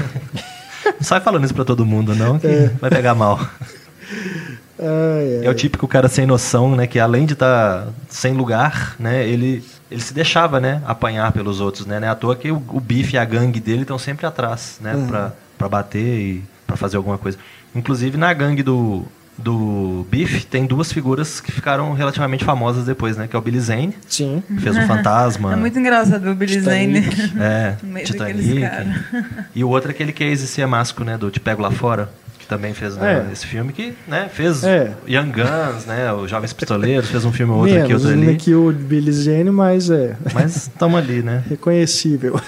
Não 0.84 1.02
sai 1.02 1.20
falando 1.20 1.44
isso 1.44 1.54
pra 1.54 1.64
todo 1.64 1.84
mundo, 1.84 2.14
não, 2.14 2.38
que 2.38 2.46
é. 2.46 2.70
vai 2.80 2.90
pegar 2.90 3.14
mal. 3.14 3.38
Ai, 4.80 5.38
ai. 5.40 5.46
É 5.46 5.50
o 5.50 5.54
típico 5.54 5.86
cara 5.86 6.08
sem 6.08 6.26
noção, 6.26 6.74
né? 6.74 6.86
Que 6.86 6.98
além 6.98 7.26
de 7.26 7.34
estar 7.34 7.84
tá 7.84 7.88
sem 8.08 8.32
lugar, 8.32 8.96
né? 8.98 9.26
Ele, 9.26 9.62
ele 9.90 10.00
se 10.00 10.14
deixava, 10.14 10.58
né? 10.58 10.82
Apanhar 10.86 11.30
pelos 11.32 11.60
outros, 11.60 11.86
né? 11.86 12.00
Não 12.00 12.08
é 12.08 12.10
à 12.10 12.14
toa 12.14 12.34
que 12.34 12.50
o, 12.50 12.62
o 12.68 12.80
Bife 12.80 13.14
e 13.14 13.18
a 13.18 13.24
gangue 13.24 13.60
dele 13.60 13.82
estão 13.82 13.98
sempre 13.98 14.26
atrás, 14.26 14.78
né? 14.80 14.94
Uhum. 14.94 15.06
Pra, 15.06 15.32
pra 15.58 15.68
bater 15.68 16.18
e 16.18 16.44
pra 16.66 16.76
fazer 16.76 16.96
alguma 16.96 17.18
coisa. 17.18 17.36
Inclusive 17.74 18.16
na 18.16 18.32
gangue 18.32 18.62
do, 18.62 19.04
do 19.36 20.06
Biff, 20.10 20.46
tem 20.46 20.66
duas 20.66 20.92
figuras 20.92 21.40
que 21.40 21.50
ficaram 21.50 21.92
relativamente 21.92 22.44
famosas 22.44 22.84
depois, 22.84 23.16
né? 23.16 23.26
Que 23.26 23.34
é 23.34 23.38
o 23.38 23.42
Billy 23.42 23.60
Zane, 23.60 23.94
Sim. 24.08 24.42
que 24.46 24.60
fez 24.60 24.76
o 24.76 24.82
Fantasma. 24.86 25.52
É 25.54 25.56
muito 25.56 25.78
engraçado 25.78 26.22
ver 26.22 26.30
o 26.30 26.34
Billy 26.34 26.60
Zane 26.60 26.98
É, 27.38 27.76
Titanic. 28.04 28.70
E 29.54 29.64
o 29.64 29.68
outro 29.68 29.90
é 29.90 29.92
aquele 29.92 30.12
Casey 30.12 30.46
Siamasco, 30.46 31.04
né? 31.04 31.16
Do 31.18 31.30
Te 31.30 31.40
Pego 31.40 31.62
Lá 31.62 31.70
Fora. 31.70 32.10
Também 32.50 32.74
fez 32.74 32.96
né, 32.96 33.26
É. 33.28 33.32
esse 33.32 33.46
filme 33.46 33.72
que 33.72 33.94
né, 34.08 34.28
fez 34.30 34.64
É. 34.64 34.92
Young 35.08 35.30
Guns, 35.32 35.86
né? 35.86 36.12
Os 36.12 36.28
Jovens 36.28 36.52
Pistoleiros, 36.52 37.08
fez 37.08 37.24
um 37.24 37.32
filme 37.32 37.52
ou 37.52 37.60
outro 37.60 37.72
aqui, 37.78 37.86
Menos 37.88 38.04
outro 38.04 38.18
né, 38.18 38.26
ali. 38.28 38.36
que 38.36 38.52
o 38.54 38.72
Billy 38.72 39.12
Zane, 39.12 39.50
mas 39.52 39.88
é 39.88 40.16
Mas 40.34 40.56
estamos 40.56 40.98
ali, 40.98 41.22
né? 41.22 41.44
reconhecível. 41.48 42.38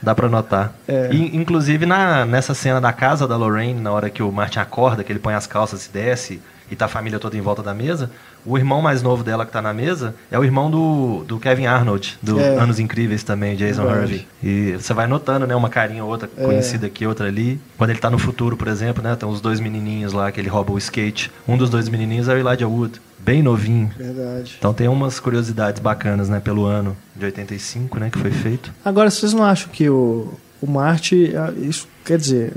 Dá 0.00 0.14
pra 0.14 0.28
notar. 0.28 0.72
É. 0.86 1.08
E, 1.12 1.36
inclusive 1.36 1.84
na, 1.84 2.24
nessa 2.24 2.54
cena 2.54 2.80
da 2.80 2.92
casa 2.92 3.26
da 3.26 3.36
Lorraine, 3.36 3.80
na 3.80 3.90
hora 3.90 4.08
que 4.08 4.22
o 4.22 4.30
Martin 4.30 4.60
acorda, 4.60 5.02
que 5.02 5.10
ele 5.10 5.18
põe 5.18 5.34
as 5.34 5.46
calças 5.48 5.86
e 5.86 5.90
desce, 5.90 6.40
e 6.70 6.76
tá 6.76 6.84
a 6.84 6.88
família 6.88 7.18
toda 7.18 7.36
em 7.36 7.40
volta 7.40 7.62
da 7.62 7.74
mesa, 7.74 8.10
o 8.46 8.56
irmão 8.56 8.80
mais 8.80 9.02
novo 9.02 9.24
dela 9.24 9.44
que 9.44 9.52
tá 9.52 9.60
na 9.60 9.74
mesa 9.74 10.14
é 10.30 10.38
o 10.38 10.44
irmão 10.44 10.70
do, 10.70 11.24
do 11.24 11.38
Kevin 11.40 11.66
Arnold, 11.66 12.16
do 12.22 12.38
É. 12.40 12.56
Anos 12.56 12.78
Incríveis 12.78 13.22
também, 13.22 13.56
Jason 13.56 13.82
Verdade. 13.82 14.00
Harvey. 14.02 14.26
E 14.42 14.72
você 14.72 14.94
vai 14.94 15.06
notando, 15.06 15.46
né, 15.46 15.54
uma 15.56 15.68
carinha 15.68 16.04
ou 16.04 16.10
outra 16.10 16.30
É. 16.36 16.44
conhecida 16.44 16.86
aqui, 16.86 17.06
outra 17.06 17.26
ali. 17.26 17.60
Quando 17.76 17.90
ele 17.90 17.98
tá 17.98 18.08
no 18.08 18.18
futuro, 18.18 18.56
por 18.56 18.68
exemplo, 18.68 19.02
né, 19.02 19.16
tem 19.16 19.28
os 19.28 19.40
dois 19.40 19.58
menininhos 19.60 20.12
lá 20.12 20.30
que 20.30 20.40
ele 20.40 20.48
rouba 20.48 20.72
o 20.72 20.78
skate. 20.78 21.30
Um 21.48 21.56
dos 21.56 21.68
dois 21.68 21.88
menininhos 21.88 22.28
é 22.28 22.34
o 22.34 22.38
Elijah 22.38 22.68
Wood, 22.68 23.00
bem 23.18 23.42
novinho. 23.42 23.90
Verdade. 23.98 24.54
Então 24.58 24.72
tem 24.72 24.86
umas 24.88 25.18
curiosidades 25.18 25.80
bacanas, 25.82 26.28
né, 26.28 26.38
pelo 26.40 26.64
ano 26.64 26.96
de 27.16 27.24
85, 27.24 27.98
né, 27.98 28.10
que 28.10 28.18
foi 28.18 28.30
feito. 28.30 28.72
Agora, 28.84 29.10
vocês 29.10 29.32
não 29.32 29.42
acham 29.44 29.68
que 29.72 29.88
o, 29.90 30.32
o 30.62 30.70
Marte, 30.70 31.32
ah, 31.36 31.52
isso 31.56 31.88
quer 32.04 32.18
dizer, 32.18 32.52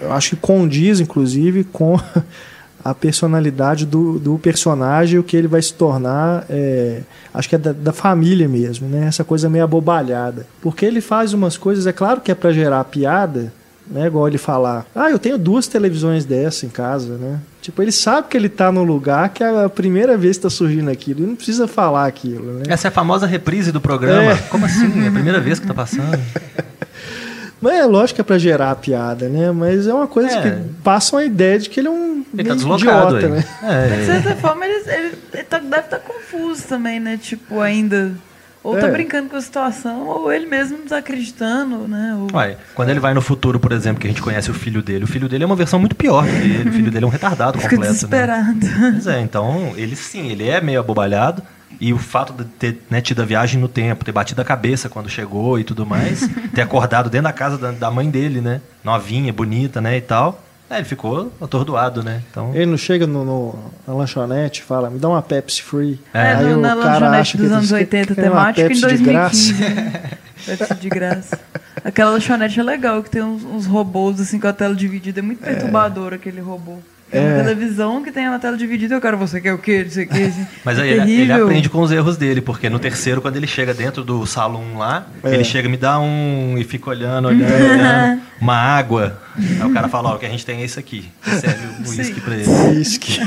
eu 0.00 0.12
acho 0.12 0.30
que 0.30 0.36
condiz, 0.36 1.00
inclusive, 1.00 1.64
com 1.64 1.98
a 2.90 2.94
personalidade 2.94 3.84
do, 3.84 4.18
do 4.18 4.38
personagem, 4.38 5.18
o 5.18 5.22
que 5.24 5.36
ele 5.36 5.48
vai 5.48 5.60
se 5.60 5.74
tornar, 5.74 6.44
é, 6.48 7.00
acho 7.34 7.48
que 7.48 7.56
é 7.56 7.58
da, 7.58 7.72
da 7.72 7.92
família 7.92 8.46
mesmo, 8.46 8.88
né? 8.88 9.06
Essa 9.06 9.24
coisa 9.24 9.50
meio 9.50 9.64
abobalhada. 9.64 10.46
Porque 10.62 10.86
ele 10.86 11.00
faz 11.00 11.32
umas 11.32 11.56
coisas, 11.56 11.86
é 11.86 11.92
claro 11.92 12.20
que 12.20 12.30
é 12.30 12.34
para 12.34 12.52
gerar 12.52 12.84
piada, 12.84 13.52
né? 13.90 14.06
Igual 14.06 14.28
ele 14.28 14.38
falar, 14.38 14.86
ah, 14.94 15.10
eu 15.10 15.18
tenho 15.18 15.36
duas 15.36 15.66
televisões 15.66 16.24
dessa 16.24 16.64
em 16.64 16.68
casa, 16.68 17.16
né? 17.16 17.40
Tipo, 17.60 17.82
ele 17.82 17.90
sabe 17.90 18.28
que 18.28 18.36
ele 18.36 18.48
tá 18.48 18.70
num 18.70 18.84
lugar 18.84 19.30
que 19.30 19.42
é 19.42 19.64
a 19.64 19.68
primeira 19.68 20.16
vez 20.16 20.36
que 20.36 20.44
tá 20.44 20.50
surgindo 20.50 20.88
aquilo, 20.88 21.20
ele 21.20 21.28
não 21.28 21.36
precisa 21.36 21.66
falar 21.66 22.06
aquilo, 22.06 22.52
né? 22.54 22.62
Essa 22.68 22.86
é 22.86 22.90
a 22.90 22.92
famosa 22.92 23.26
reprise 23.26 23.72
do 23.72 23.80
programa. 23.80 24.30
É. 24.30 24.36
Como 24.48 24.64
assim? 24.64 25.04
É 25.04 25.08
a 25.08 25.12
primeira 25.12 25.40
vez 25.40 25.58
que 25.58 25.66
tá 25.66 25.74
passando. 25.74 26.16
Mas 27.60 27.74
é 27.74 27.84
lógico 27.86 28.16
que 28.16 28.20
é 28.20 28.24
pra 28.24 28.38
gerar 28.38 28.70
a 28.70 28.76
piada, 28.76 29.28
né? 29.28 29.50
Mas 29.50 29.86
é 29.86 29.94
uma 29.94 30.06
coisa 30.06 30.30
É. 30.30 30.42
que 30.42 30.50
passa 30.82 31.16
uma 31.16 31.24
ideia 31.24 31.58
de 31.58 31.70
que 31.70 31.80
ele 31.80 31.88
é 31.88 31.90
um 31.90 32.24
Ele 32.36 32.48
tá 32.48 32.54
deslocado 32.54 33.16
idiota, 33.18 33.26
aí. 33.26 33.32
né? 33.32 33.86
De 33.96 34.02
É, 34.02 34.06
certa 34.06 34.36
forma, 34.36 34.66
ele, 34.66 34.82
ele- 34.90 35.18
ele 35.32 35.42
tá- 35.44 35.58
deve 35.58 35.82
estar 35.82 35.98
confuso 36.00 36.64
também, 36.68 37.00
né? 37.00 37.18
Tipo, 37.20 37.60
ainda. 37.60 38.12
Ou 38.62 38.76
tá 38.76 38.88
É. 38.88 38.90
brincando 38.90 39.28
com 39.30 39.36
a 39.36 39.40
situação, 39.40 40.08
ou 40.08 40.32
ele 40.32 40.44
mesmo 40.44 40.78
desacreditando, 40.82 41.86
né? 41.88 42.16
Ou- 42.18 42.28
Uai, 42.36 42.56
quando 42.74 42.88
ele 42.90 42.98
vai 43.00 43.14
no 43.14 43.22
futuro, 43.22 43.60
por 43.60 43.70
exemplo, 43.72 44.00
que 44.00 44.06
a 44.08 44.10
gente 44.10 44.20
conhece 44.20 44.50
o 44.50 44.54
filho 44.54 44.82
dele, 44.82 45.04
o 45.04 45.06
filho 45.06 45.28
dele 45.28 45.44
é 45.44 45.46
uma 45.46 45.54
versão 45.54 45.78
muito 45.78 45.94
pior 45.94 46.24
que 46.26 46.30
ele. 46.34 46.68
O 46.68 46.72
filho 46.72 46.90
dele 46.90 47.04
é 47.04 47.08
um 47.08 47.10
retardado 47.10 47.58
Fica 47.60 47.70
completo. 47.76 47.92
Né? 47.92 47.94
desesperado. 47.94 48.58
Pois 48.92 49.06
é, 49.06 49.20
então 49.20 49.72
ele 49.76 49.94
sim, 49.96 50.28
ele 50.30 50.48
é 50.48 50.60
meio 50.60 50.80
abobalhado. 50.80 51.42
E 51.80 51.92
o 51.92 51.98
fato 51.98 52.32
de 52.32 52.44
ter 52.44 52.82
né, 52.90 53.00
tido 53.00 53.20
a 53.22 53.24
viagem 53.24 53.60
no 53.60 53.68
tempo, 53.68 54.04
ter 54.04 54.12
batido 54.12 54.40
a 54.40 54.44
cabeça 54.44 54.88
quando 54.88 55.08
chegou 55.08 55.58
e 55.58 55.64
tudo 55.64 55.84
mais, 55.84 56.28
ter 56.54 56.62
acordado 56.62 57.10
dentro 57.10 57.24
da 57.24 57.32
casa 57.32 57.58
da, 57.58 57.70
da 57.72 57.90
mãe 57.90 58.08
dele, 58.10 58.40
né? 58.40 58.60
Novinha, 58.82 59.32
bonita, 59.32 59.80
né? 59.80 59.96
E 59.96 60.00
tal. 60.00 60.42
É, 60.68 60.76
ele 60.78 60.84
ficou 60.84 61.32
atordoado, 61.40 62.02
né? 62.02 62.22
Então. 62.30 62.50
Ele 62.52 62.66
não 62.66 62.76
chega 62.76 63.06
no, 63.06 63.24
no- 63.24 63.58
na 63.86 63.94
lanchonete 63.94 64.62
e 64.62 64.64
fala, 64.64 64.90
me 64.90 64.98
dá 64.98 65.08
uma 65.08 65.22
Pepsi 65.22 65.62
Free. 65.62 66.00
É, 66.12 66.32
É, 66.32 66.36
no- 66.42 66.58
o 66.58 66.60
na 66.60 66.68
cara 66.70 66.84
lanchonete 66.84 67.20
acha 67.20 67.32
que 67.32 67.42
dos 67.44 67.52
anos 67.52 67.68
quer 67.68 67.74
80 67.76 68.12
uma 68.14 68.22
temática 68.22 68.60
em 68.64 68.68
Pepsi 68.68 68.80
de 68.80 69.04
2015. 69.04 69.52
graça. 69.52 69.74
né? 69.74 70.10
Pepsi 70.46 70.74
de 70.74 70.88
graça. 70.88 71.40
Aquela 71.84 72.10
lanchonete 72.10 72.58
é 72.58 72.62
legal, 72.64 73.00
que 73.02 73.10
tem 73.10 73.22
uns, 73.22 73.44
uns 73.44 73.66
robôs 73.66 74.20
assim 74.20 74.40
com 74.40 74.48
a 74.48 74.52
tela 74.52 74.74
dividida. 74.74 75.20
É 75.20 75.22
muito 75.22 75.40
perturbador 75.40 76.12
aquele 76.12 76.40
robô. 76.40 76.78
É 77.12 77.20
uma 77.20 77.28
É. 77.30 77.42
televisão 77.44 78.02
que 78.02 78.10
tem 78.10 78.26
a 78.26 78.36
tela 78.38 78.56
dividida 78.56 78.94
eu 78.96 79.00
quero 79.00 79.16
você 79.16 79.40
quer 79.40 79.52
o 79.54 79.58
quê? 79.58 79.84
Não 79.84 79.90
sei 79.90 80.04
o 80.06 80.08
quê. 80.08 80.22
assim. 80.24 80.46
Mas 80.64 80.78
É 80.78 80.82
aí 80.82 80.90
ele, 80.90 81.00
ele 81.02 81.06
terrível. 81.26 81.44
aprende 81.46 81.68
com 81.70 81.80
os 81.80 81.92
erros 81.92 82.16
dele, 82.16 82.40
porque 82.40 82.68
no 82.68 82.78
terceiro, 82.80 83.20
quando 83.22 83.36
ele 83.36 83.46
chega 83.46 83.72
dentro 83.72 84.02
do 84.02 84.26
salão 84.26 84.76
lá, 84.76 85.06
É. 85.22 85.34
ele 85.34 85.44
chega, 85.44 85.68
me 85.68 85.76
dá 85.76 85.98
um 86.00 86.56
e 86.58 86.64
fica 86.64 86.90
olhando, 86.90 87.28
olhando, 87.28 87.44
olhando, 87.54 88.20
uma 88.40 88.56
água. 88.56 89.20
Aí 89.38 89.62
o 89.62 89.72
cara 89.72 89.86
fala, 89.88 90.10
ó, 90.10 90.16
o 90.16 90.18
que 90.18 90.26
a 90.26 90.28
gente 90.28 90.44
tem 90.44 90.62
é 90.62 90.64
isso 90.64 90.78
aqui. 90.80 91.08
Serve 91.22 91.66
o 91.66 91.88
uísque 91.90 92.20
pra 92.20 92.34
ele. 92.34 92.48
Uísque. 92.76 93.20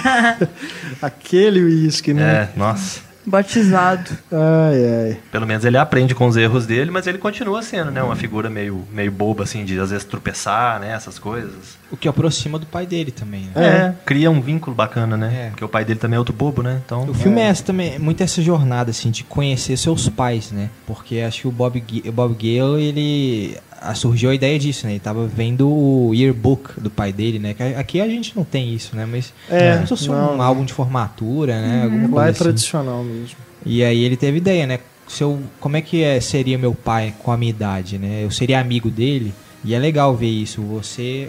Aquele 1.01 1.63
uísque, 1.63 2.13
né? 2.13 2.49
É, 2.53 2.59
nossa. 2.59 3.01
Batizado. 3.25 4.09
Ai, 4.31 5.09
ai. 5.11 5.17
Pelo 5.31 5.45
menos 5.45 5.63
ele 5.63 5.77
aprende 5.77 6.15
com 6.15 6.25
os 6.27 6.35
erros 6.35 6.65
dele, 6.65 6.89
mas 6.89 7.05
ele 7.05 7.17
continua 7.17 7.61
sendo, 7.61 7.91
né? 7.91 8.01
Uma 8.01 8.15
figura 8.15 8.49
meio, 8.49 8.85
meio 8.91 9.11
boba, 9.11 9.43
assim, 9.43 9.63
de 9.63 9.79
às 9.79 9.91
vezes 9.91 10.03
tropeçar, 10.05 10.79
né? 10.79 10.93
Essas 10.93 11.19
coisas. 11.19 11.77
O 11.91 11.97
que 11.97 12.07
aproxima 12.07 12.59
do 12.59 12.65
pai 12.67 12.85
dele 12.85 13.09
também, 13.11 13.49
né? 13.53 13.53
É, 13.55 13.95
cria 14.05 14.29
um 14.29 14.39
vínculo 14.39 14.75
bacana, 14.75 15.17
né? 15.17 15.45
É. 15.45 15.49
Porque 15.49 15.65
o 15.65 15.69
pai 15.69 15.83
dele 15.83 15.99
também 15.99 16.15
é 16.17 16.19
outro 16.19 16.33
bobo, 16.35 16.61
né? 16.61 16.81
Então. 16.85 17.03
O 17.09 17.13
filme 17.15 17.41
é. 17.41 17.45
essa 17.45 17.63
também, 17.63 17.97
muito 17.97 18.21
essa 18.21 18.41
jornada, 18.43 18.91
assim, 18.91 19.09
de 19.09 19.23
conhecer 19.23 19.75
seus 19.77 20.07
pais, 20.07 20.51
né? 20.51 20.69
Porque 20.85 21.19
acho 21.21 21.41
que 21.41 21.47
o 21.47 21.51
Bob, 21.51 21.83
o 22.05 22.11
Bob 22.11 22.35
Gale, 22.35 22.83
ele... 22.83 23.57
ah, 23.81 23.95
Surgiu 23.95 24.29
a 24.29 24.35
ideia 24.35 24.59
disso, 24.59 24.85
né? 24.85 24.93
Ele 24.93 24.99
tava 24.99 25.25
vendo 25.25 25.67
o 25.67 26.13
yearbook 26.13 26.79
do 26.79 26.91
pai 26.91 27.11
dele, 27.11 27.39
né? 27.39 27.55
Que 27.55 27.63
Aqui 27.63 27.99
a 28.01 28.07
gente 28.07 28.35
não 28.35 28.43
tem 28.43 28.71
isso, 28.73 28.95
né? 28.95 29.07
Mas 29.09 29.33
É, 29.49 29.73
como 29.73 29.83
se 29.83 29.89
fosse 29.89 30.09
não. 30.09 30.37
um 30.37 30.41
álbum 30.43 30.65
de 30.65 30.73
formatura, 30.73 31.59
né? 31.59 31.83
Alguma 31.85 32.03
Lá 32.03 32.09
coisa 32.09 32.27
é 32.27 32.29
assim. 32.31 32.43
tradicional 32.43 33.03
mesmo. 33.03 33.35
E 33.65 33.83
aí 33.83 34.03
ele 34.03 34.15
teve 34.15 34.37
ideia, 34.37 34.67
né? 34.67 34.79
Se 35.07 35.23
eu, 35.23 35.41
como 35.59 35.75
é 35.75 35.81
que 35.81 36.03
é, 36.03 36.21
seria 36.21 36.55
meu 36.55 36.75
pai 36.75 37.15
com 37.17 37.31
a 37.31 37.37
minha 37.37 37.49
idade, 37.49 37.97
né? 37.97 38.23
Eu 38.23 38.29
seria 38.29 38.59
amigo 38.59 38.91
dele. 38.91 39.33
E 39.65 39.73
é 39.73 39.79
legal 39.79 40.15
ver 40.15 40.29
isso. 40.29 40.61
Você. 40.61 41.27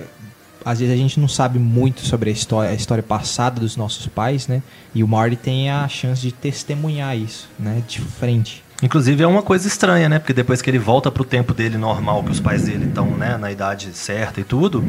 Às 0.65 0.81
vezes 0.81 0.95
a 0.95 0.97
gente 0.97 1.19
não 1.19 1.29
sabe 1.29 1.59
muito 1.59 2.01
sobre 2.01 2.31
a 2.31 2.33
história, 2.33 2.71
a 2.71 2.75
história 2.75 3.03
passada 3.03 3.61
dos 3.61 3.77
nossos 3.77 4.07
pais, 4.07 4.47
né? 4.47 4.63
E 4.95 5.03
o 5.03 5.09
Marty 5.09 5.37
tem 5.37 5.71
a 5.71 5.87
chance 5.89 6.21
de 6.21 6.33
testemunhar 6.33 7.17
isso, 7.17 7.49
né? 7.59 7.83
De 7.87 8.01
frente. 8.01 8.63
Inclusive 8.83 9.23
é 9.23 9.27
uma 9.27 9.43
coisa 9.43 9.69
estranha, 9.69 10.09
né? 10.09 10.19
Porque 10.19 10.33
depois 10.33 10.63
que 10.63 10.71
ele 10.71 10.79
volta 10.79 11.11
pro 11.11 11.25
tempo 11.25 11.53
dele 11.53 11.77
normal, 11.77 12.25
que 12.25 12.31
os 12.31 12.41
pais 12.41 12.63
dele 12.63 12.87
estão, 12.87 13.07
né, 13.11 13.37
na 13.37 13.53
idade 13.53 13.91
certa 13.93 14.41
e 14.41 14.45
tudo, 14.45 14.83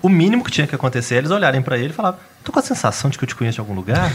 o 0.00 0.08
mínimo 0.08 0.42
que 0.42 0.50
tinha 0.50 0.66
que 0.66 0.74
acontecer 0.74 1.16
é 1.16 1.18
eles 1.18 1.30
olharem 1.30 1.60
pra 1.60 1.76
ele 1.76 1.90
e 1.90 1.92
falar: 1.92 2.18
"Tô 2.42 2.50
com 2.50 2.58
a 2.58 2.62
sensação 2.62 3.10
de 3.10 3.18
que 3.18 3.24
eu 3.24 3.28
te 3.28 3.34
conheço 3.34 3.56
de 3.56 3.60
algum 3.60 3.74
lugar". 3.74 4.10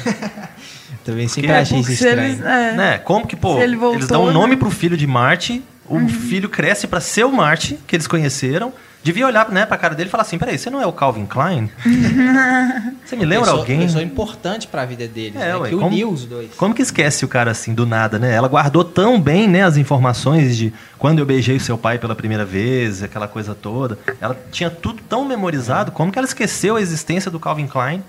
Também 1.06 1.28
sempre 1.28 1.52
achei 1.52 1.80
isso 1.80 1.91
estranho. 1.91 2.20
eles, 2.20 2.41
é, 2.41 2.74
né? 2.74 2.97
Como 2.99 3.28
que, 3.28 3.36
pô, 3.36 3.60
ele 3.60 3.76
voltou, 3.76 3.97
eles 3.97 4.08
dão 4.08 4.26
um 4.26 4.32
nome 4.32 4.56
né? 4.56 4.60
pro 4.60 4.70
filho 4.70 4.97
de 4.97 5.08
Marte, 5.08 5.64
o 5.96 6.08
filho 6.08 6.50
cresce 6.50 6.88
pra 6.88 7.00
ser 7.02 7.26
o 7.26 7.32
Marte 7.32 7.78
que 7.88 7.96
eles 7.96 8.08
conheceram. 8.08 8.72
Devia 9.04 9.26
olhar, 9.26 9.50
né, 9.50 9.66
pra 9.66 9.78
cara 9.80 9.96
dele 9.96 10.10
e 10.10 10.12
falar 10.12 10.22
assim: 10.22 10.38
"Peraí, 10.38 10.60
você 10.60 10.70
não 10.70 10.80
é 10.80 10.86
o 10.86 10.94
Calvin 10.94 11.26
Klein?" 11.26 11.72
você 13.04 13.16
me 13.16 13.26
lembra 13.26 13.46
Pessoa- 13.46 13.60
alguém? 13.60 13.80
Pessoa 13.80 14.04
importante 14.04 14.68
pra 14.68 14.86
vida 14.86 15.08
deles, 15.08 15.36
É, 15.42 15.48
né? 15.48 15.56
ué, 15.58 15.70
que 15.70 15.76
como- 15.76 15.88
uniu 15.88 16.10
os 16.12 16.26
dois. 16.26 16.52
Como 16.56 16.74
que 16.74 16.82
esquece 16.82 17.26
o 17.26 17.28
cara 17.28 17.52
assim 17.52 17.74
do 17.74 17.86
nada, 17.86 18.20
né? 18.20 18.32
Ela 18.34 18.48
guardou 18.48 18.84
tão 18.84 19.20
bem, 19.20 19.48
né, 19.48 19.64
as 19.64 19.76
informações 19.78 20.56
de 20.56 20.72
quando 21.00 21.20
eu 21.20 21.26
beijei 21.26 21.58
o 21.58 21.60
seu 21.60 21.78
pai 21.78 21.98
pela 21.98 22.16
primeira 22.16 22.46
vez, 22.46 23.02
aquela 23.02 23.28
coisa 23.28 23.56
toda. 23.56 23.98
Ela 24.20 24.38
tinha 24.52 24.70
tudo 24.70 25.02
tão 25.10 25.26
memorizado, 25.26 25.92
como 25.92 26.12
que 26.12 26.20
ela 26.20 26.28
esqueceu 26.28 26.76
a 26.76 26.82
existência 26.82 27.32
do 27.32 27.39
Calvin 27.39 27.68
Klein? 27.68 28.04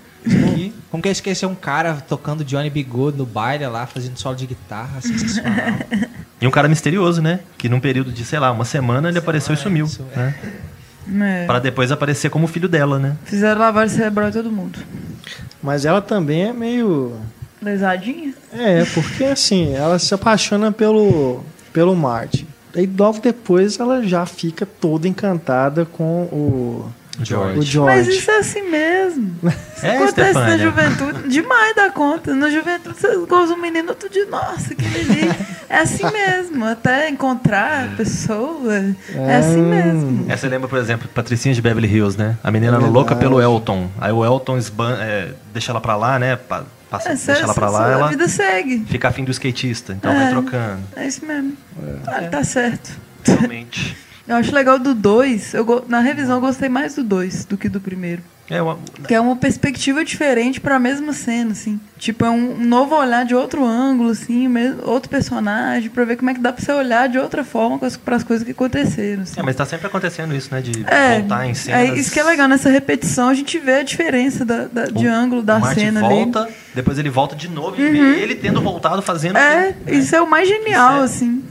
Como 0.89 1.01
que 1.01 1.09
eu 1.09 1.11
esqueci 1.11 1.45
um 1.45 1.55
cara 1.55 1.95
tocando 1.95 2.43
Johnny 2.43 2.69
B. 2.69 2.83
Good 2.83 3.17
no 3.17 3.25
baile 3.25 3.65
lá, 3.67 3.85
fazendo 3.85 4.17
solo 4.17 4.35
de 4.35 4.45
guitarra, 4.45 5.01
sensacional. 5.01 5.53
e 6.39 6.47
um 6.47 6.51
cara 6.51 6.67
misterioso, 6.67 7.21
né? 7.21 7.39
Que 7.57 7.67
num 7.67 7.79
período 7.79 8.11
de, 8.11 8.23
sei 8.23 8.39
lá, 8.39 8.51
uma 8.51 8.65
semana 8.65 9.09
ele 9.09 9.17
apareceu 9.17 9.53
e 9.53 9.57
sumiu, 9.57 9.85
isso, 9.85 10.05
é. 10.13 10.17
né? 10.17 10.35
é. 11.43 11.45
Para 11.45 11.59
depois 11.59 11.91
aparecer 11.91 12.29
como 12.29 12.47
filho 12.47 12.69
dela, 12.69 12.99
né? 12.99 13.17
Fizeram 13.25 13.59
lavagem 13.59 13.97
cerebral 13.97 14.29
em 14.29 14.31
todo 14.31 14.51
mundo. 14.51 14.79
Mas 15.61 15.85
ela 15.85 16.01
também 16.01 16.43
é 16.43 16.53
meio. 16.53 17.13
Lesadinha? 17.61 18.33
É, 18.51 18.83
porque 18.93 19.23
assim, 19.23 19.73
ela 19.73 19.97
se 19.97 20.13
apaixona 20.13 20.71
pelo, 20.71 21.43
pelo 21.71 21.95
Marty. 21.95 22.45
Aí 22.75 22.89
logo 22.97 23.19
depois 23.19 23.79
ela 23.79 24.03
já 24.03 24.25
fica 24.25 24.65
toda 24.65 25.07
encantada 25.07 25.85
com 25.85 26.23
o, 26.23 26.91
George. 27.21 27.59
o 27.59 27.61
George. 27.61 27.95
Mas 27.97 28.07
isso 28.07 28.31
é 28.31 28.37
assim 28.39 28.69
mesmo. 28.69 29.35
Isso 29.77 29.85
É, 29.85 29.97
acontece 29.97 30.33
na 30.33 30.57
Stefânia. 30.57 30.57
juventude. 30.59 31.27
Demais 31.29 31.75
da 31.75 31.89
conta. 31.91 32.33
Na 32.33 32.49
juventude 32.49 32.95
você 32.99 33.15
gosta 33.27 33.53
um 33.53 33.61
menino, 33.61 33.89
outro 33.89 34.09
dia, 34.09 34.25
nossa, 34.25 34.73
que 34.73 34.85
ali. 34.85 35.29
É 35.69 35.79
assim 35.79 36.09
mesmo. 36.11 36.65
Até 36.65 37.09
encontrar 37.09 37.85
a 37.85 37.95
pessoa. 37.97 38.73
É 39.13 39.35
assim 39.37 39.61
mesmo. 39.61 40.25
Essa 40.31 40.47
lembra, 40.47 40.67
por 40.69 40.77
exemplo, 40.79 41.07
Patricinha 41.13 41.53
de 41.53 41.61
Beverly 41.61 41.87
Hills, 41.93 42.17
né? 42.17 42.37
A 42.43 42.49
menina 42.49 42.77
É 42.77 42.79
era 42.79 42.87
louca 42.87 43.15
pelo 43.15 43.41
Elton. 43.41 43.89
Aí 43.99 44.11
o 44.11 44.23
Elton 44.23 44.57
esban- 44.57 44.97
é, 44.99 45.33
deixa 45.51 45.71
ela 45.71 45.81
pra 45.81 45.95
lá, 45.95 46.17
né? 46.17 46.35
Pa- 46.37 46.63
Passa, 46.89 47.09
É, 47.09 47.15
deixa 47.15 47.41
ela 47.43 47.53
pra 47.55 47.69
lá, 47.71 47.87
a 47.87 47.91
ela 47.91 48.07
vida 48.07 48.27
segue. 48.27 48.85
fica 48.87 49.07
afim 49.07 49.23
do 49.23 49.31
skatista. 49.31 49.93
Então 49.93 50.13
vai 50.13 50.27
É. 50.27 50.29
trocando. 50.29 50.79
É 50.95 51.07
isso 51.07 51.25
mesmo. 51.25 51.53
Ah, 52.07 52.21
tá 52.29 52.43
certo. 52.43 52.91
Realmente. 53.25 53.97
Eu 54.27 54.35
acho 54.37 54.53
legal 54.53 54.79
do 54.79 54.93
2. 54.93 55.53
Na 55.87 55.99
revisão 55.99 56.35
eu 56.35 56.41
gostei 56.41 56.69
mais 56.69 56.95
do 56.95 57.03
2 57.03 57.45
do 57.45 57.57
que 57.57 57.67
do 57.67 57.81
primeiro. 57.81 58.21
É, 58.49 58.61
uma- 58.61 58.77
Que 59.07 59.13
é 59.15 59.21
uma 59.21 59.37
perspectiva 59.37 60.03
diferente 60.03 60.59
pra 60.59 60.77
mesma 60.77 61.13
cena, 61.13 61.51
assim. 61.53 61.79
Tipo, 61.97 62.25
é 62.25 62.29
um 62.29 62.53
um 62.55 62.65
novo 62.65 62.93
olhar 62.93 63.23
de 63.25 63.33
outro 63.33 63.65
ângulo, 63.65 64.09
assim, 64.11 64.47
mesmo, 64.49 64.81
outro 64.85 65.09
personagem, 65.09 65.89
pra 65.89 66.03
ver 66.03 66.17
como 66.17 66.29
é 66.29 66.33
que 66.33 66.41
dá 66.41 66.51
pra 66.51 66.63
você 66.63 66.71
olhar 66.73 67.07
de 67.07 67.17
outra 67.17 67.43
forma 67.45 67.79
para 68.03 68.15
as 68.17 68.23
coisas 68.23 68.45
que 68.45 68.51
aconteceram. 68.51 69.23
Assim. 69.23 69.39
é, 69.39 69.43
mas 69.43 69.55
tá 69.55 69.65
sempre 69.65 69.87
acontecendo 69.87 70.35
isso, 70.35 70.49
né? 70.53 70.61
De 70.61 70.85
É, 70.87 71.19
voltar 71.19 71.45
em 71.47 71.51
é 71.51 71.53
cenas. 71.53 71.97
isso 71.97 72.11
que 72.11 72.19
é 72.19 72.23
legal. 72.23 72.47
Nessa 72.49 72.69
repetição 72.69 73.29
a 73.29 73.33
gente 73.33 73.57
vê 73.59 73.75
a 73.75 73.83
diferença 73.83 74.43
da, 74.45 74.65
da- 74.65 74.85
de 74.85 75.07
O- 75.07 75.11
ângulo 75.11 75.41
da 75.41 75.57
o 75.57 75.73
cena 75.73 76.01
volta, 76.01 76.43
ali. 76.43 76.53
depois 76.75 76.99
ele 76.99 77.09
volta 77.09 77.35
de 77.37 77.47
novo 77.49 77.81
e 77.81 77.89
vê 77.91 77.97
ele 78.21 78.35
tendo 78.35 78.61
voltado 78.61 79.01
fazendo. 79.01 79.37
É, 79.37 79.69
aquilo, 79.69 79.85
né? 79.85 79.95
isso 79.95 80.15
é 80.15 80.21
o 80.21 80.29
mais 80.29 80.47
genial, 80.47 81.01
é- 81.01 81.05
assim. 81.05 81.41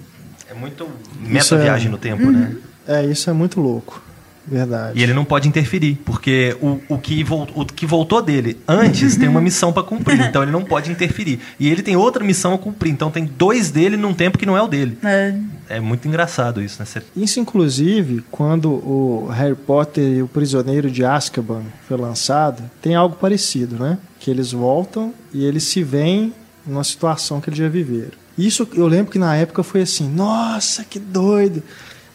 É 0.67 1.29
muito 1.29 1.55
é- 1.55 1.63
viagem 1.63 1.91
no 1.91 1.99
tempo, 1.99 2.23
Uhum. 2.25 2.33
né? 2.33 2.57
É, 2.87 3.05
isso 3.07 3.29
é 3.31 3.33
muito 3.33 3.61
louco. 3.61 4.03
Verdade. 4.45 4.99
E 4.99 5.03
ele 5.05 5.15
não 5.15 5.25
pode 5.25 5.49
interferir, 5.49 6.01
porque 6.05 6.57
o, 6.61 6.81
o, 6.89 6.99
que, 6.99 7.23
vol- 7.23 7.47
o 7.55 7.65
que 7.65 7.87
voltou 7.87 8.21
dele 8.21 8.59
antes 8.67 9.17
tem 9.17 9.29
uma 9.29 9.39
missão 9.41 9.73
pra 9.73 9.85
cumprir, 9.85 10.21
então 10.21 10.43
ele 10.43 10.51
não 10.51 10.65
pode 10.65 10.91
interferir. 10.91 11.39
E 11.61 11.69
ele 11.69 11.81
tem 11.81 11.95
outra 11.95 12.25
missão 12.25 12.53
a 12.53 12.59
cumprir, 12.59 12.91
então 12.91 13.09
tem 13.09 13.25
dois 13.25 13.71
dele 13.71 13.97
num 13.97 14.13
tempo 14.13 14.37
que 14.37 14.45
não 14.45 14.57
é 14.57 14.63
o 14.63 14.67
dele. 14.67 14.99
É. 15.05 15.35
É 15.69 15.81
muito 15.81 16.09
engraçado 16.09 16.61
isso, 16.61 16.83
né? 16.83 17.03
Isso, 17.17 17.39
inclusive, 17.39 18.25
quando 18.33 18.69
o 18.73 19.29
Harry 19.33 19.55
Potter 19.55 20.03
e 20.05 20.23
o 20.25 20.27
Prisioneiro 20.29 20.91
de 20.91 21.05
Azkaban 21.05 21.63
foi 21.87 21.97
lançado, 21.97 22.69
tem 22.83 22.97
algo 22.97 23.15
parecido, 23.15 23.77
né? 23.77 23.97
Que 24.19 24.29
eles 24.29 24.51
voltam 24.51 25.15
e 25.33 25.45
eles 25.45 25.63
se 25.63 25.85
veem 25.85 26.33
numa 26.67 26.83
situação 26.83 27.41
que 27.41 27.49
eles 27.49 27.59
já 27.61 27.69
viveram. 27.69 28.21
Isso 28.37 28.67
eu 28.75 28.87
lembro 28.87 29.13
que 29.13 29.19
na 29.19 29.37
época 29.37 29.63
foi 29.63 29.83
assim, 29.83 30.09
nossa, 30.09 30.85
que 30.85 30.99
doido. 30.99 31.63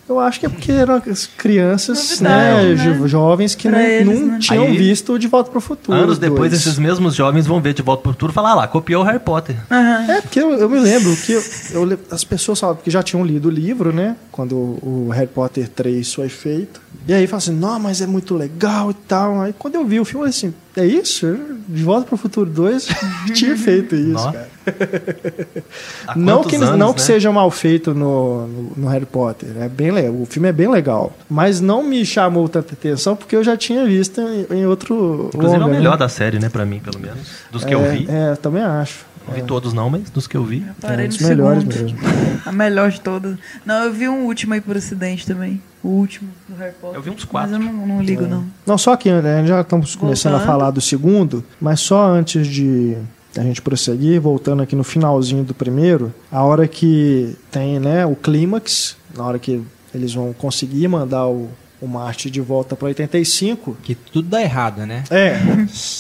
Eu 0.10 0.22
acho 0.22 0.40
que 0.40 0.46
é 0.46 0.50
porque 0.50 0.72
eram 0.72 1.02
as 1.06 1.26
crianças, 1.26 2.22
né, 2.22 2.54
Novidade, 2.54 2.90
né? 2.90 2.98
jo- 2.98 3.08
jovens 3.10 3.56
que 3.56 3.68
Pra 3.68 3.78
não, 3.78 3.86
eles, 3.86 4.20
não 4.22 4.28
né? 4.28 4.40
tinham 4.40 4.64
Aí, 4.64 4.78
visto 4.78 5.20
De 5.20 5.28
Volta 5.28 5.50
para 5.52 5.58
o 5.58 5.62
Futuro. 5.62 5.98
Anos 5.98 6.18
depois, 6.18 6.52
dois. 6.52 6.54
esses 6.66 6.80
mesmos 6.80 7.14
jovens 7.14 7.46
vão 7.46 7.60
ver 7.60 7.74
de 7.74 7.82
volta 7.82 8.04
pro 8.04 8.14
futuro 8.14 8.32
e 8.32 8.34
falar: 8.34 8.52
ah 8.52 8.56
lá, 8.56 8.68
copiou 8.70 9.04
o 9.04 9.06
Harry 9.06 9.20
Potter. 9.20 9.58
É, 9.70 10.22
porque 10.22 10.40
eu, 10.40 10.54
eu 10.54 10.70
me 10.70 10.80
lembro 10.80 11.14
que 11.18 11.34
eu- 11.34 11.44
eu 11.72 12.00
as 12.10 12.24
pessoas 12.24 12.58
falavam 12.58 12.82
que 12.82 12.90
já 12.90 13.04
tinham 13.04 13.26
lido 13.26 13.50
o 13.50 13.52
livro, 13.52 13.92
né? 13.92 14.16
Quando 14.32 14.56
o 14.56 15.10
Harry 15.14 15.28
Potter 15.28 15.68
3 15.68 16.14
foi 16.14 16.30
feito. 16.30 16.80
E 17.06 17.14
aí 17.14 17.28
falavam 17.28 17.38
assim, 17.54 17.60
não, 17.60 17.78
mas 17.78 18.00
é 18.02 18.08
muito 18.08 18.34
legal 18.34 18.90
e 18.92 18.94
tal. 18.94 19.42
Aí 19.42 19.54
quando 19.60 19.76
eu 19.76 19.84
vi 19.86 20.00
o 20.00 20.06
filme, 20.06 20.26
eu 20.26 20.32
falei 20.32 20.50
assim, 20.52 20.54
é 20.80 20.86
isso? 20.86 21.38
De 21.68 21.84
Volta 21.84 22.06
para 22.06 22.16
o 22.16 22.18
Futuro 22.18 22.50
2 22.50 22.88
tinha 23.34 23.56
feito 23.58 23.96
isso, 23.96 24.14
Nó. 24.14 24.32
cara. 24.32 24.48
Não 26.16 26.44
que, 26.44 26.56
anos, 26.58 26.78
não 26.78 26.90
né? 26.90 26.94
que 26.94 27.02
seja 27.02 27.32
mal 27.32 27.50
feito 27.50 27.94
no, 27.94 28.48
no, 28.48 28.72
no 28.78 28.88
Harry 28.88 29.06
Potter. 29.06 29.50
É 29.60 29.70
bem. 29.70 29.92
O 30.10 30.26
filme 30.26 30.50
é 30.50 30.52
bem 30.52 30.70
legal. 30.70 31.14
Mas 31.30 31.62
não 31.62 31.82
me 31.84 32.06
chamou 32.06 32.48
tanta 32.50 32.74
atenção 32.74 33.16
porque 33.16 33.36
eu 33.36 33.44
já 33.44 33.56
tinha 33.56 33.86
visto 33.86 34.20
em, 34.22 34.46
em 34.58 34.66
outro. 34.66 35.30
Inclusive 35.34 35.56
é 35.56 35.60
longa, 35.60 35.70
o 35.70 35.74
né? 35.74 35.78
melhor 35.80 35.98
da 35.98 36.10
série, 36.10 36.38
né, 36.40 36.50
pra 36.50 36.66
mim, 36.66 36.80
pelo 36.80 37.00
menos. 37.00 37.20
Dos 37.52 37.64
que 37.64 37.74
eu 37.74 37.80
É, 37.82 37.90
vi. 37.90 38.08
É, 38.10 38.36
também 38.36 38.62
acho. 38.62 39.06
Não 39.28 39.36
vi 39.36 39.44
todos 39.44 39.74
não, 39.74 39.90
mas 39.90 40.10
dos 40.10 40.28
que 40.28 40.38
eu 40.38 40.44
vi. 40.44 40.66
Parei 40.80 41.08
é 41.08 41.10
um 41.10 41.12
no 41.22 41.28
melhores 41.28 41.64
segundo. 41.64 41.94
mesmo. 41.94 42.00
A 42.46 42.52
melhor 42.52 42.92
de 42.92 43.02
todas. 43.02 43.38
Não, 43.66 43.84
eu 43.84 43.94
vi 43.94 44.08
um 44.08 44.26
último 44.26 44.54
aí 44.54 44.62
por 44.62 44.78
acidente 44.78 45.26
também. 45.26 45.62
O 45.84 45.90
último 45.90 46.30
do 46.48 46.56
Harry 46.56 46.74
Potter. 46.80 46.98
Eu 46.98 47.02
vi 47.02 47.10
uns 47.10 47.26
quatro. 47.26 47.52
Mas 47.52 47.60
eu 47.60 47.66
não, 47.66 47.88
não 47.88 48.02
ligo, 48.02 48.26
não. 48.26 48.46
Não, 48.66 48.78
só 48.78 48.96
que 48.96 49.12
né, 49.12 49.46
já 49.46 49.62
estamos 49.62 49.96
começando 49.96 50.36
a 50.36 50.40
falar 50.40 50.72
do 50.72 50.82
segundo, 50.82 51.44
mas 51.60 51.80
só 51.80 52.08
antes 52.08 52.48
de 52.48 52.98
a 53.38 53.42
gente 53.44 53.62
prosseguir, 53.62 54.20
voltando 54.20 54.64
aqui 54.64 54.76
no 54.76 54.84
finalzinho 54.84 55.44
do 55.44 55.54
primeiro, 55.54 56.14
a 56.32 56.44
hora 56.44 56.68
que 56.68 57.36
tem 57.52 57.80
né, 57.80 58.06
o 58.06 58.16
clímax, 58.16 58.98
na 59.16 59.24
hora 59.26 59.38
que 59.38 59.62
eles 59.94 60.14
vão 60.14 60.34
conseguir 60.34 60.88
mandar 60.88 61.28
o, 61.28 61.50
o 61.80 61.88
Marte 61.88 62.30
de 62.32 62.42
volta 62.42 62.76
para 62.76 62.88
85. 62.88 63.78
Que 63.84 63.94
tudo 63.94 64.28
dá 64.30 64.42
errado, 64.42 64.86
né? 64.86 65.04
É, 65.12 65.38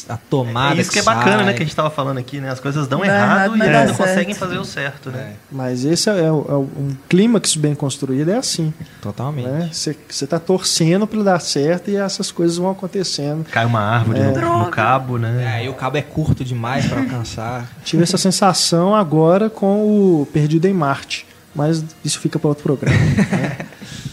A 0.10 0.18
tomada 0.18 0.76
É 0.78 0.82
isso 0.82 0.92
que 0.92 0.98
é 1.00 1.04
bacana, 1.04 1.38
sai. 1.38 1.46
né, 1.46 1.54
que 1.54 1.62
a 1.62 1.66
gente 1.66 1.76
tava 1.76 1.90
falando 1.92 2.18
aqui, 2.18 2.40
né? 2.40 2.50
As 2.50 2.60
coisas 2.60 2.88
dão 2.88 3.00
Dá 3.02 3.06
errado 3.06 3.56
errado, 3.56 3.58
e 3.58 3.62
eles 3.62 3.90
não 3.90 3.96
conseguem 3.96 4.34
fazer 4.34 4.58
o 4.58 4.66
certo, 4.66 5.12
né? 5.12 5.34
mas 5.52 5.86
esse 5.86 6.10
é, 6.10 6.18
é 6.26 6.32
o- 6.32 6.68
um 6.78 6.96
clímax 7.08 7.56
bem 7.56 7.76
construído, 7.76 8.30
é 8.32 8.38
assim. 8.38 8.74
Totalmente. 9.02 9.48
Né? 9.48 9.70
Você 9.72 9.96
está 10.10 10.40
torcendo 10.40 11.06
para 11.06 11.22
dar 11.22 11.40
certo 11.40 11.92
e 11.92 11.96
essas 11.96 12.32
coisas 12.32 12.58
vão 12.58 12.72
acontecendo. 12.72 13.46
Cai 13.52 13.66
uma 13.66 13.80
árvore 13.82 14.20
no- 14.20 14.60
no, 14.66 14.72
cabo, 14.72 15.18
né? 15.18 15.44
É, 15.44 15.48
aí 15.60 15.70
o 15.70 15.74
cabo 15.74 15.98
é 15.98 16.02
curto 16.02 16.44
demais 16.44 16.86
pra 16.88 17.00
alcançar. 17.00 17.70
Tive 17.86 18.02
essa 18.04 18.18
sensação 18.18 18.96
agora 18.96 19.50
com 19.50 19.86
o 20.22 20.26
Perdido 20.34 20.66
em 20.68 20.74
Marte, 20.74 21.26
mas 21.54 21.84
isso 22.04 22.20
fica 22.20 22.40
para 22.40 22.48
outro 22.50 22.64
programa. 22.64 22.98
né? 22.98 23.58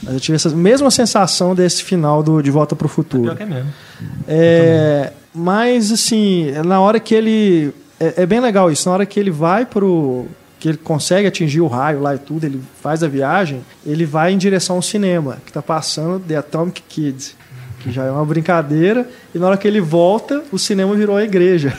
Mas 0.05 0.15
eu 0.15 0.21
tive 0.21 0.37
essa 0.37 0.51
mesma 0.51 0.91
sensação 0.91 1.55
desse 1.55 1.83
final 1.83 2.23
do 2.23 2.43
De 2.43 2.51
Volta 2.51 2.77
para 2.77 2.87
o 2.87 2.89
Futuro. 2.89 3.23
Pior 3.23 3.37
que 3.37 3.43
é 3.43 3.47
mesmo. 3.47 3.73
É, 4.29 5.13
mas 5.35 5.91
assim, 5.91 6.53
na 6.65 6.81
hora 6.81 7.01
que 7.01 7.15
ele 7.15 7.73
é, 7.99 8.23
é 8.23 8.27
bem 8.27 8.41
legal 8.41 8.71
isso. 8.71 8.89
Na 8.89 8.95
hora 8.95 9.07
que 9.07 9.19
ele 9.19 9.31
vai 9.31 9.65
pro 9.65 10.27
que 10.61 10.69
ele 10.71 10.79
consegue 10.79 11.29
atingir 11.29 11.61
o 11.61 11.67
raio 11.67 12.01
lá 12.01 12.15
e 12.15 12.19
tudo, 12.19 12.45
ele 12.45 12.59
faz 12.81 13.03
a 13.03 13.09
viagem, 13.09 13.63
ele 13.85 14.07
vai 14.07 14.33
em 14.33 14.39
direção 14.39 14.77
ao 14.77 14.83
cinema 14.83 15.37
que 15.45 15.53
tá 15.53 15.61
passando 15.61 16.19
The 16.21 16.37
Atomic 16.37 16.83
Kids. 16.89 17.37
Que 17.85 17.93
já 17.93 18.05
é 18.05 18.11
uma 18.11 18.25
brincadeira, 18.25 19.07
e 19.35 19.39
na 19.39 19.47
hora 19.47 19.57
que 19.59 19.69
ele 19.69 19.81
volta, 19.81 20.43
o 20.51 20.59
cinema 20.59 20.95
virou 20.97 21.17
a 21.17 21.23
igreja. 21.23 21.73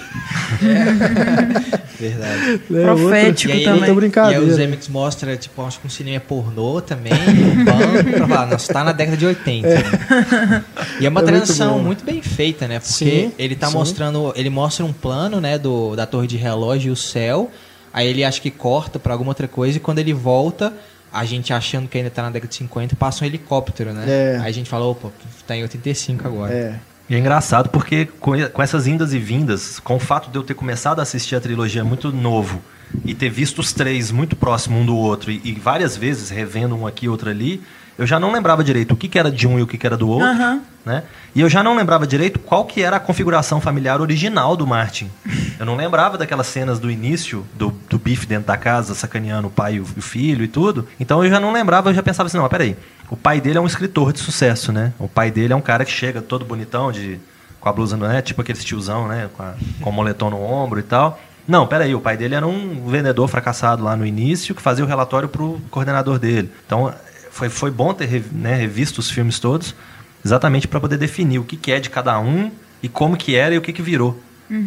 Verdade. 2.00 2.62
Né? 2.70 2.84
Profético 2.84 3.54
outra, 3.54 3.72
também. 3.72 3.72
outra 3.74 3.88
E 3.88 3.90
aí 3.90 3.96
brincadeira. 3.96 4.44
o 4.44 4.52
Zemeckis 4.54 4.88
mostra, 4.90 5.36
tipo, 5.38 5.62
acho 5.66 5.80
que 5.80 5.88
um 5.88 5.90
cinema 5.90 6.20
pornô 6.20 6.82
também, 6.82 7.14
um 7.14 7.64
banco, 7.64 8.12
pra 8.18 8.28
falar, 8.28 8.46
nossa, 8.48 8.72
tá 8.74 8.84
na 8.84 8.92
década 8.92 9.18
de 9.18 9.26
80. 9.26 9.68
né? 9.68 10.64
E 11.00 11.06
é 11.06 11.10
uma 11.10 11.22
É 11.22 11.24
muito 11.24 11.26
transição 11.26 11.78
bom. 11.78 11.84
muito, 11.84 12.04
bem 12.06 12.22
feita, 12.22 12.68
né? 12.68 12.80
Porque 12.80 12.94
Sim, 12.94 13.32
ele 13.38 13.56
tá 13.56 13.68
sim. 13.68 13.74
mostrando, 13.74 14.34
ele 14.36 14.50
mostra 14.50 14.86
um 14.86 14.94
plano, 14.94 15.40
né, 15.42 15.58
do, 15.58 15.96
da 15.96 16.06
torre 16.06 16.28
de 16.28 16.38
relógio 16.38 16.90
e 16.90 16.92
o 16.92 16.96
céu, 16.96 17.50
aí 17.94 18.08
ele 18.08 18.24
acha 18.24 18.40
que 18.42 18.52
corta 18.52 19.00
pra 19.00 19.14
alguma 19.14 19.32
outra 19.32 19.48
coisa, 19.48 19.78
e 19.78 19.80
quando 19.80 20.00
ele 20.00 20.14
volta, 20.14 20.74
a 21.16 21.24
gente 21.24 21.54
achando 21.54 21.88
que 21.88 21.98
ainda 21.98 22.10
tá 22.10 22.22
na 22.24 22.30
década 22.30 22.50
de 22.50 22.56
50, 22.56 22.96
passa 22.98 23.24
um 23.24 23.28
helicóptero, 23.28 23.94
né? 23.94 24.06
É. 24.06 24.40
Aí 24.42 24.50
a 24.50 24.52
gente 24.52 24.70
fala, 24.70 24.86
opa, 24.86 25.10
tá 25.48 25.56
em 25.56 25.62
85 25.62 26.28
agora. 26.28 26.54
É. 26.54 26.80
E 27.10 27.16
é 27.16 27.20
engraçado 27.20 27.70
porque 27.70 28.06
com, 28.20 28.36
essas 28.62 28.86
indas 28.86 29.14
e 29.14 29.20
vindas, 29.20 29.80
com 29.80 29.96
o 29.96 30.00
fato 30.00 30.30
de 30.30 30.38
eu 30.38 30.44
ter 30.44 30.56
começado 30.56 31.00
a 31.00 31.04
assistir 31.04 31.36
a 31.36 31.40
trilogia 31.40 31.86
muito 31.86 32.12
novo 32.12 32.62
e 33.06 33.14
ter 33.14 33.30
visto 33.30 33.60
os 33.60 33.72
três 33.72 34.12
muito 34.12 34.36
próximo 34.36 34.78
um 34.78 34.86
do 34.86 34.98
outro 34.98 35.32
e, 35.32 35.40
e 35.44 35.54
várias 35.54 35.96
vezes 35.96 36.30
revendo 36.30 36.76
um 36.76 36.86
aqui 36.86 37.06
e 37.06 37.10
outro 37.10 37.30
ali, 37.30 37.62
eu 37.98 38.06
já 38.06 38.20
não 38.20 38.32
lembrava 38.32 38.64
direito 38.64 38.94
o 38.94 38.98
que, 38.98 39.08
que 39.08 39.18
era 39.18 39.32
de 39.32 39.48
um 39.48 39.58
e 39.58 39.62
o 39.62 39.68
que, 39.68 39.78
que 39.78 39.88
era 39.88 39.96
do 39.96 40.10
outro, 40.10 40.28
Aham. 40.28 40.62
né? 40.86 41.04
E 41.34 41.42
eu 41.42 41.50
já 41.50 41.64
não 41.64 41.76
lembrava 41.76 42.06
direito 42.06 42.40
qual 42.40 42.66
que 42.66 42.82
era 42.82 42.98
a 42.98 43.00
configuração 43.00 43.62
familiar 43.62 44.02
original 44.02 44.56
do 44.56 44.68
Martin. 44.68 45.10
Eu 45.58 45.66
não 45.66 45.78
lembrava 45.78 46.18
daquelas 46.18 46.48
cenas 46.48 46.80
do 46.80 46.92
início, 46.92 47.46
do, 47.54 47.74
do 47.90 47.98
bife 47.98 48.26
dentro 48.26 48.48
da 48.48 48.58
casa, 48.58 48.94
sacaneando 48.94 49.48
o 49.48 49.52
pai 49.52 49.76
e 49.76 49.80
o, 49.80 49.86
filho 49.86 50.44
e 50.44 50.50
tudo. 50.50 50.86
Então 51.00 51.24
eu 51.24 51.30
já 51.30 51.40
não 51.40 51.54
lembrava, 51.54 51.92
eu 51.92 51.94
já 51.94 52.04
pensava 52.04 52.28
assim, 52.28 52.36
não, 52.36 52.44
mas 52.44 52.52
peraí, 52.52 52.76
o 53.10 53.16
pai 53.16 53.40
dele 53.40 53.58
é 53.58 53.62
um 53.62 53.66
escritor 53.66 54.12
de 54.12 54.20
sucesso, 54.20 54.74
né? 54.74 54.92
O 55.00 55.08
pai 55.08 55.32
dele 55.32 55.54
é 55.54 55.56
um 55.56 55.62
cara 55.62 55.86
que 55.86 55.92
chega 55.92 56.22
todo 56.22 56.44
bonitão, 56.44 56.92
de, 56.92 57.22
com 57.62 57.70
a 57.70 57.72
blusa, 57.72 57.96
né? 57.96 58.22
Tipo 58.22 58.42
aquele 58.42 58.60
tiozão, 58.60 59.08
né? 59.08 59.30
Com, 59.34 59.44
a, 59.44 59.54
com 59.80 59.90
o 59.90 59.94
moletom 59.94 60.30
no 60.30 60.44
ombro 60.44 60.78
e 60.78 60.84
tal. 60.84 61.18
Não, 61.48 61.66
peraí, 61.66 61.96
o 61.96 62.02
pai 62.02 62.18
dele 62.18 62.36
era 62.36 62.46
um 62.46 62.90
vendedor 62.90 63.30
fracassado 63.30 63.82
lá 63.82 63.96
no 63.96 64.06
início 64.06 64.54
que 64.54 64.62
fazia 64.62 64.84
o 64.84 64.88
relatório 64.88 65.30
pro 65.30 65.62
coordenador 65.72 66.20
dele. 66.20 66.52
Então 66.66 66.94
foi, 67.36 67.50
foi 67.50 67.70
bom 67.70 67.94
ter 67.94 68.24
né, 68.32 68.56
revisto 68.56 69.00
os 69.00 69.12
filmes 69.12 69.40
todos, 69.40 69.76
exatamente 70.24 70.70
para 70.70 70.80
poder 70.80 70.98
definir 70.98 71.38
o 71.38 71.44
que, 71.44 71.58
que 71.58 71.70
é 71.70 71.82
de 71.82 71.90
cada 71.90 72.18
um 72.18 72.50
e 72.82 72.88
como 72.88 73.18
que 73.18 73.36
era 73.36 73.54
e 73.54 73.58
o 73.58 73.62
que, 73.62 73.74
que 73.74 73.82
virou. 73.82 74.18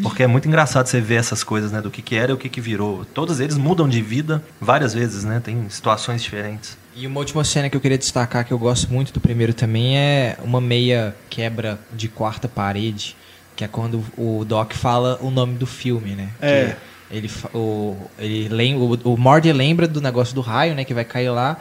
Porque 0.03 0.25
é 0.25 0.27
muito 0.27 0.47
engraçado 0.49 0.87
você 0.87 1.01
ver 1.01 1.15
essas 1.15 1.45
coisas, 1.45 1.71
né? 1.71 1.81
Do 1.81 1.89
que, 1.89 2.03
que 2.03 2.17
era 2.17 2.33
e 2.33 2.35
o 2.35 2.37
que, 2.37 2.49
que 2.49 2.61
virou. 2.61 3.05
Todos 3.05 3.39
eles 3.39 3.57
mudam 3.57 3.89
de 3.89 4.03
vida 4.03 4.43
várias 4.61 4.93
vezes, 4.93 5.25
né? 5.25 5.41
Tem 5.43 5.71
situações 5.71 6.21
diferentes. 6.21 6.77
E 6.97 7.07
uma 7.07 7.21
última 7.21 7.45
cena 7.45 7.71
que 7.71 7.77
eu 7.77 7.81
queria 7.81 7.97
destacar, 7.97 8.45
que 8.45 8.53
eu 8.53 8.59
gosto 8.59 8.93
muito 8.93 9.13
do 9.13 9.21
primeiro 9.21 9.55
também, 9.55 9.97
é 9.97 10.37
uma 10.43 10.61
meia 10.61 11.15
quebra 11.31 11.79
de 11.95 12.09
quarta 12.09 12.49
parede, 12.49 13.17
que 13.55 13.63
é 13.63 13.69
quando 13.69 14.05
o 14.17 14.45
Doc 14.45 14.73
fala 14.73 15.17
o 15.23 15.31
nome 15.31 15.55
do 15.55 15.67
filme, 15.67 16.11
né? 16.11 16.31
É. 16.43 16.77
Que 17.09 17.17
ele, 17.17 17.31
o, 17.55 17.97
ele 18.19 18.49
lembra, 18.49 18.83
o, 18.83 19.15
o 19.15 19.17
Morty 19.17 19.53
lembra 19.53 19.87
do 19.87 20.01
negócio 20.01 20.35
do 20.35 20.41
raio, 20.41 20.75
né? 20.75 20.85
Que 20.85 20.93
vai 20.93 21.05
cair 21.05 21.31
lá. 21.31 21.57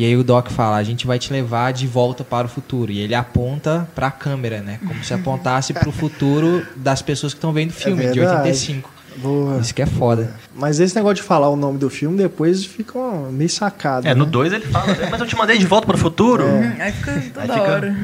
E 0.00 0.04
aí 0.06 0.16
o 0.16 0.24
Doc 0.24 0.48
fala, 0.48 0.76
a 0.76 0.82
gente 0.82 1.06
vai 1.06 1.18
te 1.18 1.30
levar 1.30 1.74
de 1.74 1.86
volta 1.86 2.24
para 2.24 2.46
o 2.46 2.48
futuro. 2.48 2.90
E 2.90 3.00
ele 3.00 3.14
aponta 3.14 3.86
para 3.94 4.06
a 4.06 4.10
câmera, 4.10 4.62
né? 4.62 4.80
Como 4.88 5.04
se 5.04 5.12
apontasse 5.12 5.74
para 5.74 5.90
o 5.90 5.92
futuro 5.92 6.66
das 6.74 7.02
pessoas 7.02 7.34
que 7.34 7.36
estão 7.36 7.52
vendo 7.52 7.68
o 7.68 7.74
filme, 7.74 8.10
de 8.10 8.18
verdade. 8.18 8.48
85. 8.48 8.99
Boa. 9.16 9.58
Isso 9.60 9.74
que 9.74 9.82
é 9.82 9.86
foda. 9.86 10.30
Mas 10.54 10.80
esse 10.80 10.94
negócio 10.94 11.16
de 11.16 11.22
falar 11.22 11.48
o 11.48 11.56
nome 11.56 11.78
do 11.78 11.88
filme 11.90 12.16
depois 12.16 12.64
fica 12.64 12.98
meio 13.30 13.48
sacado. 13.50 14.06
É, 14.06 14.14
no 14.14 14.24
né? 14.24 14.30
2 14.30 14.52
ele 14.52 14.66
fala, 14.66 14.86
mas 15.10 15.20
eu 15.20 15.26
te 15.26 15.36
mandei 15.36 15.58
de 15.58 15.66
volta 15.66 15.86
para 15.86 15.96
o 15.96 15.98
futuro. 15.98 16.44
Hum, 16.46 16.72
Aí 16.78 16.92
fica 16.92 17.12
toda 17.34 17.52
fica- 17.54 17.60
hora. 17.62 17.96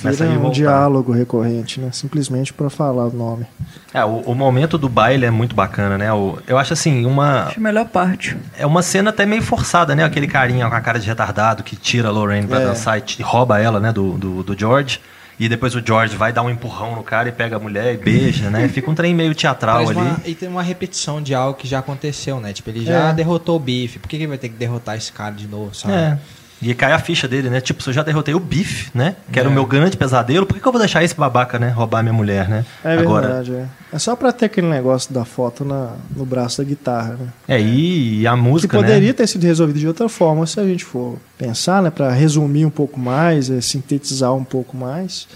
Começa 0.00 0.08
a 0.08 0.10
Vira 0.12 0.24
um 0.26 0.32
revoltar. 0.32 0.52
diálogo 0.52 1.12
recorrente, 1.12 1.80
né? 1.80 1.90
Simplesmente 1.92 2.52
para 2.52 2.68
falar 2.68 3.06
o 3.06 3.12
nome. 3.12 3.46
É, 3.94 4.04
o, 4.04 4.18
o 4.26 4.34
momento 4.34 4.76
do 4.76 4.88
baile 4.88 5.24
é 5.26 5.30
muito 5.30 5.54
bacana, 5.54 5.96
né? 5.96 6.12
O- 6.12 6.38
eu 6.46 6.58
acho 6.58 6.72
assim, 6.72 7.04
uma, 7.06 7.44
Acho 7.44 7.58
a 7.58 7.62
melhor 7.62 7.86
parte. 7.86 8.36
é 8.58 8.66
uma 8.66 8.82
cena 8.82 9.10
até 9.10 9.24
meio 9.24 9.42
forçada, 9.42 9.94
né? 9.94 10.04
Aquele 10.04 10.26
carinha 10.26 10.68
com 10.68 10.74
a 10.74 10.80
cara 10.80 10.98
de 10.98 11.06
retardado 11.06 11.62
que 11.62 11.76
tira 11.76 12.08
a 12.08 12.10
Lorraine 12.10 12.46
pra 12.46 12.60
É. 12.60 12.64
dançar 12.66 12.98
e 12.98 13.22
rouba 13.22 13.60
ela, 13.60 13.78
né? 13.80 13.92
Do, 13.92 14.12
do, 14.12 14.42
do 14.42 14.58
George. 14.58 15.00
E 15.38 15.48
depois 15.50 15.74
o 15.74 15.82
George 15.84 16.16
vai 16.16 16.32
dar 16.32 16.42
um 16.42 16.48
empurrão 16.48 16.96
no 16.96 17.02
cara 17.02 17.28
e 17.28 17.32
pega 17.32 17.56
a 17.56 17.58
mulher 17.58 17.92
e 17.92 17.96
beija, 17.98 18.48
né? 18.48 18.68
Fica 18.68 18.90
um 18.90 18.94
trem 18.94 19.14
meio 19.14 19.34
teatral 19.34 19.80
ali. 19.88 19.92
uma- 19.98 20.20
e 20.24 20.34
tem 20.34 20.48
uma 20.48 20.62
repetição 20.62 21.20
de 21.20 21.34
algo 21.34 21.58
que 21.58 21.68
já 21.68 21.78
aconteceu, 21.80 22.40
né? 22.40 22.54
Tipo, 22.54 22.70
ele 22.70 22.84
já 22.86 23.10
É. 23.10 23.12
derrotou 23.12 23.56
o 23.56 23.60
Biff. 23.60 23.98
Por 23.98 24.08
que 24.08 24.16
que 24.16 24.22
ele 24.22 24.28
vai 24.28 24.38
ter 24.38 24.48
que 24.48 24.54
derrotar 24.56 24.96
esse 24.96 25.12
cara 25.12 25.34
de 25.34 25.46
novo, 25.46 25.74
sabe? 25.74 25.92
É. 25.94 26.18
E 26.62 26.72
cai 26.74 26.92
a 26.92 26.98
ficha 26.98 27.28
dele, 27.28 27.50
né? 27.50 27.60
Tipo, 27.60 27.82
se 27.82 27.90
eu 27.90 27.92
já 27.94 28.02
derrotei 28.02 28.34
o 28.34 28.40
Biff, 28.40 28.90
né? 28.94 29.16
Que 29.30 29.38
era 29.38 29.46
É. 29.46 29.50
o 29.50 29.54
meu 29.54 29.66
grande 29.66 29.94
pesadelo, 29.96 30.46
por 30.46 30.54
que, 30.54 30.60
que 30.60 30.66
eu 30.66 30.72
vou 30.72 30.78
deixar 30.78 31.04
esse 31.04 31.14
babaca, 31.14 31.58
né? 31.58 31.68
Roubar 31.68 32.02
minha 32.02 32.14
mulher, 32.14 32.48
né? 32.48 32.64
É 32.82 32.96
Agora, 32.96 33.26
verdade, 33.28 33.52
é. 33.54 33.66
É 33.92 33.98
só 33.98 34.16
pra 34.16 34.32
ter 34.32 34.46
aquele 34.46 34.66
negócio 34.66 35.12
da 35.12 35.24
foto 35.24 35.64
na, 35.66 35.92
no 36.16 36.24
braço 36.24 36.58
da 36.62 36.64
guitarra, 36.64 37.16
né? 37.20 37.28
É, 37.46 37.60
e, 37.60 38.20
e 38.22 38.26
a 38.26 38.32
Que 38.32 38.38
música, 38.40 38.78
poderia 38.78 39.08
né? 39.08 39.12
ter 39.12 39.26
sido 39.26 39.44
resolvido 39.44 39.78
de 39.78 39.86
outra 39.86 40.08
forma 40.08 40.46
se 40.46 40.58
a 40.58 40.64
gente 40.64 40.84
for 40.84 41.18
pensar, 41.36 41.82
né? 41.82 41.90
Pra 41.90 42.10
resumir 42.10 42.64
um 42.64 42.70
pouco 42.70 42.98
mais, 42.98 43.50
é, 43.50 43.60
sintetizar 43.60 44.32
um 44.34 44.44
pouco 44.44 44.76
mais. 44.76 45.28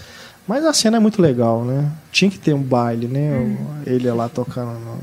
Mas 0.47 0.65
a 0.65 0.73
cena 0.73 0.97
é 0.97 0.99
muito 0.99 1.21
legal, 1.21 1.63
né? 1.63 1.87
Tinha 2.11 2.31
que 2.31 2.39
ter 2.39 2.53
um 2.53 2.61
baile, 2.63 3.07
né? 3.07 3.31
O- 3.31 3.89
Ele 3.89 4.09
lá 4.11 4.27
tocando 4.27 4.71
no, 4.79 4.97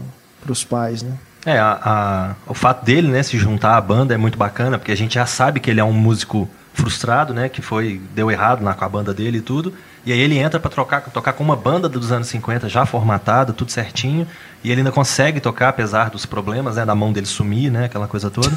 pros 0.45 0.65
pais, 0.65 1.01
né? 1.03 1.13
É, 1.47 1.59
a, 1.59 1.79
a- 1.83 2.35
o 2.47 2.55
fato 2.55 2.85
dele, 2.85 3.09
né, 3.09 3.23
se 3.23 3.39
juntar 3.39 3.77
à 3.77 3.81
banda 3.81 4.13
é 4.15 4.17
muito 4.17 4.37
bacana, 4.37 4.79
porque 4.79 4.93
a 4.93 4.97
gente 4.97 5.15
já 5.15 5.25
sabe 5.27 5.61
que 5.61 5.71
ele 5.71 5.81
é 5.81 5.85
um 5.85 5.93
músico 5.93 6.49
frustrado, 6.75 7.33
né, 7.35 7.49
que 7.49 7.61
foi 7.63 8.01
deu 8.15 8.31
errado 8.31 8.63
lá 8.65 8.75
com 8.75 8.85
a 8.85 8.89
banda 8.89 9.13
dele 9.15 9.39
e 9.39 9.41
tudo. 9.41 9.73
E 10.07 10.13
aí 10.13 10.19
ele 10.21 10.39
entra 10.39 10.59
pra 10.61 10.71
trocar, 10.71 11.01
tocar 11.03 11.33
com 11.33 11.43
uma 11.45 11.57
banda 11.57 11.89
dos 11.89 12.13
anos 12.13 12.29
50 12.29 12.69
já 12.69 12.87
formatada, 12.87 13.53
tudo 13.53 13.71
certinho, 13.71 14.27
e 14.63 14.71
ele 14.71 14.81
ainda 14.81 14.93
consegue 14.93 15.41
tocar 15.41 15.69
apesar 15.71 16.09
dos 16.11 16.25
problemas, 16.27 16.77
né, 16.77 16.85
da 16.87 16.95
mão 16.95 17.13
dele 17.13 17.27
sumir, 17.27 17.71
né, 17.71 17.87
aquela 17.87 18.07
coisa 18.09 18.31
toda. 18.31 18.57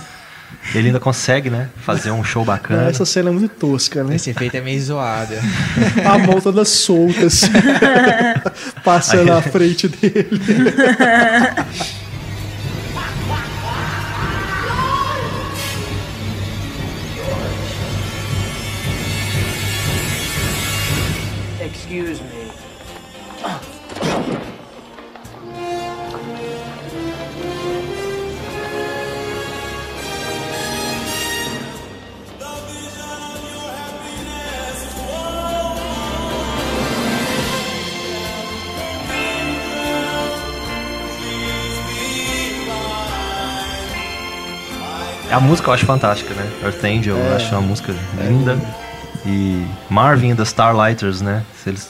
Ele 0.75 0.87
ainda 0.87 0.99
consegue, 0.99 1.49
né, 1.49 1.69
fazer 1.77 2.11
um 2.11 2.23
show 2.23 2.43
bacana. 2.43 2.89
Essa 2.89 3.05
cena 3.05 3.29
é 3.29 3.31
muito 3.33 3.55
tosca, 3.55 4.03
né? 4.03 4.15
Esse 4.15 4.31
efeito 4.31 4.55
é 4.57 4.61
meio 4.61 4.81
zoado. 4.81 5.33
A 6.05 6.17
mão 6.17 6.41
toda 6.41 6.65
solta, 6.65 7.25
assim, 7.27 7.47
passando 8.83 9.21
Aí- 9.29 9.35
na 9.35 9.41
frente 9.41 9.87
dele. 9.87 10.27
Excuse 21.91 22.21
me. 22.21 22.51
A 45.29 45.39
música 45.41 45.69
eu 45.69 45.73
acho 45.73 45.85
fantástica, 45.85 46.33
né? 46.33 46.49
Earth 46.63 46.83
Angel, 46.85 47.17
eu 47.17 47.35
acho 47.35 47.51
uma 47.51 47.61
música 47.61 47.93
linda. 48.17 48.57
E 49.25 49.65
Marvin 49.89 50.35
the 50.35 50.43
Starlighters, 50.43 51.21
né? 51.21 51.43
Se 51.61 51.69
eles 51.69 51.89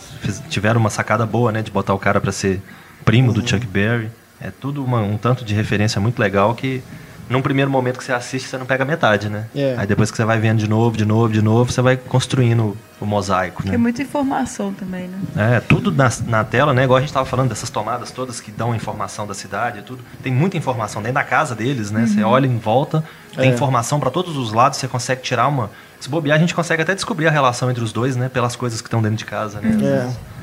tiveram 0.49 0.79
uma 0.79 0.89
sacada 0.89 1.25
boa, 1.25 1.51
né? 1.51 1.61
De 1.61 1.71
botar 1.71 1.93
o 1.93 1.99
cara 1.99 2.19
pra 2.19 2.31
ser 2.31 2.61
primo 3.05 3.31
do 3.33 3.47
Chuck 3.47 3.65
Berry. 3.65 4.09
É 4.39 4.49
tudo 4.51 4.83
uma- 4.83 5.01
um 5.01 5.17
tanto 5.17 5.45
de 5.45 5.53
referência 5.53 6.01
muito 6.01 6.19
legal 6.19 6.53
que 6.55 6.83
num 7.29 7.41
primeiro 7.41 7.71
momento 7.71 7.97
que 7.97 8.03
você 8.03 8.11
assiste, 8.11 8.49
você 8.49 8.57
não 8.57 8.65
pega 8.65 8.83
metade, 8.83 9.29
né? 9.29 9.45
É. 9.55 9.75
Aí 9.77 9.87
depois 9.87 10.11
que 10.11 10.17
você 10.17 10.25
vai 10.25 10.37
vendo 10.39 10.57
de 10.59 10.67
novo, 10.67 10.97
de 10.97 11.05
novo, 11.05 11.31
de 11.31 11.41
novo, 11.41 11.71
você 11.71 11.81
vai 11.81 11.95
construindo 11.95 12.75
o 12.99 13.05
mosaico, 13.05 13.63
Tem 13.63 13.71
né? 13.71 13.77
muita 13.77 14.01
informação 14.01 14.73
também, 14.73 15.07
né? 15.07 15.17
É, 15.55 15.59
tudo 15.61 15.91
na, 15.91 16.11
na 16.27 16.43
tela, 16.43 16.73
né? 16.73 16.83
Igual 16.83 16.97
a 16.97 17.01
gente 17.01 17.13
tava 17.13 17.25
falando 17.25 17.47
dessas 17.49 17.69
tomadas 17.69 18.11
todas 18.11 18.41
que 18.41 18.51
dão 18.51 18.75
informação 18.75 19.25
da 19.25 19.33
cidade 19.33 19.79
e 19.79 19.81
tudo. 19.81 20.03
Tem 20.21 20.33
muita 20.33 20.57
informação 20.57 21.01
dentro 21.01 21.15
da 21.15 21.23
casa 21.23 21.55
deles, 21.55 21.89
né? 21.91 22.05
Você 22.05 22.21
olha 22.23 22.45
em 22.47 22.57
volta, 22.57 23.01
tem 23.35 23.49
É. 23.49 23.53
informação 23.53 23.99
pra 23.99 24.09
todos 24.11 24.35
os 24.35 24.51
lados, 24.51 24.77
você 24.79 24.87
consegue 24.89 25.21
tirar 25.21 25.47
uma. 25.47 25.69
Se 26.01 26.09
bobear, 26.09 26.35
a 26.35 26.39
gente 26.39 26.55
consegue 26.55 26.81
até 26.81 26.95
descobrir 26.95 27.27
a 27.27 27.31
relação 27.31 27.69
entre 27.69 27.83
os 27.83 27.93
dois, 27.93 28.15
né? 28.15 28.27
Pelas 28.27 28.55
coisas 28.55 28.81
que 28.81 28.87
estão 28.87 29.03
dentro 29.03 29.17
de 29.17 29.25
casa, 29.25 29.61
né? 29.61 29.77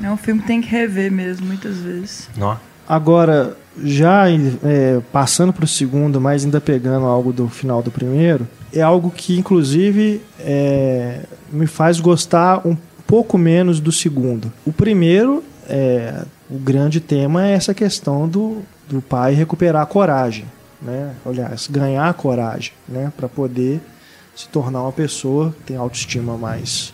É. 0.01 0.05
É 0.05 0.11
um 0.11 0.15
filme 0.15 0.41
que 0.41 0.47
tem 0.47 0.61
que 0.61 0.69
rever 0.69 1.11
mesmo, 1.11 1.45
muitas 1.45 1.77
vezes. 1.77 2.29
Nó. 2.37 2.55
Agora, 2.87 3.57
já 3.83 4.29
é, 4.29 5.01
passando 5.11 5.51
para 5.51 5.65
o 5.65 5.67
segundo, 5.67 6.19
mas 6.19 6.45
ainda 6.45 6.61
pegando 6.61 7.05
algo 7.05 7.33
do 7.33 7.49
final 7.49 7.83
do 7.83 7.91
primeiro, 7.91 8.47
é 8.73 8.81
algo 8.81 9.11
que, 9.11 9.37
inclusive, 9.37 10.21
é, 10.39 11.23
me 11.51 11.67
faz 11.67 11.99
gostar 11.99 12.65
um 12.65 12.75
pouco 13.05 13.37
menos 13.37 13.81
do 13.81 13.91
segundo. 13.91 14.51
O 14.65 14.71
primeiro, 14.71 15.43
é, 15.67 16.23
o 16.49 16.57
grande 16.57 17.01
tema 17.01 17.45
é 17.45 17.51
essa 17.51 17.73
questão 17.73 18.29
do, 18.29 18.63
do 18.89 19.01
pai 19.01 19.33
recuperar 19.33 19.81
a 19.81 19.85
coragem, 19.85 20.45
né? 20.81 21.11
Aliás, 21.25 21.67
ganhar 21.67 22.07
a 22.07 22.13
coragem, 22.13 22.71
né? 22.87 23.11
Para 23.15 23.27
poder 23.27 23.81
se 24.39 24.47
tornar 24.47 24.83
uma 24.83 24.91
pessoa 24.93 25.51
que 25.51 25.63
tem 25.63 25.75
autoestima 25.75 26.37
mais 26.37 26.93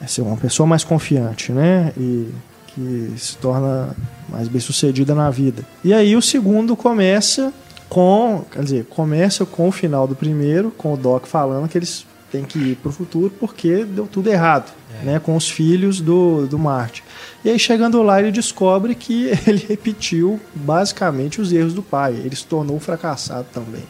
é 0.00 0.06
ser 0.06 0.22
uma 0.22 0.36
pessoa 0.36 0.68
mais 0.68 0.84
confiante, 0.84 1.50
né? 1.50 1.92
E 1.96 2.28
que 2.68 3.12
se 3.16 3.36
torna 3.38 3.96
mais 4.28 4.46
bem 4.46 4.60
sucedida 4.60 5.16
na 5.16 5.30
vida. 5.30 5.64
E 5.82 5.92
aí 5.92 6.14
o 6.14 6.22
segundo 6.22 6.76
começa 6.76 7.52
com, 7.88 8.44
quer 8.52 8.62
dizer, 8.62 8.84
começa 8.84 9.44
com 9.44 9.68
o 9.68 9.72
final 9.72 10.06
do 10.06 10.14
primeiro, 10.14 10.70
com 10.70 10.94
o 10.94 10.96
Doc 10.96 11.26
falando 11.26 11.68
que 11.68 11.76
eles 11.76 12.06
têm 12.30 12.44
que 12.44 12.58
ir 12.58 12.76
pro 12.76 12.92
futuro 12.92 13.32
porque 13.40 13.84
deu 13.84 14.06
tudo 14.06 14.28
errado, 14.28 14.72
né? 15.02 15.18
Com 15.18 15.34
os 15.34 15.50
filhos 15.50 16.00
do, 16.00 16.46
do 16.46 16.56
Marte. 16.56 17.02
E 17.44 17.50
aí 17.50 17.58
chegando 17.58 18.00
lá 18.00 18.20
ele 18.20 18.30
descobre 18.30 18.94
que 18.94 19.32
ele 19.44 19.66
repetiu 19.68 20.40
basicamente 20.54 21.40
os 21.40 21.52
erros 21.52 21.74
do 21.74 21.82
pai. 21.82 22.12
Ele 22.12 22.36
se 22.36 22.46
tornou 22.46 22.76
um 22.76 22.80
fracassado 22.80 23.46
também. 23.52 23.82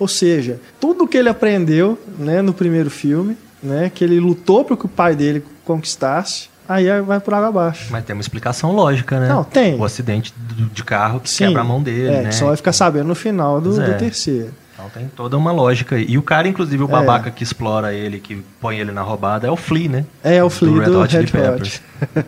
Ou 0.00 0.08
seja, 0.08 0.58
tudo 0.80 1.06
que 1.06 1.16
ele 1.16 1.28
aprendeu 1.28 1.96
né, 2.18 2.42
no 2.42 2.52
primeiro 2.52 2.90
filme, 2.90 3.36
né, 3.62 3.92
que 3.94 4.02
ele 4.02 4.18
lutou 4.18 4.64
para 4.64 4.76
que 4.76 4.86
o 4.86 4.88
pai 4.88 5.14
dele 5.14 5.44
conquistasse, 5.64 6.48
aí 6.68 6.86
vai 7.02 7.20
por 7.20 7.34
água 7.34 7.48
abaixo. 7.50 7.86
Mas 7.90 8.04
tem 8.04 8.14
uma 8.16 8.22
explicação 8.22 8.72
lógica, 8.72 9.20
né? 9.20 9.28
Não, 9.28 9.44
tem. 9.44 9.76
O 9.78 9.84
acidente 9.84 10.32
do- 10.36 10.66
de 10.70 10.82
carro 10.82 11.20
que 11.20 11.28
Sim, 11.30 11.46
quebra 11.48 11.60
a 11.60 11.64
mão 11.64 11.82
dele, 11.82 12.08
é, 12.14 12.22
né? 12.22 12.28
que 12.30 12.34
só 12.34 12.46
vai 12.46 12.56
ficar 12.56 12.72
sabendo 12.72 13.06
no 13.08 13.14
final 13.14 13.60
do, 13.60 13.80
é. 13.80 13.86
do 13.92 13.98
terceiro. 13.98 14.52
Então 14.74 14.88
tem 14.88 15.08
toda 15.14 15.36
uma 15.36 15.52
lógica. 15.52 15.98
E 15.98 16.16
o 16.16 16.22
cara, 16.22 16.48
inclusive, 16.48 16.82
o 16.82 16.86
É. 16.86 16.90
babaca 16.90 17.30
que 17.30 17.44
explora 17.44 17.92
ele, 17.92 18.18
que 18.18 18.42
põe 18.58 18.78
ele 18.80 18.90
na 18.92 19.02
roubada, 19.02 19.46
é 19.46 19.50
o 19.50 19.56
Flea, 19.56 19.88
né? 19.90 20.04
É 20.24 20.42
o 20.42 20.48
Flea 20.48 20.72
Red 20.80 20.86
do 20.86 21.00
Hot 21.00 21.10
Chili 21.12 21.26
Red 21.30 21.50
Hot. 21.56 21.82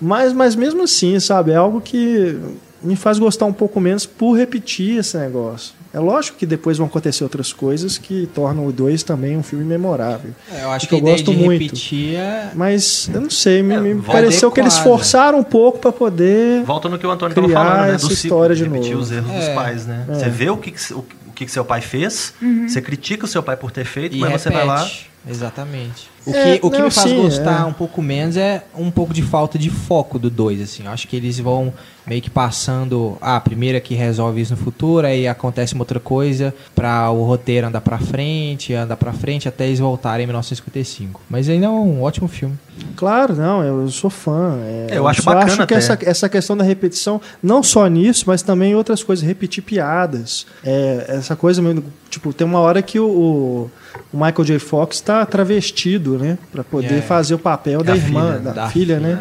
Mas, 0.00 0.32
mas 0.32 0.54
mesmo 0.54 0.82
assim, 0.82 1.18
sabe, 1.20 1.52
é 1.52 1.56
algo 1.56 1.80
que 1.80 2.36
me 2.82 2.96
faz 2.96 3.18
gostar 3.18 3.46
um 3.46 3.52
pouco 3.52 3.80
menos 3.80 4.04
por 4.04 4.34
repetir 4.36 4.98
esse 4.98 5.16
negócio. 5.16 5.72
É 5.94 6.00
lógico 6.00 6.36
que 6.36 6.44
depois 6.44 6.76
vão 6.76 6.88
acontecer 6.88 7.22
outras 7.22 7.52
coisas 7.52 7.96
que 7.96 8.28
tornam 8.34 8.66
o 8.66 8.72
2 8.72 9.02
também 9.04 9.36
um 9.36 9.42
filme 9.44 9.64
memorável. 9.64 10.32
É, 10.52 10.64
eu 10.64 10.70
acho 10.72 10.88
que, 10.88 10.94
eu 10.96 11.00
gosto 11.00 11.30
de 11.30 11.36
muito. 11.36 11.62
repetir 11.62 12.16
é... 12.16 12.50
Mas 12.54 13.08
eu 13.14 13.20
não 13.20 13.30
sei, 13.30 13.62
me, 13.62 13.74
É, 13.74 13.80
me 13.80 14.02
pareceu 14.02 14.50
que 14.50 14.58
eles 14.60 14.74
adequada. 14.74 14.98
forçaram 14.98 15.38
um 15.38 15.44
pouco 15.44 15.78
para 15.78 15.92
poder. 15.92 16.64
Volta 16.64 16.88
no 16.88 16.98
que 16.98 17.06
o 17.06 17.10
Antônio 17.10 17.30
estava 17.32 17.48
falando, 17.48 17.92
né? 17.92 17.96
Do 17.96 18.12
história 18.12 18.56
ciclo, 18.56 18.70
de 18.70 18.74
repetir 18.74 18.92
novo. 18.96 19.02
os 19.04 19.12
erros 19.12 19.30
É. 19.30 19.38
dos 19.38 19.48
pais, 19.54 19.86
né? 19.86 20.04
É. 20.08 20.14
Você 20.14 20.28
vê 20.28 20.50
o 20.50 20.56
que, 20.56 20.72
que, 20.72 20.92
o, 20.92 20.98
o 20.98 21.32
que, 21.32 21.44
que 21.46 21.50
seu 21.52 21.64
pai 21.64 21.80
fez, 21.80 22.34
você 22.68 22.82
critica 22.82 23.24
o 23.24 23.28
seu 23.28 23.42
pai 23.42 23.56
por 23.56 23.70
ter 23.70 23.84
feito, 23.84 24.16
E 24.16 24.18
mas 24.20 24.42
você 24.42 24.50
vai 24.50 24.66
lá. 24.66 24.78
repete. 24.78 25.10
Exatamente. 25.28 26.10
O 26.26 26.30
É, 26.30 26.58
que, 26.58 26.66
o 26.66 26.70
que 26.70 26.78
não, 26.78 26.86
me 26.86 26.90
faz 26.90 27.10
sim, 27.10 27.20
gostar 27.22 27.60
é. 27.60 27.64
um 27.64 27.72
pouco 27.72 28.00
menos 28.00 28.36
é 28.36 28.64
um 28.76 28.90
pouco 28.90 29.12
de 29.12 29.22
falta 29.22 29.58
de 29.58 29.68
foco 29.68 30.18
do 30.18 30.30
2, 30.30 30.60
assim. 30.62 30.84
Eu 30.86 30.90
acho 30.90 31.06
que 31.06 31.16
eles 31.16 31.38
vão 31.38 31.72
meio 32.06 32.20
que 32.22 32.28
passando 32.30 33.16
ah, 33.20 33.36
a 33.36 33.40
primeira 33.40 33.80
que 33.80 33.94
resolve 33.94 34.40
isso 34.40 34.52
no 34.54 34.58
futuro, 34.58 35.06
aí 35.06 35.26
acontece 35.28 35.74
uma 35.74 35.82
outra 35.82 35.98
coisa 36.00 36.54
pra 36.74 37.10
o 37.10 37.24
roteiro 37.24 37.66
andar 37.66 37.80
pra 37.80 37.98
frente, 37.98 38.72
andar 38.74 38.96
pra 38.96 39.12
frente 39.12 39.48
até 39.48 39.66
eles 39.66 39.78
voltarem 39.78 40.24
em 40.24 40.26
1955. 40.26 41.20
Mas 41.28 41.48
ainda 41.48 41.66
é 41.66 41.68
um 41.68 42.02
ótimo 42.02 42.28
filme. 42.28 42.58
Claro, 42.96 43.34
não, 43.36 43.62
eu 43.62 43.88
sou 43.90 44.10
fã. 44.10 44.58
é, 44.62 44.88
Eu 44.92 45.06
acho 45.06 45.22
só 45.22 45.30
bacana 45.32 45.46
acho 45.52 45.56
que 45.66 45.74
até. 45.74 45.76
essa, 45.76 45.98
essa 46.02 46.28
questão 46.28 46.56
da 46.56 46.64
repetição, 46.64 47.20
não 47.42 47.62
só 47.62 47.86
nisso, 47.86 48.24
mas 48.26 48.42
também 48.42 48.72
em 48.72 48.74
outras 48.74 49.02
coisas, 49.02 49.24
repetir 49.24 49.62
piadas. 49.62 50.46
É, 50.64 51.04
essa 51.08 51.36
coisa, 51.36 51.62
tipo, 52.10 52.32
tem 52.32 52.46
uma 52.46 52.58
hora 52.60 52.82
que 52.82 52.98
o- 52.98 53.70
o 54.12 54.16
Michael 54.16 54.44
J. 54.44 54.58
Fox 54.58 54.96
está 54.96 55.24
travestido, 55.24 56.13
né? 56.18 56.38
Pra 56.52 56.62
poder 56.64 56.98
É. 56.98 57.00
fazer 57.02 57.34
o 57.34 57.38
papel 57.38 57.82
da, 57.82 57.92
Da 57.92 57.96
irmã, 57.96 58.26
filha, 58.28 58.38
da, 58.40 58.52
da 58.52 58.68
filha, 58.68 58.96
filha, 58.96 59.00
né? 59.00 59.20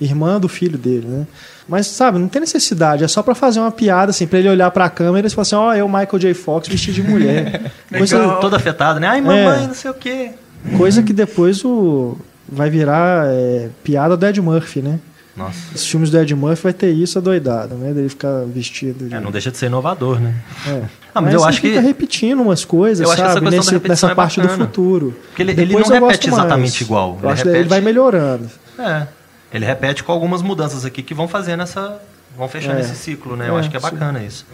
Irmã 0.00 0.40
do 0.40 0.48
filho 0.48 0.76
dele, 0.78 1.06
né? 1.06 1.26
Mas, 1.68 1.86
sabe, 1.86 2.18
não 2.18 2.28
tem 2.28 2.40
necessidade, 2.40 3.04
é 3.04 3.08
só 3.08 3.22
pra 3.22 3.34
fazer 3.34 3.60
uma 3.60 3.70
piada, 3.70 4.10
assim, 4.10 4.26
pra 4.26 4.38
ele 4.38 4.48
olhar 4.50 4.70
pra 4.70 4.90
câmera 4.90 5.26
e 5.26 5.30
falar 5.30 5.42
assim, 5.42 5.54
ó, 5.54 5.72
é 5.72 5.82
o 5.82 5.88
Michael 5.88 6.18
J. 6.18 6.34
Fox 6.34 6.68
vestido 6.68 6.94
de 6.96 7.02
mulher. 7.02 7.70
coisa, 7.96 8.36
Todo 8.40 8.54
afetado, 8.54 9.00
né? 9.00 9.06
Ai, 9.08 9.20
mamãe, 9.20 9.64
É. 9.64 9.66
não 9.66 9.74
sei 9.74 9.90
o 9.90 9.94
quê. 9.94 10.32
coisa 10.76 11.02
que 11.02 11.12
depois 11.12 11.64
o, 11.64 12.18
vai 12.46 12.68
virar 12.68 13.26
é, 13.28 13.68
piada 13.82 14.16
do 14.16 14.26
Ed 14.26 14.40
Murphy, 14.42 14.82
né? 14.82 14.98
Nossa. 15.36 15.58
Os 15.74 15.86
filmes 15.86 16.10
do 16.10 16.18
Ed 16.20 16.34
Murphy 16.34 16.62
vai 16.64 16.72
ter 16.72 16.90
isso 16.92 17.18
adoidado, 17.18 17.74
né? 17.76 17.92
Dele 17.92 18.08
ficar 18.08 18.44
vestido 18.46 19.08
de... 19.08 19.14
É, 19.14 19.20
não 19.20 19.30
deixa 19.30 19.50
de 19.50 19.56
ser 19.56 19.66
inovador, 19.66 20.20
né? 20.20 20.34
É. 20.68 20.82
Ah, 21.14 21.20
mas, 21.20 21.32
eu 21.34 21.44
acho 21.44 21.60
fica 21.60 21.80
que 21.80 21.86
repetindo 21.86 22.40
umas 22.42 22.64
coisas, 22.64 23.04
Eu 23.06 23.12
acho 23.12 23.22
que 23.22 23.28
essa 23.28 23.34
sabe? 23.34 23.50
Nesse- 23.50 23.78
nessa 23.88 24.10
é 24.10 24.14
parte 24.14 24.40
do 24.40 24.48
futuro. 24.48 25.14
Porque 25.28 25.42
ele- 25.42 25.52
ele 25.52 25.72
não 25.74 25.82
repete 25.88 26.28
exatamente 26.28 26.80
igual, 26.82 27.18
Eu 27.22 27.30
ele 27.30 27.36
que 27.36 27.42
ele 27.42 27.50
repete- 27.52 27.68
vai 27.68 27.80
melhorando. 27.80 28.50
É. 28.78 29.06
Ele 29.52 29.64
repete 29.64 30.02
com 30.02 30.10
algumas 30.10 30.42
mudanças 30.42 30.84
aqui 30.84 31.02
que 31.02 31.14
vão 31.14 31.28
fazendo 31.28 31.62
essa. 31.62 32.00
vão 32.36 32.48
fechando 32.48 32.78
É. 32.78 32.80
esse 32.80 32.96
ciclo, 32.96 33.36
né? 33.36 33.48
Eu 33.48 33.56
É, 33.56 33.60
acho 33.60 33.70
que 33.70 33.76
é 33.76 33.80
sim. 33.80 33.86
bacana 33.86 34.20
isso. 34.20 34.44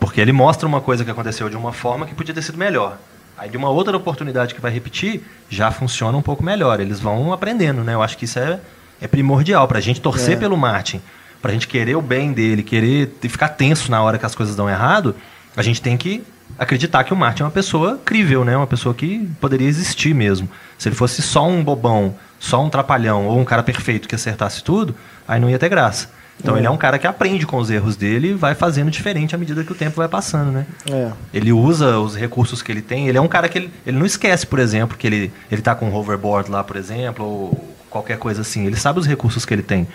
Porque 0.00 0.20
ele 0.20 0.32
mostra 0.32 0.66
uma 0.66 0.80
coisa 0.80 1.04
que 1.04 1.10
aconteceu 1.12 1.48
de 1.48 1.56
uma 1.56 1.72
forma 1.72 2.04
que 2.04 2.12
podia 2.16 2.34
ter 2.34 2.42
sido 2.42 2.58
melhor. 2.58 2.98
Aí 3.38 3.48
de 3.48 3.56
uma 3.56 3.68
outra 3.68 3.96
oportunidade 3.96 4.56
que 4.56 4.60
vai 4.60 4.72
repetir, 4.72 5.22
já 5.48 5.70
funciona 5.70 6.18
um 6.18 6.22
pouco 6.22 6.42
melhor. 6.42 6.80
Eles 6.80 6.98
vão 6.98 7.32
aprendendo, 7.32 7.84
né? 7.84 7.94
Eu 7.94 8.02
acho 8.02 8.18
que 8.18 8.24
isso 8.24 8.40
é, 8.40 8.58
é 9.00 9.06
primordial 9.06 9.68
pra 9.68 9.78
gente 9.78 10.00
torcer 10.00 10.34
É. 10.34 10.36
pelo 10.36 10.56
Martin, 10.56 11.00
pra 11.40 11.52
gente 11.52 11.68
querer 11.68 11.94
o 11.94 12.02
bem 12.02 12.32
dele, 12.32 12.64
querer 12.64 13.14
ficar 13.22 13.50
tenso 13.50 13.88
na 13.88 14.02
hora 14.02 14.18
que 14.18 14.26
as 14.26 14.34
coisas 14.34 14.56
dão 14.56 14.68
errado, 14.68 15.14
a 15.56 15.62
gente 15.62 15.80
tem 15.82 15.96
que 15.96 16.22
acreditar 16.58 17.04
que 17.04 17.12
o 17.12 17.16
Martin 17.16 17.42
é 17.42 17.44
uma 17.46 17.50
pessoa 17.50 17.98
crível, 18.04 18.44
né? 18.44 18.56
Uma 18.56 18.66
pessoa 18.66 18.94
que 18.94 19.28
poderia 19.40 19.68
existir 19.68 20.14
mesmo. 20.14 20.48
Se 20.78 20.88
ele 20.88 20.96
fosse 20.96 21.22
só 21.22 21.46
um 21.48 21.62
bobão, 21.64 22.14
só 22.38 22.62
um 22.64 22.68
trapalhão 22.68 23.26
ou 23.26 23.38
um 23.38 23.44
cara 23.44 23.62
perfeito 23.62 24.08
que 24.08 24.14
acertasse 24.14 24.62
tudo, 24.62 24.94
aí 25.26 25.40
não 25.40 25.48
ia 25.48 25.58
ter 25.58 25.68
graça. 25.68 26.10
Então 26.40 26.56
É. 26.56 26.58
ele 26.58 26.66
é 26.66 26.70
um 26.70 26.76
cara 26.76 26.98
que 26.98 27.06
aprende 27.06 27.46
com 27.46 27.56
os 27.58 27.70
erros 27.70 27.94
dele 27.94 28.30
e 28.30 28.34
vai 28.34 28.54
fazendo 28.54 28.90
diferente 28.90 29.34
à 29.34 29.38
medida 29.38 29.62
que 29.62 29.70
o 29.72 29.74
tempo 29.74 29.96
vai 29.96 30.08
passando, 30.08 30.50
né? 30.50 30.66
É. 30.90 31.10
Ele 31.32 31.52
usa 31.52 31.98
os 31.98 32.16
recursos 32.16 32.62
que 32.62 32.72
ele 32.72 32.82
tem. 32.82 33.08
Ele 33.08 33.16
é 33.18 33.20
um 33.20 33.28
cara 33.28 33.48
que 33.48 33.58
ele, 33.58 33.70
ele 33.86 33.96
não 33.98 34.06
esquece, 34.06 34.46
por 34.46 34.58
exemplo, 34.58 34.96
que 34.96 35.06
ele, 35.06 35.32
ele 35.50 35.62
tá 35.62 35.74
com 35.74 35.88
um 35.88 35.94
hoverboard 35.94 36.50
lá, 36.50 36.64
por 36.64 36.76
exemplo, 36.76 37.24
ou 37.24 37.74
qualquer 37.88 38.18
coisa 38.18 38.40
assim. 38.40 38.66
Ele 38.66 38.76
sabe 38.76 38.98
os 38.98 39.06
recursos 39.06 39.44
que 39.44 39.54
ele 39.54 39.62
tem. 39.62 39.86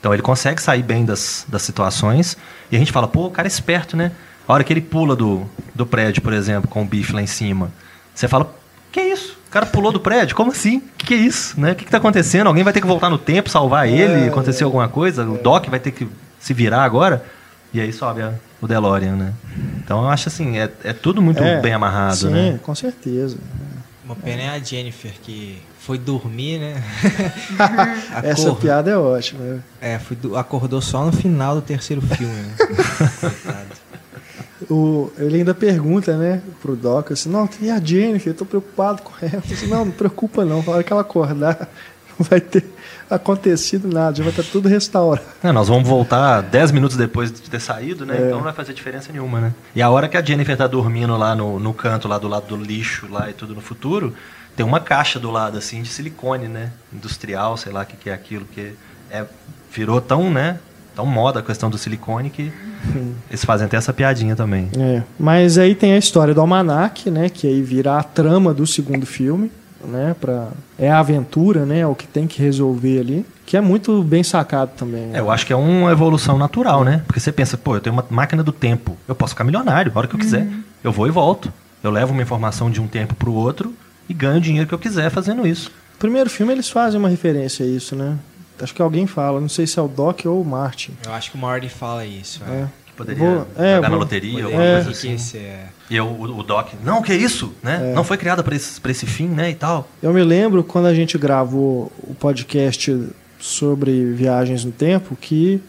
Então 0.00 0.12
ele 0.12 0.22
consegue 0.22 0.60
sair 0.60 0.82
bem 0.82 1.04
das, 1.04 1.46
das 1.48 1.62
situações. 1.62 2.36
E 2.72 2.76
a 2.76 2.78
gente 2.78 2.90
fala, 2.92 3.06
pô, 3.06 3.26
o 3.26 3.30
cara 3.30 3.46
é 3.46 3.50
esperto, 3.50 3.96
né? 3.96 4.10
A 4.46 4.52
hora 4.52 4.62
que 4.64 4.72
ele 4.72 4.80
pula 4.80 5.16
do, 5.16 5.44
do 5.74 5.86
prédio, 5.86 6.20
por 6.22 6.32
exemplo, 6.32 6.68
com 6.68 6.82
o 6.82 6.84
bife 6.84 7.12
lá 7.12 7.22
em 7.22 7.26
cima, 7.26 7.70
você 8.14 8.28
fala, 8.28 8.54
que 8.92 9.00
isso? 9.00 9.38
O 9.48 9.50
cara 9.50 9.66
pulou 9.66 9.90
do 9.92 10.00
prédio? 10.00 10.34
Como 10.36 10.50
assim? 10.50 10.80
Que 10.98 11.06
que 11.06 11.14
é 11.14 11.16
isso? 11.18 11.58
Né? 11.60 11.72
O 11.72 11.74
que, 11.74 11.84
que 11.84 11.90
tá 11.90 11.98
acontecendo? 11.98 12.48
Alguém 12.48 12.64
vai 12.64 12.72
ter 12.72 12.80
que 12.80 12.86
voltar 12.86 13.08
no 13.08 13.18
tempo, 13.18 13.48
salvar 13.48 13.88
ele? 13.88 14.28
Aconteceu 14.28 14.66
alguma 14.66 14.88
coisa? 14.88 15.24
O 15.28 15.38
Doc 15.38 15.66
vai 15.68 15.78
ter 15.80 15.92
que 15.92 16.06
se 16.40 16.52
virar 16.52 16.82
agora? 16.84 17.24
E 17.72 17.80
aí 17.80 17.92
sobe 17.92 18.20
a- 18.22 18.34
o 18.60 18.66
DeLorean, 18.68 19.16
né? 19.16 19.32
Então 19.78 20.02
eu 20.02 20.08
acho 20.10 20.28
assim, 20.28 20.58
é, 20.58 20.70
é 20.84 20.92
tudo 20.92 21.20
muito 21.22 21.42
É, 21.42 21.60
bem 21.60 21.72
amarrado, 21.72 22.16
sim, 22.16 22.30
né? 22.30 22.58
com 22.62 22.74
certeza. 22.74 23.36
Uma 24.04 24.14
pena 24.16 24.42
é 24.42 24.48
a 24.50 24.58
Jennifer, 24.58 25.12
que 25.22 25.60
foi 25.80 25.98
dormir, 25.98 26.58
né? 26.58 26.82
Essa 28.22 28.52
piada 28.54 28.90
é 28.90 28.96
ótima. 28.96 29.40
né? 29.40 29.60
É, 29.80 29.98
foi 29.98 30.16
do- 30.16 30.36
acordou 30.36 30.80
só 30.82 31.04
no 31.04 31.12
final 31.12 31.54
do 31.54 31.62
terceiro 31.62 32.02
filme, 32.02 32.34
né? 32.34 32.54
Coitado. 33.20 33.83
O, 34.70 35.12
ele 35.18 35.38
ainda 35.38 35.54
pergunta, 35.54 36.16
né, 36.16 36.42
pro 36.60 36.76
Doc, 36.76 37.12
assim, 37.12 37.28
não, 37.28 37.48
e 37.60 37.70
a 37.70 37.80
Jennifer? 37.80 38.32
Eu 38.32 38.36
tô 38.36 38.44
preocupado 38.44 39.02
com 39.02 39.12
ela. 39.20 39.42
Disse, 39.44 39.66
não, 39.66 39.84
não 39.84 39.92
preocupa 39.92 40.44
não. 40.44 40.62
Na 40.62 40.72
hora 40.72 40.82
que 40.82 40.92
ela 40.92 41.02
acordar, 41.02 41.68
não 42.18 42.26
vai 42.26 42.40
ter 42.40 42.64
acontecido 43.10 43.88
nada, 43.88 44.16
já 44.16 44.22
vai 44.22 44.32
estar 44.32 44.42
tudo 44.44 44.68
restaurado. 44.68 45.26
É, 45.42 45.52
nós 45.52 45.68
vamos 45.68 45.88
voltar 45.88 46.40
10 46.42 46.72
minutos 46.72 46.96
depois 46.96 47.30
de 47.30 47.42
ter 47.42 47.60
saído, 47.60 48.06
né? 48.06 48.16
É. 48.16 48.26
Então 48.26 48.36
não 48.36 48.44
vai 48.44 48.52
fazer 48.52 48.72
diferença 48.72 49.12
nenhuma, 49.12 49.40
né? 49.40 49.54
E 49.74 49.82
a 49.82 49.90
hora 49.90 50.08
que 50.08 50.16
a 50.16 50.22
Jennifer 50.22 50.56
tá 50.56 50.66
dormindo 50.66 51.16
lá 51.16 51.34
no, 51.34 51.58
no 51.58 51.74
canto, 51.74 52.08
lá 52.08 52.18
do 52.18 52.28
lado 52.28 52.46
do 52.46 52.56
lixo, 52.56 53.06
lá 53.10 53.28
e 53.30 53.32
tudo 53.32 53.54
no 53.54 53.60
futuro, 53.60 54.14
tem 54.56 54.64
uma 54.64 54.80
caixa 54.80 55.18
do 55.18 55.30
lado, 55.30 55.58
assim, 55.58 55.82
de 55.82 55.88
silicone, 55.88 56.48
né? 56.48 56.72
Industrial, 56.92 57.56
sei 57.56 57.72
lá 57.72 57.82
o 57.82 57.86
que, 57.86 57.96
que 57.96 58.10
é 58.10 58.14
aquilo, 58.14 58.44
que 58.46 58.74
é, 59.10 59.24
virou 59.70 60.00
tão, 60.00 60.30
né? 60.30 60.58
Tão 60.94 61.06
moda 61.06 61.40
a 61.40 61.42
questão 61.42 61.68
do 61.68 61.76
silicone 61.76 62.30
que 62.30 62.52
eles 63.28 63.44
fazem 63.44 63.66
até 63.66 63.76
essa 63.76 63.92
piadinha 63.92 64.36
também. 64.36 64.68
É, 64.78 65.02
mas 65.18 65.58
aí 65.58 65.74
tem 65.74 65.92
a 65.94 65.98
história 65.98 66.32
do 66.34 66.40
Almanac, 66.40 67.10
né, 67.10 67.28
que 67.28 67.46
aí 67.46 67.62
vira 67.62 67.98
a 67.98 68.02
trama 68.02 68.54
do 68.54 68.66
segundo 68.66 69.04
filme, 69.04 69.50
né, 69.84 70.14
pra, 70.20 70.48
é 70.78 70.90
a 70.90 71.00
aventura, 71.00 71.66
né, 71.66 71.80
é 71.80 71.86
o 71.86 71.94
que 71.94 72.06
tem 72.06 72.26
que 72.26 72.40
resolver 72.40 73.00
ali, 73.00 73.26
que 73.44 73.56
é 73.56 73.60
muito 73.60 74.02
bem 74.02 74.22
sacado 74.22 74.70
também. 74.76 75.06
né? 75.06 75.18
É, 75.18 75.20
eu 75.20 75.30
acho 75.30 75.44
que 75.46 75.52
é 75.52 75.56
uma 75.56 75.90
evolução 75.90 76.38
natural, 76.38 76.84
né? 76.84 77.02
Porque 77.06 77.20
você 77.20 77.30
pensa, 77.32 77.58
pô, 77.58 77.76
eu 77.76 77.80
tenho 77.80 77.94
uma 77.94 78.04
máquina 78.08 78.42
do 78.42 78.52
tempo, 78.52 78.96
eu 79.06 79.14
posso 79.14 79.34
ficar 79.34 79.44
milionário 79.44 79.92
a 79.94 79.98
hora 79.98 80.08
que 80.08 80.14
eu 80.14 80.18
quiser. 80.20 80.46
Eu 80.82 80.92
vou 80.92 81.06
e 81.06 81.10
volto. 81.10 81.52
Eu 81.82 81.90
levo 81.90 82.12
uma 82.12 82.22
informação 82.22 82.70
de 82.70 82.80
um 82.80 82.86
tempo 82.86 83.14
pro 83.14 83.32
outro 83.34 83.74
e 84.08 84.14
ganho 84.14 84.38
o 84.38 84.40
dinheiro 84.40 84.66
que 84.66 84.72
eu 84.74 84.78
quiser 84.78 85.10
fazendo 85.10 85.46
isso. 85.46 85.70
No 85.94 85.98
primeiro 85.98 86.30
filme 86.30 86.52
eles 86.52 86.70
fazem 86.70 86.98
uma 86.98 87.08
referência 87.08 87.64
a 87.64 87.68
isso, 87.68 87.94
né? 87.94 88.16
Acho 88.60 88.74
que 88.74 88.80
alguém 88.82 89.06
fala, 89.06 89.40
não 89.40 89.48
sei 89.48 89.66
se 89.66 89.78
é 89.78 89.82
o 89.82 89.88
Doc 89.88 90.20
ou 90.26 90.40
o 90.40 90.44
Martin. 90.44 90.92
Eu 91.04 91.12
acho 91.12 91.30
que 91.30 91.36
o 91.36 91.40
Marty 91.40 91.68
fala 91.68 92.04
isso. 92.06 92.40
É. 92.48 92.52
É. 92.62 92.66
Que 92.86 92.92
poderia 92.92 93.24
Vou- 93.24 93.46
é, 93.56 93.74
jogar 93.76 93.80
na 93.82 93.88
vou- 93.88 93.98
loteria, 93.98 94.30
Poderia 94.30 94.44
alguma 94.46 94.64
É. 94.64 94.74
coisa 94.84 94.90
que 94.90 94.96
assim. 94.96 95.14
esse 95.14 95.38
é- 95.38 95.66
E 95.90 95.96
eu, 95.96 96.06
o, 96.06 96.38
o 96.38 96.42
Doc, 96.42 96.68
não, 96.84 97.02
que 97.02 97.12
isso, 97.12 97.52
né? 97.62 97.92
Não 97.94 98.04
foi 98.04 98.16
criada 98.16 98.42
para 98.42 98.54
esse, 98.54 98.80
pra 98.80 98.90
esse 98.90 99.04
fim, 99.06 99.26
né, 99.28 99.50
e 99.50 99.54
tal. 99.54 99.88
Eu 100.02 100.12
me 100.14 100.22
lembro 100.22 100.62
quando 100.64 100.86
a 100.86 100.94
gente 100.94 101.18
gravou 101.18 101.90
o 101.98 102.14
podcast 102.14 102.96
sobre 103.38 104.12
viagens 104.12 104.64
no 104.64 104.72
tempo 104.72 105.14
que, 105.20 105.60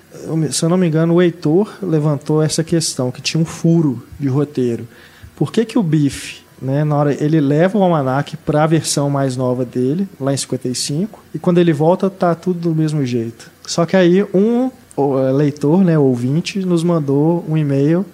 se 0.52 0.64
eu 0.64 0.70
não 0.70 0.78
me 0.78 0.88
engano, 0.88 1.16
o 1.16 1.22
Heitor 1.22 1.74
levantou 1.82 2.42
essa 2.42 2.64
questão, 2.64 3.12
que 3.12 3.22
tinha 3.22 3.42
um 3.42 3.46
furo 3.46 4.08
de 4.20 4.28
roteiro. 4.30 4.88
Por 5.36 5.52
que, 5.52 5.66
que 5.66 5.78
o 5.78 5.84
Biff, 5.84 6.45
né, 6.62 6.84
na 6.84 6.96
hora 6.96 7.24
ele 7.24 7.40
leva 7.40 7.78
o 7.78 7.84
almanac 7.84 8.38
para 8.38 8.64
a 8.64 8.68
versão 8.68 9.10
mais 9.10 9.36
nova 9.36 9.66
dele, 9.66 10.08
lá 10.20 10.34
em 10.34 10.38
55, 10.38 11.24
e 11.34 11.40
quando 11.40 11.58
ele 11.58 11.74
volta 11.74 12.10
tá 12.10 12.34
tudo 12.34 12.60
do 12.60 12.76
mesmo 12.76 13.06
jeito. 13.06 13.52
Só 13.66 13.86
que 13.86 13.96
aí 13.96 14.24
um 14.34 14.72
eh, 14.98 15.32
leitor, 15.32 15.84
né, 15.84 15.98
ouvinte, 15.98 16.60
nos 16.60 16.84
mandou 16.84 17.46
um 17.48 17.58
e-mail 17.58 18.06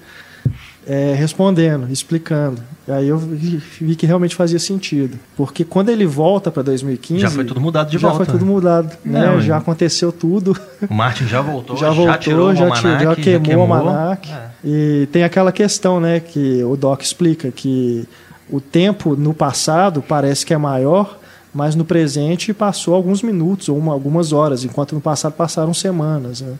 é, 0.85 1.13
respondendo, 1.13 1.91
explicando. 1.91 2.61
E 2.87 2.91
aí 2.91 3.07
eu 3.07 3.17
vi, 3.17 3.95
que 3.95 4.05
realmente 4.05 4.35
fazia 4.35 4.57
sentido. 4.57 5.17
Porque 5.37 5.63
quando 5.63 5.89
ele 5.89 6.05
volta 6.05 6.49
para 6.49 6.63
2015. 6.63 7.21
Já 7.21 7.29
foi 7.29 7.45
tudo 7.45 7.61
mudado 7.61 7.91
de 7.91 7.97
já 7.97 8.09
volta. 8.09 8.25
foi 8.25 8.33
tudo 8.33 8.45
mudado. 8.45 8.97
Né? 9.05 9.25
Não, 9.25 9.39
já 9.39 9.57
aconteceu 9.57 10.11
tudo. 10.11 10.57
O 10.89 10.93
Martin 10.93 11.27
já 11.27 11.41
voltou, 11.41 11.77
já 11.77 11.87
já, 11.87 11.93
voltou, 11.93 12.17
tirou 12.17 12.55
já, 12.55 12.61
o 12.61 12.73
almanac, 12.73 13.03
já 13.03 13.15
queimou, 13.15 13.41
queimou. 13.41 13.67
o 13.67 13.73
almanac. 13.73 14.31
É. 14.31 14.49
E 14.65 15.07
tem 15.11 15.23
aquela 15.23 15.51
questão, 15.51 15.99
né, 15.99 16.19
que 16.19 16.63
o 16.63 16.75
Doc 16.75 17.01
explica 17.03 17.51
que 17.51 18.07
o 18.51 18.59
tempo 18.61 19.15
no 19.15 19.33
passado 19.33 20.03
parece 20.07 20.45
que 20.45 20.53
é 20.53 20.57
maior, 20.57 21.17
mas 21.53 21.75
no 21.75 21.83
presente 21.85 22.53
passou 22.53 22.93
alguns 22.95 23.21
minutos 23.21 23.69
ou 23.69 23.77
uma- 23.77 23.93
algumas 23.93 24.31
horas, 24.33 24.63
enquanto 24.63 24.93
no 24.95 25.01
passado 25.01 25.33
passaram 25.33 25.73
semanas. 25.73 26.41
Né? 26.41 26.53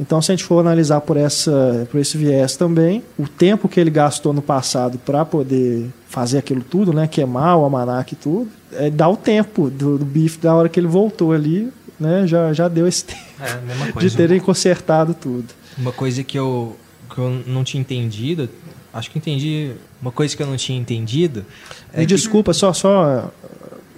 Então, 0.00 0.22
se 0.22 0.30
a 0.30 0.34
gente 0.34 0.44
for 0.44 0.60
analisar 0.60 1.00
por, 1.00 1.16
essa, 1.16 1.86
por 1.90 1.98
esse 2.00 2.16
viés 2.16 2.56
também, 2.56 3.02
o 3.18 3.26
tempo 3.26 3.68
que 3.68 3.80
ele 3.80 3.90
gastou 3.90 4.32
no 4.32 4.40
passado 4.42 4.96
para 4.98 5.24
poder 5.24 5.88
fazer 6.08 6.38
aquilo 6.38 6.62
tudo, 6.62 6.92
né, 6.92 7.06
queimar 7.08 7.56
o 7.58 7.64
almanac 7.64 8.12
e 8.12 8.16
tudo, 8.16 8.48
é, 8.72 8.90
dá 8.90 9.08
o 9.08 9.16
tempo 9.16 9.68
do, 9.70 9.98
do 9.98 10.04
bife 10.04 10.38
da 10.38 10.54
hora 10.54 10.68
que 10.68 10.78
ele 10.78 10.86
voltou 10.86 11.32
ali, 11.32 11.72
né, 11.98 12.26
já, 12.26 12.52
já 12.52 12.68
deu 12.68 12.86
esse 12.86 13.02
tempo 13.06 13.20
É, 13.40 13.92
coisa. 13.92 14.08
de 14.08 14.16
terem 14.16 14.38
consertado 14.40 15.14
tudo. 15.14 15.46
Uma 15.76 15.90
coisa 15.92 16.22
que 16.22 16.38
eu, 16.38 16.76
que 17.12 17.18
eu 17.18 17.42
não 17.46 17.64
tinha 17.64 17.80
entendido, 17.80 18.48
acho 18.92 19.10
que 19.10 19.18
entendi. 19.18 19.72
Uma 20.00 20.12
coisa 20.12 20.36
que 20.36 20.42
eu 20.42 20.46
não 20.46 20.56
tinha 20.56 20.78
entendido. 20.78 21.44
Me 21.96 22.06
desculpa, 22.06 22.52
só, 22.52 22.72
só 22.72 23.32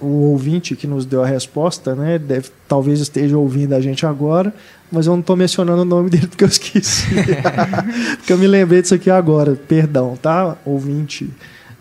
uh, 0.01 0.05
o 0.05 0.31
ouvinte 0.31 0.75
que 0.75 0.87
nos 0.87 1.05
deu 1.05 1.23
a 1.23 1.27
resposta, 1.27 1.93
né? 1.93 2.17
Deve, 2.17 2.49
talvez 2.67 2.99
esteja 2.99 3.37
ouvindo 3.37 3.73
a 3.73 3.81
gente 3.81 4.05
agora, 4.05 4.53
mas 4.91 5.05
eu 5.05 5.13
não 5.13 5.19
estou 5.19 5.35
mencionando 5.35 5.83
o 5.83 5.85
nome 5.85 6.09
dele 6.09 6.27
porque 6.27 6.43
eu 6.43 6.47
esqueci. 6.47 7.05
porque 8.17 8.33
eu 8.33 8.37
me 8.37 8.47
lembrei 8.47 8.81
disso 8.81 8.95
aqui 8.95 9.11
agora. 9.11 9.55
Perdão, 9.55 10.17
tá? 10.19 10.57
Ouvinte. 10.65 11.29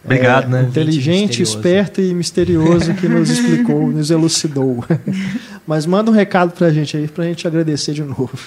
Obrigado, 0.04 0.48
né? 0.48 0.62
Inteligente, 0.62 1.42
esperto 1.42 2.00
e 2.00 2.14
misterioso 2.14 2.94
que 2.94 3.06
nos 3.06 3.28
explicou, 3.28 3.88
nos 3.92 4.10
elucidou. 4.10 4.84
mas 5.66 5.84
manda 5.84 6.10
um 6.10 6.14
recado 6.14 6.52
pra 6.52 6.70
gente 6.70 6.96
aí, 6.96 7.06
pra 7.06 7.24
gente 7.24 7.46
agradecer 7.46 7.92
de 7.92 8.02
novo. 8.02 8.30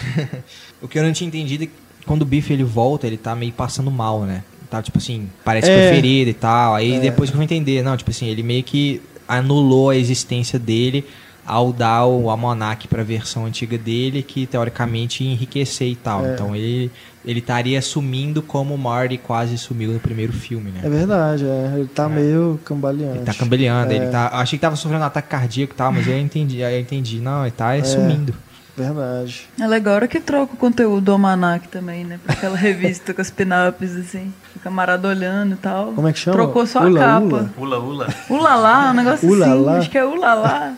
O 0.81 0.87
que 0.87 0.99
eu 0.99 1.03
não 1.03 1.13
tinha 1.13 1.29
entendido 1.29 1.63
é 1.63 1.67
que 1.67 1.73
quando 2.05 2.23
o 2.23 2.25
Biff 2.25 2.51
ele 2.51 2.65
volta, 2.65 3.07
ele 3.07 3.15
tá 3.15 3.33
meio 3.33 3.53
passando 3.53 3.89
mal, 3.89 4.25
né? 4.25 4.43
Tá, 4.73 4.81
tipo 4.81 4.97
assim, 4.97 5.29
parece 5.45 5.69
É. 5.69 5.99
e 6.01 6.33
tal. 6.33 6.73
Aí 6.73 6.99
depois 6.99 7.29
que 7.29 7.35
eu 7.35 7.37
vou 7.37 7.43
entender, 7.43 7.83
não, 7.83 7.95
tipo 7.95 8.09
assim, 8.09 8.25
ele 8.25 8.41
meio 8.41 8.63
que 8.63 8.99
anulou 9.27 9.91
a 9.91 9.95
existência 9.95 10.57
dele 10.57 11.05
ao 11.45 11.71
dar 11.71 12.07
o 12.07 12.27
almanac 12.27 12.87
pra 12.87 13.03
versão 13.03 13.45
antiga 13.45 13.77
dele, 13.77 14.23
que 14.23 14.47
teoricamente 14.47 15.23
ia 15.23 15.31
enriquecer 15.31 15.89
e 15.89 15.95
tal. 15.95 16.25
É. 16.25 16.33
Então 16.33 16.55
ele, 16.55 16.89
ele 17.23 17.37
estaria 17.37 17.79
sumindo 17.83 18.41
como 18.41 18.73
o 18.73 18.77
Marty 18.79 19.19
quase 19.19 19.59
sumiu 19.59 19.91
no 19.91 19.99
primeiro 19.99 20.33
filme, 20.33 20.71
né? 20.71 20.81
É 20.83 20.89
verdade, 20.89 21.45
é. 21.45 21.73
ele 21.75 21.87
tá 21.93 22.09
meio 22.09 22.59
cambaleante. 22.65 23.17
Ele 23.17 23.25
tá 23.25 23.33
cambaleando, 23.35 23.93
É. 23.93 23.95
ele 23.95 24.07
tá. 24.07 24.31
eu 24.33 24.39
Achei 24.39 24.57
que 24.57 24.61
tava 24.63 24.75
sofrendo 24.75 25.03
um 25.03 25.05
ataque 25.05 25.27
cardíaco 25.29 25.73
e 25.73 25.77
tal, 25.77 25.91
mas 25.91 26.07
eu 26.07 26.17
entendi, 26.17 26.63
aí 26.63 26.77
eu 26.77 26.81
entendi. 26.81 27.19
Não, 27.19 27.43
ele 27.43 27.51
tá 27.51 27.71
sumindo. 27.83 28.33
Verdade. 28.75 29.47
É 29.59 29.67
legal 29.67 29.95
hora 29.95 30.07
que 30.07 30.19
troca 30.19 30.53
o 30.55 30.57
conteúdo 30.57 31.01
do 31.01 31.11
Almanac 31.11 31.67
também, 31.67 32.03
né? 32.03 32.19
Pra 32.23 32.33
aquela 32.33 32.57
revista 32.57 33.13
com 33.13 33.21
as 33.21 33.29
pin-ups, 33.29 33.95
assim. 33.95 34.33
O 34.55 34.59
camarada 34.59 35.07
olhando 35.07 35.53
e 35.53 35.57
tal. 35.57 35.91
Como 35.93 36.07
é 36.07 36.13
que 36.13 36.17
chama? 36.19 36.37
Trocou 36.37 36.65
só 36.65 36.83
Ula, 36.83 36.99
a 36.99 37.03
capa. 37.05 37.25
Ula? 37.25 37.49
Ula, 37.57 37.79
ula. 37.79 38.07
Ulalá, 38.29 38.89
um 38.91 38.93
negócio 38.95 39.29
Ulalá? 39.29 39.71
assim. 39.73 39.79
Acho 39.81 39.89
que 39.91 39.97
é 39.97 40.03
ulalá. 40.05 40.73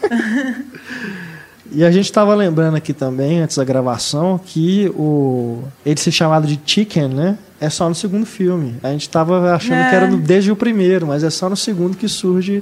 E 1.72 1.84
a 1.84 1.92
gente 1.92 2.06
estava 2.06 2.34
lembrando 2.36 2.76
aqui 2.78 2.94
também, 2.94 3.40
antes 3.40 3.58
da 3.58 3.64
gravação, 3.64 4.38
que 4.44 4.90
o 4.96 5.64
ele 5.86 6.00
ser 6.00 6.12
chamado 6.12 6.46
de 6.48 6.60
Chicken, 6.66 7.08
né? 7.10 7.38
É 7.60 7.70
só 7.70 7.90
no 7.90 7.96
segundo 7.96 8.26
filme. 8.26 8.76
A 8.84 8.90
gente 8.92 9.02
estava 9.04 9.54
achando 9.56 9.78
É. 9.80 9.90
que 9.90 9.96
era 9.96 10.08
no- 10.08 10.18
desde 10.18 10.52
o 10.52 10.56
primeiro, 10.56 11.08
mas 11.08 11.24
é 11.24 11.30
só 11.30 11.50
no 11.50 11.56
segundo 11.56 11.98
que 11.98 12.08
surge 12.08 12.62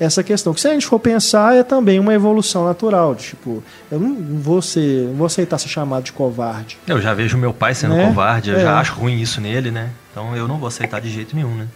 essa 0.00 0.22
questão. 0.22 0.54
Que 0.54 0.60
se 0.60 0.68
a 0.68 0.72
gente 0.72 0.86
for 0.86 0.98
pensar, 0.98 1.54
é 1.56 1.62
também 1.62 1.98
uma 1.98 2.14
evolução 2.14 2.64
natural. 2.64 3.14
Tipo, 3.14 3.62
eu 3.90 3.98
não 3.98 4.14
vou, 4.40 4.62
ser, 4.62 5.06
não 5.08 5.14
vou 5.14 5.26
aceitar 5.26 5.58
ser 5.58 5.68
chamado 5.68 6.04
de 6.04 6.12
covarde. 6.12 6.78
Eu 6.86 7.00
já 7.00 7.12
vejo 7.14 7.36
meu 7.36 7.52
pai 7.52 7.74
sendo 7.74 7.94
Né? 7.94 8.06
covarde, 8.06 8.50
eu 8.50 8.56
É. 8.58 8.60
já 8.62 8.78
acho 8.78 8.92
ruim 8.94 9.20
isso 9.20 9.40
nele, 9.40 9.70
né? 9.70 9.90
Então 10.10 10.34
eu 10.36 10.48
não 10.48 10.58
vou 10.58 10.66
aceitar 10.68 11.00
de 11.00 11.08
jeito 11.10 11.36
nenhum, 11.36 11.54
né? 11.54 11.68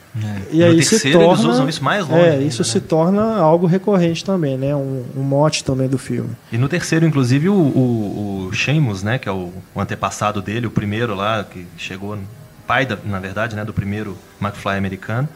E 0.50 0.58
No 0.58 0.64
aí 0.66 0.82
se 0.82 0.90
terceiro, 0.90 1.18
torna, 1.20 1.34
eles 1.42 1.44
usam 1.54 1.68
isso 1.68 1.84
mais 1.84 2.08
longe 2.08 2.20
É, 2.24 2.30
ainda, 2.32 2.44
isso 2.44 2.62
né? 2.62 2.68
se 2.68 2.80
torna 2.80 3.36
algo 3.36 3.66
recorrente 3.66 4.24
também, 4.24 4.56
né? 4.58 4.74
Um, 4.74 5.04
um 5.16 5.22
mote 5.22 5.62
também 5.62 5.86
do 5.88 5.96
filme. 5.98 6.30
E 6.50 6.58
no 6.58 6.68
terceiro, 6.68 7.06
inclusive, 7.06 7.48
o, 7.48 7.54
o, 7.54 8.48
o 8.48 8.52
Sheamus, 8.52 9.02
né, 9.02 9.18
que 9.18 9.28
é 9.28 9.32
o, 9.32 9.52
o 9.74 9.80
antepassado 9.80 10.42
dele, 10.42 10.66
o 10.66 10.70
primeiro 10.70 11.14
lá, 11.14 11.44
que 11.44 11.66
chegou, 11.76 12.18
pai, 12.66 12.84
da, 12.84 12.96
na 13.04 13.20
verdade, 13.20 13.54
né, 13.54 13.64
do 13.64 13.72
primeiro 13.72 14.16
McFly 14.40 14.76
americano, 14.76 15.28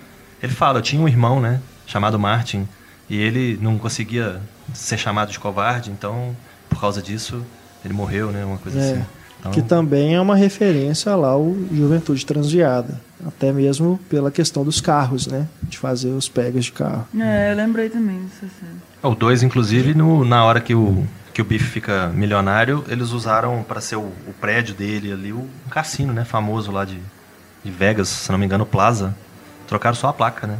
ele 0.43 0.53
fala, 0.53 0.79
eu 0.79 0.83
tinha 0.83 1.01
um 1.01 1.07
irmão, 1.09 1.41
né, 1.41 1.61
chamado 1.87 2.19
Martin, 2.19 2.67
e 3.09 3.17
ele 3.21 3.59
não 3.61 3.79
conseguia 3.79 4.41
ser 4.75 4.99
chamado 4.99 5.31
de 5.31 5.39
covarde, 5.39 5.91
então, 5.91 6.37
por 6.69 6.81
causa 6.81 7.01
disso, 7.01 7.43
ele 7.85 7.95
morreu, 7.95 8.31
né, 8.31 8.45
uma 8.45 8.59
coisa 8.59 8.79
É, 8.79 8.93
assim. 8.93 9.05
Então, 9.39 9.53
Que 9.53 9.63
também 9.63 10.15
é 10.15 10.21
uma 10.21 10.35
referência 10.35 11.15
lá 11.15 11.29
ao 11.29 11.55
Juventude 11.71 12.25
Transviada. 12.25 13.01
Até 13.25 13.53
mesmo 13.53 13.99
pela 14.11 14.31
questão 14.31 14.65
dos 14.65 14.81
carros, 14.81 15.27
né? 15.27 15.47
De 15.63 15.79
fazer 15.79 16.11
os 16.11 16.29
pegas 16.29 16.67
de 16.67 16.73
carro. 16.73 17.07
É, 17.19 17.53
eu 17.53 17.57
lembrei 17.57 17.89
também 17.89 18.21
cena. 18.39 18.73
O 19.03 19.15
2, 19.15 19.43
inclusive, 19.43 19.95
no, 19.95 20.25
na 20.25 20.45
hora 20.45 20.61
que 20.61 20.75
o, 20.75 21.07
que 21.33 21.41
o 21.41 21.45
Biff 21.45 21.65
fica 21.65 22.09
milionário, 22.09 22.85
eles 22.89 23.11
usaram 23.11 23.63
para 23.63 23.81
ser 23.81 23.97
o, 23.97 24.01
o 24.27 24.35
prédio 24.41 24.75
dele 24.75 25.13
ali, 25.13 25.33
o, 25.33 25.39
um 25.39 25.71
cassino, 25.71 26.13
né? 26.13 26.25
Famoso 26.25 26.71
lá 26.71 26.85
de, 26.85 26.99
de 27.65 27.71
Vegas, 27.71 28.09
se 28.09 28.31
não 28.31 28.39
me 28.39 28.45
engano, 28.45 28.67
Plaza. 28.67 29.15
Trocaram 29.67 29.97
só 29.97 30.09
a 30.09 30.13
placa, 30.13 30.47
né? 30.47 30.59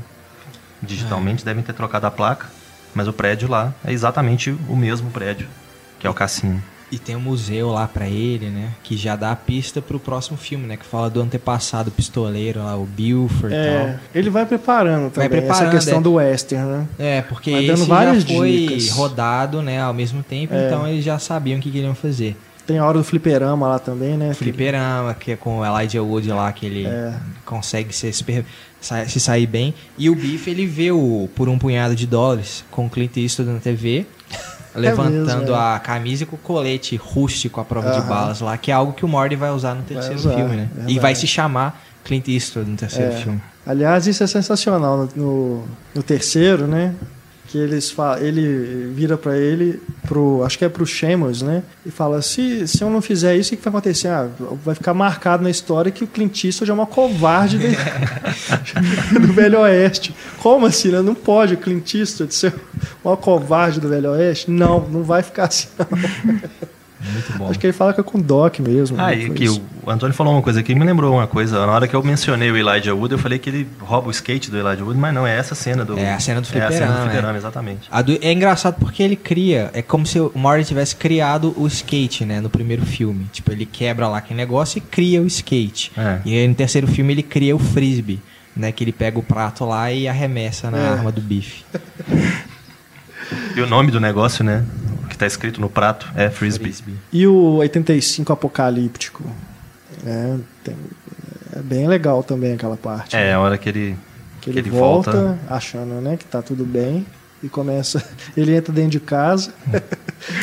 Digitalmente 0.87 1.45
devem 1.45 1.63
ter 1.63 1.73
trocado 1.73 2.07
a 2.07 2.11
placa, 2.11 2.47
mas 2.95 3.09
o 3.09 3.13
prédio 3.13 3.49
lá 3.49 3.75
é 3.85 3.93
exatamente 3.93 4.57
o 4.69 4.77
mesmo 4.77 5.11
prédio, 5.11 5.47
que 5.99 6.07
é 6.07 6.11
o 6.11 6.15
cassino. 6.15 6.63
E 6.91 6.99
tem 7.01 7.17
um 7.17 7.21
museu 7.21 7.71
lá 7.73 7.89
pra 7.89 8.07
ele, 8.09 8.49
né? 8.49 8.71
Que 8.85 8.97
já 8.97 9.17
dá 9.17 9.33
a 9.33 9.37
pista 9.37 9.83
pro 9.83 9.99
próximo 9.99 10.37
filme, 10.37 10.69
né? 10.69 10.77
Que 10.77 10.87
fala 10.87 11.11
do 11.11 11.21
antepassado 11.21 11.91
pistoleiro 11.91 12.61
lá, 12.63 12.77
o 12.77 12.87
Buford 12.87 13.53
e 13.53 13.59
É, 13.59 13.79
tal. 13.99 14.01
ele 14.15 14.31
vai 14.31 14.47
preparando 14.47 15.11
também 15.11 15.29
Vai 15.29 15.41
preparando, 15.41 15.63
essa 15.65 15.71
questão 15.73 15.99
é. 15.99 16.01
do 16.03 16.13
western, 16.15 16.65
né? 16.71 16.87
É, 16.97 17.23
porque 17.23 17.51
Vai 17.51 17.67
dando 17.67 17.79
esse 17.81 17.89
várias 17.89 18.23
já 18.23 18.37
foi 18.37 18.53
dicas. 18.69 18.91
rodado, 18.91 19.61
né, 19.63 19.83
ao 19.83 19.93
mesmo 19.93 20.23
tempo, 20.23 20.55
É. 20.55 20.67
então 20.69 20.87
eles 20.87 21.05
já 21.05 21.19
sabiam 21.19 21.59
o 21.59 21.61
que 21.61 21.73
queriam 21.73 21.95
fazer. 21.95 22.37
Tem 22.65 22.79
a 22.79 22.85
hora 22.85 22.99
do 22.99 23.05
fliperama 23.05 23.67
lá 23.67 23.79
também, 23.81 24.17
né? 24.17 24.33
Fliperama, 24.33 25.13
que 25.15 25.33
é 25.33 25.37
com 25.37 25.59
o 25.59 25.65
Elijah 25.67 26.03
Wood 26.03 26.29
lá, 26.31 26.53
que 26.53 26.67
ele 26.67 26.87
É. 26.87 27.15
consegue 27.45 27.93
ser 27.93 28.13
super- 28.13 28.45
se 29.09 29.21
sair 29.21 29.47
bem. 29.47 29.75
E 29.99 30.09
o 30.11 30.15
Biff, 30.15 30.49
ele 30.51 30.67
vê 30.67 30.91
o 30.93 31.29
Por 31.35 31.49
um 31.49 31.59
Punhado 31.59 31.95
de 31.95 32.07
Dólares 32.07 32.65
com 32.71 32.87
o 32.87 32.91
Clint 32.91 33.17
Eastwood 33.17 33.51
na 33.53 33.59
TV, 33.59 34.07
levantando 34.75 35.41
mesmo, 35.41 35.55
é. 35.55 35.75
a 35.75 35.79
camisa 35.79 36.23
e 36.25 36.27
com 36.27 36.37
o 36.37 36.39
colete 36.39 36.97
rústico 36.97 37.61
à 37.61 37.65
prova 37.65 37.91
de 37.91 37.99
Aham. 37.99 38.09
balas 38.09 38.41
lá, 38.41 38.57
que 38.57 38.71
é 38.71 38.75
algo 38.75 38.93
que 38.93 39.05
o 39.05 39.09
Morty 39.09 39.37
vai 39.37 39.51
usar 39.51 39.75
no 39.75 39.83
terceiro 39.83 40.17
usar, 40.19 40.35
filme, 40.35 40.57
né? 40.57 40.69
verdade. 40.73 40.93
E 40.93 40.99
vai 40.99 41.15
se 41.15 41.27
chamar 41.27 41.83
Clint 42.05 42.29
Eastwood 42.29 42.71
no 42.71 42.77
terceiro 42.77 43.13
É. 43.13 43.17
filme. 43.17 43.43
Aliás, 43.67 44.07
isso 44.07 44.23
é 44.23 44.27
sensacional 44.29 45.09
no, 45.17 45.23
no, 45.25 45.65
no 45.95 46.03
terceiro, 46.03 46.67
né? 46.69 46.95
Que 47.49 47.59
eles 47.59 47.95
ele 48.21 48.91
vira 48.95 49.17
pra 49.17 49.37
ele, 49.37 49.81
pro, 50.07 50.43
acho 50.45 50.59
que 50.59 50.65
é 50.65 50.69
pro 50.69 50.85
Sheamus, 50.85 51.43
né? 51.43 51.63
E 51.85 51.91
fala: 51.91 52.21
se, 52.21 52.67
se 52.67 52.83
eu 52.83 52.91
não 52.91 53.01
fizer 53.01 53.37
isso, 53.37 53.55
o 53.55 53.57
que 53.57 53.63
vai 53.63 53.71
acontecer? 53.71 54.09
Ah, 54.09 54.29
vai 54.65 54.75
ficar 54.75 54.95
marcado 54.95 55.43
na 55.43 55.51
história 55.51 55.93
que 55.93 56.05
o 56.05 56.07
Clint 56.07 56.45
Eastwood 56.45 56.71
é 56.71 56.75
uma 56.75 56.87
covarde 56.87 57.59
do, 57.59 57.67
do 59.27 59.33
Velho 59.33 59.61
Oeste. 59.61 60.15
Como 60.39 60.67
assim? 60.67 60.91
Né? 60.91 61.03
Não 61.03 61.15
pode 61.15 61.55
o 61.55 61.59
Clint 61.59 61.95
Eastwood 61.95 62.35
ser 62.35 62.55
uma 63.05 63.17
covarde 63.17 63.81
do 63.81 63.89
Velho 63.89 64.11
Oeste? 64.11 64.51
Não, 64.51 64.81
não 64.89 65.03
vai 65.03 65.23
ficar 65.23 65.45
assim. 65.45 65.69
Não. 65.79 66.67
Muito 66.99 67.39
bom. 67.39 67.51
Acho 67.51 67.59
que 67.59 67.67
ele 67.67 67.73
fala 67.75 67.93
que 67.93 68.01
é 68.01 68.03
com 68.03 68.19
Doc 68.19 68.59
mesmo. 68.59 68.99
Ah, 68.99 69.09
né? 69.09 69.17
e 69.25 69.31
que 69.31 69.49
o 69.49 69.61
Antônio 69.91 70.15
falou 70.15 70.33
uma 70.33 70.41
coisa 70.43 70.61
aqui 70.61 70.73
que 70.73 70.79
me 70.79 70.85
lembrou 70.87 71.13
uma 71.15 71.27
coisa. 71.27 71.65
Na 71.67 71.73
hora 71.73 71.87
que 71.87 71.95
eu 71.95 72.03
mencionei 72.03 72.51
o 72.51 72.57
Elijah 72.57 72.95
Wood, 72.95 73.13
eu 73.13 73.19
falei 73.19 73.39
que 73.39 73.51
ele 73.51 73.69
rouba 73.81 74.09
o 74.09 74.11
skate 74.11 74.51
do 74.51 74.57
Elijah 74.57 74.83
Wood, 74.83 74.99
mas 74.99 75.13
não, 75.15 75.27
é 75.27 75.37
essa 75.37 75.55
cena 75.55 75.85
do. 75.85 75.99
É 75.99 76.15
a 76.15 76.19
cena 76.19 76.41
do 76.41 76.47
É 76.47 76.49
a 76.49 76.71
cena 76.71 76.87
do 76.87 76.93
fliperama, 76.93 77.01
fliperama, 77.03 77.35
é. 77.35 77.37
exatamente. 77.37 77.89
A 77.91 78.01
do- 78.03 78.19
é 78.23 78.33
engraçado 78.33 78.77
porque 78.81 79.03
ele 79.03 79.15
cria, 79.17 79.71
é 79.75 79.83
como 79.83 80.07
se 80.07 80.19
o 80.19 80.33
Morty 80.35 80.65
tivesse 80.65 80.97
criado 80.97 81.53
o 81.57 81.67
skate, 81.67 82.25
né, 82.25 82.41
no 82.41 82.49
primeiro 82.49 82.85
filme. 82.87 83.27
Tipo, 83.31 83.53
ele 83.53 83.67
quebra 83.67 84.09
lá 84.09 84.19
aquele 84.19 84.39
negócio 84.39 84.79
e 84.79 84.81
cria 84.81 85.21
o 85.21 85.27
skate. 85.27 85.93
É. 85.99 86.21
E 86.25 86.35
aí 86.39 86.49
no 86.49 86.55
terceiro 86.55 86.87
filme 86.87 87.13
ele 87.13 87.23
cria 87.23 87.55
o 87.55 87.59
frisbee, 87.59 88.21
né, 88.57 88.73
que 88.73 88.83
ele 88.83 88.93
pega 88.93 89.19
o 89.19 89.23
prato 89.23 89.67
lá 89.67 89.93
e 89.93 90.09
arremessa 90.09 90.71
na 90.71 90.79
É. 90.79 90.89
arma 90.89 91.13
do 91.13 91.21
bife. 91.21 91.63
E 93.55 93.61
o 93.61 93.67
nome 93.67 93.91
do 93.91 94.01
negócio, 94.01 94.45
né? 94.45 94.65
Que 95.17 95.21
tá 95.21 95.27
escrito 95.27 95.63
no 95.63 95.71
prato 95.71 96.07
é 96.15 96.29
Frisbee. 96.29 96.75
E 97.11 97.27
o 97.27 97.55
85 97.55 98.35
Apocalíptico. 98.35 99.25
É, 100.05 100.37
tem- 100.63 100.77
é 101.55 101.61
bem 101.63 101.89
legal 101.89 102.23
também 102.23 102.53
aquela 102.53 102.77
parte. 102.77 103.17
É, 103.17 103.33
a 103.33 103.41
hora 103.41 103.57
que 103.57 103.67
ele. 103.67 103.97
que 104.43 104.51
que 104.51 104.59
ele, 104.59 104.69
ele 104.69 104.71
volta, 104.71 105.11
volta. 105.13 105.39
achando 105.49 105.95
né, 106.03 106.19
que 106.19 106.27
tá 106.27 106.43
tudo 106.43 106.67
bem. 106.67 107.07
E 107.43 107.49
começa. 107.49 108.03
Ele 108.37 108.55
entra 108.55 108.73
dentro 108.73 108.91
de 108.91 109.01
casa. 109.01 109.53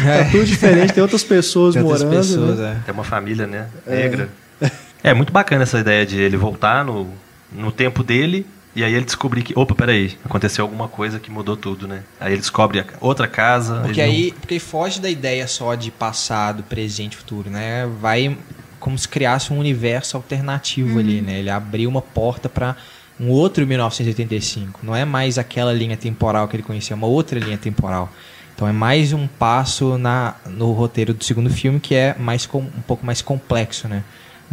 É. 0.05 0.23
tá 0.23 0.29
tudo 0.31 0.45
diferente, 0.45 0.93
tem 0.93 1.01
outras 1.01 1.23
pessoas 1.23 1.73
Tem 1.73 1.83
outras 1.83 2.03
morando. 2.03 2.19
pessoas, 2.19 2.59
né? 2.59 2.77
é. 2.79 2.85
Tem 2.85 2.93
uma 2.93 3.03
família, 3.03 3.45
né? 3.45 3.67
Negra. 3.85 4.29
É. 5.03 5.13
muito 5.13 5.33
bacana 5.33 5.63
essa 5.63 5.79
ideia 5.79 6.05
de 6.05 6.19
ele 6.21 6.37
voltar 6.37 6.85
no, 6.85 7.07
no 7.51 7.71
tempo 7.71 8.03
dele 8.03 8.45
e 8.75 8.83
aí 8.83 8.93
ele 8.93 9.05
descobrir 9.05 9.43
que. 9.43 9.53
Opa, 9.57 9.75
peraí, 9.75 10.17
aconteceu 10.25 10.63
alguma 10.65 10.87
coisa 10.87 11.19
que 11.19 11.29
mudou 11.31 11.55
tudo, 11.55 11.87
né? 11.87 12.03
Aí 12.19 12.31
ele 12.33 12.41
descobre 12.41 12.79
a- 12.79 12.85
outra 12.99 13.27
casa. 13.27 13.81
Porque 13.81 14.01
ele 14.01 14.07
não- 14.07 14.13
aí, 14.15 14.31
porque 14.31 14.59
foge 14.59 14.99
da 14.99 15.09
ideia 15.09 15.47
só 15.47 15.75
de 15.75 15.91
passado, 15.91 16.63
presente, 16.63 17.15
futuro, 17.17 17.49
né? 17.49 17.87
Vai 18.01 18.37
como 18.79 18.97
se 18.97 19.07
criasse 19.07 19.53
um 19.53 19.59
universo 19.59 20.17
alternativo 20.17 20.99
ali, 20.99 21.21
né? 21.21 21.39
Ele 21.39 21.49
abriu 21.49 21.89
uma 21.89 22.01
porta 22.01 22.49
para 22.49 22.75
um 23.19 23.29
outro 23.29 23.65
1985. 23.65 24.79
Não 24.83 24.95
é 24.95 25.05
mais 25.05 25.37
aquela 25.37 25.71
linha 25.71 25.95
temporal 25.95 26.47
que 26.47 26.55
ele 26.55 26.63
conhecia, 26.63 26.93
é 26.93 26.97
uma 26.97 27.07
outra 27.07 27.39
linha 27.39 27.57
temporal. 27.57 28.11
Então 28.55 28.67
é 28.67 28.71
mais 28.71 29.13
um 29.13 29.25
passo 29.27 29.97
na, 29.97 30.35
no 30.45 30.71
roteiro 30.73 31.13
do 31.13 31.23
segundo 31.23 31.49
filme 31.49 31.79
que 31.79 31.95
é 31.95 32.15
mais 32.19 32.45
com, 32.45 32.59
um 32.59 32.81
pouco 32.85 33.05
mais 33.05 33.21
complexo, 33.21 33.87
né? 33.87 34.03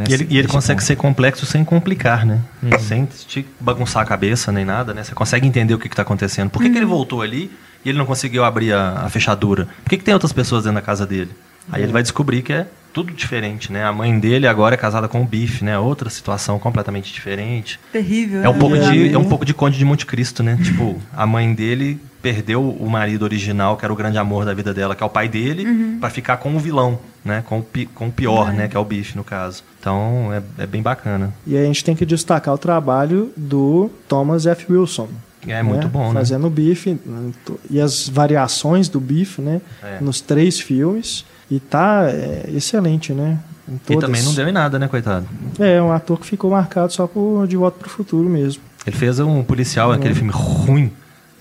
E 0.08 0.12
ele, 0.14 0.26
e 0.30 0.38
ele 0.38 0.48
consegue 0.48 0.80
ponto. 0.80 0.86
ser 0.86 0.96
complexo 0.96 1.46
sem 1.46 1.64
complicar, 1.64 2.24
né? 2.24 2.40
Sem 2.80 3.04
te 3.06 3.46
bagunçar 3.58 4.02
a 4.02 4.06
cabeça 4.06 4.50
nem 4.52 4.64
nada, 4.64 4.94
né? 4.94 5.02
Você 5.04 5.14
consegue 5.14 5.46
entender 5.46 5.74
o 5.74 5.78
que, 5.78 5.88
está 5.88 6.02
acontecendo. 6.02 6.50
Por 6.50 6.62
que, 6.62 6.70
que 6.70 6.76
ele 6.78 6.86
voltou 6.86 7.22
ali 7.22 7.50
e 7.84 7.88
ele 7.88 7.98
não 7.98 8.06
conseguiu 8.06 8.44
abrir 8.44 8.72
a, 8.72 9.02
a 9.04 9.08
fechadura? 9.10 9.66
Por 9.82 9.90
que, 9.90 9.98
que 9.98 10.04
tem 10.04 10.14
outras 10.14 10.32
pessoas 10.32 10.64
dentro 10.64 10.76
da 10.76 10.82
casa 10.82 11.06
dele? 11.06 11.30
Aí 11.72 11.82
ele 11.82 11.92
vai 11.92 12.02
descobrir 12.02 12.42
que 12.42 12.52
é 12.52 12.66
tudo 12.92 13.12
diferente, 13.12 13.70
né? 13.72 13.84
A 13.84 13.92
mãe 13.92 14.18
dele 14.18 14.46
agora 14.46 14.74
é 14.74 14.78
casada 14.78 15.06
com 15.06 15.22
o 15.22 15.24
Bife, 15.24 15.64
né? 15.64 15.78
Outra 15.78 16.10
situação 16.10 16.58
completamente 16.58 17.12
diferente. 17.12 17.78
Terrível. 17.92 18.42
É 18.42 18.48
um 18.48 18.52
né? 18.54 18.58
pouco 18.58 18.76
E 18.76 18.80
de, 18.80 18.86
aí- 18.88 19.12
é 19.12 19.18
um 19.18 19.24
pouco 19.24 19.44
de 19.44 19.54
Conde 19.54 19.78
de 19.78 19.84
Monte 19.84 20.04
Cristo, 20.06 20.42
né? 20.42 20.58
Tipo, 20.64 21.00
a 21.16 21.26
mãe 21.26 21.54
dele 21.54 22.00
perdeu 22.22 22.62
o 22.70 22.88
marido 22.88 23.22
original, 23.22 23.76
que 23.76 23.84
era 23.84 23.92
o 23.92 23.96
grande 23.96 24.18
amor 24.18 24.44
da 24.44 24.52
vida 24.54 24.72
dela, 24.74 24.94
que 24.94 25.02
é 25.02 25.06
o 25.06 25.10
pai 25.10 25.28
dele, 25.28 25.96
pra 26.00 26.10
ficar 26.10 26.36
com 26.36 26.54
o 26.54 26.58
vilão, 26.58 26.98
né? 27.24 27.42
Com 27.46 27.58
o, 27.60 27.62
pi- 27.62 27.86
com 27.86 28.08
o 28.08 28.12
pior, 28.12 28.52
né? 28.52 28.68
Que 28.68 28.76
é 28.76 28.80
o 28.80 28.84
bife, 28.84 29.16
no 29.16 29.24
caso. 29.24 29.62
Então, 29.80 30.30
é, 30.32 30.62
é 30.62 30.66
bem 30.66 30.82
bacana. 30.82 31.32
E 31.46 31.56
aí 31.56 31.62
a 31.62 31.66
gente 31.66 31.84
tem 31.84 31.94
que 31.96 32.04
destacar 32.04 32.54
o 32.54 32.58
trabalho 32.58 33.30
do 33.36 33.90
Thomas 34.08 34.46
F. 34.46 34.70
Wilson. 34.72 35.08
É 35.46 35.62
muito 35.62 35.88
bom, 35.88 36.08
né? 36.08 36.14
Fazendo 36.20 36.46
o 36.46 36.50
bife 36.50 36.98
né, 37.06 37.30
e 37.70 37.80
as 37.80 38.06
variações 38.08 38.88
do 38.90 39.00
bife, 39.00 39.40
né? 39.40 39.62
É. 39.82 39.98
Nos 40.00 40.20
três 40.20 40.60
filmes. 40.60 41.24
E 41.50 41.58
tá 41.58 42.04
é, 42.08 42.44
excelente, 42.54 43.12
né? 43.12 43.38
Em 43.68 43.80
E 43.94 43.98
também 43.98 44.22
não 44.22 44.34
deu 44.34 44.46
em 44.46 44.52
nada, 44.52 44.78
né, 44.78 44.86
coitado? 44.86 45.26
É, 45.58 45.80
um 45.80 45.90
ator 45.92 46.20
que 46.20 46.26
ficou 46.26 46.50
marcado 46.50 46.92
só 46.92 47.06
por 47.06 47.46
De 47.48 47.56
Volta 47.56 47.78
pro 47.78 47.88
Futuro 47.88 48.28
mesmo. 48.28 48.62
Ele 48.86 48.94
fez 48.96 49.18
um 49.18 49.42
policial, 49.42 49.90
aquele 49.92 50.14
filme 50.14 50.30
ruim 50.32 50.92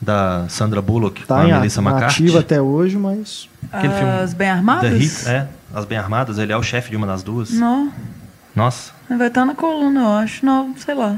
da 0.01 0.45
Sandra 0.49 0.81
Bullock 0.81 1.21
É. 1.21 1.25
Tá 1.25 1.35
com 1.35 1.41
a 1.41 1.47
em 1.49 1.53
Melissa 1.53 1.81
McCarthy. 1.81 2.23
ativa 2.23 2.39
até 2.39 2.61
hoje, 2.61 2.97
mas. 2.97 3.49
Aquele 3.71 3.93
filme 3.93 4.11
As 4.23 4.33
bem 4.33 4.47
The 4.47 4.53
armadas? 4.53 4.91
Hit, 4.93 5.29
é. 5.29 5.47
As 5.73 5.85
Bem 5.85 5.97
Armadas, 5.99 6.39
ele 6.39 6.51
é 6.51 6.57
o 6.57 6.63
chefe 6.63 6.89
de 6.89 6.95
uma 6.95 7.05
das 7.05 7.21
duas. 7.21 7.51
Não, 7.51 7.91
Nossa. 8.55 8.91
vai 9.07 9.27
estar 9.27 9.45
na 9.45 9.53
coluna, 9.53 9.99
eu 10.01 10.11
acho. 10.13 10.43
Não, 10.43 10.73
sei 10.77 10.95
lá. 10.95 11.15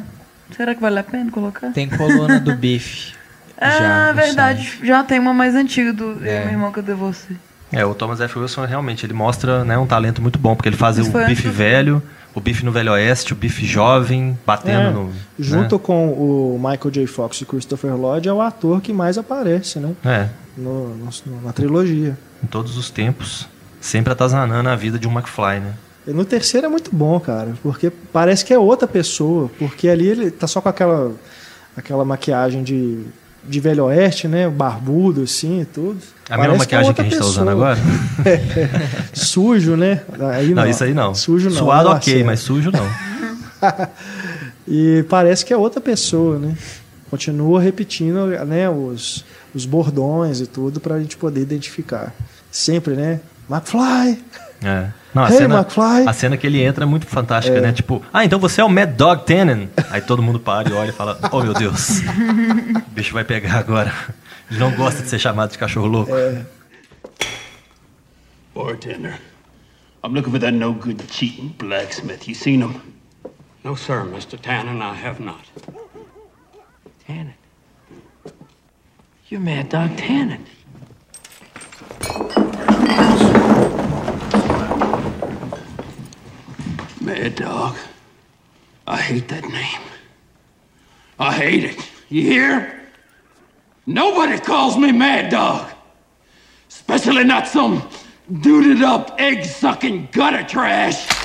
Será 0.56 0.76
que 0.76 0.82
vale 0.82 0.99
a 0.99 1.03
pena 1.03 1.32
colocar? 1.32 1.72
Tem 1.72 1.88
coluna 1.88 2.38
do 2.40 2.53
bife. 2.58 3.14
Ah, 3.58 3.70
já 3.70 4.08
no 4.10 4.14
verdade. 4.16 4.80
Já 4.84 5.03
tem 5.03 5.20
uma 5.20 5.34
mais 5.34 5.56
antiga 5.56 5.94
do 5.94 6.18
É. 6.26 6.41
meu 6.44 6.49
irmão 6.53 6.72
que 6.72 6.80
eu 6.80 6.84
dei 6.84 6.95
você. 6.95 7.34
É, 7.72 7.86
o 7.86 7.95
Thomas 7.95 8.20
F. 8.20 8.38
Wilson 8.38 8.66
realmente 8.66 9.06
ele 9.06 9.14
mostra 9.14 9.64
né, 9.64 9.78
um 9.78 9.88
talento 9.88 10.22
muito 10.22 10.38
bom, 10.38 10.53
porque 10.53 10.68
ele 10.68 10.76
faz 10.76 10.98
Isso 10.98 11.10
o 11.10 11.26
bife 11.26 11.48
antes 11.48 11.58
velho, 11.58 12.03
o 12.34 12.40
Biff 12.40 12.64
no 12.64 12.72
Velho 12.72 12.91
Oeste, 12.94 13.34
o 13.34 13.36
Biff 13.36 13.66
jovem, 13.66 14.38
batendo 14.45 14.80
É, 14.90 14.91
no. 14.91 15.12
Junto 15.40 15.78
com 15.80 16.10
o 16.14 16.58
Michael 16.58 16.91
J. 16.91 17.08
Fox 17.08 17.41
e 17.41 17.45
Christopher 17.45 17.95
Lloyd, 17.95 18.28
é 18.30 18.34
o 18.34 18.41
ator 18.41 18.80
que 18.82 18.94
mais 18.94 19.18
aparece, 19.18 19.80
né? 19.80 19.94
né? 20.03 20.30
É, 20.58 20.60
No- 20.62 20.95
no- 20.95 21.41
na 21.44 21.52
trilogia. 21.53 22.18
em 22.44 22.48
todos 22.48 22.78
os 22.78 22.90
tempos. 22.90 23.48
Sempre 23.80 24.14
atazanando 24.14 24.70
a 24.70 24.76
vida 24.76 24.98
de 24.99 25.08
um 25.08 25.12
McFly, 25.12 25.60
né? 25.60 25.74
E 26.08 26.12
no 26.12 26.24
terceiro 26.26 26.68
é 26.68 26.70
muito 26.70 26.90
bom, 26.95 27.20
cara, 27.20 27.53
porque 27.62 27.91
parece 28.14 28.44
que 28.45 28.53
é 28.53 28.58
outra 28.60 28.88
pessoa, 28.88 29.49
porque 29.60 29.88
ali 29.88 30.08
ele 30.08 30.32
tá 30.32 30.48
só 30.48 30.60
com 30.62 30.70
aquela, 30.70 31.12
aquela 31.78 32.03
maquiagem 32.06 32.64
de, 32.64 33.03
de 33.43 33.59
velho 33.59 33.85
oeste, 33.85 34.27
né? 34.27 34.49
Barbudo, 34.49 35.23
assim 35.23 35.61
e 35.61 35.65
tudo. 35.65 35.99
A 36.30 36.38
mesma 36.38 36.55
Parece 36.55 36.55
é 36.55 36.57
maquiagem 36.57 36.93
que 36.93 37.01
outra 37.01 37.03
a 37.03 37.09
gente 37.09 37.19
tá 37.19 37.26
usando 37.26 37.49
agora? 37.49 37.77
Sujo, 39.13 39.76
né? 39.76 40.01
Aí 40.34 40.53
Não, 40.53 40.68
isso 40.68 40.84
aí 40.84 40.93
não. 40.93 41.13
Sujo 41.13 41.49
não. 41.49 41.57
Suado 41.57 41.89
não 41.89 41.95
ok, 41.95 42.23
mas 42.23 42.39
sujo 42.39 42.72
não. 42.72 42.88
E 44.68 45.03
parece 45.09 45.43
que 45.43 45.51
é 45.51 45.57
outra 45.57 45.81
pessoa, 45.81 46.38
né? 46.38 46.55
Continua 47.09 47.59
repetindo 47.59 48.27
né, 48.45 48.69
os, 48.69 49.26
os 49.53 49.65
bordões 49.65 50.39
e 50.39 50.47
tudo 50.47 50.80
pra 50.80 50.99
gente 50.99 51.18
poder 51.18 51.41
identificar. 51.41 52.13
Sempre, 52.49 52.95
né? 52.95 53.19
McFly! 53.49 54.23
É. 54.63 54.89
Não, 55.13 55.23
a, 55.23 55.29
Hey, 55.29 55.38
cena, 55.38 55.59
McFly! 55.59 56.07
a 56.07 56.13
cena 56.13 56.38
que 56.38 56.47
ele 56.47 56.61
entra 56.61 56.83
é 56.83 56.88
muito 56.88 57.05
fantástica, 57.05 57.59
né? 57.59 57.71
Tipo, 57.73 58.01
ah, 58.13 58.23
então 58.23 58.39
você 58.39 58.61
é 58.61 58.63
o 58.63 58.69
Mad 58.69 58.89
Dog 58.95 59.25
Tannen. 59.25 59.69
Aí 59.89 60.01
todo 60.01 60.21
mundo 60.21 60.39
para 60.39 60.69
e 60.69 60.73
olha 60.73 60.89
e 60.89 60.93
fala, 60.93 61.19
oh 61.31 61.41
meu 61.41 61.53
Deus, 61.53 61.99
o 61.99 62.89
bicho 62.91 63.13
vai 63.13 63.23
pegar 63.23 63.55
agora. 63.57 63.91
Ele 64.49 64.59
não 64.59 64.71
gosta 64.75 65.01
de 65.01 65.09
ser 65.09 65.19
chamado 65.19 65.51
de 65.51 65.57
cachorro 65.57 65.88
louco. 65.88 66.11
Bartender, 68.53 69.17
I'm 70.03 70.13
looking 70.13 70.31
for 70.31 70.39
that 70.39 70.51
no 70.53 70.73
good 70.73 71.01
cheating 71.09 71.55
blacksmith. 71.57 72.27
You 72.27 72.35
seen 72.35 72.61
him? 72.61 72.81
No, 73.63 73.75
sir, 73.75 74.03
Mr. 74.05 74.38
Tannen, 74.39 74.81
I 74.81 74.93
have 74.93 75.19
not. 75.23 75.41
Tannen. 77.07 77.33
You're 79.29 79.43
Mad 79.43 79.69
Dog 79.69 79.95
Tannen. 79.95 80.41
Mad 87.11 87.35
Dog. 87.35 87.75
I 88.88 88.95
hate 88.95 89.27
that 89.27 89.43
name. 89.43 89.81
I 91.19 91.33
hate 91.33 91.65
it. 91.65 91.91
You 92.07 92.21
hear? 92.21 92.79
Nobody 93.85 94.39
calls 94.39 94.77
me 94.77 94.93
Mad 94.93 95.29
Dog. 95.29 95.69
Especially 96.69 97.25
not 97.25 97.49
some 97.49 97.85
duded 98.39 98.81
up, 98.81 99.19
egg 99.19 99.43
sucking 99.43 100.07
gutter 100.13 100.43
trash. 100.43 101.20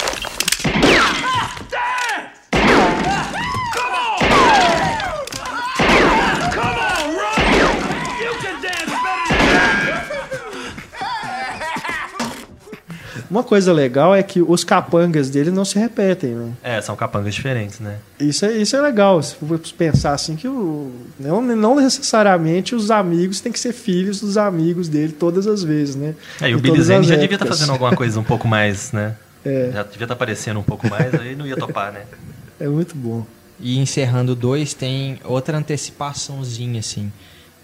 Uma 13.36 13.44
coisa 13.44 13.70
legal 13.70 14.14
é 14.14 14.22
que 14.22 14.40
os 14.40 14.64
capangas 14.64 15.28
dele 15.28 15.50
não 15.50 15.62
se 15.62 15.78
repetem, 15.78 16.30
né? 16.30 16.52
É, 16.62 16.80
são 16.80 16.96
capangas 16.96 17.34
diferentes, 17.34 17.80
né? 17.80 17.98
Isso 18.18 18.46
é, 18.46 18.52
isso 18.52 18.74
é 18.74 18.80
legal. 18.80 19.22
Se 19.22 19.34
for 19.34 19.60
pensar 19.76 20.14
assim 20.14 20.36
que 20.36 20.48
o, 20.48 20.90
não, 21.20 21.42
não 21.42 21.76
necessariamente 21.76 22.74
os 22.74 22.90
amigos 22.90 23.42
têm 23.42 23.52
que 23.52 23.60
ser 23.60 23.74
filhos 23.74 24.22
dos 24.22 24.38
amigos 24.38 24.88
dele 24.88 25.12
todas 25.12 25.46
as 25.46 25.62
vezes, 25.62 25.96
né? 25.96 26.14
É, 26.40 26.48
e 26.48 26.54
o 26.54 26.58
Billy 26.58 26.80
Zane 26.80 27.06
já 27.06 27.14
devia 27.14 27.34
estar 27.34 27.44
épocas. 27.44 27.58
fazendo 27.58 27.72
alguma 27.72 27.94
coisa 27.94 28.18
um 28.18 28.24
pouco 28.24 28.48
mais, 28.48 28.90
né? 28.92 29.14
É. 29.44 29.70
Já 29.72 29.84
devia 29.84 30.06
estar 30.06 30.14
aparecendo 30.14 30.58
um 30.58 30.62
pouco 30.64 30.90
mais, 30.90 31.14
aí 31.14 31.36
não 31.36 31.46
ia 31.46 31.56
topar, 31.56 31.92
né? 31.92 32.02
É 32.58 32.66
muito 32.66 32.96
bom. 32.96 33.24
E 33.60 33.78
encerrando 33.78 34.34
2 34.34 34.74
tem 34.74 35.20
outra 35.22 35.58
antecipaçãozinha, 35.58 36.80
assim. 36.80 37.12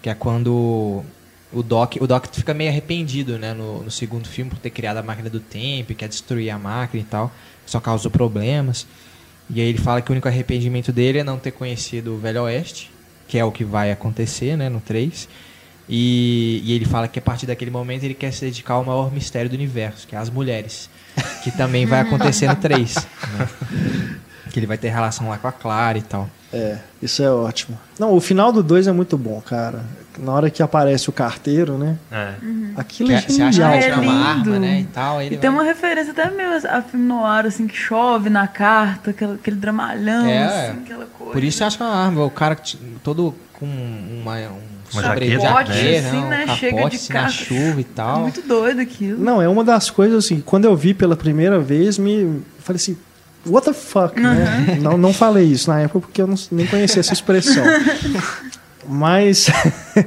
Que 0.01 0.09
é 0.09 0.13
quando 0.13 1.03
o 1.53 1.63
Doc. 1.63 1.97
O 1.99 2.07
Doc 2.07 2.25
fica 2.31 2.53
meio 2.53 2.69
arrependido, 2.69 3.37
né? 3.37 3.53
No, 3.53 3.83
no 3.83 3.91
segundo 3.91 4.27
filme, 4.27 4.49
por 4.49 4.59
ter 4.59 4.69
criado 4.69 4.97
a 4.97 5.03
máquina 5.03 5.29
do 5.29 5.39
tempo, 5.39 5.91
e 5.91 5.95
quer 5.95 6.09
destruir 6.09 6.49
a 6.49 6.57
máquina 6.57 7.01
e 7.01 7.05
tal. 7.05 7.31
Só 7.65 7.79
causou 7.79 8.11
problemas. 8.11 8.87
E 9.49 9.61
aí 9.61 9.67
ele 9.67 9.77
fala 9.77 10.01
que 10.01 10.09
o 10.09 10.13
único 10.13 10.27
arrependimento 10.27 10.91
dele 10.91 11.19
é 11.19 11.23
não 11.23 11.37
ter 11.37 11.51
conhecido 11.51 12.15
o 12.15 12.17
Velho 12.17 12.43
Oeste, 12.43 12.91
que 13.27 13.37
é 13.37 13.45
o 13.45 13.51
que 13.51 13.63
vai 13.63 13.91
acontecer, 13.91 14.57
né? 14.57 14.69
No 14.69 14.79
3. 14.81 15.27
E, 15.87 16.61
e 16.63 16.73
ele 16.73 16.85
fala 16.85 17.07
que 17.07 17.19
a 17.19 17.21
partir 17.21 17.45
daquele 17.45 17.69
momento 17.69 18.03
ele 18.03 18.13
quer 18.13 18.31
se 18.31 18.45
dedicar 18.45 18.75
ao 18.75 18.85
maior 18.85 19.11
mistério 19.11 19.49
do 19.49 19.53
universo, 19.53 20.07
que 20.07 20.15
é 20.15 20.19
as 20.19 20.29
mulheres. 20.29 20.89
Que 21.43 21.51
também 21.51 21.85
vai 21.85 21.99
acontecer 22.01 22.47
no 22.47 22.55
3. 22.55 22.95
né? 22.95 23.49
Que 24.51 24.59
ele 24.59 24.67
vai 24.67 24.77
ter 24.77 24.89
relação 24.89 25.29
lá 25.29 25.37
com 25.37 25.47
a 25.47 25.51
Clara 25.51 25.97
e 25.97 26.01
tal. 26.01 26.29
É, 26.53 26.77
isso 27.01 27.23
é 27.23 27.29
ótimo. 27.31 27.79
Não, 27.99 28.13
o 28.13 28.19
final 28.21 28.51
do 28.51 28.61
2 28.61 28.87
é 28.87 28.91
muito 28.91 29.17
bom, 29.17 29.41
cara. 29.41 29.81
Na 30.19 30.31
hora 30.31 30.49
que 30.51 30.61
aparece 30.61 31.09
o 31.09 31.11
carteiro, 31.11 31.77
né? 31.77 31.97
É. 32.11 32.33
Aquilo 32.75 33.11
é 33.11 33.19
Que 33.21 33.31
Você 33.33 33.41
acha 33.41 33.49
que 33.49 33.65
genial. 33.65 33.73
É 33.73 33.93
uma 33.95 34.01
lindo. 34.03 34.51
arma, 34.51 34.59
né? 34.59 34.79
E 34.81 34.83
tal. 34.85 35.21
E 35.23 35.29
tem 35.31 35.39
vai- 35.39 35.49
uma 35.49 35.63
referência 35.63 36.11
até 36.11 36.29
meio 36.29 36.49
a 36.69 36.81
filme 36.83 37.07
noir, 37.07 37.47
assim, 37.47 37.65
que 37.65 37.75
chove 37.75 38.29
na 38.29 38.47
carta, 38.47 39.09
aquele, 39.09 39.33
aquele 39.33 39.55
dramalhão, 39.55 40.27
É, 40.27 40.43
assim, 40.69 40.79
aquela 40.83 41.05
coisa. 41.07 41.33
Por 41.33 41.43
isso 41.43 41.57
você 41.57 41.63
acha 41.63 41.77
que 41.77 41.83
é 41.83 41.85
uma 41.87 41.95
arma. 41.95 42.23
O 42.25 42.29
cara 42.29 42.55
todo 43.03 43.33
com 43.53 43.65
uma, 43.65 44.35
um 44.37 44.59
Uma 44.93 45.01
jaqueta, 45.01 45.39
jaqueta, 45.41 45.73
né? 45.73 45.97
assim, 45.97 46.17
um 46.17 46.27
né? 46.29 46.37
capote, 46.45 46.59
Chega 46.59 46.89
de 46.89 46.95
assim, 46.95 47.13
na 47.13 47.29
chuva 47.29 47.79
e 47.79 47.81
É 47.81 47.85
tal. 47.95 48.19
muito 48.21 48.41
doido 48.43 48.79
aquilo. 48.81 49.17
Não, 49.23 49.41
é 49.41 49.49
uma 49.49 49.63
das 49.63 49.89
coisas 49.89 50.23
assim, 50.25 50.39
quando 50.41 50.65
eu 50.65 50.75
vi 50.75 50.93
pela 50.93 51.15
primeira 51.15 51.59
vez, 51.59 51.97
me 51.97 52.43
falei 52.59 52.75
assim, 52.75 52.95
what 53.45 53.65
the 53.65 53.73
fuck, 53.73 54.19
né? 54.19 54.77
Não, 54.81 54.97
não 54.97 55.13
falei 55.13 55.45
isso 55.45 55.69
na 55.69 55.81
época 55.81 56.01
porque 56.01 56.21
eu 56.21 56.27
não, 56.27 56.35
nem 56.51 56.65
conhecia 56.67 56.99
essa 56.99 57.13
expressão. 57.13 57.63
Mas 58.87 59.47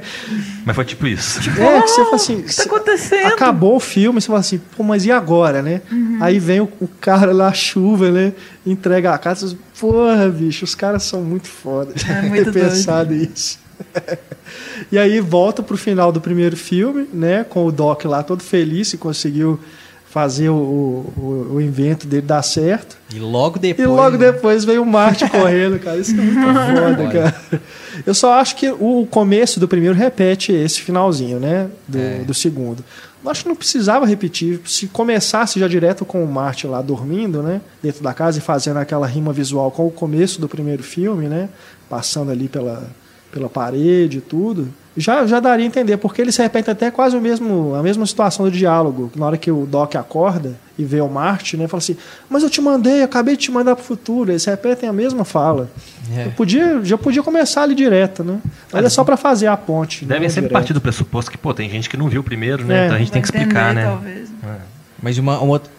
Mas 0.65 0.75
foi 0.75 0.85
tipo 0.85 1.07
isso. 1.07 1.39
é 1.39 1.81
que 1.81 1.87
você 1.87 2.03
fala 2.03 2.15
assim, 2.15 2.35
O 2.35 2.43
que 2.43 2.55
tá 2.55 2.63
acontecendo? 2.63 3.27
acabou 3.27 3.75
o 3.77 3.79
filme, 3.79 4.21
você 4.21 4.27
fala 4.27 4.39
assim, 4.39 4.59
pô, 4.75 4.83
mas 4.83 5.05
e 5.05 5.11
agora, 5.11 5.61
né? 5.61 5.81
Uhum. 5.91 6.17
Aí 6.21 6.39
vem 6.39 6.59
o, 6.59 6.69
o 6.79 6.87
cara 6.87 7.31
lá, 7.31 7.51
chuva, 7.53 8.11
né? 8.11 8.33
Entrega 8.65 9.13
a 9.13 9.17
casa, 9.17 9.57
porra, 9.79 10.27
bicho, 10.29 10.65
os 10.65 10.75
caras 10.75 11.03
são 11.03 11.21
muito 11.21 11.47
foda. 11.47 11.93
É 12.07 12.21
muito 12.21 12.51
Ter 12.51 12.65
pensado 12.65 13.13
isso. 13.13 13.59
e 14.91 14.97
aí 14.97 15.19
volta 15.19 15.63
pro 15.63 15.77
final 15.77 16.11
do 16.11 16.19
primeiro 16.19 16.57
filme, 16.57 17.07
né? 17.13 17.43
Com 17.43 17.65
o 17.65 17.71
Doc 17.71 18.05
lá 18.05 18.21
todo 18.23 18.43
feliz 18.43 18.93
e 18.93 18.97
conseguiu 18.97 19.59
fazer 20.17 20.49
o, 20.49 20.55
o, 20.55 21.51
o 21.53 21.61
invento 21.61 22.07
dele 22.07 22.23
dar 22.23 22.41
certo. 22.41 22.97
E 23.13 23.19
logo 23.19 23.59
depois. 23.59 23.87
E 23.87 23.91
logo 23.91 24.17
né? 24.17 24.31
depois 24.31 24.65
veio 24.65 24.81
o 24.81 24.85
Marte 24.85 25.29
correndo, 25.29 25.77
cara. 25.77 25.97
Isso 25.99 26.11
é 26.11 26.15
muito 26.15 26.39
foda, 26.41 27.07
cara. 27.07 27.35
Eu 28.03 28.15
só 28.15 28.33
acho 28.33 28.55
que 28.55 28.67
o 28.71 29.07
começo 29.11 29.59
do 29.59 29.67
primeiro 29.67 29.93
repete 29.93 30.51
esse 30.51 30.81
finalzinho, 30.81 31.39
né? 31.39 31.69
Do, 31.87 31.99
É. 31.99 32.17
do 32.23 32.33
segundo. 32.33 32.83
Eu 33.23 33.29
acho 33.29 33.43
que 33.43 33.49
não 33.49 33.55
precisava 33.55 34.07
repetir. 34.07 34.59
Se 34.65 34.87
começasse 34.87 35.59
já 35.59 35.67
direto 35.67 36.03
com 36.03 36.23
o 36.23 36.27
Marte 36.27 36.65
lá 36.65 36.81
dormindo, 36.81 37.43
né? 37.43 37.61
Dentro 37.83 38.01
da 38.01 38.13
casa 38.13 38.39
e 38.39 38.41
fazendo 38.41 38.77
aquela 38.77 39.05
rima 39.05 39.31
visual 39.31 39.69
com 39.69 39.85
o 39.85 39.91
começo 39.91 40.41
do 40.41 40.49
primeiro 40.49 40.81
filme, 40.81 41.27
né? 41.27 41.47
Passando 41.87 42.31
ali 42.31 42.47
pela, 42.47 42.89
pela 43.31 43.49
parede 43.49 44.17
e 44.17 44.21
tudo. 44.21 44.67
Já, 44.97 45.27
já 45.27 45.39
daria 45.39 45.63
a 45.63 45.67
entender, 45.67 45.97
porque 45.97 46.19
eles 46.19 46.35
repetem 46.35 46.71
até 46.71 46.89
quase 46.89 47.15
o 47.15 47.21
mesmo, 47.21 47.75
a 47.75 47.83
mesma 47.83 48.03
situação 48.05 48.45
do 48.45 48.51
diálogo. 48.51 49.11
Na 49.15 49.27
hora 49.27 49.37
que 49.37 49.51
o 49.51 49.67
Doc 49.67 49.95
acorda 49.95 50.55
e 50.77 50.83
vê 50.83 50.99
o 50.99 51.07
Marte, 51.07 51.55
né? 51.55 51.67
Fala 51.67 51.77
assim, 51.77 51.95
mas 52.27 52.41
eu 52.41 52.49
te 52.49 52.59
mandei, 52.59 53.01
eu 53.01 53.05
acabei 53.05 53.35
de 53.35 53.43
te 53.43 53.51
mandar 53.51 53.75
pro 53.75 53.85
futuro. 53.85 54.31
Eles 54.31 54.43
repetem 54.45 54.89
a 54.89 54.93
mesma 54.93 55.23
fala. 55.23 55.69
É. 56.15 56.25
Eu 56.25 56.31
podia, 56.31 56.83
já 56.83 56.97
podia 56.97 57.21
começar 57.21 57.61
ali 57.61 57.75
direto, 57.75 58.23
né? 58.23 58.39
Mas 58.73 58.85
é 58.85 58.89
só 58.89 59.03
para 59.03 59.15
fazer 59.15 59.45
a 59.45 59.55
ponte. 59.55 60.03
Devem 60.03 60.23
não 60.23 60.29
sempre 60.29 60.49
direto. 60.49 60.53
partir 60.53 60.73
do 60.73 60.81
pressuposto 60.81 61.29
que, 61.29 61.37
pô, 61.37 61.53
tem 61.53 61.69
gente 61.69 61.87
que 61.87 61.95
não 61.95 62.09
viu 62.09 62.21
o 62.21 62.23
primeiro, 62.23 62.65
né? 62.65 62.81
É. 62.81 62.85
Então 62.85 62.95
a 62.95 62.99
gente 62.99 63.11
tem 63.11 63.21
que 63.21 63.27
explicar, 63.27 63.71
entender, 63.71 63.85
né? 63.85 63.91
Talvez. 63.91 64.29
Mas 65.01 65.17
uma, 65.19 65.39
uma 65.39 65.53
outra. 65.53 65.71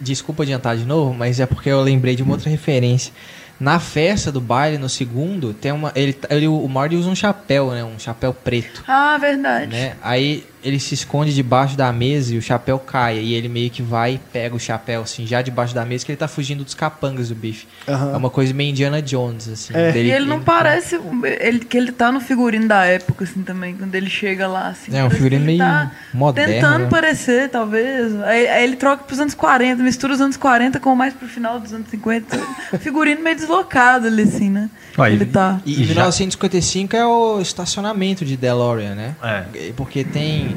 Desculpa 0.00 0.42
adiantar 0.42 0.76
de 0.76 0.86
novo, 0.86 1.14
mas 1.14 1.38
é 1.38 1.46
porque 1.46 1.68
eu 1.68 1.82
lembrei 1.82 2.16
de 2.16 2.22
uma 2.22 2.32
outra 2.32 2.50
referência. 2.50 3.12
Na 3.58 3.80
festa 3.80 4.30
do 4.30 4.40
baile, 4.40 4.76
no 4.76 4.88
segundo, 4.88 5.54
tem 5.54 5.72
uma. 5.72 5.90
Ele, 5.94 6.16
ele, 6.28 6.46
o 6.46 6.68
Marty 6.68 6.96
usa 6.96 7.08
um 7.08 7.16
chapéu, 7.16 7.70
né? 7.70 7.82
Um 7.82 7.98
chapéu 7.98 8.34
preto. 8.34 8.84
Ah, 8.86 9.16
verdade. 9.18 9.72
Né? 9.72 9.96
Aí 10.02 10.44
ele 10.62 10.78
se 10.80 10.94
esconde 10.94 11.32
debaixo 11.34 11.76
da 11.76 11.92
mesa 11.92 12.34
e 12.34 12.38
o 12.38 12.42
chapéu 12.42 12.78
cai. 12.78 13.18
E 13.18 13.34
ele 13.34 13.48
meio 13.48 13.70
que 13.70 13.82
vai 13.82 14.14
e 14.14 14.18
pega 14.32 14.54
o 14.54 14.58
chapéu, 14.60 15.02
assim, 15.02 15.26
já 15.26 15.40
debaixo 15.42 15.74
da 15.74 15.84
mesa, 15.84 16.04
que 16.04 16.10
ele 16.12 16.16
tá 16.16 16.26
fugindo 16.28 16.64
dos 16.64 16.74
capangas 16.74 17.28
do 17.28 17.34
bife. 17.34 17.66
Aham. 17.88 18.12
É 18.14 18.16
uma 18.16 18.30
coisa 18.30 18.52
meio 18.52 18.70
Indiana 18.70 19.00
Jones, 19.00 19.48
assim. 19.48 19.72
É. 19.74 19.92
dele- 19.92 20.08
E 20.08 20.12
ele 20.12 20.26
não 20.26 20.40
parece 20.40 20.98
ele, 21.40 21.60
que 21.60 21.76
ele 21.76 21.92
tá 21.92 22.10
no 22.10 22.20
figurino 22.20 22.66
da 22.66 22.84
época, 22.84 23.24
assim, 23.24 23.42
também, 23.42 23.74
quando 23.76 23.94
ele 23.94 24.10
chega 24.10 24.46
lá, 24.48 24.68
assim. 24.68 24.96
É, 24.96 25.04
um 25.04 25.10
figurino 25.10 25.42
ele 25.42 25.46
meio 25.46 25.58
tá 25.58 25.92
moderno, 26.12 26.52
Tentando 26.54 26.84
né? 26.84 26.88
parecer, 26.90 27.48
talvez. 27.48 28.14
Aí, 28.22 28.48
aí 28.48 28.64
ele 28.64 28.76
troca 28.76 29.04
pros 29.04 29.20
anos 29.20 29.34
40, 29.34 29.82
mistura 29.82 30.12
os 30.14 30.20
anos 30.20 30.36
40 30.36 30.80
com 30.80 30.94
mais 30.94 31.14
pro 31.14 31.28
final 31.28 31.60
dos 31.60 31.72
anos 31.72 31.88
50. 31.90 32.36
figurino 32.80 33.22
meio 33.22 33.36
deslocado 33.36 34.06
ali, 34.06 34.22
assim, 34.22 34.50
né? 34.50 34.68
E- 34.98 35.02
ele 35.12 35.26
tá. 35.26 35.60
E, 35.64 35.70
E 35.70 35.82
e 35.82 35.84
já- 35.84 35.92
1955 35.94 36.96
é 36.96 37.06
o 37.06 37.40
estacionamento 37.40 38.24
de 38.24 38.36
DeLorean, 38.36 38.94
né? 38.94 39.14
É. 39.22 39.72
Porque 39.76 40.02
tem 40.04 40.55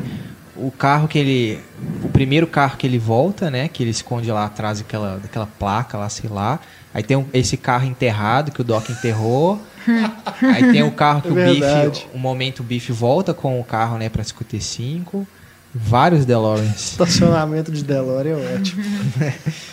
o 0.56 0.72
carro 0.72 1.08
que 1.08 1.18
ele. 1.18 1.60
O 2.04 2.10
primeiro 2.10 2.46
carro 2.48 2.78
que 2.78 2.86
ele 2.86 3.00
volta, 3.00 3.50
né? 3.50 3.68
Que 3.68 3.84
ele 3.84 3.92
esconde 3.92 4.30
lá 4.32 4.46
atrás 4.46 4.80
daquela, 4.80 5.18
daquela 5.18 5.48
placa 5.48 5.98
lá, 5.98 6.10
sei 6.10 6.30
lá. 6.30 6.60
Aí 6.94 7.04
tem 7.04 7.16
um- 7.18 7.26
esse 7.34 7.56
carro 7.56 7.86
enterrado 7.86 8.52
que 8.52 8.62
o 8.62 8.64
Doc 8.64 8.90
enterrou. 8.90 9.62
Aí 10.42 10.72
tem 10.72 10.84
o 10.84 10.92
carro 10.92 11.22
que 11.22 11.28
É 11.30 11.32
o. 11.32 11.36
Biff. 11.90 12.06
Um 12.14 12.20
momento 12.20 12.60
o 12.60 12.64
Biff 12.64 12.92
volta 12.92 13.34
com 13.34 13.60
o 13.60 13.64
carro, 13.64 13.98
né, 13.98 14.10
pra 14.10 14.24
55. 14.24 15.26
Vários 15.74 16.26
DeLoreans. 16.26 16.92
Estacionamento 16.92 17.72
de 17.72 17.84
DeLorean 17.84 18.38
é 18.40 18.56
ótimo. 18.56 18.84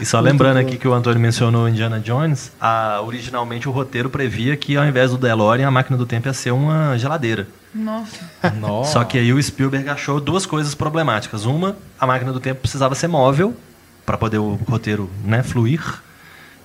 E 0.00 0.06
só 0.06 0.18
lembrando 0.18 0.56
aqui 0.56 0.78
que 0.78 0.88
o 0.88 0.94
Antônio 0.94 1.20
mencionou 1.20 1.68
Indiana 1.68 2.00
Jones, 2.00 2.50
a- 2.58 3.02
originalmente 3.04 3.68
o 3.68 3.70
roteiro 3.72 4.08
previa 4.08 4.56
que 4.56 4.78
ao 4.78 4.86
invés 4.86 5.10
do 5.10 5.18
DeLorean, 5.18 5.68
a 5.68 5.70
máquina 5.70 5.94
do 5.98 6.06
tempo 6.06 6.26
ia 6.26 6.32
ser 6.32 6.52
uma 6.52 6.96
geladeira. 6.96 7.46
Nossa. 7.74 8.18
Nossa. 8.58 8.92
Só 8.92 9.04
que 9.04 9.18
aí 9.18 9.32
o 9.32 9.42
Spielberg 9.42 9.88
achou 9.88 10.20
duas 10.20 10.46
coisas 10.46 10.74
problemáticas. 10.74 11.44
Uma, 11.44 11.76
a 12.00 12.06
máquina 12.06 12.32
do 12.32 12.40
tempo 12.40 12.60
precisava 12.60 12.94
ser 12.94 13.08
móvel 13.08 13.54
para 14.06 14.16
poder 14.16 14.38
o 14.38 14.54
roteiro 14.68 15.10
né, 15.24 15.42
fluir. 15.42 15.82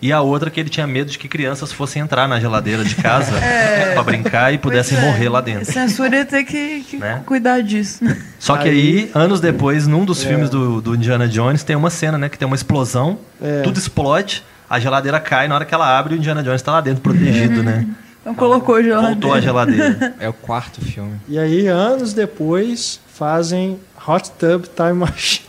E 0.02 0.12
a 0.12 0.20
outra 0.20 0.50
que 0.50 0.60
ele 0.60 0.70
tinha 0.70 0.86
medo 0.86 1.10
de 1.10 1.18
que 1.18 1.30
crianças 1.30 1.72
fossem 1.72 2.02
entrar 2.02 2.28
na 2.28 2.38
geladeira 2.38 2.84
de 2.84 2.94
casa 2.96 3.32
pra 3.94 4.04
brincar 4.04 4.54
e 4.54 4.58
pudessem 4.58 4.98
é. 4.98 5.02
morrer 5.02 5.30
lá 5.30 5.40
dentro. 5.40 5.72
Censura 5.72 6.18
ia 6.18 6.26
ter 6.26 6.44
que, 6.44 6.82
que 6.82 6.98
Né? 6.98 7.22
cuidar 7.26 7.62
disso. 7.62 8.04
Só 8.38 8.58
que 8.58 8.68
aí, 8.68 9.10
anos 9.16 9.40
depois, 9.40 9.88
num 9.88 10.04
dos 10.04 10.22
filmes 10.22 10.50
do, 10.50 10.82
do 10.82 10.96
Indiana 10.96 11.26
Jones, 11.26 11.64
tem 11.64 11.76
uma 11.76 11.90
cena, 11.90 12.18
né? 12.18 12.28
Que 12.28 12.38
tem 12.38 12.46
uma 12.46 12.56
explosão, 12.56 13.18
É. 13.42 13.62
tudo 13.62 13.78
explode, 13.80 14.44
a 14.70 14.78
geladeira 14.78 15.22
cai, 15.22 15.48
na 15.48 15.56
hora 15.56 15.64
que 15.64 15.74
ela 15.74 15.98
abre, 15.98 16.16
o 16.16 16.18
Indiana 16.18 16.44
Jones 16.44 16.62
tá 16.62 16.74
lá 16.74 16.82
dentro 16.82 17.02
protegido, 17.02 17.64
né? 17.64 17.88
Então 18.24 18.34
colocou 18.36 18.82
geladeira. 18.82 19.12
Voltou 19.12 19.34
a 19.34 19.42
geladeira. 19.42 20.16
É 20.18 20.30
o 20.30 20.34
quarto 20.34 20.80
filme. 20.80 21.20
E 21.28 21.38
aí, 21.38 21.68
anos 21.68 22.14
depois, 22.14 23.00
fazem 23.14 23.78
Hot 24.08 24.32
Tub 24.40 24.64
Time 24.76 24.94
Machine. 24.94 25.46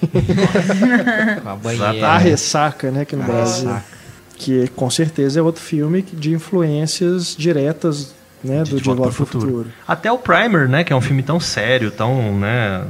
Com 1.41 1.49
a 2.05 2.09
A 2.15 2.19
ressaca, 2.19 2.91
né, 2.91 3.03
aqui 3.03 3.15
no 3.15 3.23
A 3.23 3.27
Brasil. 3.27 3.69
ressaca. 3.69 3.85
Que 4.37 4.67
com 4.69 4.91
certeza 4.91 5.39
é 5.39 5.43
outro 5.43 5.63
filme 5.63 6.03
que- 6.03 6.17
de 6.17 6.33
influências 6.33 7.37
diretas 7.39 8.13
né, 8.43 8.65
do 8.65 8.77
De 8.77 8.83
Volta 8.83 9.03
para 9.03 9.09
o 9.11 9.13
Futuro. 9.13 9.67
Até 9.87 10.11
o 10.11 10.19
Primer, 10.19 10.69
né? 10.69 10.83
Que 10.83 10.93
é 10.93 10.97
um 10.97 11.01
filme 11.01 11.23
tão 11.23 11.39
sério, 11.39 11.91
tão, 11.93 12.37
né? 12.39 12.85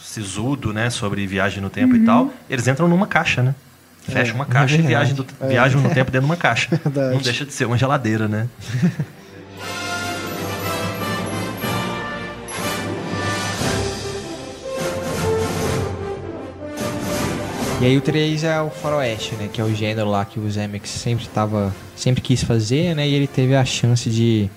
Sisudo, 0.00 0.72
né? 0.72 0.90
Sobre 0.90 1.24
viagem 1.26 1.62
no 1.62 1.70
tempo 1.70 1.94
e 1.94 2.04
tal. 2.04 2.30
Eles 2.50 2.66
entram 2.66 2.88
numa 2.88 3.06
caixa, 3.06 3.42
né? 3.42 3.54
Fecham 4.02 4.34
uma 4.34 4.44
caixa 4.46 4.74
e 4.74 4.78
verdade. 4.82 5.12
viajam, 5.14 5.24
do- 5.24 5.46
viajam 5.48 5.80
no 5.80 5.88
tempo 5.90 6.10
dentro 6.10 6.26
de 6.26 6.32
uma 6.32 6.36
caixa. 6.36 6.68
Verdade. 6.84 7.14
Não 7.14 7.22
deixa 7.22 7.44
de 7.46 7.52
ser 7.52 7.66
uma 7.66 7.78
geladeira, 7.78 8.26
né? 8.26 8.48
E 17.80 17.86
aí 17.86 17.96
o 17.96 18.00
3 18.02 18.44
é 18.44 18.60
o 18.60 18.68
faroeste, 18.68 19.34
né? 19.36 19.48
Que 19.50 19.58
é 19.58 19.64
o 19.64 19.74
gênero 19.74 20.10
lá 20.10 20.22
que 20.26 20.38
o 20.38 20.50
Zemeckis 20.50 20.90
sempre 20.90 21.26
tava, 21.28 21.74
sempre 21.96 22.20
quis 22.20 22.44
fazer, 22.44 22.94
né? 22.94 23.08
E 23.08 23.14
ele 23.14 23.26
teve 23.26 23.56
a 23.56 23.64
chance 23.64 24.10
de 24.10 24.50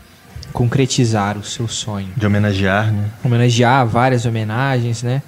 concretizar 0.52 1.38
o 1.38 1.44
seu 1.44 1.66
sonho. 1.70 2.10
De 2.18 2.26
homenagear, 2.26 2.92
né? 2.92 3.10
Homenagear 3.24 3.88
várias 3.88 4.26
homenagens, 4.26 5.04
né? 5.04 5.22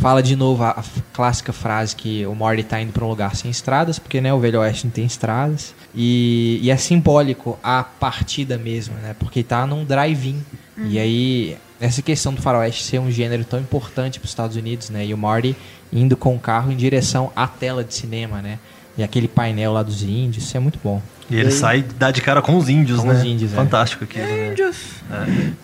Fala 0.00 0.22
de 0.22 0.36
novo 0.36 0.62
a, 0.62 0.70
a 0.70 0.84
clássica 1.12 1.52
frase 1.52 1.96
que 1.96 2.24
o 2.24 2.36
Morty 2.36 2.62
tá 2.62 2.80
indo 2.80 2.92
pra 2.92 3.04
um 3.04 3.08
lugar 3.08 3.34
sem 3.34 3.50
estradas, 3.50 3.98
porque 3.98 4.20
né, 4.20 4.32
o 4.32 4.38
Velho 4.38 4.60
Oeste 4.60 4.86
não 4.86 4.92
tem 4.92 5.04
estradas. 5.04 5.74
E, 5.92 6.60
e 6.62 6.70
é 6.70 6.76
simbólico 6.76 7.58
a 7.64 7.82
partida 7.82 8.56
mesmo, 8.56 8.94
né? 9.02 9.14
Porque 9.18 9.42
tá 9.42 9.66
num 9.66 9.84
drive-in. 9.84 10.40
E 10.76 11.00
aí, 11.00 11.56
essa 11.80 12.02
questão 12.02 12.32
do 12.32 12.40
faroeste 12.40 12.82
ser 12.82 12.98
um 12.98 13.10
gênero 13.10 13.44
tão 13.44 13.60
importante 13.60 14.18
para 14.18 14.26
os 14.26 14.30
Estados 14.30 14.56
Unidos, 14.56 14.90
né? 14.90 15.04
E 15.04 15.12
o 15.12 15.18
Marty 15.18 15.56
indo 15.92 16.16
com 16.16 16.34
o 16.34 16.38
carro 16.38 16.72
em 16.72 16.76
direção 16.76 17.30
à 17.34 17.46
tela 17.46 17.84
de 17.84 17.94
cinema, 17.94 18.40
né? 18.40 18.58
E 18.96 19.02
aquele 19.02 19.26
painel 19.26 19.72
lá 19.72 19.82
dos 19.82 20.02
índios, 20.02 20.44
isso 20.44 20.56
é 20.56 20.60
muito 20.60 20.78
bom. 20.82 21.02
E 21.28 21.36
ele 21.36 21.50
sai 21.50 21.78
e 21.78 21.82
dá 21.82 22.10
de 22.10 22.20
cara 22.20 22.40
com 22.40 22.56
os 22.56 22.68
índios, 22.68 23.00
Com 23.00 23.08
né? 23.08 23.14
os 23.14 23.24
índios, 23.24 23.52
é. 23.52 23.56
Fantástico 23.56 24.04
aquilo, 24.04 24.26
né? 24.26 24.52
Índios. 24.52 24.76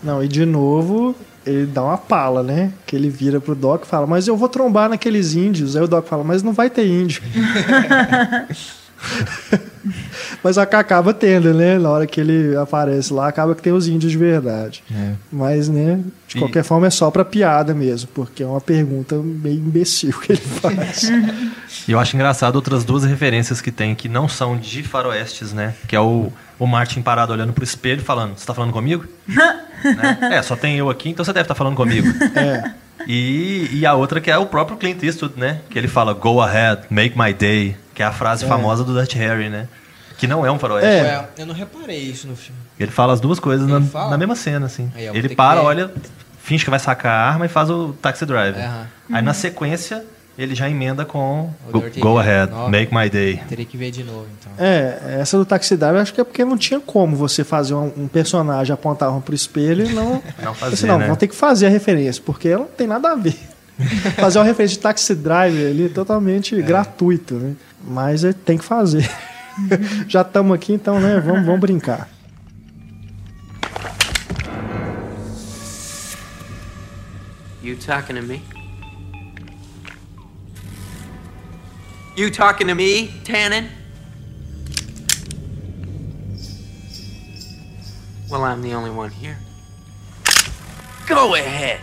Não, 0.02 0.24
e 0.24 0.26
de 0.26 0.44
novo, 0.44 1.14
ele 1.46 1.66
dá 1.66 1.84
uma 1.84 1.98
pala, 1.98 2.42
né? 2.42 2.72
Que 2.86 2.96
ele 2.96 3.08
vira 3.08 3.40
pro 3.40 3.54
Doc 3.54 3.84
e 3.84 3.86
fala, 3.86 4.06
mas 4.06 4.26
eu 4.26 4.36
vou 4.36 4.48
trombar 4.48 4.88
naqueles 4.88 5.34
índios. 5.34 5.76
Aí 5.76 5.82
o 5.82 5.88
Doc 5.88 6.06
fala, 6.06 6.24
mas 6.24 6.42
não 6.42 6.52
vai 6.52 6.70
ter 6.70 6.86
índio. 6.86 7.22
mas 10.42 10.58
ac- 10.58 10.74
acaba 10.76 11.12
tendo, 11.14 11.52
né? 11.54 11.78
Na 11.78 11.90
hora 11.90 12.06
que 12.06 12.20
ele 12.20 12.56
aparece 12.56 13.12
lá, 13.12 13.28
acaba 13.28 13.54
que 13.54 13.62
tem 13.62 13.72
os 13.72 13.88
índios 13.88 14.12
de 14.12 14.18
verdade. 14.18 14.82
É. 14.94 15.12
Mas, 15.32 15.68
né, 15.68 16.00
de 16.28 16.36
E- 16.36 16.40
qualquer 16.40 16.62
forma 16.64 16.86
é 16.86 16.90
só 16.90 17.10
pra 17.10 17.24
piada 17.24 17.74
mesmo, 17.74 18.08
porque 18.14 18.42
é 18.42 18.46
uma 18.46 18.60
pergunta 18.60 19.16
meio 19.16 19.56
imbecil 19.58 20.12
que 20.20 20.32
ele 20.32 20.40
faz. 20.42 21.10
E 21.88 21.92
eu 21.92 21.98
acho 21.98 22.14
engraçado 22.14 22.54
outras 22.56 22.84
duas 22.84 23.04
referências 23.04 23.60
que 23.60 23.72
tem 23.72 23.94
que 23.94 24.08
não 24.08 24.28
são 24.28 24.56
de 24.56 24.82
faroestes, 24.82 25.52
né? 25.52 25.74
Que 25.88 25.96
é 25.96 26.00
o, 26.00 26.30
o 26.58 26.66
Martin 26.66 27.00
parado 27.02 27.32
olhando 27.32 27.52
pro 27.52 27.64
espelho 27.64 28.02
falando, 28.02 28.36
você 28.38 28.46
tá 28.46 28.54
falando 28.54 28.72
comigo? 28.72 29.04
Né? 29.82 30.18
É, 30.34 30.42
só 30.42 30.54
tem 30.56 30.76
eu 30.76 30.90
aqui, 30.90 31.08
então 31.08 31.24
você 31.24 31.32
deve 31.32 31.44
estar 31.44 31.54
falando 31.54 31.74
comigo. 31.74 32.06
é. 32.36 32.70
E, 33.08 33.70
e 33.72 33.86
a 33.86 33.94
outra 33.94 34.20
que 34.20 34.30
é 34.30 34.36
o 34.36 34.44
próprio 34.44 34.76
Clint 34.76 35.02
Eastwood, 35.02 35.40
né? 35.40 35.60
Que 35.70 35.78
ele 35.78 35.88
fala, 35.88 36.12
go 36.12 36.38
ahead, 36.42 36.82
make 36.90 37.18
my 37.18 37.32
day. 37.32 37.74
Que 38.00 38.04
é 38.04 38.06
a 38.06 38.12
frase 38.12 38.46
famosa 38.46 38.82
do 38.82 38.94
Dutch 38.94 39.12
Harry, 39.16 39.50
né? 39.50 39.68
Que 40.16 40.26
não 40.26 40.46
é 40.46 40.50
um 40.50 40.58
faroeste. 40.58 40.88
É. 40.88 41.28
Eu 41.36 41.44
não 41.44 41.54
reparei 41.54 41.98
isso 41.98 42.26
no 42.26 42.34
filme. 42.34 42.58
Ele 42.78 42.90
fala 42.90 43.12
as 43.12 43.20
duas 43.20 43.38
coisas 43.38 43.68
na, 43.68 43.78
na 44.08 44.16
mesma 44.16 44.34
cena, 44.34 44.64
assim. 44.64 44.90
Aí, 44.94 45.08
ele 45.08 45.34
para, 45.34 45.60
olha, 45.60 45.92
finge 46.42 46.64
que 46.64 46.70
vai 46.70 46.78
sacar 46.78 47.12
a 47.12 47.28
arma 47.32 47.44
e 47.44 47.48
faz 47.50 47.68
o 47.68 47.92
taxi 48.00 48.24
driver. 48.24 48.64
Aham. 48.64 48.86
Aí 49.12 49.22
na 49.22 49.34
sequência, 49.34 50.02
ele 50.38 50.54
já 50.54 50.70
emenda 50.70 51.04
com 51.04 51.52
go, 51.70 51.82
go 51.98 52.18
ahead, 52.18 52.50
Ó. 52.54 52.70
make 52.70 52.90
my 52.90 53.10
day. 53.10 53.38
Teria 53.46 53.66
que 53.66 53.76
ver 53.76 53.90
de 53.90 54.02
novo, 54.02 54.24
então. 54.40 54.50
É, 54.56 55.18
essa 55.20 55.36
do 55.36 55.44
Taxi 55.44 55.76
Driver 55.76 56.00
acho 56.00 56.14
que 56.14 56.22
é 56.22 56.24
porque 56.24 56.42
não 56.42 56.56
tinha 56.56 56.80
como 56.80 57.14
você 57.14 57.44
fazer 57.44 57.74
um, 57.74 57.92
um 57.98 58.08
personagem 58.08 58.72
apontar 58.72 59.14
um 59.14 59.20
pro 59.20 59.34
espelho 59.34 59.84
e 59.84 59.92
não. 59.92 60.22
Não 60.42 60.54
fazer, 60.54 60.74
Assim, 60.74 60.86
não, 60.86 60.98
né? 60.98 61.06
vão 61.06 61.16
ter 61.16 61.28
que 61.28 61.36
fazer 61.36 61.66
a 61.66 61.68
referência, 61.68 62.22
porque 62.24 62.48
ela 62.48 62.60
não 62.60 62.70
tem 62.70 62.86
nada 62.86 63.12
a 63.12 63.14
ver. 63.14 63.36
fazer 64.16 64.38
uma 64.38 64.44
referência 64.46 64.76
de 64.76 64.82
Taxi 64.82 65.14
Driver 65.14 65.70
ali 65.70 65.84
é 65.84 65.88
totalmente 65.90 66.60
gratuito, 66.62 67.34
né? 67.34 67.54
Mas 67.82 68.24
é, 68.24 68.32
tem 68.32 68.58
que 68.58 68.64
fazer. 68.64 69.10
Já 70.08 70.22
estamos 70.22 70.54
aqui, 70.54 70.72
então, 70.72 71.00
né? 71.00 71.18
Vamos, 71.20 71.44
vamos 71.44 71.60
brincar. 71.60 72.08
You 77.62 77.76
talking 77.76 78.16
to 78.16 78.22
me? 78.22 78.42
You 82.16 82.30
talking 82.30 82.68
to 82.68 82.74
me, 82.74 83.08
Tannen? 83.24 83.68
Well, 88.30 88.44
I'm 88.44 88.62
the 88.62 88.74
only 88.74 88.90
one 88.90 89.10
here. 89.10 89.38
Go 91.06 91.34
ahead. 91.34 91.80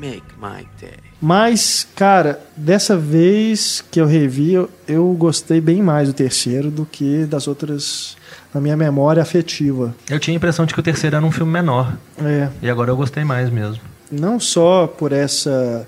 Make 0.00 0.24
my 0.40 0.66
day. 0.80 0.94
Mas, 1.20 1.86
cara, 1.94 2.40
dessa 2.56 2.96
vez 2.96 3.84
que 3.90 4.00
eu 4.00 4.06
revi, 4.06 4.54
eu, 4.54 4.70
eu 4.88 5.12
gostei 5.12 5.60
bem 5.60 5.82
mais 5.82 6.08
do 6.08 6.14
terceiro 6.14 6.70
do 6.70 6.86
que 6.86 7.26
das 7.26 7.46
outras 7.46 8.16
na 8.54 8.60
minha 8.62 8.76
memória 8.78 9.22
afetiva. 9.22 9.94
Eu 10.08 10.18
tinha 10.18 10.34
a 10.34 10.38
impressão 10.38 10.64
de 10.64 10.72
que 10.72 10.80
o 10.80 10.82
terceiro 10.82 11.16
era 11.16 11.24
um 11.24 11.30
filme 11.30 11.52
menor. 11.52 11.94
É, 12.18 12.48
E 12.62 12.70
agora 12.70 12.90
eu 12.90 12.96
gostei 12.96 13.24
mais 13.24 13.50
mesmo. 13.50 13.80
não 14.10 14.40
só 14.40 14.86
por 14.86 15.12
essa. 15.12 15.86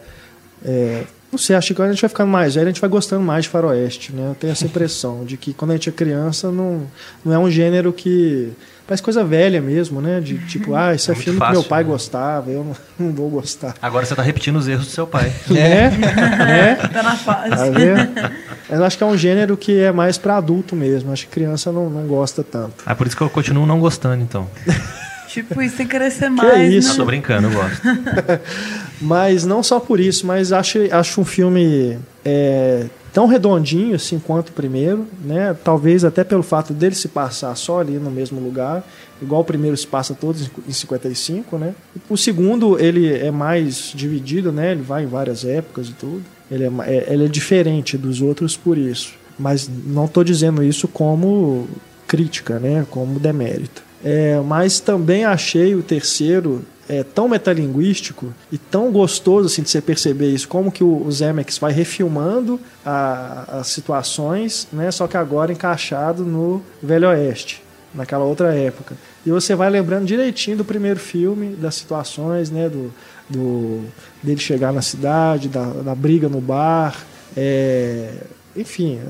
é, 0.64 1.04
não 1.32 1.38
sei, 1.38 1.56
acho 1.56 1.68
que 1.68 1.74
quando 1.74 1.88
a 1.88 1.92
gente 1.92 2.02
vai 2.02 2.10
ficando 2.10 2.28
mais 2.30 2.54
velho, 2.56 2.66
a 2.66 2.70
gente 2.70 2.80
vai 2.80 2.90
gostando 2.90 3.22
mais 3.22 3.44
de 3.44 3.48
faroeste, 3.48 4.12
né? 4.12 4.28
Eu 4.28 4.34
tenho 4.34 4.52
essa 4.52 4.66
impressão 4.66 5.24
de 5.24 5.38
que 5.38 5.54
quando 5.54 5.70
a 5.70 5.74
gente 5.74 5.88
é 5.88 5.92
criança, 5.92 6.50
não, 6.52 6.82
não 7.24 7.32
é 7.32 7.38
um 7.38 7.50
gênero 7.50 7.90
que. 7.90 8.52
Parece 8.86 9.02
coisa 9.02 9.24
velha 9.24 9.62
mesmo, 9.62 10.02
né? 10.02 10.20
De 10.20 10.36
tipo, 10.46 10.74
ah, 10.74 10.94
esse 10.94 11.08
é, 11.10 11.14
É 11.14 11.16
filme 11.16 11.38
que 11.38 11.46
fácil, 11.46 11.60
meu 11.60 11.64
pai 11.64 11.82
né? 11.82 11.88
gostava, 11.88 12.50
eu 12.50 12.62
não, 12.62 12.76
não 13.06 13.14
vou 13.14 13.30
gostar. 13.30 13.74
Agora 13.80 14.04
você 14.04 14.14
tá 14.14 14.20
repetindo 14.20 14.56
os 14.56 14.68
erros 14.68 14.84
do 14.84 14.90
seu 14.90 15.06
pai. 15.06 15.32
Né? 15.48 15.88
né? 15.90 16.74
Tá 16.74 17.02
na 17.02 17.16
fase. 17.16 17.50
Tá 17.50 18.32
eu 18.68 18.84
acho 18.84 18.98
que 18.98 19.02
é 19.04 19.06
um 19.06 19.16
gênero 19.16 19.56
que 19.56 19.78
é 19.78 19.90
mais 19.90 20.18
pra 20.18 20.36
adulto 20.36 20.76
mesmo. 20.76 21.12
Acho 21.12 21.26
que 21.26 21.32
criança 21.32 21.72
não, 21.72 21.88
não 21.88 22.06
gosta 22.06 22.44
tanto. 22.44 22.84
É 22.86 22.94
por 22.94 23.06
isso 23.06 23.16
que 23.16 23.22
eu 23.22 23.30
continuo 23.30 23.64
não 23.64 23.80
gostando, 23.80 24.22
então. 24.22 24.46
Tipo, 25.32 25.62
isso 25.62 25.76
tem 25.76 25.86
que 25.86 25.96
crescer 25.96 26.28
mais. 26.28 26.72
isso? 26.72 26.90
né? 26.90 26.96
Tô 26.96 27.04
brincando, 27.06 27.48
eu 27.48 27.52
gosto. 27.52 27.80
Mas 29.00 29.44
não 29.44 29.62
só 29.62 29.80
por 29.80 29.98
isso, 29.98 30.26
mas 30.26 30.52
acho, 30.52 30.78
acho 30.94 31.20
um 31.20 31.24
filme 31.24 31.98
é, 32.24 32.86
tão 33.12 33.26
redondinho 33.26 33.96
assim 33.96 34.18
quanto 34.18 34.50
o 34.50 34.52
primeiro, 34.52 35.06
né? 35.24 35.56
Talvez 35.64 36.04
até 36.04 36.22
pelo 36.22 36.42
fato 36.42 36.72
dele 36.72 36.94
se 36.94 37.08
passar 37.08 37.54
só 37.56 37.80
ali 37.80 37.94
no 37.94 38.10
mesmo 38.10 38.40
lugar, 38.40 38.84
igual 39.20 39.40
o 39.40 39.44
primeiro 39.44 39.76
se 39.76 39.86
passa 39.86 40.14
todos 40.14 40.50
em 40.68 40.72
55, 40.72 41.58
né? 41.58 41.74
O 42.08 42.16
segundo 42.16 42.78
ele 42.78 43.12
é 43.12 43.30
mais 43.30 43.90
dividido, 43.94 44.52
né? 44.52 44.70
Ele 44.72 44.82
vai 44.82 45.02
em 45.02 45.06
várias 45.08 45.44
épocas 45.44 45.88
e 45.88 45.92
tudo. 45.92 46.22
Ele 46.50 46.64
é, 46.64 46.70
é- 46.86 47.12
ele 47.12 47.24
é 47.24 47.28
diferente 47.28 47.98
dos 47.98 48.20
outros 48.20 48.56
por 48.56 48.78
isso. 48.78 49.14
Mas 49.38 49.68
não 49.86 50.04
estou 50.04 50.22
dizendo 50.22 50.62
isso 50.62 50.86
como 50.86 51.66
crítica, 52.06 52.58
né? 52.60 52.86
Como 52.90 53.18
demérito. 53.18 53.82
É, 54.04 54.40
mas 54.44 54.80
também 54.80 55.24
achei 55.24 55.74
o 55.74 55.82
terceiro 55.82 56.64
é 56.88 57.04
tão 57.04 57.28
metalinguístico 57.28 58.34
e 58.50 58.58
tão 58.58 58.90
gostoso 58.90 59.46
assim 59.46 59.62
de 59.62 59.70
você 59.70 59.80
perceber 59.80 60.30
isso, 60.34 60.48
como 60.48 60.70
que 60.72 60.82
o, 60.82 61.06
o 61.06 61.12
Zemeckis 61.12 61.56
vai 61.56 61.72
refilmando 61.72 62.58
a- 62.84 63.60
as 63.60 63.68
situações, 63.68 64.66
né? 64.72 64.90
Só 64.90 65.06
que 65.06 65.16
agora 65.16 65.52
encaixado 65.52 66.24
no 66.24 66.60
Velho 66.82 67.08
Oeste, 67.08 67.62
naquela 67.94 68.24
outra 68.24 68.52
época. 68.54 68.96
E 69.24 69.30
você 69.30 69.54
vai 69.54 69.70
lembrando 69.70 70.04
direitinho 70.04 70.56
do 70.56 70.64
primeiro 70.64 70.98
filme, 70.98 71.54
das 71.54 71.76
situações, 71.76 72.50
né? 72.50 72.68
Do, 72.68 72.92
do 73.30 73.84
dele 74.20 74.40
chegar 74.40 74.72
na 74.72 74.82
cidade, 74.82 75.48
da, 75.48 75.64
da 75.64 75.94
briga 75.94 76.28
no 76.28 76.40
bar, 76.40 76.96
é, 77.36 78.10
enfim, 78.56 79.00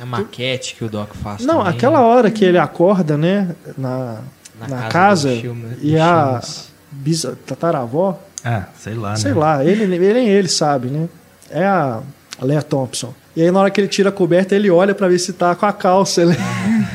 A 0.00 0.06
maquete 0.06 0.74
que 0.74 0.84
o 0.84 0.88
Doc 0.88 1.14
faz 1.14 1.44
não, 1.44 1.58
também. 1.58 1.72
aquela 1.72 2.00
hora 2.00 2.30
que 2.30 2.44
ele 2.44 2.58
acorda, 2.58 3.16
né, 3.16 3.54
na, 3.76 4.18
Na 4.58 4.66
na, 4.68 4.88
casa 4.88 5.28
casa, 5.28 5.40
filme, 5.40 5.76
e 5.80 5.92
do 5.96 6.02
a 6.02 6.40
bisa, 6.90 7.36
tataravó, 7.46 8.18
Ah, 8.44 8.64
sei 8.76 8.94
lá, 8.94 9.16
sei 9.16 9.32
né? 9.32 9.38
lá, 9.38 9.64
ele, 9.64 9.84
ele 9.84 10.12
nem 10.12 10.28
ele 10.28 10.48
sabe, 10.48 10.88
né? 10.88 11.08
É 11.50 11.64
a 11.66 12.00
Leia 12.40 12.62
Thompson. 12.62 13.14
E 13.38 13.42
aí 13.42 13.52
na 13.52 13.60
hora 13.60 13.70
que 13.70 13.80
ele 13.80 13.86
tira 13.86 14.08
a 14.08 14.12
coberta, 14.12 14.56
ele 14.56 14.68
olha 14.68 14.96
pra 14.96 15.06
ver 15.06 15.16
se 15.20 15.32
tá 15.32 15.54
com 15.54 15.64
a 15.64 15.72
calça. 15.72 16.22
Ele... 16.22 16.36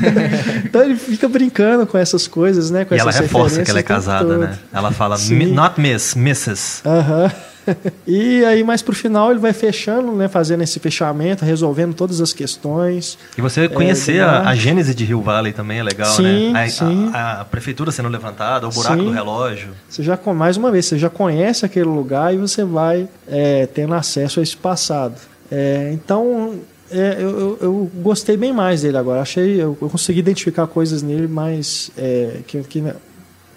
então 0.66 0.84
ele 0.84 0.98
fica 0.98 1.30
brincando 1.30 1.88
com 1.88 1.98
essas 1.98 2.28
coisas, 2.28 2.70
né? 2.70 2.84
Com 2.84 2.94
E 2.94 2.98
ela 3.00 3.14
reforça 3.14 3.64
que 3.64 3.70
ela 3.72 3.80
é 3.80 3.84
casada, 3.84 4.26
todo. 4.26 4.40
né? 4.40 4.60
Ela 4.74 4.92
fala, 4.92 5.16
Sim. 5.16 5.36
"Mi- 5.36 5.46
not 5.46 5.80
miss, 5.80 6.14
misses. 6.16 6.82
Aham. 6.86 7.32
E 8.06 8.44
aí, 8.44 8.62
mais 8.62 8.82
pro 8.82 8.94
final, 8.94 9.32
ele 9.32 9.40
vai 9.40 9.54
fechando, 9.54 10.12
né? 10.12 10.28
Fazendo 10.28 10.64
esse 10.64 10.82
fechamento, 10.82 11.46
resolvendo 11.46 11.94
todas 11.94 12.20
as 12.20 12.34
questões. 12.34 13.18
E 13.38 13.42
você 13.42 13.70
conhecer 13.70 14.18
É, 14.18 14.22
a, 14.22 14.50
a 14.50 14.54
gênese 14.54 14.94
de 14.94 15.06
Rio 15.06 15.22
Valley 15.22 15.54
também 15.54 15.80
é 15.80 15.84
legal, 15.84 16.12
Sim, 16.14 16.52
né? 16.52 16.66
A, 16.66 16.70
sim. 16.70 17.10
A, 17.14 17.40
a 17.40 17.46
prefeitura 17.46 17.90
sendo 17.90 18.10
levantada, 18.10 18.68
o 18.68 18.70
buraco 18.70 18.98
Sim. 18.98 19.06
do 19.06 19.12
relógio. 19.12 19.70
Você 19.88 20.04
já, 20.04 20.20
mais 20.36 20.58
uma 20.58 20.72
vez, 20.72 20.88
você 20.88 21.00
já 21.00 21.10
conhece 21.10 21.66
aquele 21.66 21.86
lugar 21.86 22.34
e 22.34 22.38
você 22.38 22.66
vai 22.66 23.08
é, 23.30 23.66
tendo 23.68 23.94
acesso 23.94 24.42
a 24.42 24.44
esse 24.44 24.58
passado. 24.58 25.16
É, 25.56 25.92
então, 25.94 26.56
é, 26.92 27.18
eu, 27.20 27.30
eu- 27.30 27.58
eu 27.62 27.92
gostei 28.02 28.36
bem 28.36 28.52
mais 28.52 28.82
dele 28.82 28.98
agora. 28.98 29.22
Achei, 29.22 29.62
eu, 29.62 29.78
eu 29.80 29.90
consegui 29.90 30.20
identificar 30.20 30.66
coisas 30.66 31.04
nele 31.04 31.28
mais 31.28 31.92
é, 31.96 32.38
que, 32.48 32.60
que 32.64 32.84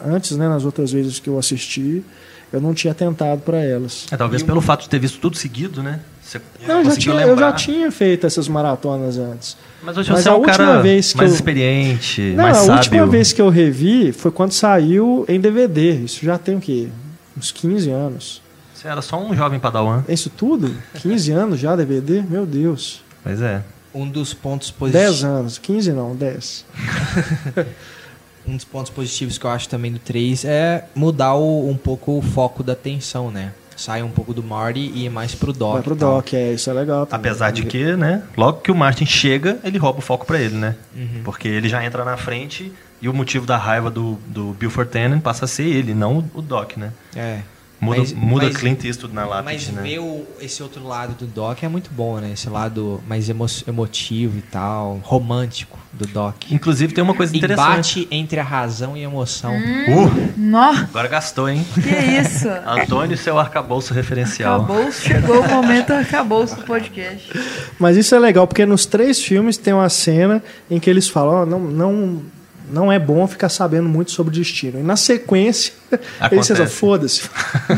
antes, 0.05 0.37
né, 0.37 0.47
nas 0.47 0.65
outras 0.67 0.93
vezes 0.93 1.19
que 1.19 1.29
eu 1.31 1.39
assisti, 1.39 2.05
eu 2.53 2.61
não 2.61 2.75
tinha 2.75 2.93
tentado 2.95 3.41
para 3.41 3.59
elas. 3.65 4.07
É, 4.11 4.17
talvez 4.17 4.43
pelo 4.43 4.61
fato 4.61 4.83
de 4.83 4.89
ter 4.91 4.99
visto 4.99 5.19
tudo 5.19 5.37
seguido, 5.39 5.83
né? 5.83 6.01
Você 6.23 6.39
Não, 6.67 6.79
eu 6.79 6.85
já, 6.85 6.91
conseguiu 6.91 7.13
tinha, 7.13 7.23
eu 7.23 7.29
já 7.29 7.33
lembrar. 7.35 7.53
tinha 7.55 7.91
feito 7.91 8.27
essas 8.27 8.47
maratonas 8.49 9.17
antes. 9.17 9.57
Mas 9.83 9.97
hoje 9.97 10.11
Mas 10.11 10.23
você 10.23 10.29
a 10.29 10.33
é 10.33 10.35
um 10.35 10.39
última 10.39 10.57
cara 10.57 10.83
vez 10.83 11.13
que 11.13 11.19
mais 11.19 11.31
eu- 11.31 11.35
experiente, 11.37 12.21
Não, 12.37 12.43
mais 12.45 12.57
a 12.59 12.61
sábio. 12.61 12.75
última 12.75 13.07
vez 13.07 13.33
que 13.33 13.41
eu 13.41 13.49
revi 13.49 14.13
foi 14.13 14.31
quando 14.31 14.53
saiu 14.53 15.25
em 15.29 15.41
DVD. 15.41 15.93
Isso 16.05 16.25
já 16.25 16.37
tem 16.37 16.57
o 16.57 16.61
quê? 16.61 16.89
Uns 17.39 17.51
15 17.53 17.91
anos. 17.91 18.43
Você 18.77 18.89
era 18.89 19.01
só 19.01 19.19
um 19.19 19.35
jovem 19.35 19.59
padawan. 19.59 20.05
É 20.07 20.13
isso 20.13 20.29
tudo? 20.29 20.75
15 21.01 21.33
anos 21.33 21.59
já 21.59 21.75
DVD? 21.75 22.21
Meu 22.23 22.45
Deus. 22.45 23.03
Pois 23.23 23.41
é. 23.41 23.63
Um 23.95 24.07
dos 24.09 24.35
pontos 24.35 24.69
10 24.71 24.77
positivos. 24.79 25.25
anos. 25.25 25.59
15 25.59 25.93
não, 25.93 26.15
10. 26.15 26.65
Um 28.49 28.55
dos 28.55 28.65
pontos 28.65 28.91
positivos 28.93 29.39
que 29.39 29.45
eu 29.45 29.51
acho 29.51 29.69
também 29.69 29.91
do 29.91 29.99
3 29.99 30.45
é 30.45 30.85
mudar 30.95 31.35
o- 31.35 31.69
um 31.69 31.77
pouco 31.77 32.17
o 32.17 32.23
foco 32.23 32.63
da 32.63 32.75
atenção, 32.75 33.29
né? 33.29 33.53
Sai 33.77 34.05
um 34.05 34.09
pouco 34.09 34.33
do 34.33 34.41
Marty 34.41 34.79
e 34.95 35.05
ir 35.07 35.11
mais 35.11 35.35
pro 35.35 35.53
Doc. 35.53 35.73
Vai 35.75 35.83
pro. 35.83 35.97
Doc, 35.97 36.33
é, 36.33 36.53
isso 36.53 36.71
é 36.71 36.73
legal. 36.73 37.07
também. 37.07 37.29
Apesar 37.29 37.51
de 37.51 37.65
que, 37.65 37.97
né, 37.97 38.23
logo 38.37 38.61
que 38.61 38.71
o 38.71 38.75
Martin 38.75 39.05
chega, 39.05 39.59
ele 39.65 39.79
rouba 39.79 39.99
o 39.99 40.03
foco 40.03 40.25
pra 40.25 40.39
ele, 40.41 40.55
né? 40.55 40.77
Uhum. 40.95 41.23
Porque 41.25 41.49
ele 41.49 41.69
já 41.69 41.85
entra 41.85 42.05
na 42.05 42.17
frente 42.17 42.73
e 43.03 43.09
o 43.09 43.13
motivo 43.13 43.45
da 43.47 43.57
raiva 43.57 43.91
do, 43.91 44.17
do 44.29 44.53
Bill 44.53 44.71
Fortanen 44.71 45.19
passa 45.19 45.45
a 45.45 45.49
ser 45.49 45.65
ele, 45.65 45.93
não 45.93 46.25
o 46.33 46.41
Doc, 46.41 46.77
né? 46.77 46.93
É. 47.17 47.41
Muda, 47.79 47.99
Mas- 48.01 48.13
muda 48.15 48.47
mas- 48.47 48.57
Clint 48.57 48.85
Eastwood 48.85 49.15
na 49.15 49.27
lápide, 49.27 49.45
Mas 49.45 49.69
né? 49.69 49.83
ver 49.83 49.99
o- 49.99 50.25
esse 50.41 50.63
outro 50.63 50.83
lado 50.87 51.15
do 51.15 51.27
Doc 51.27 51.63
é 51.63 51.69
muito 51.69 51.91
bom, 51.93 52.17
né? 52.19 52.31
Esse 52.33 52.49
lado 52.49 53.03
mais 53.07 53.29
emo- 53.29 53.45
emotivo 53.69 54.39
e 54.39 54.43
tal, 54.43 54.99
romântico 55.05 55.79
do 55.93 56.07
Doc. 56.07 56.37
Inclusive 56.51 56.95
tem 56.95 57.05
uma 57.05 57.13
coisa 57.15 57.37
interessante. 57.37 58.01
Embate 58.01 58.09
entre 58.11 58.41
a 58.41 58.43
razão 58.43 58.97
e 58.97 59.01
a 59.01 59.05
emoção. 59.05 59.53
Uh, 59.55 60.33
Nó, 60.39 60.71
agora 60.71 61.07
gastou, 61.09 61.49
hein? 61.51 61.67
que 61.75 61.81
isso? 61.89 62.49
Antônio, 62.67 63.17
seu 63.17 63.39
arcabouço 63.39 63.93
referencial. 63.93 64.57
Acabou, 64.63 64.91
chegou 64.93 65.41
o 65.43 65.49
momento, 65.49 65.93
acabou 65.93 66.45
o 66.45 66.57
podcast. 66.65 67.31
Mas 67.79 67.97
isso 67.99 68.15
é 68.15 68.19
legal, 68.19 68.47
porque 68.47 68.65
nos 68.65 68.87
três 68.87 69.23
filmes 69.23 69.59
tem 69.59 69.75
uma 69.75 69.89
cena 69.91 70.43
em 70.71 70.81
que 70.81 70.89
eles 70.89 71.09
falam: 71.09 71.43
ó, 71.43 71.47
não, 71.47 71.61
não, 71.61 72.23
não 72.71 72.91
é 72.93 72.99
bom 72.99 73.27
ficar 73.27 73.49
sabendo 73.49 73.89
muito 73.89 74.11
sobre 74.11 74.33
o 74.33 74.35
destino. 74.39 74.79
E 74.81 74.83
na 74.83 74.97
sequência, 74.97 75.73
Acontece. 76.21 76.49
pensam: 76.55 76.67
foda-se. 76.67 77.23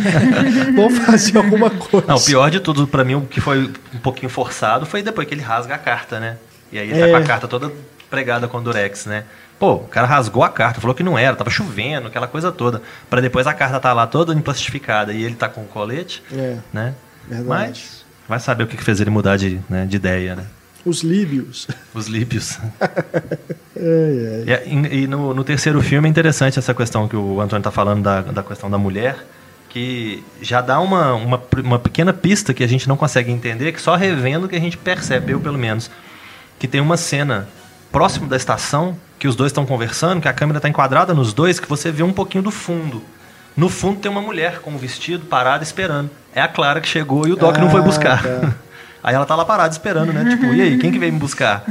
Vamos 0.74 0.98
fazer 0.98 1.36
alguma 1.36 1.70
coisa. 1.70 2.06
Não, 2.06 2.16
o 2.16 2.24
pior 2.24 2.51
de 2.51 2.60
tudo 2.60 2.86
pra 2.86 3.05
mim, 3.05 3.15
o 3.15 3.23
que 3.23 3.40
foi 3.40 3.70
um 3.94 3.98
pouquinho 3.98 4.31
forçado, 4.31 4.86
foi 4.86 5.02
depois 5.02 5.27
que 5.28 5.35
ele 5.35 5.43
rasga 5.43 5.74
a 5.74 5.78
carta, 5.78 6.19
né? 6.20 6.36
E 6.73 6.78
aí 6.78 6.90
ele 6.90 6.98
tá 7.01 7.06
É. 7.06 7.10
com 7.10 7.16
a 7.16 7.23
carta 7.23 7.48
toda 7.48 7.73
pregada 8.10 8.48
com 8.48 8.59
o 8.59 8.60
Durex, 8.60 9.06
né? 9.06 9.24
Pô, 9.59 9.74
o 9.74 9.78
cara 9.89 10.06
rasgou 10.06 10.44
a 10.44 10.48
carta, 10.48 10.81
falou 10.81 10.94
que 10.94 11.02
não 11.02 11.19
era, 11.19 11.35
tava 11.35 11.51
chovendo, 11.51 12.06
aquela 12.06 12.28
coisa 12.28 12.52
toda. 12.52 12.81
Pra 13.10 13.20
depois 13.20 13.47
a 13.47 13.52
carta 13.55 13.81
tá 13.81 13.93
lá 13.93 14.06
toda 14.06 14.32
emplastificada 14.32 15.12
e 15.12 15.23
ele 15.24 15.35
tá 15.35 15.48
com 15.48 15.62
o 15.62 15.65
colete, 15.66 16.23
É, 16.32 16.56
né? 16.73 16.94
verdade. 17.28 17.47
Mas 17.48 18.05
vai 18.28 18.39
saber 18.39 18.65
o 18.65 18.66
que 18.66 18.77
que 18.77 18.85
fez 18.85 19.01
ele 19.01 19.10
mudar 19.10 19.36
de, 19.36 19.60
né, 19.69 19.85
de 19.85 19.97
ideia, 19.97 20.36
né? 20.36 20.44
Os 20.84 21.02
líbios. 21.02 21.66
Os 21.94 22.06
líbios. 22.06 22.59
É, 23.80 24.44
é. 24.46 24.68
E, 24.68 25.02
e- 25.02 25.06
no, 25.06 25.32
no 25.32 25.44
terceiro 25.44 25.80
filme 25.80 26.09
é 26.09 26.10
interessante 26.10 26.59
essa 26.59 26.74
questão 26.74 27.06
que 27.06 27.14
o 27.14 27.40
Antônio 27.40 27.60
está 27.60 27.70
falando 27.70 28.02
da, 28.02 28.22
da 28.22 28.42
questão 28.42 28.68
da 28.68 28.76
mulher, 28.76 29.24
que 29.68 30.24
já 30.42 30.60
dá 30.60 30.80
uma, 30.80 31.12
uma, 31.14 31.40
uma 31.62 31.78
pequena 31.78 32.12
pista 32.12 32.52
que 32.52 32.64
a 32.64 32.66
gente 32.66 32.88
não 32.88 32.96
consegue 32.96 33.30
entender, 33.30 33.70
que 33.70 33.80
só 33.80 33.94
revendo 33.94 34.48
que 34.48 34.56
a 34.56 34.60
gente 34.60 34.76
percebe, 34.76 35.32
eu 35.32 35.38
pelo 35.38 35.56
menos, 35.56 35.88
que 36.59 36.66
tem 36.66 36.80
uma 36.80 36.96
cena 36.96 37.48
próximo 37.92 38.26
da 38.26 38.36
estação, 38.36 38.96
que 39.16 39.28
os 39.28 39.36
dois 39.36 39.50
estão 39.52 39.64
conversando, 39.64 40.20
que 40.20 40.26
a 40.28 40.32
câmera 40.32 40.59
está 40.59 40.68
enquadrada 40.68 41.14
nos 41.14 41.32
dois, 41.32 41.60
que 41.60 41.68
você 41.68 41.92
vê 41.92 42.02
um 42.02 42.12
pouquinho 42.12 42.42
do 42.42 42.50
fundo. 42.50 43.00
No 43.56 43.68
fundo 43.68 44.00
tem 44.00 44.10
uma 44.10 44.20
mulher 44.22 44.59
com 44.59 44.70
um 44.72 44.76
vestido 44.76 45.24
parada 45.26 45.62
esperando. 45.62 46.10
É 46.34 46.40
a 46.40 46.48
Clara 46.48 46.80
que 46.80 46.88
chegou 46.88 47.28
e 47.28 47.32
o 47.32 47.36
Doc 47.36 47.56
não 47.59 47.70
foi 47.70 47.80
Ah, 47.80 47.84
buscar. 47.84 48.22
tá. 48.24 48.55
Aí 49.03 49.15
ela 49.15 49.25
tá 49.27 49.35
lá 49.37 49.45
parada 49.45 49.70
esperando, 49.73 50.12
né? 50.12 50.29
Tipo, 50.31 50.47
e 50.47 50.61
aí, 50.61 50.79
quem 50.79 50.91
que 50.91 50.99
veio 50.99 51.12
me 51.12 51.19
buscar? 51.19 51.65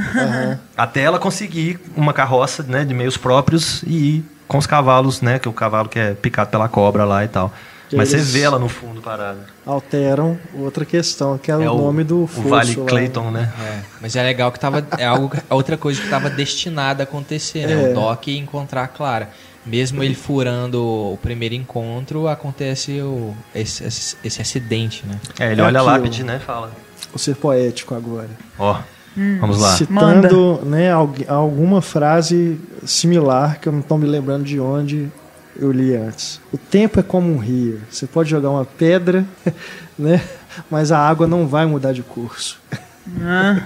Até 0.76 1.02
ela 1.02 1.18
conseguir 1.18 1.78
uma 1.96 2.12
carroça, 2.12 2.62
né, 2.62 2.84
de 2.84 2.94
meios 2.94 3.16
próprios 3.16 3.82
e 3.84 4.16
ir 4.16 4.24
com 4.46 4.58
os 4.58 4.66
cavalos, 4.66 5.20
né? 5.20 5.38
Que 5.38 5.48
o 5.48 5.52
cavalo 5.52 5.88
que 5.88 5.98
é 5.98 6.14
picado 6.14 6.50
pela 6.50 6.68
cobra 6.68 7.04
lá 7.04 7.24
e 7.24 7.28
tal. 7.28 7.52
Que 7.88 7.96
Mas 7.96 8.10
você 8.10 8.18
vê 8.18 8.40
ela 8.42 8.58
no 8.58 8.68
fundo 8.68 9.00
parada. 9.00 9.46
Alteram 9.64 10.38
outra 10.54 10.84
questão, 10.84 11.38
que 11.38 11.50
é, 11.50 11.54
É 11.54 11.70
o 11.70 11.76
nome 11.78 12.04
do 12.04 12.24
o 12.24 12.26
fosso 12.26 12.48
Vale 12.48 12.76
lá. 12.76 12.86
Clayton, 12.86 13.30
né? 13.30 13.50
É, 13.58 13.78
mas 14.00 14.14
é 14.14 14.22
legal 14.22 14.52
que 14.52 14.60
tava. 14.60 14.86
É 14.98 15.06
algo, 15.06 15.34
é 15.34 15.54
outra 15.54 15.76
coisa 15.78 15.98
que 16.00 16.08
tava 16.08 16.28
destinada 16.28 17.02
a 17.02 17.04
acontecer, 17.04 17.66
né? 17.66 17.72
É. 17.72 17.90
O 17.90 17.94
Doc 17.94 18.28
encontrar 18.28 18.84
a 18.84 18.88
Clara. 18.88 19.30
Mesmo 19.64 20.02
ele 20.02 20.14
furando 20.14 20.82
o 20.82 21.18
primeiro 21.22 21.54
encontro, 21.54 22.26
acontece 22.28 23.00
o, 23.00 23.34
esse, 23.54 23.84
esse, 23.84 24.16
esse 24.24 24.40
acidente, 24.42 25.04
né? 25.06 25.18
É, 25.38 25.52
ele 25.52 25.60
É 25.60 25.64
olha 25.64 25.78
a 25.78 25.82
aquilo. 25.82 25.96
lápide, 25.96 26.24
né? 26.24 26.38
Fala. 26.38 26.70
Vou 27.10 27.18
ser 27.18 27.36
poético 27.36 27.94
agora. 27.94 28.28
Ó, 28.58 28.78
vamos 29.40 29.60
lá. 29.60 29.76
Citando 29.76 30.60
né, 30.64 30.90
algu- 30.92 31.24
alguma 31.28 31.80
frase 31.82 32.60
similar, 32.84 33.58
que 33.60 33.68
eu 33.68 33.72
não 33.72 33.80
estou 33.80 33.96
me 33.98 34.06
lembrando 34.06 34.44
de 34.44 34.60
onde 34.60 35.08
eu 35.58 35.72
li 35.72 35.94
antes. 35.96 36.40
O 36.52 36.58
tempo 36.58 37.00
é 37.00 37.02
como 37.02 37.32
um 37.32 37.38
rio. 37.38 37.80
Você 37.90 38.06
pode 38.06 38.30
jogar 38.30 38.50
uma 38.50 38.64
pedra, 38.64 39.24
né? 39.98 40.20
Mas 40.70 40.92
a 40.92 40.98
água 40.98 41.26
não 41.26 41.46
vai 41.46 41.66
mudar 41.66 41.92
de 41.92 42.02
curso. 42.02 42.60
Verdade. 43.06 43.62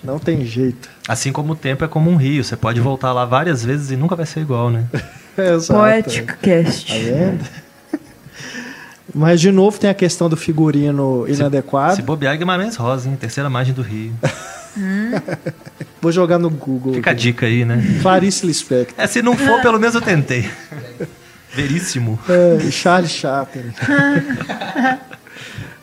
Não 0.02 0.18
tem 0.18 0.44
jeito. 0.44 0.88
Assim 1.08 1.32
como 1.32 1.52
o 1.52 1.56
tempo 1.56 1.84
é 1.84 1.88
como 1.88 2.10
um 2.10 2.16
rio. 2.16 2.42
Você 2.42 2.56
pode 2.56 2.80
voltar 2.80 3.12
lá 3.12 3.24
várias 3.24 3.64
vezes 3.64 3.90
e 3.92 3.96
nunca 3.96 4.16
vai 4.16 4.26
ser 4.26 4.40
igual, 4.40 4.70
né? 4.70 4.84
Exato. 5.38 5.80
Poético 5.80 6.36
Cast. 6.38 6.86
Tá 6.92 6.98
vendo? 6.98 7.44
Mas, 9.14 9.40
de 9.40 9.50
novo, 9.52 9.78
tem 9.78 9.88
a 9.88 9.94
questão 9.94 10.28
do 10.28 10.36
figurino 10.36 11.24
inadequado. 11.28 11.96
Se 11.96 12.02
bobear, 12.02 12.36
Guimarães 12.36 12.76
Rosa, 12.76 13.08
hein? 13.08 13.16
Terceira 13.18 13.48
margem 13.48 13.72
do 13.72 13.82
rio. 13.82 14.12
Vou 16.02 16.12
jogar 16.12 16.38
no 16.38 16.50
Google. 16.50 16.94
Fica 16.94 17.10
a 17.10 17.12
aqui. 17.12 17.22
dica 17.22 17.46
aí, 17.46 17.64
né? 17.64 17.82
Clarice 18.02 18.44
Lispector. 18.46 18.94
É, 18.98 19.06
se 19.06 19.22
não 19.22 19.36
for, 19.36 19.62
pelo 19.62 19.78
menos 19.78 19.94
eu 19.94 20.02
tentei. 20.02 20.50
Veríssimo. 21.54 22.18
É, 22.28 22.70
Charles 22.70 23.10
Chaplin. 23.10 23.72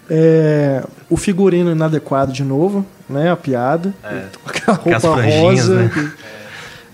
É, 0.09 0.83
o 1.09 1.15
figurino 1.15 1.71
inadequado 1.71 2.33
de 2.33 2.43
novo, 2.43 2.85
né? 3.09 3.31
A 3.31 3.37
piada. 3.37 3.93
Com 4.43 4.49
aquela 4.49 4.77
Com 4.77 4.93
as 4.93 5.01
roupa 5.03 5.21
franjinhas, 5.21 5.67
rosa. 5.67 5.75
né? 5.75 6.11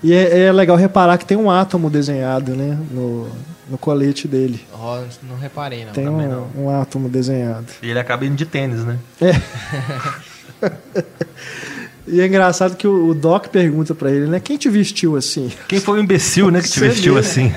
E 0.03 0.13
é, 0.13 0.41
é 0.45 0.51
legal 0.51 0.77
reparar 0.77 1.17
que 1.17 1.25
tem 1.25 1.35
um 1.35 1.49
átomo 1.49 1.89
desenhado, 1.89 2.55
né? 2.55 2.77
No, 2.91 3.27
no 3.69 3.77
colete 3.77 4.27
dele. 4.27 4.65
Ó, 4.73 5.01
não 5.23 5.37
reparei, 5.37 5.85
não. 5.85 5.91
Tem 5.93 6.05
também 6.05 6.27
um, 6.27 6.47
não. 6.55 6.63
um 6.65 6.69
átomo 6.81 7.07
desenhado. 7.09 7.67
E 7.81 7.89
ele 7.89 7.99
acaba 7.99 8.25
indo 8.25 8.35
de 8.35 8.45
tênis, 8.45 8.83
né? 8.83 8.97
E 12.11 12.19
é 12.21 12.25
engraçado 12.25 12.75
que 12.75 12.87
o, 12.87 13.09
o 13.09 13.13
Doc 13.13 13.47
pergunta 13.49 13.93
pra 13.93 14.09
ele, 14.09 14.25
né? 14.25 14.39
Quem 14.39 14.57
te 14.57 14.67
vestiu 14.67 15.15
assim? 15.15 15.51
Quem 15.67 15.79
foi 15.79 15.99
o 15.99 16.01
imbecil, 16.01 16.49
né, 16.49 16.59
que 16.59 16.67
te 16.67 16.79
vestiu 16.79 17.13
mesmo. 17.13 17.29
assim? 17.29 17.53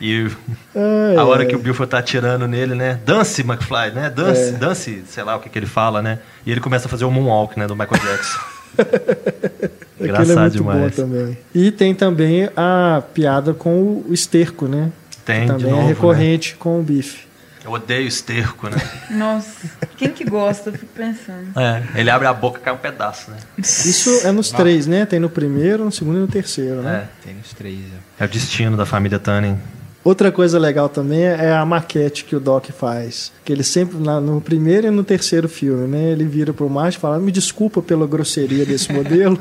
E 0.00 0.28
Ai, 0.74 1.16
a 1.16 1.24
hora 1.24 1.42
ai. 1.42 1.48
que 1.48 1.56
o 1.56 1.58
Buford 1.58 1.90
tá 1.90 1.98
atirando 1.98 2.46
nele, 2.46 2.74
né? 2.76 3.00
Dance, 3.04 3.40
McFly, 3.42 3.90
né? 3.92 4.08
Dance, 4.08 4.40
É. 4.40 4.52
dance, 4.52 5.02
sei 5.08 5.24
lá 5.24 5.34
o 5.36 5.40
que, 5.40 5.48
que 5.48 5.58
ele 5.58 5.66
fala, 5.66 6.00
né? 6.00 6.20
E 6.46 6.50
ele 6.52 6.60
começa 6.60 6.86
a 6.86 6.88
fazer 6.88 7.04
o 7.04 7.10
moonwalk, 7.10 7.58
né? 7.58 7.66
Do 7.66 7.74
Michael 7.74 8.00
Jackson. 8.02 8.38
É 10.00 10.04
Engraçado 10.04 10.40
muito 10.40 10.52
demais. 10.56 10.80
bom 10.80 10.90
também. 11.02 11.38
E 11.54 11.70
tem 11.70 11.94
também 11.94 12.48
a 12.56 13.02
piada 13.14 13.54
com 13.54 14.02
o 14.04 14.06
esterco, 14.10 14.66
né? 14.66 14.90
Tem, 15.24 15.46
que 15.46 15.54
de 15.54 15.58
também 15.58 15.70
novo, 15.70 15.82
é 15.82 15.84
né? 15.84 15.88
recorrente 15.88 16.54
com 16.56 16.80
o 16.80 16.82
bife. 16.82 17.26
Eu 17.64 17.70
odeio 17.70 18.08
esterco, 18.08 18.68
né? 18.68 18.76
Nossa, 19.10 19.70
quem 19.96 20.10
que 20.10 20.24
gosta? 20.24 20.70
Eu 20.70 20.72
fico 20.74 20.86
pensando. 20.86 21.56
É, 21.56 21.82
ele 21.94 22.10
abre 22.10 22.26
a 22.26 22.32
boca 22.34 22.58
e 22.58 22.62
cai 22.62 22.72
um 22.74 22.78
pedaço, 22.78 23.30
né? 23.30 23.36
Isso 23.56 24.10
é 24.26 24.32
nos 24.32 24.50
três, 24.50 24.88
né? 24.88 25.06
Tem 25.06 25.20
no 25.20 25.30
primeiro, 25.30 25.84
no 25.84 25.92
segundo 25.92 26.16
e 26.16 26.20
no 26.20 26.26
terceiro, 26.26 26.82
né? 26.82 27.06
É, 27.06 27.24
Tem 27.24 27.36
os 27.40 27.52
três. 27.52 27.78
é 28.18 28.24
o 28.24 28.28
destino 28.28 28.76
da 28.76 28.84
família 28.84 29.18
Tannen. 29.20 29.60
Outra 30.04 30.32
coisa 30.32 30.58
legal 30.58 30.88
também 30.88 31.22
é 31.22 31.52
a 31.52 31.64
maquete 31.64 32.24
que 32.24 32.34
o 32.34 32.40
Doc 32.40 32.66
faz. 32.70 33.32
Que 33.44 33.52
ele 33.52 33.62
sempre, 33.62 33.96
no 33.96 34.40
primeiro 34.40 34.88
e 34.88 34.90
no 34.90 35.04
terceiro 35.04 35.48
filme, 35.48 35.86
né? 35.86 36.10
Ele 36.10 36.24
vira 36.24 36.52
pro 36.52 36.68
Marty 36.68 36.98
e 36.98 37.00
fala: 37.00 37.20
Me 37.20 37.30
desculpa 37.30 37.80
pela 37.80 38.06
grosseria 38.06 38.66
desse 38.66 38.90
modelo. 38.92 39.38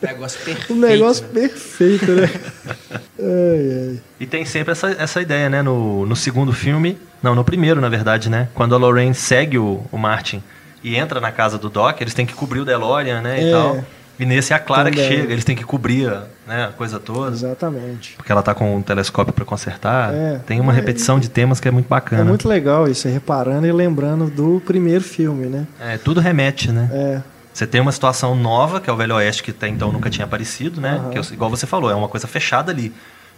Negócio 0.00 0.38
perfeito. 0.44 0.72
um 0.72 0.76
negócio 0.76 1.24
né? 1.24 1.30
perfeito, 1.32 2.12
né? 2.12 2.30
ai, 3.18 3.88
ai. 3.88 4.00
E 4.20 4.26
tem 4.26 4.44
sempre 4.44 4.72
essa, 4.72 4.90
essa 4.90 5.20
ideia, 5.20 5.48
né? 5.48 5.62
No, 5.62 6.06
no 6.06 6.14
segundo 6.14 6.52
filme, 6.52 6.96
não, 7.22 7.34
no 7.34 7.42
primeiro, 7.42 7.80
na 7.80 7.88
verdade, 7.88 8.30
né? 8.30 8.48
Quando 8.54 8.74
a 8.74 8.78
Lorraine 8.78 9.14
segue 9.14 9.58
o, 9.58 9.82
o 9.90 9.98
Martin 9.98 10.42
e 10.82 10.94
entra 10.94 11.20
na 11.20 11.32
casa 11.32 11.58
do 11.58 11.68
Doc, 11.68 12.00
eles 12.00 12.14
têm 12.14 12.26
que 12.26 12.34
cobrir 12.34 12.60
o 12.60 12.64
DeLorean, 12.64 13.20
né? 13.20 13.40
É. 13.40 13.48
E 13.48 13.50
tal. 13.50 13.84
E 14.18 14.24
nesse 14.24 14.52
é 14.52 14.56
a 14.56 14.58
Clara 14.60 14.90
que 14.90 14.96
Também. 14.96 15.10
chega, 15.18 15.32
eles 15.32 15.44
têm 15.44 15.56
que 15.56 15.64
cobrir 15.64 16.08
a, 16.08 16.24
né, 16.46 16.66
a 16.66 16.68
coisa 16.68 17.00
toda. 17.00 17.32
Exatamente. 17.32 18.14
Porque 18.16 18.30
ela 18.30 18.42
tá 18.42 18.54
com 18.54 18.76
um 18.76 18.80
telescópio 18.82 19.32
para 19.32 19.44
consertar. 19.44 20.14
É. 20.14 20.40
Tem 20.46 20.60
uma 20.60 20.72
É, 20.72 20.76
repetição 20.76 21.18
de 21.18 21.28
temas 21.28 21.58
que 21.58 21.66
é 21.66 21.70
muito 21.70 21.88
bacana. 21.88 22.22
É 22.22 22.24
muito 22.24 22.48
legal 22.48 22.86
isso, 22.88 23.08
reparando 23.08 23.66
e 23.66 23.72
lembrando 23.72 24.30
do 24.30 24.62
primeiro 24.64 25.02
filme, 25.02 25.46
né? 25.46 25.66
É, 25.80 25.98
tudo 25.98 26.20
remete, 26.20 26.70
né? 26.70 26.88
É. 26.92 27.22
Você 27.52 27.66
tem 27.66 27.80
uma 27.80 27.92
situação 27.92 28.34
nova, 28.34 28.80
que 28.80 28.88
é 28.88 28.92
o 28.92 28.96
Velho 28.96 29.14
Oeste, 29.16 29.42
que 29.42 29.50
até 29.50 29.68
então 29.68 29.90
nunca 29.92 30.08
tinha 30.10 30.24
aparecido, 30.24 30.80
né? 30.80 30.92
Aham. 31.00 31.10
Que, 31.10 31.18
é- 31.18 31.32
igual 31.32 31.50
você 31.50 31.66
falou, 31.66 31.90
é 31.90 31.94
uma 31.94 32.08
coisa 32.08 32.26
fechada 32.26 32.70
ali. 32.72 32.92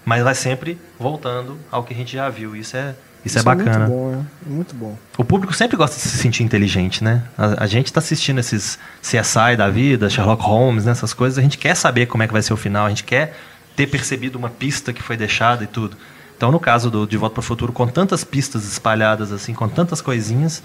Mas 0.05 0.23
vai 0.23 0.35
sempre 0.35 0.79
voltando 0.99 1.59
ao 1.71 1.83
que 1.85 1.93
a 1.93 1.97
gente 1.97 2.13
já 2.15 2.29
viu. 2.29 2.55
Isso 2.55 2.77
é, 2.77 2.95
isso 3.25 3.39
é 3.39 3.43
bacana. 3.43 3.87
muito 3.87 3.91
bom, 3.91 4.11
né? 4.11 4.25
Muito 4.47 4.75
bom. 4.75 4.99
O 5.19 5.25
público 5.25 5.53
sempre 5.53 5.77
gosta 5.77 5.97
de 5.97 6.03
se 6.03 6.17
sentir 6.17 6.45
inteligente, 6.45 7.03
né? 7.03 7.23
A, 7.37 7.65
a 7.65 7.67
gente 7.67 7.93
tá 7.93 7.99
assistindo 7.99 8.39
esses 8.39 8.79
CSI 9.03 9.57
da 9.57 9.69
vida, 9.69 10.09
Sherlock 10.09 10.43
Holmes, 10.43 10.85
né? 10.85 10.93
essas 10.93 11.13
coisas, 11.13 11.39
a 11.39 11.43
gente 11.43 11.59
quer 11.59 11.75
saber 11.75 12.07
como 12.07 12.23
é 12.23 12.27
que 12.27 12.33
vai 12.33 12.43
ser 12.43 12.53
o 12.53 12.57
final, 12.57 12.87
a 12.87 12.89
gente 12.89 13.05
quer 13.05 13.37
ter 13.75 13.89
percebido 13.89 14.39
uma 14.39 14.49
pista 14.49 14.93
que 14.93 15.03
foi 15.03 15.17
deixada 15.17 15.65
e 15.65 15.67
tudo. 15.67 15.97
Então, 16.37 16.53
no 16.53 16.61
caso 16.61 16.91
do 16.91 17.07
De 17.07 17.17
Volta 17.17 17.35
para 17.35 17.41
o 17.41 17.45
Futuro, 17.45 17.73
com 17.73 17.87
tantas 17.87 18.23
pistas 18.23 18.65
espalhadas, 18.65 19.33
assim, 19.33 19.55
com 19.55 19.69
tantas 19.69 20.01
coisinhas, 20.01 20.63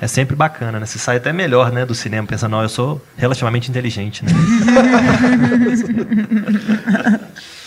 é 0.00 0.08
sempre 0.08 0.34
bacana, 0.34 0.80
né? 0.80 0.86
Você 0.86 0.98
sai 0.98 1.16
até 1.16 1.32
melhor, 1.32 1.70
né, 1.70 1.86
do 1.86 1.94
cinema, 1.94 2.26
pensando, 2.26 2.52
não, 2.52 2.62
eu 2.62 2.68
sou 2.68 3.00
relativamente 3.16 3.70
inteligente, 3.70 4.24
né? 4.24 4.32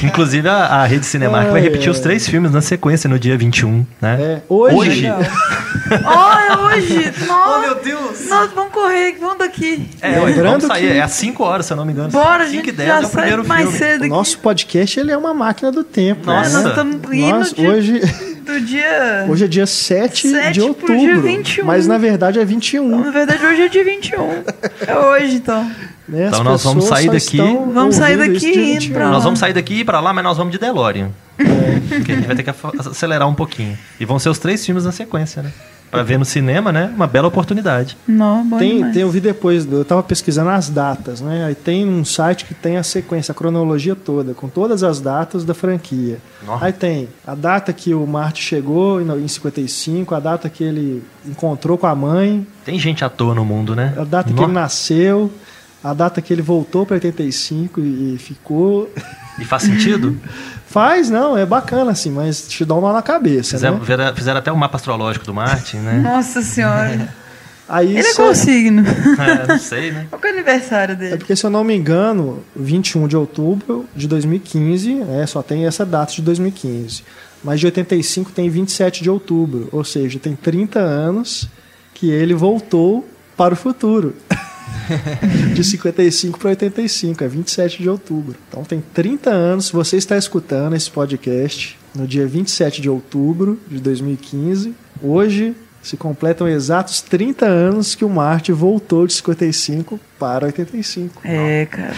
Inclusive, 0.06 0.48
a, 0.48 0.54
a 0.66 0.84
Rede 0.86 1.04
Cinemark 1.06 1.48
vai 1.50 1.60
Ai, 1.60 1.66
repetir 1.68 1.90
os 1.90 1.96
ai. 1.98 2.02
três 2.02 2.26
filmes 2.28 2.52
na 2.52 2.60
sequência 2.60 3.08
no 3.08 3.18
dia 3.18 3.36
21, 3.36 3.86
né? 4.00 4.18
É, 4.20 4.42
hoje. 4.48 5.00
Legal. 5.02 5.20
Olha, 6.04 6.58
hoje! 6.60 7.12
Nossa, 7.26 7.50
Oh, 7.56 7.60
meu 7.60 7.74
Deus! 7.82 8.28
Nós 8.28 8.50
vamos 8.52 8.72
correr, 8.72 9.16
vamos 9.20 9.38
daqui. 9.38 9.88
É, 10.00 10.18
ué, 10.20 10.26
Lembrando 10.26 10.60
vamos 10.60 10.66
sair. 10.66 10.86
que- 10.92 10.98
É 10.98 11.02
às 11.02 11.10
5 11.12 11.42
horas, 11.42 11.66
se 11.66 11.72
eu 11.72 11.76
não 11.76 11.84
me 11.84 11.92
engano. 11.92 12.10
Bora, 12.10 12.44
a 12.44 12.46
5 12.46 12.52
gente 12.56 12.68
e 12.68 12.72
10 12.72 12.88
já 12.88 12.94
é 12.94 12.98
o 12.98 13.02
sai 13.02 13.10
primeiro 13.22 13.48
mais 13.48 13.62
filme. 13.62 13.78
cedo 13.78 14.04
O 14.04 14.08
nosso 14.08 14.38
podcast 14.38 15.00
ele 15.00 15.10
é 15.10 15.16
uma 15.16 15.34
máquina 15.34 15.72
do 15.72 15.82
tempo. 15.82 16.26
Nossa. 16.26 16.48
né? 16.50 16.62
Nós 16.62 16.66
estamos 16.70 16.94
indo 17.12 17.30
Nós, 17.38 17.52
de- 17.52 17.66
hoje, 17.66 18.00
do 18.46 18.60
dia... 18.60 19.26
hoje 19.28 19.44
é 19.44 19.48
dia 19.48 19.66
7, 19.66 20.28
7 20.30 20.52
de 20.52 20.60
pro 20.74 20.96
dia 20.96 21.10
outubro. 21.14 21.22
21. 21.22 21.64
Mas 21.64 21.86
na 21.88 21.98
verdade 21.98 22.38
é 22.38 22.44
21. 22.44 23.00
Na 23.04 23.10
verdade, 23.10 23.44
hoje 23.44 23.62
é 23.62 23.68
dia 23.68 23.84
21. 23.84 24.44
É 24.86 24.96
hoje, 24.96 25.34
então. 25.36 25.70
Né? 26.10 26.24
As 26.26 26.32
Então 26.32 26.44
nós 26.44 26.62
vamos 26.64 26.84
sair 26.86 27.08
daqui- 27.10 27.36
Vamos 27.72 27.94
sair 27.96 28.16
daqui 28.16 28.32
isso 28.36 28.46
dia 28.46 28.54
e 28.62 28.70
indo 28.72 28.80
21. 28.80 28.92
pra 28.94 29.04
lá. 29.06 29.10
Nós 29.12 29.24
vamos 29.24 29.38
sair 29.38 29.52
daqui 29.52 29.74
e 29.74 29.80
ir 29.80 29.84
pra 29.84 30.00
lá, 30.00 30.12
mas 30.12 30.24
nós 30.24 30.36
vamos 30.36 30.52
de 30.52 30.58
DeLorean. 30.58 31.10
Porque 31.88 32.12
a 32.12 32.14
gente 32.16 32.26
vai 32.26 32.36
ter 32.36 32.42
que 32.42 32.50
acelerar 32.90 33.28
um 33.28 33.34
pouquinho. 33.34 33.76
E 33.98 34.04
vão 34.04 34.18
ser 34.18 34.28
os 34.28 34.38
três 34.38 34.64
filmes 34.64 34.84
na 34.84 34.92
sequência, 34.92 35.42
né? 35.42 35.52
Pra 35.90 36.04
ver 36.04 36.20
no 36.20 36.24
cinema, 36.24 36.70
né? 36.70 36.88
Uma 36.94 37.08
bela 37.08 37.26
oportunidade. 37.26 37.96
Não, 38.06 38.46
bom 38.46 38.58
Tem, 38.58 38.76
demais. 38.76 38.92
tem, 38.92 39.02
eu 39.02 39.10
vi 39.10 39.18
depois, 39.18 39.66
eu 39.70 39.84
tava 39.84 40.04
pesquisando 40.04 40.48
as 40.50 40.68
datas, 40.68 41.20
né? 41.20 41.44
Aí 41.46 41.54
tem 41.56 41.84
um 41.84 42.04
site 42.04 42.44
que 42.44 42.54
tem 42.54 42.76
a 42.76 42.82
sequência, 42.84 43.32
a 43.32 43.34
cronologia 43.34 43.96
toda, 43.96 44.32
com 44.32 44.48
todas 44.48 44.84
as 44.84 45.00
datas 45.00 45.44
da 45.44 45.52
franquia. 45.52 46.18
Nossa. 46.46 46.64
Aí 46.66 46.72
tem 46.72 47.08
a 47.26 47.34
data 47.34 47.72
que 47.72 47.92
o 47.92 48.06
Marty 48.06 48.40
chegou 48.40 49.00
em 49.00 49.04
no- 49.04 49.18
em 49.18 49.26
55, 49.26 50.14
a 50.14 50.20
data 50.20 50.48
que 50.48 50.62
ele 50.62 51.02
encontrou 51.26 51.76
com 51.76 51.88
a 51.88 51.94
mãe, 51.94 52.46
Tem 52.64 52.78
gente 52.78 53.04
à 53.04 53.08
toa 53.08 53.34
no 53.34 53.44
mundo, 53.44 53.74
né? 53.74 53.92
a 53.98 54.04
data 54.04 54.28
que 54.30 54.36
Nó- 54.36 54.44
ele 54.44 54.52
nasceu, 54.52 55.28
a 55.82 55.94
data 55.94 56.20
que 56.22 56.32
ele 56.32 56.42
voltou 56.42 56.84
para 56.86 56.94
85 56.94 57.80
e, 57.80 58.14
e 58.14 58.18
ficou. 58.18 58.92
E 59.38 59.44
faz 59.44 59.62
sentido? 59.62 60.16
Faz, 60.70 61.10
não, 61.10 61.36
é 61.36 61.44
bacana 61.44 61.90
assim, 61.90 62.10
mas 62.12 62.46
te 62.46 62.64
dá 62.64 62.76
um 62.76 62.80
nó 62.80 62.92
na 62.92 63.02
cabeça, 63.02 63.56
Fizeram, 63.56 63.74
né? 63.78 63.80
fizeram- 63.80 64.14
fizeram 64.14 64.38
até 64.38 64.52
o 64.52 64.56
mapa 64.56 64.76
astrológico 64.76 65.26
do 65.26 65.34
Martin, 65.34 65.78
né? 65.78 65.98
Nossa 65.98 66.42
senhora. 66.42 67.12
Aí 67.68 67.96
Ele 67.98 68.06
é 68.06 68.14
qual 68.14 68.32
signo? 68.36 68.84
É, 69.18 69.46
não 69.48 69.58
sei, 69.58 69.90
né? 69.90 70.06
Qual 70.08 70.20
que 70.20 70.28
é 70.28 70.30
o 70.30 70.34
aniversário 70.34 70.92
É 70.92 70.96
dele? 70.96 71.16
porque, 71.18 71.34
se 71.34 71.44
eu 71.44 71.50
não 71.50 71.64
me 71.64 71.74
engano, 71.76 72.44
21 72.54 73.08
de 73.08 73.16
outubro 73.16 73.84
de 73.96 74.06
2015, 74.06 74.94
né, 74.94 75.26
só 75.26 75.42
tem 75.42 75.66
essa 75.66 75.84
data 75.84 76.12
de 76.12 76.22
2015. 76.22 77.02
Mas 77.42 77.58
de 77.58 77.66
85 77.66 78.30
tem 78.30 78.48
27 78.48 79.02
de 79.02 79.10
outubro, 79.10 79.68
ou 79.72 79.82
seja, 79.82 80.20
tem 80.20 80.36
30 80.36 80.78
anos 80.78 81.48
que 81.94 82.08
ele 82.10 82.34
voltou 82.34 83.08
para 83.36 83.54
o 83.54 83.56
futuro. 83.56 84.14
de 85.54 85.62
55 85.64 86.38
para 86.38 86.50
85, 86.50 87.24
é 87.24 87.28
27 87.28 87.82
de 87.82 87.88
outubro. 87.88 88.34
Então 88.48 88.64
tem 88.64 88.82
30 88.94 89.30
anos, 89.30 89.66
se 89.66 89.72
você 89.72 89.96
está 89.96 90.16
escutando 90.16 90.74
esse 90.76 90.90
podcast 90.90 91.78
no 91.94 92.06
dia 92.06 92.26
27 92.26 92.80
de 92.80 92.88
outubro 92.88 93.58
de 93.68 93.78
2015, 93.80 94.74
hoje 95.02 95.54
se 95.82 95.96
completam 95.96 96.46
exatos 96.46 97.00
30 97.00 97.46
anos 97.46 97.94
que 97.94 98.04
o 98.04 98.08
Marte 98.08 98.52
voltou 98.52 99.06
de 99.06 99.14
55 99.14 99.98
para 100.18 100.46
85. 100.46 101.22
É, 101.24 101.66
cara. 101.66 101.94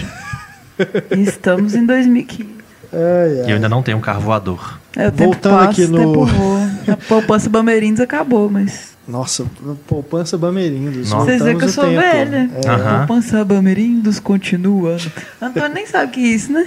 Estamos 1.11 1.75
em 1.75 1.85
2015. 1.85 2.51
Ai, 2.93 2.99
E 2.99 3.39
eu 3.41 3.45
ai. 3.47 3.53
ainda 3.55 3.69
não 3.69 3.83
tenho 3.83 3.99
um 3.99 4.01
carro 4.01 4.21
voador. 4.21 4.79
É, 4.97 5.09
o 5.09 5.11
tempo 5.13 5.33
Voltando 5.33 5.53
passa, 5.59 5.71
aqui 5.71 5.83
o 5.85 5.89
no- 5.89 5.99
tempo 5.99 6.27
voa. 6.27 6.71
A 6.89 6.97
poupança 6.97 7.49
Bamerindos 7.49 8.01
acabou, 8.01 8.49
mas... 8.51 8.92
Nossa, 9.07 9.45
poupança 9.89 10.39
Bamerindos. 10.39 11.11
Nossa. 11.11 11.25
Vocês 11.27 11.43
veem 11.43 11.59
que 11.59 11.65
eu 11.65 11.69
sou 11.69 11.85
tempo. 11.85 12.01
velha. 12.01 12.51
É. 12.65 12.69
Aham. 12.69 12.99
Poupança 12.99 13.45
Bamerindos 13.45 14.21
continua. 14.21 14.97
Antônio 15.41 15.69
nem 15.71 15.87
sabe 15.87 16.07
o 16.07 16.11
que 16.11 16.21
é 16.21 16.29
isso, 16.29 16.53
né? 16.53 16.65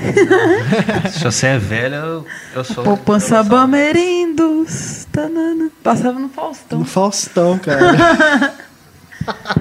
Se 1.12 1.24
você 1.24 1.48
é 1.48 1.57
velha, 1.57 1.95
eu, 1.95 2.26
eu 2.53 2.64
sou. 2.66 2.84
Poupança 2.84 3.41
Bamerindos. 3.41 5.07
Tanana. 5.12 5.70
Passava 5.82 6.20
no 6.20 6.28
Faustão. 6.30 6.80
No 6.80 6.86
Faustão, 6.86 7.57
cara. 7.57 8.53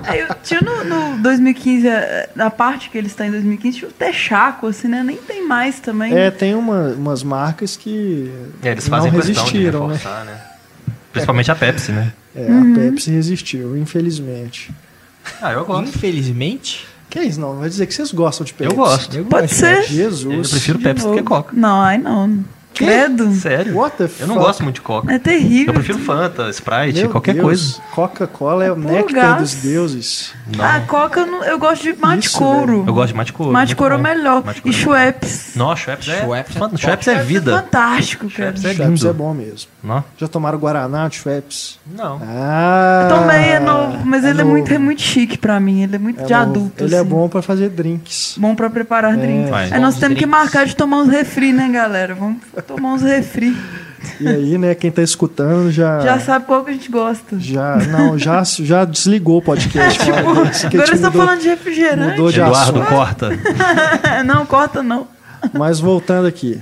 Aí 0.03 0.21
eu 0.21 0.27
tinha 0.43 0.61
no, 0.61 0.85
no 0.85 1.23
2015, 1.23 1.89
eh, 1.89 2.29
na 2.37 2.51
parte 2.51 2.91
que 2.91 2.99
ele 2.99 3.07
está 3.07 3.27
em 3.27 3.31
2015, 3.31 3.79
tinha 3.79 3.89
o 3.89 3.93
Texaco, 3.93 4.67
assim, 4.67 4.89
né? 4.89 5.03
Nem 5.03 5.17
tem 5.17 5.47
mais 5.47 5.81
também. 5.81 6.13
é, 6.15 6.31
tem 6.31 6.55
uma- 6.55 6.89
umas 6.89 7.23
marcas 7.23 7.75
que 7.77 8.31
É, 8.63 8.73
eles 8.73 8.87
fazem 8.89 9.11
não 9.11 9.21
questão 9.21 9.33
de 9.45 9.51
resistiram, 9.53 9.89
né? 9.89 9.99
né? 10.27 10.41
Principalmente 11.13 11.51
a 11.51 11.55
Pepsi, 11.55 11.93
né? 11.93 12.13
É, 12.35 12.41
Uhum. 12.51 12.73
a 12.73 12.75
Pepsi 12.77 13.11
resistiu, 13.11 13.77
infelizmente. 13.77 14.71
Ah, 15.41 15.53
eu 15.53 15.65
gosto. 15.65 15.89
Infelizmente, 15.89 16.87
Que 17.11 17.21
isso, 17.21 17.41
não? 17.41 17.57
Vai 17.61 17.69
dizer 17.69 17.87
que 17.87 17.95
vocês 17.95 18.11
gostam 18.13 18.45
de 18.45 18.53
Pepsi. 18.53 18.73
Eu 18.73 18.77
gosto. 18.77 19.17
eu 19.17 19.25
Pode 19.25 19.47
gosto. 19.47 19.55
ser. 19.61 19.85
Jesus. 19.85 20.25
Eu 20.47 20.51
prefiro 20.51 20.79
Pepsi 20.81 21.07
do 21.07 21.15
que. 21.15 21.23
Coca. 21.23 21.55
Não, 21.57 21.81
ai 21.81 21.97
não. 21.97 22.45
Credo. 22.75 23.33
Sério? 23.35 23.77
What 23.77 23.97
the 23.97 24.05
Eu 24.21 24.27
não 24.27 24.35
fuck? 24.35 24.47
gosto 24.47 24.63
muito 24.63 24.75
de 24.77 24.81
Coca. 24.83 25.13
É 25.13 25.19
terrível. 25.19 25.69
Eu 25.69 25.75
prefiro 25.75 25.99
Fanta, 26.01 26.49
Sprite, 26.51 27.01
Meu 27.01 27.11
qualquer 27.11 27.35
Deus, 27.35 27.45
coisa. 27.45 27.75
Coca-Cola 27.95 28.65
é 28.65 28.73
o 28.73 28.77
puro 28.77 28.89
néctar 28.89 29.39
dos 29.39 29.55
deuses. 29.55 30.33
Não. 30.57 30.65
Ah, 30.65 30.81
Coca, 30.87 31.21
eu, 31.21 31.27
não- 31.27 31.45
eu 31.45 31.59
gosto 31.59 31.83
de 31.83 31.95
mate 31.99 32.27
Isso, 32.29 32.39
couro. 32.39 32.67
velho. 32.79 32.85
Eu 32.89 32.95
gosto 32.95 33.09
de 33.09 33.15
mate 33.15 33.33
couro. 33.33 33.53
Mate 33.53 33.77
couro 33.77 33.95
é 33.95 33.99
melhor. 33.99 34.45
Mate 34.45 34.63
E 34.65 34.69
é. 34.69 34.73
Schweppes. 34.73 35.53
Nossa, 35.57 35.83
Schweppes 35.83 36.09
é, 36.09 36.21
Schweppes 36.23 36.57
é 36.57 36.59
fan- 36.59 36.69
top. 36.69 36.81
Schweppes 36.81 37.09
é 37.09 37.11
Schweppes 37.13 37.29
vida. 37.29 37.57
fantástico, 37.57 38.29
cara. 38.29 38.35
Schweppes 38.57 38.65
é 38.65 38.75
Schweppes 38.75 39.01
lindo. 39.01 39.09
é 39.11 39.13
bom 39.13 39.35
mesmo. 39.35 39.69
Não? 39.83 40.05
Já 40.19 40.29
tomaram 40.29 40.59
Guaraná 40.59 41.09
de 41.09 41.17
Schweppes? 41.17 41.79
Não. 41.87 42.21
Ah! 42.23 43.07
Também 43.09 43.51
é 43.51 43.61
novo, 43.61 44.05
mas 44.05 44.25
é 44.25 44.31
ele 44.31 44.41
é 44.41 44.45
novo. 44.45 44.57
muito, 44.57 44.73
é 44.73 44.79
muito 44.79 45.03
chique 45.03 45.37
pra 45.39 45.61
mim. 45.61 45.83
Ele 45.83 45.97
é 45.97 45.99
muito 45.99 46.21
É 46.21 46.25
de 46.25 46.33
novo. 46.33 46.43
adulto. 46.45 46.85
Ele 46.85 46.95
é 46.95 46.99
assim. 47.01 47.09
bom 47.09 47.29
pra 47.29 47.43
fazer 47.43 47.69
drinks. 47.71 48.35
Bom 48.39 48.55
pra 48.55 48.69
preparar 48.71 49.17
drinks. 49.17 49.53
Aí 49.73 49.81
nós 49.81 49.97
temos 49.97 50.19
que 50.19 50.27
marcar 50.27 50.67
de 50.67 50.75
tomar 50.75 50.99
uns 50.99 51.09
refri, 51.09 51.53
né, 51.53 51.69
galera? 51.69 52.15
Vamos 52.15 52.39
tomar 52.65 52.95
uns 52.95 53.03
refri. 53.03 53.57
E 54.21 54.29
aí, 54.29 54.59
né, 54.59 54.75
quem 54.75 54.91
tá 54.91 55.03
escutando 55.03 55.71
já. 55.71 56.01
Já 56.01 56.19
sabe 56.21 56.45
qual 56.45 56.63
que 56.63 56.71
a 56.71 56.75
gente 56.75 56.91
gosta. 56.91 57.39
Já, 57.39 57.77
não, 57.77 58.19
já, 58.19 58.43
já 58.45 58.85
desligou 58.85 59.39
o 59.39 59.43
podcast. 59.43 59.99
Tipo, 60.05 60.43
esse 60.49 60.67
aqui 60.67 60.77
agora 60.77 60.91
eu 60.91 60.95
estou 60.95 61.11
mudou- 61.11 61.27
falando 61.27 61.41
de 61.41 61.49
refrigerante. 61.49 62.11
mudou 62.11 62.31
de 62.31 62.41
Eduardo, 62.41 62.81
assunto. 62.83 62.89
corta. 62.95 63.31
não, 64.25 64.45
corta 64.45 64.83
não. 64.83 65.07
Mas 65.53 65.81
voltando 65.81 66.27
aqui. 66.27 66.61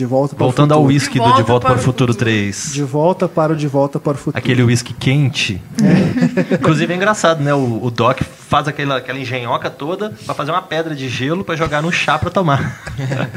De 0.00 0.06
volta 0.06 0.34
para 0.34 0.46
Voltando 0.46 0.72
ao 0.72 0.82
whisky 0.84 1.12
De 1.12 1.18
do 1.18 1.24
volta 1.24 1.42
De 1.42 1.46
Volta 1.46 1.66
para 1.66 1.74
para 1.74 1.80
o 1.82 1.84
Futuro 1.84 2.12
futuro. 2.14 2.30
3. 2.30 2.72
De 2.72 2.82
volta 2.82 3.28
para 3.28 3.52
o 3.52 3.56
De 3.56 3.68
Volta 3.68 4.00
para 4.00 4.12
o 4.12 4.16
Futuro. 4.16 4.38
Aquele 4.38 4.62
whisky 4.62 4.94
quente. 4.94 5.60
Inclusive 6.58 6.90
é 6.90 6.96
engraçado, 6.96 7.42
né? 7.42 7.52
O, 7.52 7.84
o 7.84 7.90
Doc 7.90 8.22
faz 8.22 8.66
aquela, 8.66 8.96
aquela 8.96 9.18
engenhoca 9.18 9.68
toda 9.68 10.14
pra 10.24 10.34
fazer 10.34 10.52
uma 10.52 10.62
pedra 10.62 10.94
de 10.94 11.06
gelo 11.06 11.44
pra 11.44 11.54
jogar 11.54 11.82
no 11.82 11.92
chá 11.92 12.18
pra 12.18 12.30
tomar. 12.30 12.80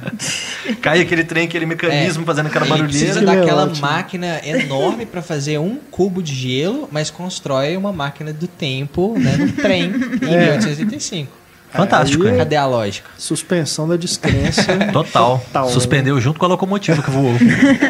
Cai 0.82 1.02
aquele 1.02 1.26
trem, 1.26 1.48
aquele 1.48 1.66
mecanismo 1.66 2.26
fazendo 2.26 2.46
aquela 2.46 2.66
Ele 2.66 2.84
precisa 2.84 3.16
barulheira. 3.16 3.42
daquela 3.42 3.64
ótimo. 3.66 3.86
máquina 3.86 4.40
enorme 4.46 5.06
pra 5.06 5.22
fazer 5.22 5.60
um 5.60 5.80
cubo 5.92 6.24
de 6.24 6.34
gelo, 6.34 6.88
mas 6.90 7.12
constrói 7.12 7.76
uma 7.76 7.92
máquina 7.92 8.32
do 8.32 8.48
tempo, 8.48 9.16
né, 9.20 9.36
no 9.36 9.52
trem, 9.52 9.84
em 9.84 10.38
1885. 10.38 11.43
Fantástico, 11.74 12.24
Aí- 12.24 12.32
né? 12.32 12.38
Cadê 12.38 12.56
a 12.56 12.66
lógica? 12.66 13.10
Suspensão 13.18 13.88
da 13.88 13.96
descrença. 13.98 14.64
Total. 14.94 15.40
Total. 15.40 15.70
Suspendeu 15.70 16.20
junto 16.22 16.40
com 16.40 16.46
a 16.46 16.50
locomotiva 16.50 17.02
que 17.02 17.10
voou. 17.10 17.34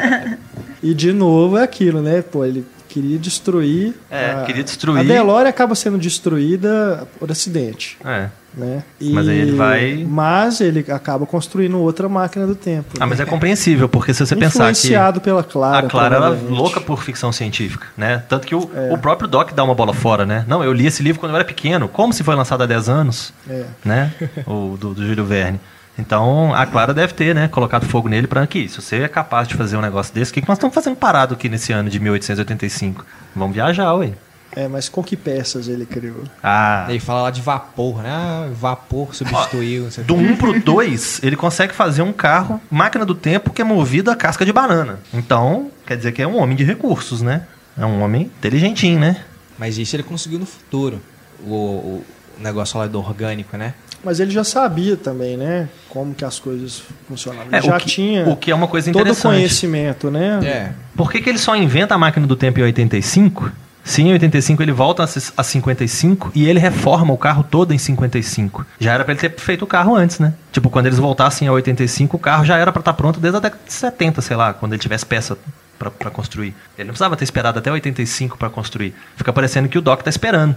e 0.81 0.93
de 0.93 1.11
novo 1.13 1.57
é 1.57 1.63
aquilo, 1.63 2.01
né? 2.01 2.21
Pô, 2.21 2.45
ele 2.45 2.65
queria 2.87 3.17
destruir. 3.17 3.93
É, 4.09 4.31
a- 4.31 4.43
queria 4.45 4.63
destruir. 4.63 4.99
A 4.99 5.03
DeLorean 5.03 5.49
acaba 5.49 5.75
sendo 5.75 5.97
destruída 5.97 7.07
por 7.19 7.31
acidente. 7.31 7.97
É. 8.05 8.29
Né? 8.55 8.83
Mas 9.01 9.27
aí 9.27 9.37
ele 9.39 9.51
vai- 9.53 10.05
Mas 10.07 10.61
ele 10.61 10.85
acaba 10.91 11.25
construindo 11.25 11.79
outra 11.79 12.07
máquina 12.07 12.45
do 12.45 12.53
tempo. 12.53 12.89
Ah, 12.97 12.99
né? 12.99 13.05
mas 13.07 13.19
é 13.19 13.25
compreensível, 13.25 13.89
porque 13.89 14.13
se 14.13 14.23
você 14.25 14.35
pensar 14.35 14.51
que. 14.51 14.57
Influenciado 14.79 15.19
pela 15.21 15.43
Clara. 15.43 15.87
A 15.87 15.89
Clara 15.89 16.15
era 16.15 16.25
provavelmente. 16.27 16.55
louca 16.59 16.79
por 16.79 17.01
ficção 17.03 17.31
científica, 17.31 17.87
né? 17.97 18.21
Tanto 18.29 18.45
que 18.45 18.53
o, 18.53 18.69
É. 18.75 18.93
o 18.93 18.97
próprio 18.99 19.27
Doc 19.27 19.53
dá 19.53 19.63
uma 19.63 19.73
bola 19.73 19.93
fora, 19.93 20.23
né? 20.25 20.45
Não, 20.47 20.63
eu 20.63 20.71
li 20.71 20.85
esse 20.85 21.01
livro 21.01 21.19
quando 21.19 21.31
eu 21.31 21.35
era 21.37 21.45
pequeno, 21.45 21.87
como 21.87 22.13
se 22.13 22.23
foi 22.23 22.35
lançado 22.35 22.61
há 22.61 22.65
10 22.67 22.87
anos, 22.89 23.33
É. 23.49 23.63
né? 23.83 24.11
O 24.45 24.77
do, 24.79 24.93
do 24.93 25.05
Júlio 25.07 25.25
Verne. 25.25 25.59
Então, 25.97 26.53
a 26.55 26.65
Clara 26.65 26.91
deve 26.93 27.13
ter, 27.13 27.35
né, 27.35 27.47
colocado 27.47 27.85
fogo 27.85 28.09
nele 28.09 28.25
para 28.25 28.45
que, 28.47 28.67
se 28.67 28.81
você 28.81 28.97
é 29.03 29.07
capaz 29.07 29.47
de 29.47 29.53
fazer 29.53 29.77
um 29.77 29.81
negócio 29.81 30.11
desse, 30.13 30.31
o 30.31 30.33
que, 30.33 30.41
que 30.41 30.47
nós 30.47 30.57
estamos 30.57 30.73
fazendo 30.73 30.95
parado 30.95 31.35
aqui 31.35 31.47
nesse 31.47 31.71
ano 31.71 31.87
de 31.87 31.99
1885? 31.99 33.05
Vamos 33.35 33.53
viajar, 33.55 33.93
ué. 33.95 34.11
É, 34.55 34.67
mas 34.67 34.87
com 34.89 35.03
que 35.03 35.17
peças 35.17 35.67
ele 35.67 35.85
criou? 35.85 36.23
Ah, 36.41 36.85
Ele 36.89 36.99
fala 36.99 37.23
lá 37.23 37.31
de 37.31 37.41
vapor, 37.41 38.01
né? 38.03 38.09
Ah, 38.11 38.49
vapor 38.53 39.15
substituiu. 39.15 39.83
não 39.85 39.91
sei 39.91 40.03
o 40.03 40.07
do 40.07 40.15
quê. 40.15 40.21
1 40.21 40.35
pro 40.37 40.59
2, 40.59 41.21
ele 41.23 41.35
consegue 41.35 41.73
fazer 41.73 42.01
um 42.01 42.13
carro, 42.13 42.61
máquina 42.69 43.05
do 43.05 43.15
tempo, 43.15 43.51
que 43.51 43.61
é 43.61 43.65
movido 43.65 44.11
a 44.11 44.15
casca 44.15 44.45
de 44.45 44.53
banana. 44.53 44.99
Então, 45.13 45.71
quer 45.85 45.97
dizer 45.97 46.11
que 46.11 46.21
é 46.21 46.27
um 46.27 46.37
homem 46.37 46.55
de 46.55 46.63
recursos, 46.63 47.21
né? 47.21 47.43
É 47.77 47.85
um 47.85 48.01
homem 48.01 48.23
inteligentinho, 48.23 48.99
né? 48.99 49.17
Mas 49.57 49.77
isso 49.77 49.95
ele 49.95 50.03
conseguiu 50.03 50.39
no 50.39 50.45
futuro. 50.45 51.01
O, 51.45 51.53
o 51.53 52.03
negócio 52.39 52.77
lá 52.77 52.87
do 52.87 52.99
orgânico, 52.99 53.57
né? 53.57 53.73
Mas 54.03 54.19
ele 54.19 54.31
já 54.31 54.43
sabia 54.43 54.97
também, 54.97 55.37
né? 55.37 55.69
Como 55.89 56.13
que 56.13 56.25
as 56.25 56.37
coisas 56.37 56.83
funcionavam. 57.07 57.47
Ele 57.47 57.55
É, 57.55 57.61
já 57.61 57.75
o 57.75 57.79
que, 57.79 57.85
tinha 57.87 58.27
o 58.29 58.35
que 58.35 58.51
é 58.51 58.55
uma 58.55 58.67
coisa 58.67 58.91
todo 58.91 59.11
o 59.11 59.15
conhecimento, 59.15 60.11
né? 60.11 60.39
É. 60.43 60.71
Por 60.95 61.11
que, 61.11 61.21
que 61.21 61.29
ele 61.29 61.37
só 61.37 61.55
inventa 61.55 61.95
a 61.95 61.97
máquina 61.97 62.27
do 62.27 62.35
tempo 62.35 62.59
em 62.59 62.63
85? 62.63 63.49
Sim, 63.83 64.09
em 64.09 64.13
85 64.13 64.63
ele 64.63 64.71
volta 64.71 65.03
a 65.03 65.05
s- 65.05 65.33
a 65.35 65.43
55 65.43 66.31
e 66.33 66.47
ele 66.47 66.57
reforma 66.59 67.13
o 67.13 67.17
carro 67.17 67.43
todo 67.43 67.73
em 67.73 67.77
55. 67.77 68.65
Já 68.79 68.93
era 68.93 69.03
pra 69.03 69.13
ele 69.13 69.19
ter 69.21 69.37
feito 69.39 69.63
o 69.63 69.67
carro 69.67 69.93
antes, 69.95 70.19
né? 70.19 70.33
Tipo, 70.53 70.69
quando 70.69 70.85
eles 70.85 70.97
voltassem 70.99 71.47
a 71.47 71.51
85, 71.51 72.15
o 72.15 72.19
carro 72.19 72.45
já 72.45 72.57
era 72.57 72.71
pra 72.71 72.79
estar 72.79 72.93
pronto 72.93 73.19
desde 73.19 73.37
a 73.37 73.39
década 73.41 73.61
de 73.65 73.73
70, 73.73 74.21
sei 74.21 74.37
lá, 74.37 74.53
quando 74.53 74.71
ele 74.73 74.81
tivesse 74.81 75.05
peça 75.05 75.37
pra 75.77 76.09
construir. 76.09 76.55
Ele 76.77 76.85
não 76.85 76.93
precisava 76.93 77.17
ter 77.17 77.25
esperado 77.25 77.59
até 77.59 77.69
85 77.69 78.37
pra 78.37 78.49
construir. 78.49 78.93
Fica 79.17 79.33
parecendo 79.33 79.67
que 79.67 79.77
o 79.77 79.81
Doc 79.81 80.01
tá 80.01 80.09
esperando. 80.09 80.55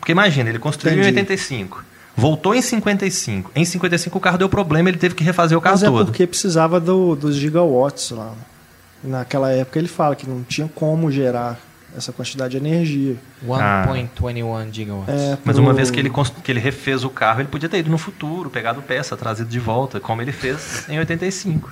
Porque 0.00 0.10
imagina, 0.10 0.48
ele 0.48 0.58
construiu 0.58 0.96
em 0.96 1.00
Entendi. 1.02 1.18
85. 1.20 1.84
Voltou 2.16 2.52
em 2.52 2.60
55. 2.62 3.52
Em 3.54 3.64
55 3.64 4.18
o 4.18 4.20
carro 4.20 4.38
deu 4.38 4.48
problema, 4.48 4.88
ele 4.88 4.98
teve 4.98 5.14
que 5.14 5.22
refazer 5.22 5.56
o 5.56 5.60
carro 5.60 5.74
Mas 5.76 5.84
é 5.84 5.86
todo. 5.86 6.06
porque 6.06 6.26
precisava 6.26 6.80
do, 6.80 7.14
dos 7.14 7.36
gigawatts 7.36 8.10
lá. 8.10 8.32
Naquela 9.04 9.52
época 9.52 9.78
ele 9.78 9.86
fala 9.88 10.16
que 10.16 10.28
não 10.28 10.42
tinha 10.42 10.68
como 10.74 11.12
gerar 11.12 11.56
essa 11.96 12.12
quantidade 12.12 12.52
de 12.52 12.56
energia. 12.66 13.16
1.21 13.46 14.72
gigawatts. 14.72 15.14
É, 15.20 15.38
Mas 15.44 15.56
pro- 15.56 15.64
uma 15.64 15.72
vez 15.72 15.90
que 15.90 15.98
ele, 15.98 16.10
que 16.42 16.52
ele 16.52 16.60
refez 16.60 17.04
o 17.04 17.10
carro, 17.10 17.40
ele 17.40 17.48
podia 17.48 17.68
ter 17.68 17.78
ido 17.78 17.90
no 17.90 17.98
futuro, 17.98 18.50
pegado 18.50 18.80
peça, 18.82 19.16
trazido 19.16 19.48
de 19.48 19.58
volta, 19.58 19.98
como 20.00 20.22
ele 20.22 20.32
fez 20.32 20.86
em 20.88 20.98
85. 20.98 21.70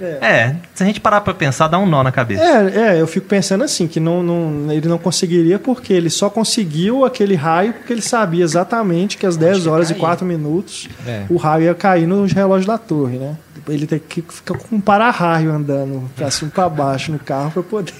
É, 0.00 0.56
se 0.74 0.82
a 0.82 0.86
gente 0.86 1.00
parar 1.00 1.20
pra 1.20 1.32
pensar, 1.32 1.68
dá 1.68 1.78
um 1.78 1.86
nó 1.86 2.02
na 2.02 2.10
cabeça. 2.10 2.42
É, 2.42 2.96
é, 2.96 3.00
eu 3.00 3.06
fico 3.06 3.28
pensando 3.28 3.62
assim, 3.62 3.86
que 3.86 4.00
não, 4.00 4.24
não, 4.24 4.72
ele 4.72 4.88
não 4.88 4.98
conseguiria 4.98 5.56
porque 5.56 5.92
ele 5.92 6.10
só 6.10 6.28
conseguiu 6.28 7.04
aquele 7.04 7.36
raio 7.36 7.72
porque 7.74 7.92
ele 7.92 8.02
sabia 8.02 8.42
exatamente 8.42 9.16
que 9.16 9.24
às 9.24 9.36
10 9.36 9.68
horas 9.68 9.90
e 9.90 9.92
cair. 9.94 10.00
4 10.00 10.26
minutos 10.26 10.88
É. 11.06 11.26
o 11.30 11.36
raio 11.36 11.66
ia 11.66 11.74
cair 11.76 12.08
no 12.08 12.26
relógio 12.26 12.66
da 12.66 12.76
torre, 12.76 13.18
né? 13.18 13.36
Ele 13.68 13.86
tem 13.86 14.00
que 14.00 14.20
ficar 14.20 14.58
com 14.58 14.74
um 14.76 14.80
para-raio 14.80 15.52
andando 15.52 16.10
pra 16.16 16.28
cima 16.28 16.48
e 16.50 16.52
pra 16.52 16.68
baixo 16.68 17.12
no 17.12 17.18
carro 17.20 17.52
pra 17.52 17.62
poder. 17.62 17.94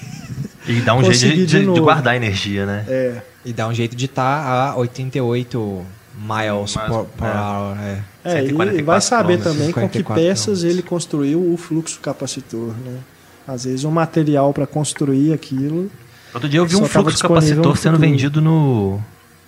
E 0.67 0.81
dá 0.81 0.95
um 0.95 1.03
jeito 1.03 1.35
de, 1.35 1.45
de 1.45 1.73
de- 1.73 1.79
guardar 1.79 2.15
energia, 2.15 2.65
né? 2.65 2.85
É. 2.87 3.21
E 3.45 3.53
dá 3.53 3.67
um 3.67 3.73
jeito 3.73 3.95
de 3.95 4.05
estar 4.05 4.71
a 4.71 4.75
88 4.75 5.85
miles 6.17 6.75
Mas- 6.75 6.87
por, 6.87 7.05
por 7.05 7.27
é. 7.27 7.31
hour. 7.31 7.77
É. 7.79 7.99
É, 8.23 8.43
e 8.43 8.47
144 8.49 8.83
vai 8.85 9.01
saber 9.01 9.37
também 9.39 9.71
com 9.71 9.87
que 9.87 9.97
54 9.99 10.15
peças 10.15 10.43
quilômetros. 10.45 10.63
ele 10.63 10.81
construiu 10.81 11.53
o 11.53 11.57
fluxo 11.57 11.99
capacitor, 11.99 12.69
né? 12.83 12.97
Às 13.47 13.65
vezes 13.65 13.83
um 13.85 13.91
material 13.91 14.51
para 14.51 14.65
construir 14.65 15.31
aquilo. 15.33 15.91
Outro 16.33 16.49
dia 16.49 16.59
eu 16.59 16.65
vi 16.65 16.75
um 16.75 16.85
fluxo 16.85 17.19
capacitor 17.21 17.77
sendo 17.77 17.99
vendido 17.99 18.41
no 18.41 18.99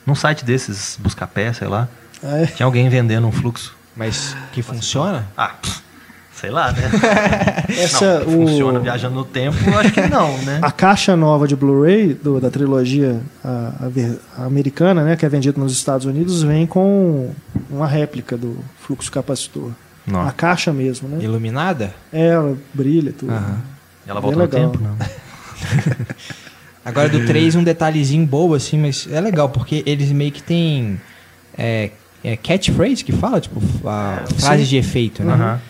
num 0.05 0.13
site 0.15 0.45
desses, 0.45 0.97
Buscapé, 1.01 1.51
sei 1.53 1.67
lá. 1.67 1.89
É, 2.23 2.45
Tinha 2.45 2.65
alguém 2.65 2.87
vendendo 2.89 3.25
um 3.27 3.31
fluxo. 3.31 3.75
Mas 3.95 4.37
que 4.53 4.61
funciona? 4.61 5.27
Ah, 5.35 5.49
pff, 5.59 5.81
sei 6.39 6.51
lá, 6.51 6.71
né? 6.71 6.83
essa, 7.69 8.19
não, 8.19 8.27
o, 8.27 8.47
funciona 8.47 8.79
viajando 8.79 9.15
no 9.15 9.25
tempo, 9.25 9.57
eu 9.65 9.79
acho 9.79 9.91
que 9.91 10.01
não, 10.01 10.37
né? 10.39 10.59
A 10.61 10.71
caixa 10.71 11.15
nova 11.15 11.47
de 11.47 11.55
Blu-ray 11.55 12.17
da 12.41 12.49
trilogia 12.49 13.19
a, 13.43 13.73
a 14.37 14.41
a 14.43 14.45
americana, 14.45 15.03
né, 15.03 15.15
que 15.15 15.25
é 15.25 15.29
vendida 15.29 15.59
nos 15.59 15.73
Estados 15.73 16.05
Unidos, 16.05 16.43
vem 16.43 16.67
com 16.67 17.31
uma 17.69 17.87
réplica 17.87 18.37
do 18.37 18.57
fluxo 18.79 19.11
capacitor. 19.11 19.71
Não. 20.05 20.21
A 20.21 20.31
caixa 20.31 20.71
mesmo, 20.71 21.09
né? 21.09 21.17
Iluminada? 21.21 21.93
É, 22.13 22.27
ela 22.27 22.55
brilha 22.73 23.11
tudo. 23.11 23.33
Aham. 23.33 23.61
Ela 24.07 24.21
Bem 24.21 24.31
volta 24.31 24.37
no 24.37 24.43
legal. 24.43 24.71
tempo, 24.71 24.83
não. 24.83 24.97
Agora 26.85 27.09
do 27.09 27.25
3, 27.25 27.55
um 27.55 27.63
detalhezinho 27.63 28.25
bobo, 28.25 28.53
assim, 28.53 28.79
mas 28.79 29.09
é 29.11 29.19
legal, 29.19 29.49
porque 29.49 29.83
eles 29.85 30.09
meio 30.13 30.31
que 30.31 30.41
tem 30.41 31.01
é, 31.57 31.91
é 32.23 32.37
catchphrase 32.37 33.03
que 33.03 33.11
fala, 33.11 33.41
tipo, 33.41 33.61
a 33.85 34.23
frase 34.39 34.63
sim. 34.63 34.69
de 34.69 34.77
efeito, 34.77 35.23
né? 35.23 35.33
Aham. 35.33 35.61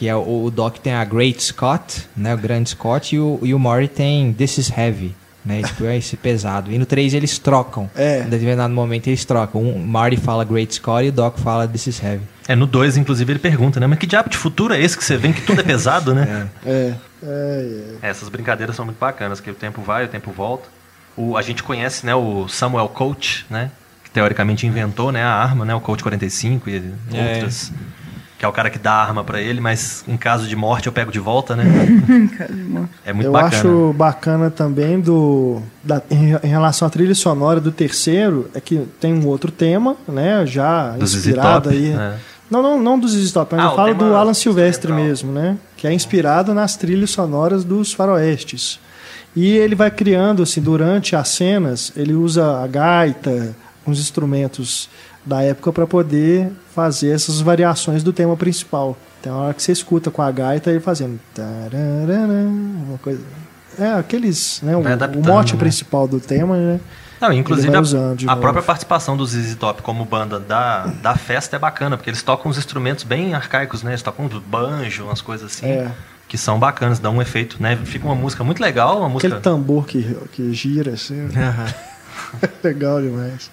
Que 0.00 0.08
é 0.08 0.16
o, 0.16 0.44
o 0.44 0.50
Doc 0.50 0.78
tem 0.78 0.94
a 0.94 1.04
Great 1.04 1.44
Scott, 1.44 2.08
né? 2.16 2.32
O 2.32 2.38
grande 2.38 2.70
Scott, 2.70 3.14
e 3.14 3.18
o, 3.18 3.38
e 3.42 3.52
o 3.52 3.58
Maury 3.58 3.86
tem 3.86 4.32
This 4.32 4.56
is 4.56 4.72
Heavy, 4.74 5.14
né? 5.44 5.62
Tipo, 5.62 5.84
é 5.84 5.98
esse 5.98 6.16
pesado. 6.16 6.72
E 6.72 6.78
no 6.78 6.86
3 6.86 7.12
eles 7.12 7.38
trocam. 7.38 7.90
É. 7.94 8.22
Em 8.22 8.30
determinado 8.30 8.72
momento 8.72 9.08
eles 9.08 9.26
trocam. 9.26 9.60
Um, 9.60 9.74
o 9.74 9.86
Marty 9.86 10.16
fala 10.16 10.42
Great 10.42 10.74
Scott 10.74 11.04
e 11.04 11.10
o 11.10 11.12
Doc 11.12 11.36
fala 11.36 11.68
This 11.68 11.88
is 11.88 12.02
Heavy. 12.02 12.22
É, 12.48 12.56
no 12.56 12.66
2, 12.66 12.96
inclusive, 12.96 13.30
ele 13.30 13.38
pergunta, 13.38 13.78
né? 13.78 13.86
Mas 13.86 13.98
que 13.98 14.06
diabo 14.06 14.30
de 14.30 14.38
futuro 14.38 14.72
é 14.72 14.80
esse 14.80 14.96
que 14.96 15.04
você 15.04 15.18
vê 15.18 15.34
que 15.34 15.42
tudo 15.42 15.60
é 15.60 15.64
pesado, 15.64 16.14
né? 16.14 16.48
É, 16.64 16.94
é, 17.22 17.98
é. 18.02 18.08
Essas 18.08 18.30
brincadeiras 18.30 18.74
são 18.74 18.86
muito 18.86 18.98
bacanas, 18.98 19.38
que 19.38 19.50
o 19.50 19.54
tempo 19.54 19.82
vai, 19.82 20.06
o 20.06 20.08
tempo 20.08 20.32
volta. 20.32 20.66
O, 21.14 21.36
a 21.36 21.42
gente 21.42 21.62
conhece, 21.62 22.06
né, 22.06 22.14
o 22.14 22.48
Samuel 22.48 22.88
Colt, 22.88 23.42
né? 23.50 23.70
Que 24.02 24.10
teoricamente 24.10 24.66
inventou, 24.66 25.12
né, 25.12 25.22
a 25.22 25.34
arma, 25.34 25.66
né, 25.66 25.74
o 25.74 25.80
Colt 25.82 26.00
45 26.00 26.70
e 26.70 26.76
É. 27.12 27.46
Que 28.40 28.46
é 28.46 28.48
o 28.48 28.52
cara 28.52 28.70
que 28.70 28.78
dá 28.78 28.92
a 28.92 29.02
arma 29.02 29.22
pra 29.22 29.38
ele, 29.38 29.60
mas 29.60 30.02
em 30.08 30.16
caso 30.16 30.46
de 30.48 30.56
morte 30.56 30.86
eu 30.86 30.92
pego 30.94 31.12
de 31.12 31.20
volta, 31.20 31.54
né? 31.54 31.62
É 33.04 33.12
muito 33.12 33.26
Eu 33.26 33.32
bacana. 33.32 33.56
acho 33.56 33.92
bacana 33.92 34.50
também 34.50 34.98
do 34.98 35.60
da- 35.84 36.02
em, 36.10 36.30
em 36.42 36.48
relação 36.48 36.88
à 36.88 36.90
trilha 36.90 37.14
sonora 37.14 37.60
do 37.60 37.70
terceiro 37.70 38.48
é 38.54 38.60
que 38.60 38.86
tem 38.98 39.12
um 39.12 39.26
outro 39.26 39.52
tema, 39.52 39.94
né? 40.08 40.46
Já 40.46 40.92
Do 40.92 41.06
ZZ 41.06 41.16
inspirado 41.16 41.64
Top, 41.68 41.76
aí. 41.76 41.90
né? 41.90 42.18
Não, 42.50 42.62
não, 42.62 42.80
não 42.82 42.98
dos 42.98 43.12
ZZ 43.12 43.30
Top, 43.30 43.54
mas 43.54 43.62
Ah, 43.64 43.68
eu 43.68 43.76
falo 43.76 43.94
do 43.94 44.16
Alan 44.16 44.32
Silvestre 44.34 44.88
central. 44.88 45.06
mesmo, 45.06 45.32
né? 45.32 45.58
Que 45.76 45.86
é 45.86 45.92
inspirado 45.92 46.54
nas 46.54 46.76
trilhas 46.76 47.10
sonoras 47.10 47.62
dos 47.62 47.92
faroestes. 47.92 48.80
E 49.36 49.48
ele 49.56 49.74
vai 49.74 49.90
criando, 49.90 50.42
assim, 50.42 50.60
durante 50.62 51.14
as 51.14 51.28
cenas, 51.28 51.92
ele 51.94 52.14
usa 52.14 52.62
a 52.62 52.66
gaita, 52.66 53.54
uns 53.86 54.00
instrumentos 54.00 54.88
da 55.24 55.42
época 55.42 55.72
para 55.72 55.86
poder 55.86 56.50
fazer 56.74 57.10
essas 57.10 57.40
variações 57.40 58.02
do 58.02 58.12
tema 58.12 58.36
principal. 58.36 58.96
Tem 59.22 59.30
uma 59.30 59.42
hora 59.42 59.54
que 59.54 59.62
você 59.62 59.72
escuta 59.72 60.10
com 60.10 60.22
a 60.22 60.30
gaita 60.30 60.70
ele 60.70 60.80
fazendo 60.80 61.20
uma 62.88 62.98
coisa. 62.98 63.20
É, 63.78 63.92
aqueles, 63.92 64.60
né, 64.62 64.76
o, 64.76 64.80
o 64.80 65.22
mote 65.22 65.54
né? 65.54 65.58
principal 65.58 66.08
do 66.08 66.18
tema, 66.20 66.56
né? 66.56 66.80
Não, 67.20 67.30
inclusive 67.32 67.70
a, 67.76 68.32
a 68.32 68.36
própria 68.36 68.62
participação 68.62 69.14
do 69.14 69.26
ZZ 69.26 69.54
Top 69.56 69.82
como 69.82 70.06
banda 70.06 70.40
da, 70.40 70.86
da 70.86 71.14
festa 71.14 71.56
é 71.56 71.58
bacana, 71.58 71.98
porque 71.98 72.08
eles 72.08 72.22
tocam 72.22 72.50
uns 72.50 72.56
instrumentos 72.56 73.04
bem 73.04 73.34
arcaicos, 73.34 73.82
né? 73.82 73.90
Eles 73.90 74.02
tocam 74.02 74.24
uns 74.24 74.38
banjo, 74.38 75.04
umas 75.04 75.20
coisas 75.20 75.52
assim, 75.52 75.66
É. 75.66 75.92
que 76.26 76.38
são 76.38 76.58
bacanas, 76.58 76.98
dão 76.98 77.16
um 77.16 77.22
efeito, 77.22 77.62
né? 77.62 77.78
Fica 77.84 78.06
uma 78.06 78.14
música 78.14 78.42
muito 78.42 78.60
legal, 78.62 79.00
uma 79.00 79.08
música... 79.10 79.28
Aquele 79.28 79.42
tambor 79.42 79.86
que, 79.86 80.16
que 80.32 80.54
gira, 80.54 80.92
assim. 80.92 81.28
Legal 82.64 83.02
demais. 83.02 83.50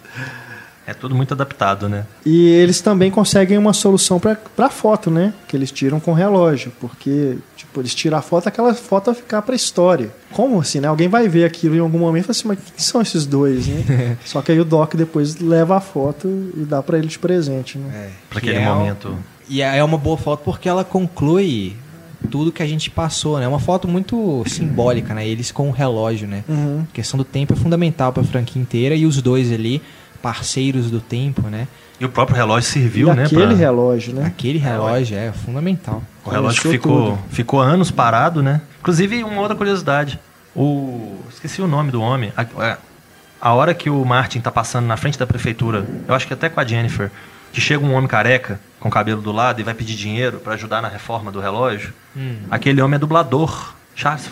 É 0.88 0.94
tudo 0.94 1.14
muito 1.14 1.34
adaptado, 1.34 1.90
né? 1.90 2.06
E 2.26 2.48
eles 2.48 2.80
também 2.80 3.12
conseguem 3.12 3.58
uma 3.58 3.74
solução 3.74 4.22
pra, 4.22 4.36
pra 4.36 4.70
foto, 4.70 5.12
né? 5.12 5.34
Que 5.46 5.58
eles 5.58 5.70
tiram 5.70 6.00
com 6.00 6.14
relógio. 6.14 6.72
Porque, 6.80 7.38
tipo, 7.58 7.82
eles 7.82 7.94
tiram 7.94 8.18
a 8.18 8.22
foto, 8.22 8.48
aquela 8.48 8.74
foto 8.74 9.08
vai 9.08 9.16
ficar 9.16 9.42
pra 9.42 9.54
história. 9.54 10.10
Como 10.32 10.62
assim, 10.62 10.80
né? 10.80 10.88
Alguém 10.88 11.10
vai 11.10 11.28
ver 11.28 11.44
aquilo 11.44 11.76
em 11.76 11.80
algum 11.80 12.00
momento 12.00 12.24
e 12.24 12.28
fala 12.28 12.32
assim, 12.32 12.48
mas 12.48 12.60
quem 12.60 12.80
são 12.86 13.02
esses 13.02 13.26
dois, 13.26 13.68
né? 13.68 14.16
Só 14.24 14.42
que 14.42 14.54
aí 14.54 14.60
o 14.62 14.64
Doc 14.66 14.96
depois 14.96 15.36
leva 15.42 15.76
a 15.76 15.82
foto 15.82 16.28
e 16.56 16.62
dá 16.62 16.82
pra 16.82 16.98
ele 16.98 17.08
de 17.08 17.20
presente, 17.20 17.78
né? 17.78 17.92
É, 17.94 18.10
Pra 18.30 18.40
que 18.40 18.50
aquele 18.50 18.64
é 18.64 18.72
um- 18.72 18.76
momento. 18.76 19.18
E 19.50 19.62
é 19.62 19.84
uma 19.84 19.98
boa 19.98 20.18
foto 20.18 20.42
porque 20.46 20.70
ela 20.70 20.86
conclui 20.86 21.76
tudo 22.32 22.52
que 22.52 22.64
a 22.64 22.66
gente 22.68 22.90
passou, 22.90 23.38
né? 23.40 23.46
É 23.46 23.48
uma 23.48 23.60
foto 23.60 23.88
muito 23.88 24.44
simbólica, 24.48 25.14
né? 25.14 25.28
Eles 25.28 25.52
com 25.52 25.70
o 25.70 25.72
relógio, 25.72 26.28
né? 26.28 26.44
Uhum. 26.50 26.86
A 26.90 26.94
questão 26.94 27.18
do 27.18 27.24
tempo 27.24 27.54
é 27.54 27.56
fundamental 27.56 28.12
pra 28.12 28.24
franquia 28.24 28.62
inteira 28.62 28.96
e 28.96 29.06
os 29.06 29.22
dois 29.22 29.52
ali, 29.52 29.82
parceiros 30.22 30.90
do 30.92 31.00
tempo, 31.00 31.44
né? 31.44 31.68
E 32.00 32.06
o 32.06 32.10
próprio 32.10 32.36
relógio 32.38 32.70
serviu, 32.70 33.12
e 33.12 33.16
né? 33.16 33.24
aquele 33.26 33.46
pra- 33.48 33.56
relógio, 33.56 34.14
né? 34.14 34.26
Aquele 34.26 34.60
relógio 34.60 35.18
é 35.18 35.32
fundamental. 35.32 36.04
O 36.24 36.30
relógio 36.30 36.62
Começou 36.62 36.72
ficou, 36.72 37.12
tudo. 37.12 37.20
ficou 37.30 37.60
anos 37.62 37.90
parado, 37.90 38.44
né? 38.44 38.62
Inclusive, 38.80 39.24
uma 39.24 39.42
outra 39.42 39.56
curiosidade. 39.56 40.20
O. 40.56 41.18
Esqueci 41.32 41.62
o 41.62 41.68
nome 41.68 41.92
do 41.92 42.02
homem. 42.02 42.32
A, 42.38 42.42
a- 42.64 42.78
a 43.40 43.54
hora 43.54 43.74
que 43.74 43.90
o 43.90 44.04
Martin 44.04 44.40
tá 44.42 44.52
passando 44.52 44.86
na 44.88 44.98
frente 44.98 45.18
da 45.18 45.26
prefeitura, 45.28 45.86
eu 46.08 46.14
acho 46.16 46.26
que 46.28 46.34
até 46.34 46.50
com 46.50 46.60
a 46.60 46.66
Jennifer, 46.66 47.12
que 47.54 47.62
chega 47.62 47.84
um 47.86 47.94
homem 47.94 48.08
careca, 48.08 48.60
com 48.80 48.90
o 48.90 48.92
cabelo 48.92 49.22
do 49.22 49.32
lado, 49.32 49.60
e 49.62 49.64
vai 49.64 49.74
pedir 49.76 49.96
dinheiro 49.96 50.40
pra 50.40 50.54
ajudar 50.54 50.82
na 50.82 50.88
reforma 50.88 51.32
do 51.32 51.40
relógio. 51.40 51.94
Aquele 52.50 52.82
homem 52.82 52.96
é 52.96 53.00
dublador. 53.00 53.76
Charles, 53.98 54.30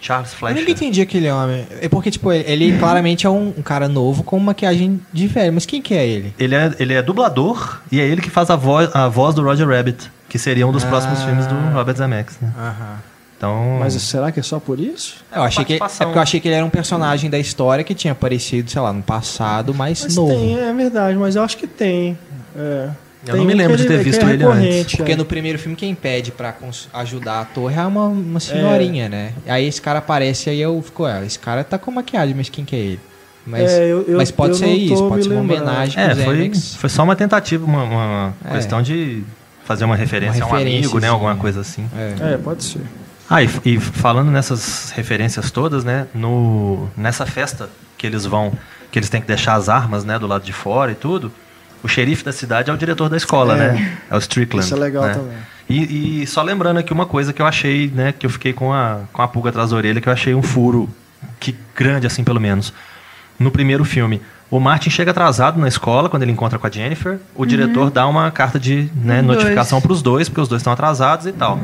Charles 0.00 0.34
Eu 0.42 0.54
nunca 0.56 0.70
entendi 0.72 1.00
aquele 1.00 1.30
homem. 1.30 1.64
É 1.80 1.88
porque, 1.88 2.10
tipo, 2.10 2.32
ele 2.32 2.76
claramente 2.78 3.24
é 3.24 3.30
um, 3.30 3.54
um 3.56 3.62
cara 3.62 3.86
novo 3.88 4.24
com 4.24 4.36
maquiagem 4.40 5.00
de 5.12 5.28
velho. 5.28 5.52
Mas 5.52 5.64
quem 5.64 5.80
que 5.80 5.94
é 5.94 6.04
ele? 6.04 6.34
Ele 6.36 6.52
é, 6.54 6.74
ele 6.80 6.94
é 6.94 7.00
dublador 7.00 7.80
e 7.92 8.00
é 8.00 8.04
ele 8.04 8.20
que 8.20 8.28
faz 8.28 8.50
a 8.50 8.56
voz, 8.56 8.90
a 8.92 9.08
voz 9.08 9.32
do 9.36 9.42
Roger 9.44 9.68
Rabbit, 9.68 10.10
que 10.28 10.36
seria 10.36 10.66
um 10.66 10.72
dos 10.72 10.82
Ah. 10.84 10.88
próximos 10.88 11.22
filmes 11.22 11.46
do 11.46 11.54
Robert 11.72 11.96
Zemeckis, 11.96 12.38
né? 12.40 12.52
Aham. 12.58 12.98
Então. 13.36 13.76
Mas 13.78 13.94
será 13.94 14.32
que 14.32 14.40
é 14.40 14.42
só 14.42 14.58
por 14.58 14.80
isso? 14.80 15.16
Eu 15.34 15.42
achei 15.42 15.64
que, 15.64 15.74
é 15.74 15.78
porque 15.78 16.18
eu 16.18 16.22
achei 16.22 16.40
que 16.40 16.48
ele 16.48 16.54
era 16.56 16.64
um 16.64 16.70
personagem 16.70 17.30
da 17.30 17.38
história 17.38 17.84
que 17.84 17.94
tinha 17.94 18.12
aparecido, 18.12 18.68
sei 18.70 18.80
lá, 18.82 18.92
no 18.92 19.02
passado, 19.02 19.72
mas, 19.74 20.02
Mas 20.02 20.16
novo. 20.16 20.32
tem, 20.34 20.58
é 20.58 20.72
verdade, 20.72 21.16
mas 21.16 21.36
eu 21.36 21.42
acho 21.42 21.56
que 21.56 21.66
tem. 21.68 22.18
É. 22.56 22.88
Eu 23.26 23.32
Tem 23.32 23.36
não 23.40 23.44
me 23.46 23.54
um 23.54 23.56
lembro 23.56 23.76
de 23.76 23.84
ter 23.86 23.98
que 23.98 24.04
visto 24.04 24.24
é 24.26 24.32
ele 24.32 24.44
antes. 24.44 24.96
Porque 24.96 25.12
é. 25.12 25.16
no 25.16 25.24
primeiro 25.24 25.58
filme 25.58 25.74
quem 25.76 25.94
pede 25.94 26.30
pra 26.30 26.54
ajudar 26.92 27.40
a 27.40 27.44
torre 27.44 27.74
é 27.76 27.82
uma, 27.86 28.04
uma 28.06 28.38
senhorinha, 28.40 29.08
né? 29.08 29.32
Aí 29.46 29.66
esse 29.66 29.80
cara 29.80 29.98
aparece 30.00 30.50
aí 30.50 30.60
eu 30.60 30.80
fico, 30.82 31.06
é, 31.06 31.24
esse 31.24 31.38
cara 31.38 31.64
tá 31.64 31.78
com 31.78 31.90
maquiagem, 31.90 32.34
mas 32.36 32.48
quem 32.48 32.64
que 32.64 32.76
é 32.76 32.78
ele? 32.78 33.00
Mas, 33.46 33.70
É, 33.72 33.84
eu- 33.84 34.02
eu- 34.08 34.16
mas 34.18 34.30
pode 34.30 34.52
eu 34.52 34.58
ser 34.58 34.68
isso, 34.68 35.08
pode 35.08 35.24
ser 35.24 35.30
uma 35.30 35.40
lembrando. 35.40 35.62
homenagem 35.62 36.02
É, 36.02 36.14
foi, 36.14 36.52
foi 36.54 36.88
só 36.90 37.02
uma 37.02 37.14
tentativa, 37.16 37.64
uma, 37.64 37.84
uma 37.84 38.34
É. 38.44 38.54
questão 38.54 38.80
de 38.82 39.22
fazer 39.64 39.84
uma 39.84 39.96
referência, 39.96 40.44
Uma 40.44 40.56
a 40.56 40.58
um 40.58 40.60
amigo, 40.60 40.68
né? 40.68 40.76
referênciazinha. 40.80 41.10
Alguma 41.10 41.36
coisa 41.36 41.60
assim. 41.60 41.86
É. 41.96 42.34
É, 42.34 42.36
pode 42.38 42.62
ser. 42.64 42.80
Ah, 43.28 43.42
e, 43.42 43.48
e 43.64 43.80
falando 43.80 44.30
nessas 44.30 44.90
referências 44.94 45.50
todas, 45.50 45.82
né? 45.84 46.06
No, 46.14 46.88
nessa 46.96 47.24
festa 47.24 47.70
que 47.96 48.06
eles 48.06 48.26
vão, 48.26 48.52
que 48.92 48.98
eles 48.98 49.08
têm 49.08 49.20
que 49.20 49.26
deixar 49.26 49.54
as 49.54 49.68
armas, 49.70 50.04
né? 50.04 50.18
Do 50.18 50.26
lado 50.26 50.44
de 50.44 50.52
fora 50.52 50.92
e 50.92 50.94
tudo. 50.94 51.32
O 51.84 51.88
xerife 51.88 52.24
da 52.24 52.32
cidade 52.32 52.70
é 52.70 52.72
o 52.72 52.76
diretor 52.78 53.10
da 53.10 53.16
escola, 53.16 53.54
É. 53.54 53.72
né? 53.72 53.98
É 54.10 54.16
o 54.16 54.18
Strickland. 54.18 54.64
Isso 54.64 54.74
é 54.74 54.78
legal 54.78 55.04
né? 55.04 55.12
também. 55.12 55.36
E, 55.68 56.22
e 56.22 56.26
só 56.26 56.42
lembrando 56.42 56.78
aqui 56.78 56.92
uma 56.92 57.04
coisa 57.04 57.30
que 57.30 57.42
eu 57.42 57.46
achei, 57.46 57.92
né? 57.94 58.12
Que 58.18 58.24
eu 58.24 58.30
fiquei 58.30 58.54
com 58.54 58.72
a, 58.72 59.00
com 59.12 59.20
a 59.20 59.28
pulga 59.28 59.50
atrás 59.50 59.70
da 59.70 59.76
orelha, 59.76 60.00
que 60.00 60.08
eu 60.08 60.12
achei 60.12 60.34
um 60.34 60.42
furo 60.42 60.88
que 61.38 61.54
grande, 61.76 62.06
assim, 62.06 62.24
pelo 62.24 62.40
menos. 62.40 62.72
No 63.38 63.50
primeiro 63.50 63.84
filme, 63.84 64.20
o 64.50 64.58
Martin 64.58 64.88
chega 64.88 65.10
atrasado 65.10 65.60
na 65.60 65.68
escola 65.68 66.08
quando 66.08 66.22
ele 66.22 66.32
encontra 66.32 66.58
com 66.58 66.66
a 66.66 66.70
Jennifer. 66.70 67.18
O 67.34 67.44
diretor 67.44 67.90
dá 67.90 68.06
uma 68.06 68.30
carta 68.30 68.58
de 68.58 68.88
né, 68.94 69.20
notificação 69.20 69.80
para 69.80 69.92
os 69.92 70.00
dois, 70.00 70.28
porque 70.28 70.40
os 70.40 70.48
dois 70.48 70.60
estão 70.60 70.72
atrasados 70.72 71.26
e 71.26 71.32
tal. 71.32 71.60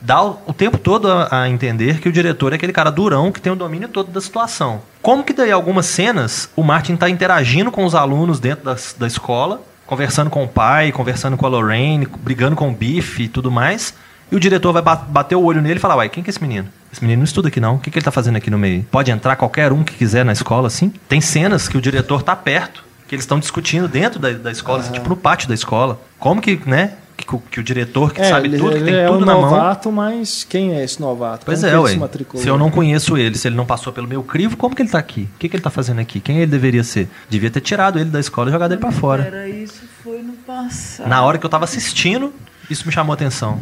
Dá 0.00 0.22
o, 0.22 0.52
tempo 0.52 0.78
todo 0.78 1.10
a, 1.10 1.42
a 1.42 1.48
entender 1.48 1.98
que 2.00 2.08
o 2.08 2.12
diretor 2.12 2.52
é 2.52 2.56
aquele 2.56 2.72
cara 2.72 2.90
durão 2.90 3.32
que 3.32 3.40
tem 3.40 3.52
o 3.52 3.56
domínio 3.56 3.88
todo 3.88 4.10
da 4.12 4.20
situação. 4.20 4.80
Como 5.02 5.24
que 5.24 5.32
daí 5.32 5.50
algumas 5.50 5.86
cenas 5.86 6.48
o 6.54 6.62
Martin 6.62 6.94
está 6.94 7.10
interagindo 7.10 7.70
com 7.72 7.84
os 7.84 7.94
alunos 7.94 8.38
dentro 8.38 8.64
das- 8.64 8.94
da 8.96 9.06
escola, 9.08 9.60
conversando 9.86 10.30
com 10.30 10.44
o 10.44 10.48
pai, 10.48 10.92
conversando 10.92 11.36
com 11.36 11.44
a 11.46 11.48
Lorraine, 11.48 12.06
brigando 12.20 12.54
com 12.54 12.68
o 12.68 12.72
Biff 12.72 13.22
e 13.22 13.28
tudo 13.28 13.50
mais. 13.50 13.92
E 14.30 14.36
o 14.36 14.40
diretor 14.40 14.72
vai 14.72 14.82
ba- 14.82 14.94
bater 14.94 15.34
o 15.34 15.42
olho 15.42 15.60
nele 15.62 15.76
e 15.78 15.80
falar: 15.80 15.96
Uai, 15.96 16.08
quem 16.08 16.22
que 16.22 16.28
é 16.28 16.32
esse 16.32 16.40
menino? 16.42 16.68
Esse 16.92 17.02
menino 17.02 17.18
não 17.20 17.24
estuda 17.24 17.48
aqui 17.48 17.58
não. 17.60 17.74
O 17.76 17.78
que, 17.78 17.90
que 17.90 17.98
ele 17.98 18.04
tá 18.04 18.10
fazendo 18.12 18.36
aqui 18.36 18.50
no 18.50 18.58
meio? 18.58 18.84
Pode 18.90 19.10
entrar 19.10 19.34
qualquer 19.36 19.72
um 19.72 19.82
que 19.82 19.94
quiser 19.94 20.24
na 20.24 20.32
escola, 20.32 20.66
assim? 20.68 20.92
Tem 21.08 21.20
cenas 21.20 21.66
que 21.68 21.76
o 21.76 21.80
diretor 21.80 22.22
tá 22.22 22.36
perto, 22.36 22.84
que 23.08 23.14
eles 23.14 23.24
estão 23.24 23.38
discutindo 23.38 23.88
dentro 23.88 24.18
da, 24.20 24.30
da 24.30 24.50
escola, 24.52 24.80
assim, 24.80 24.92
tipo 24.92 25.08
no 25.08 25.16
pátio 25.16 25.48
da 25.48 25.54
escola. 25.54 25.98
Como 26.18 26.40
que, 26.42 26.60
né? 26.66 26.92
Que, 27.18 27.34
o- 27.34 27.42
que 27.50 27.58
o 27.58 27.62
diretor 27.64 28.12
que 28.14 28.20
É, 28.20 28.24
sabe 28.28 28.46
ele, 28.46 28.58
tudo, 28.58 28.70
que 28.70 28.76
ele 28.76 28.84
tem 28.84 28.94
é 28.94 29.06
tudo 29.08 29.22
um 29.22 29.26
na 29.26 29.32
mão. 29.34 29.42
novato, 29.42 29.90
mas 29.90 30.44
quem 30.48 30.74
é 30.74 30.84
esse 30.84 31.00
novato? 31.00 31.44
Pois 31.44 31.60
Como 31.60 31.72
é, 31.72 31.78
ué. 31.80 31.90
se 31.90 31.98
matriculou? 31.98 32.42
Se 32.42 32.48
eu 32.48 32.56
não 32.56 32.70
conheço 32.70 33.18
ele, 33.18 33.36
se 33.36 33.48
ele 33.48 33.56
não 33.56 33.66
passou 33.66 33.92
pelo 33.92 34.06
meu 34.06 34.22
crivo, 34.22 34.56
como 34.56 34.74
que 34.74 34.82
ele 34.82 34.88
tá 34.88 34.98
aqui? 34.98 35.22
O 35.34 35.38
que, 35.38 35.48
que 35.48 35.56
ele 35.56 35.62
tá 35.62 35.68
fazendo 35.68 36.00
aqui? 36.00 36.20
Quem 36.20 36.36
ele 36.38 36.46
deveria 36.46 36.84
ser? 36.84 37.08
Devia 37.28 37.50
ter 37.50 37.60
tirado 37.60 37.98
ele 37.98 38.08
da 38.08 38.20
escola 38.20 38.48
e 38.48 38.52
jogado 38.52 38.70
ele 38.72 38.80
pra 38.80 38.92
fora. 38.92 39.24
Era 39.24 39.48
isso, 39.48 39.82
foi 40.04 40.22
no 40.22 40.32
passado. 40.34 41.08
Na 41.08 41.20
hora 41.22 41.36
que 41.38 41.44
eu 41.44 41.50
tava 41.50 41.64
assistindo, 41.64 42.32
isso 42.70 42.86
me 42.86 42.92
chamou 42.92 43.12
a 43.12 43.14
atenção. 43.14 43.58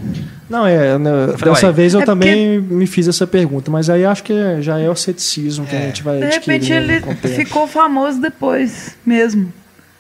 Não, 0.51 0.67
é, 0.67 0.99
né, 0.99 1.11
falei, 1.39 1.55
dessa 1.55 1.67
uai. 1.69 1.73
vez 1.75 1.95
eu 1.95 2.03
É 2.03 2.05
também 2.05 2.61
me 2.61 2.87
fiz 2.87 3.09
essa 3.09 3.27
pergunta, 3.27 3.71
mas 3.71 3.89
aí 3.89 4.05
acho 4.05 4.23
que 4.23 4.35
já 4.61 4.79
é 4.79 4.91
o 4.91 4.95
ceticismo 4.95 5.65
que 5.67 5.75
a 5.75 5.81
gente 5.81 6.03
vai 6.03 6.19
De 6.19 6.27
repente 6.27 6.73
ele 6.73 7.01
ficou 7.35 7.67
famoso 7.67 8.21
depois 8.21 8.97
mesmo. 9.05 9.51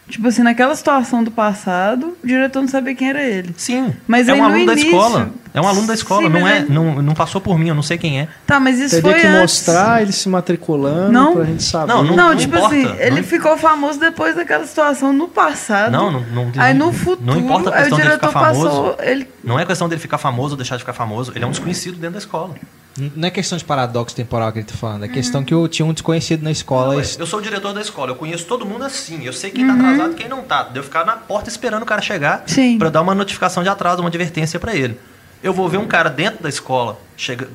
Tipo 0.08 0.28
assim, 0.28 0.42
naquela 0.42 0.74
situação 0.76 1.24
do 1.24 1.32
passado, 1.32 2.16
o 2.22 2.26
diretor 2.26 2.60
não 2.60 2.68
sabia 2.68 2.94
quem 2.94 3.08
era 3.08 3.22
ele. 3.24 3.52
Sim. 3.56 3.92
Mas 4.06 4.28
é 4.28 4.34
um 4.34 4.36
no 4.36 4.44
aluno 4.44 4.66
da 4.66 4.72
início- 4.74 4.88
escola. 4.90 5.30
É 5.52 5.60
um 5.60 5.66
aluno 5.66 5.86
da 5.86 5.94
escola, 5.94 6.22
Sim, 6.22 6.28
não, 6.28 6.46
é, 6.46 6.52
aí- 6.58 6.66
não, 6.70 7.02
não 7.02 7.14
passou 7.14 7.40
por 7.40 7.58
mim, 7.58 7.68
eu 7.68 7.74
não 7.74 7.82
sei 7.82 7.96
quem 7.98 8.20
é. 8.20 8.28
Tá, 8.46 8.60
mas 8.60 8.78
isso 8.78 8.94
Teria 8.96 9.10
foi 9.10 9.20
que 9.20 9.26
antes. 9.26 9.40
mostrar 9.40 10.02
ele 10.02 10.12
se 10.12 10.28
matriculando 10.28 11.10
Não. 11.10 11.32
pra 11.34 11.44
gente 11.44 11.62
saber. 11.64 11.92
Não, 11.92 12.04
Não, 12.04 12.14
não 12.14 12.36
tipo 12.36 12.54
importa, 12.56 12.76
assim, 12.76 12.96
ele 13.00 13.16
não- 13.16 13.24
ficou 13.24 13.56
famoso 13.56 13.98
depois 13.98 14.36
daquela 14.36 14.64
situação 14.66 15.12
no 15.12 15.26
passado. 15.28 15.90
Não, 15.90 16.10
não, 16.12 16.20
não 16.20 16.52
Aí 16.58 16.72
não- 16.74 16.86
no 16.88 16.92
futuro, 16.92 17.20
não 17.24 17.38
importa 17.38 17.70
a 17.70 17.72
aí 17.74 17.78
o 17.78 17.82
questão 17.84 17.96
dele 17.98 18.08
diretor 18.10 18.28
ficar 18.28 18.40
famoso. 18.40 18.66
passou. 18.68 18.96
Ele... 19.00 19.28
Não 19.42 19.58
é 19.58 19.66
questão 19.66 19.88
dele 19.88 20.00
ficar 20.00 20.18
famoso 20.18 20.50
ou 20.52 20.56
deixar 20.56 20.76
de 20.76 20.82
ficar 20.82 20.92
famoso. 20.92 21.32
Ele 21.34 21.42
é 21.44 21.46
um 21.48 21.50
desconhecido 21.50 21.94
dentro 21.94 22.12
da 22.12 22.18
escola. 22.18 22.54
Não 22.98 23.28
é 23.28 23.30
questão 23.30 23.58
de 23.58 23.64
paradoxo 23.64 24.14
temporal 24.16 24.50
que 24.52 24.58
ele 24.60 24.66
tá 24.66 24.74
falando, 24.74 25.04
é 25.04 25.08
questão 25.08 25.44
que 25.44 25.52
eu 25.52 25.66
tinha 25.68 25.84
um 25.84 25.92
desconhecido 25.92 26.42
na 26.42 26.50
escola. 26.50 26.94
E- 27.02 27.20
eu 27.20 27.26
sou 27.26 27.38
o 27.38 27.42
diretor 27.42 27.72
da 27.74 27.80
escola, 27.80 28.12
eu 28.12 28.16
conheço 28.16 28.46
todo 28.46 28.64
mundo 28.64 28.84
assim. 28.84 29.24
Eu 29.24 29.32
sei 29.32 29.50
quem 29.50 29.66
tá 29.66 29.74
atrasado 29.74 30.12
e 30.12 30.14
quem 30.14 30.28
não 30.28 30.42
tá. 30.42 30.62
De 30.64 30.78
eu 30.78 30.82
ficar 30.82 31.04
na 31.04 31.12
porta 31.12 31.48
esperando 31.50 31.82
o 31.82 31.86
cara 31.86 32.00
chegar 32.00 32.42
eu 32.86 32.90
dar 32.90 33.02
uma 33.02 33.14
notificação 33.14 33.62
de 33.62 33.68
atraso, 33.68 34.00
uma 34.00 34.08
advertência 34.08 34.58
pra 34.58 34.74
ele. 34.74 34.98
Eu 35.42 35.52
vou 35.52 35.68
ver 35.68 35.76
um 35.76 35.86
cara 35.86 36.08
dentro 36.08 36.42
da 36.42 36.48
escola, 36.48 36.98
chega, 37.16 37.48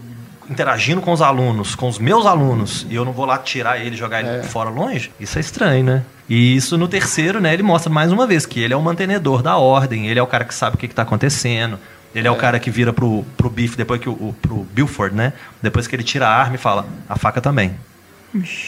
interagindo 0.49 1.01
com 1.01 1.11
os 1.11 1.22
alunos, 1.22 1.76
com 1.76 1.88
os 1.89 1.97
meus 1.97 2.26
alunos, 2.26 2.85
e 2.89 2.95
eu 2.95 3.03
não 3.05 3.11
vou 3.11 3.26
lá 3.26 3.38
tirar 3.38 3.80
ele, 3.80 3.95
jogar 3.95 4.19
ele 4.23 4.43
fora 4.43 4.69
longe. 4.69 5.11
Isso 5.19 5.38
é 5.38 5.41
estranho, 5.41 5.84
né? 5.84 6.03
E 6.30 6.55
isso 6.55 6.77
no 6.77 6.88
terceiro, 6.88 7.41
né, 7.41 7.53
ele 7.53 7.63
mostra 7.63 7.91
mais 7.91 8.11
uma 8.11 8.26
vez 8.27 8.45
que 8.45 8.59
ele 8.59 8.73
é 8.73 8.77
o 8.77 8.81
mantenedor 8.81 9.41
da 9.41 9.57
ordem, 9.57 10.07
ele 10.07 10.19
é 10.19 10.23
o 10.23 10.27
cara 10.27 10.45
que 10.45 10.53
sabe 10.53 10.76
o 10.76 10.80
que, 10.80 10.88
que 10.88 10.95
tá 10.95 11.01
acontecendo. 11.01 11.77
Ele 12.13 12.27
é, 12.27 12.31
o 12.31 12.35
cara 12.35 12.59
que 12.59 12.69
vira 12.69 12.91
pro, 12.91 13.23
pro 13.38 13.49
Biff, 13.49 13.77
depois 13.77 14.01
que 14.01 14.09
o, 14.09 14.13
o- 14.13 14.35
pro 14.41 14.67
Bilford, 14.73 15.15
né? 15.15 15.33
Depois 15.61 15.88
que 15.88 15.95
ele 15.95 16.03
tira 16.03 16.27
a 16.27 16.35
arma 16.35 16.55
e 16.55 16.57
fala, 16.57 16.85
a 17.07 17.17
faca 17.17 17.39
também. 17.41 17.73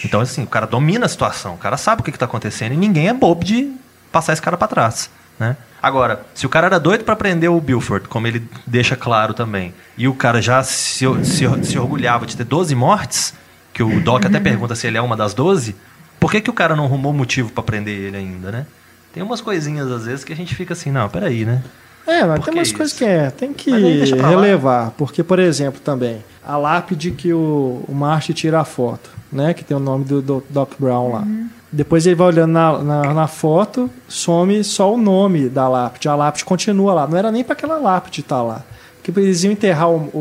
Então, 0.04 0.20
assim, 0.20 0.44
o 0.44 0.48
cara 0.48 0.66
domina 0.66 1.06
a 1.06 1.10
situação, 1.10 1.54
o 1.56 1.58
cara 1.58 1.78
sabe 1.78 2.02
o 2.02 2.04
que, 2.04 2.10
está 2.12 2.26
acontecendo 2.26 2.74
e 2.74 2.78
ninguém 2.78 3.08
é 3.08 3.14
bobo 3.14 3.44
de 3.44 3.72
passar 4.12 4.34
esse 4.34 4.42
cara 4.42 4.58
para 4.58 4.68
trás. 4.68 5.10
Né? 5.40 5.56
Agora, 5.82 6.26
se 6.34 6.46
o 6.46 6.50
cara 6.50 6.68
era 6.68 6.80
doido 6.80 7.04
para 7.04 7.16
prender 7.16 7.50
o 7.50 7.60
Bilford, 7.60 8.08
como 8.08 8.28
ele 8.28 8.48
deixa 8.68 8.96
claro 8.96 9.34
também, 9.34 9.74
e 9.98 10.08
o 10.08 10.14
cara 10.14 10.42
já 10.42 10.62
se, 10.64 11.06
se, 11.24 11.46
se 11.64 11.80
orgulhava 11.80 12.26
de 12.26 12.38
ter 12.38 12.44
12 12.44 12.76
mortes, 12.76 13.34
que 13.74 13.82
o 13.82 14.00
Doc 14.02 14.26
até 14.26 14.40
pergunta 14.40 14.76
se 14.76 14.86
ele 14.86 14.98
é 14.98 15.02
uma 15.02 15.18
das 15.18 15.34
12, 15.34 15.76
por 16.20 16.32
que, 16.32 16.40
que 16.42 16.50
o 16.50 16.54
cara 16.54 16.76
não 16.76 16.86
arrumou 16.86 17.12
motivo 17.12 17.52
para 17.52 17.64
prender 17.64 17.98
ele 17.98 18.18
ainda, 18.18 18.52
né? 18.52 18.66
Tem 19.14 19.24
umas 19.24 19.42
coisinhas 19.42 19.92
às 19.92 20.06
vezes 20.06 20.24
que 20.24 20.32
a 20.32 20.36
gente 20.36 20.56
fica 20.56 20.74
assim, 20.74 20.92
não, 20.92 21.10
peraí, 21.10 21.46
né? 21.46 21.64
É, 22.06 22.24
mas 22.26 22.44
tem 22.44 22.54
umas 22.54 22.68
isso? 22.68 22.78
coisas 22.78 22.98
que 22.98 23.06
é, 23.06 23.30
tem 23.30 23.54
que 23.54 23.72
lá. 23.72 24.28
relevar. 24.28 24.92
Porque, 24.98 25.24
por 25.24 25.40
exemplo, 25.40 25.80
também, 25.82 26.24
a 26.46 26.58
lápide 26.58 27.12
que 27.12 27.34
o, 27.34 27.84
o 27.88 27.94
Marty 27.94 28.34
tira 28.34 28.60
a 28.60 28.66
foto, 28.66 29.10
né? 29.32 29.54
Que 29.54 29.64
tem 29.64 29.76
o 29.76 29.80
nome 29.80 30.04
do, 30.06 30.22
do 30.22 30.44
Doc 30.50 30.72
Brown 30.78 31.14
lá. 31.14 31.24
Depois 31.72 32.06
ele 32.06 32.16
vai 32.16 32.28
olhando 32.28 32.52
na, 32.52 32.78
na, 32.84 33.14
na 33.14 33.28
foto, 33.28 33.90
some 34.08 34.64
só 34.64 34.94
o 34.94 34.98
nome 34.98 35.50
da 35.50 35.68
lápide. 35.68 36.08
A 36.08 36.16
lápide 36.16 36.46
continua 36.46 36.94
lá. 36.94 37.08
Não 37.08 37.18
era 37.18 37.32
nem 37.32 37.44
para 37.44 37.54
aquela 37.54 37.78
lápide 37.78 38.22
estar 38.22 38.44
lá. 38.44 38.62
Porque 39.02 39.20
eles 39.20 39.44
iam 39.44 39.52
enterrar 39.52 39.90
o, 39.90 39.96
o, 40.14 40.18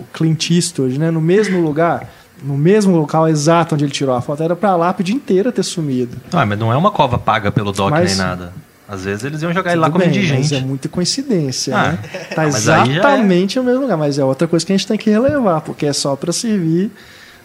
o 0.00 0.04
Clint 0.12 0.50
Eastwood, 0.50 0.98
né? 0.98 1.10
No 1.10 1.20
mesmo 1.20 1.60
lugar, 1.60 2.08
no 2.42 2.56
mesmo 2.58 2.96
local 2.96 3.28
exato 3.28 3.74
onde 3.74 3.84
ele 3.84 3.92
tirou 3.92 4.14
a 4.14 4.20
foto. 4.20 4.42
Era 4.42 4.56
para 4.56 4.70
a 4.70 4.76
lápide 4.76 5.14
inteira 5.14 5.52
ter 5.52 5.62
sumido. 5.62 6.16
Ah, 6.32 6.44
mas 6.44 6.58
não 6.58 6.72
é 6.72 6.76
uma 6.76 6.90
cova 6.90 7.16
paga 7.18 7.52
pelo 7.52 7.70
Doc 7.70 7.90
Mas- 7.90 8.16
nem 8.16 8.26
nada. 8.26 8.52
Às 8.92 9.04
vezes 9.04 9.24
eles 9.24 9.40
iam 9.42 9.52
jogar 9.54 9.72
ele 9.72 9.80
lá 9.80 9.88
como 9.90 10.00
bem, 10.00 10.08
indigente. 10.08 10.40
Mas 10.40 10.52
é 10.52 10.60
muita 10.60 10.88
coincidência, 10.88 11.74
Ah, 11.74 11.92
né? 11.92 11.98
Tá 12.34 12.44
é. 12.44 12.48
exatamente 12.48 13.56
no 13.58 13.64
mesmo 13.64 13.80
lugar, 13.82 13.96
mas 13.96 14.18
é 14.18 14.24
outra 14.24 14.46
coisa 14.46 14.66
que 14.66 14.72
a 14.72 14.76
gente 14.76 14.86
tem 14.86 14.98
que 14.98 15.08
relevar, 15.08 15.60
porque 15.62 15.86
é 15.86 15.92
só 15.92 16.14
pra 16.14 16.32
servir 16.32 16.90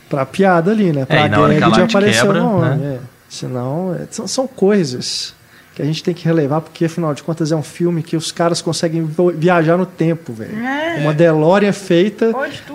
pra 0.10 0.26
piada 0.26 0.72
ali, 0.72 0.92
né? 0.92 1.06
Pra 1.06 1.22
É, 1.22 1.30
na 1.30 1.40
hora 1.40 1.56
que 1.56 1.64
a 1.64 1.70
gag 1.70 1.76
de 1.76 1.82
aparecer 1.84 2.22
quebra, 2.22 2.44
o 2.44 2.60
nome. 2.62 2.76
né? 2.76 2.96
é. 2.96 3.00
Senão, 3.30 3.96
é, 3.96 4.08
são, 4.12 4.28
são 4.28 4.46
coisas. 4.48 5.34
que 5.76 5.82
a 5.82 5.86
gente 5.86 6.04
tem 6.04 6.14
que 6.14 6.26
relevar, 6.26 6.60
porque 6.62 6.86
afinal 6.86 7.14
de 7.14 7.22
contas 7.24 7.52
é 7.52 7.56
um 7.56 7.62
filme 7.64 8.02
que 8.04 8.18
os 8.18 8.32
caras 8.32 8.62
conseguem 8.62 9.08
viajar 9.36 9.78
no 9.78 9.86
tempo, 9.86 10.34
velho. 10.34 10.58
É. 10.66 10.98
Uma 11.02 11.14
DeLorean 11.14 11.72
feita 11.72 12.34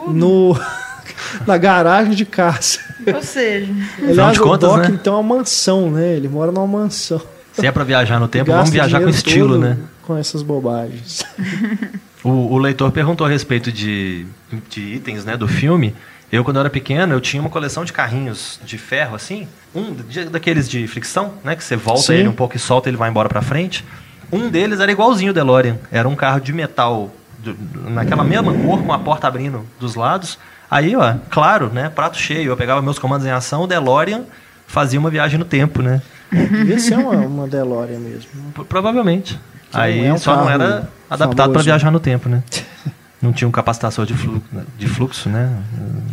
no 0.08 0.56
na 1.46 1.58
garagem 1.58 2.14
de 2.14 2.24
casa. 2.24 2.78
Ou 3.12 3.22
seja, 3.22 3.72
Aliás, 3.98 4.32
de 4.34 4.40
o 4.40 4.44
contas, 4.44 4.70
Doc 4.70 4.78
né? 4.80 4.88
então 4.92 5.14
é 5.14 5.16
uma 5.18 5.36
mansão, 5.36 5.90
né? 5.90 6.14
Ele 6.14 6.28
mora 6.28 6.52
numa 6.52 6.66
mansão. 6.66 7.20
Se 7.52 7.66
é 7.66 7.70
pra 7.72 7.84
viajar 7.84 8.18
no 8.18 8.28
tempo, 8.28 8.50
vamos 8.50 8.70
viajar 8.70 9.00
com 9.00 9.08
estilo, 9.08 9.58
né? 9.58 9.78
Com 10.02 10.16
essas 10.16 10.42
bobagens. 10.42 11.22
O, 12.24 12.54
o 12.54 12.56
leitor 12.58 12.92
perguntou 12.92 13.26
a 13.26 13.30
respeito 13.30 13.72
de, 13.72 14.24
de 14.70 14.80
itens 14.80 15.24
né, 15.24 15.36
do 15.36 15.48
filme. 15.48 15.92
Eu, 16.30 16.44
quando 16.44 16.56
eu 16.56 16.60
era 16.60 16.70
pequeno, 16.70 17.12
eu 17.12 17.20
tinha 17.20 17.40
uma 17.40 17.50
coleção 17.50 17.84
de 17.84 17.92
carrinhos 17.92 18.60
de 18.64 18.78
ferro, 18.78 19.16
assim. 19.16 19.48
Um 19.74 19.92
de- 19.92 20.26
daqueles 20.26 20.68
de 20.70 20.86
fricção, 20.86 21.34
né? 21.42 21.56
Que 21.56 21.64
você 21.64 21.74
volta 21.74 22.02
Sim. 22.02 22.12
ele 22.14 22.28
um 22.28 22.32
pouco 22.32 22.54
e 22.54 22.60
solta 22.60 22.88
ele 22.88 22.96
vai 22.96 23.10
embora 23.10 23.28
pra 23.28 23.42
frente. 23.42 23.84
Um 24.30 24.48
deles 24.48 24.78
era 24.78 24.92
igualzinho 24.92 25.32
o 25.32 25.34
DeLorean. 25.34 25.78
Era 25.90 26.08
um 26.08 26.14
carro 26.14 26.40
de 26.40 26.52
metal 26.52 27.10
do- 27.40 27.56
naquela 27.90 28.22
mesma 28.22 28.54
cor, 28.54 28.84
com 28.84 28.92
a 28.92 29.00
porta 29.00 29.26
abrindo 29.26 29.66
dos 29.80 29.96
lados. 29.96 30.38
Aí, 30.70 30.94
ó, 30.94 31.14
claro, 31.28 31.70
né? 31.74 31.88
Prato 31.92 32.16
cheio. 32.18 32.52
Eu 32.52 32.56
pegava 32.56 32.80
meus 32.80 33.00
comandos 33.00 33.26
em 33.26 33.30
ação, 33.32 33.62
o 33.64 33.66
DeLorean 33.66 34.22
fazia 34.68 35.00
uma 35.00 35.10
viagem 35.10 35.40
no 35.40 35.44
tempo, 35.44 35.82
né? 35.82 36.00
Devia 36.32 36.78
ser 36.78 36.96
uma, 36.98 37.14
uma 37.16 37.46
DeLorean 37.46 37.98
mesmo. 37.98 38.28
Provavelmente. 38.68 39.38
não 39.72 39.80
Aí 39.80 40.04
é 40.06 40.12
um 40.12 40.18
só 40.18 40.36
não 40.36 40.50
era 40.50 40.88
adaptado 41.08 41.52
para 41.52 41.62
viajar 41.62 41.90
no 41.90 42.00
tempo, 42.00 42.28
né? 42.28 42.42
Não 43.22 43.32
tinha 43.32 43.46
um 43.46 43.52
capacitador 43.52 44.04
de 44.04 44.14
fluxo, 44.14 44.42
de 44.76 44.88
fluxo, 44.88 45.28
né? 45.28 45.48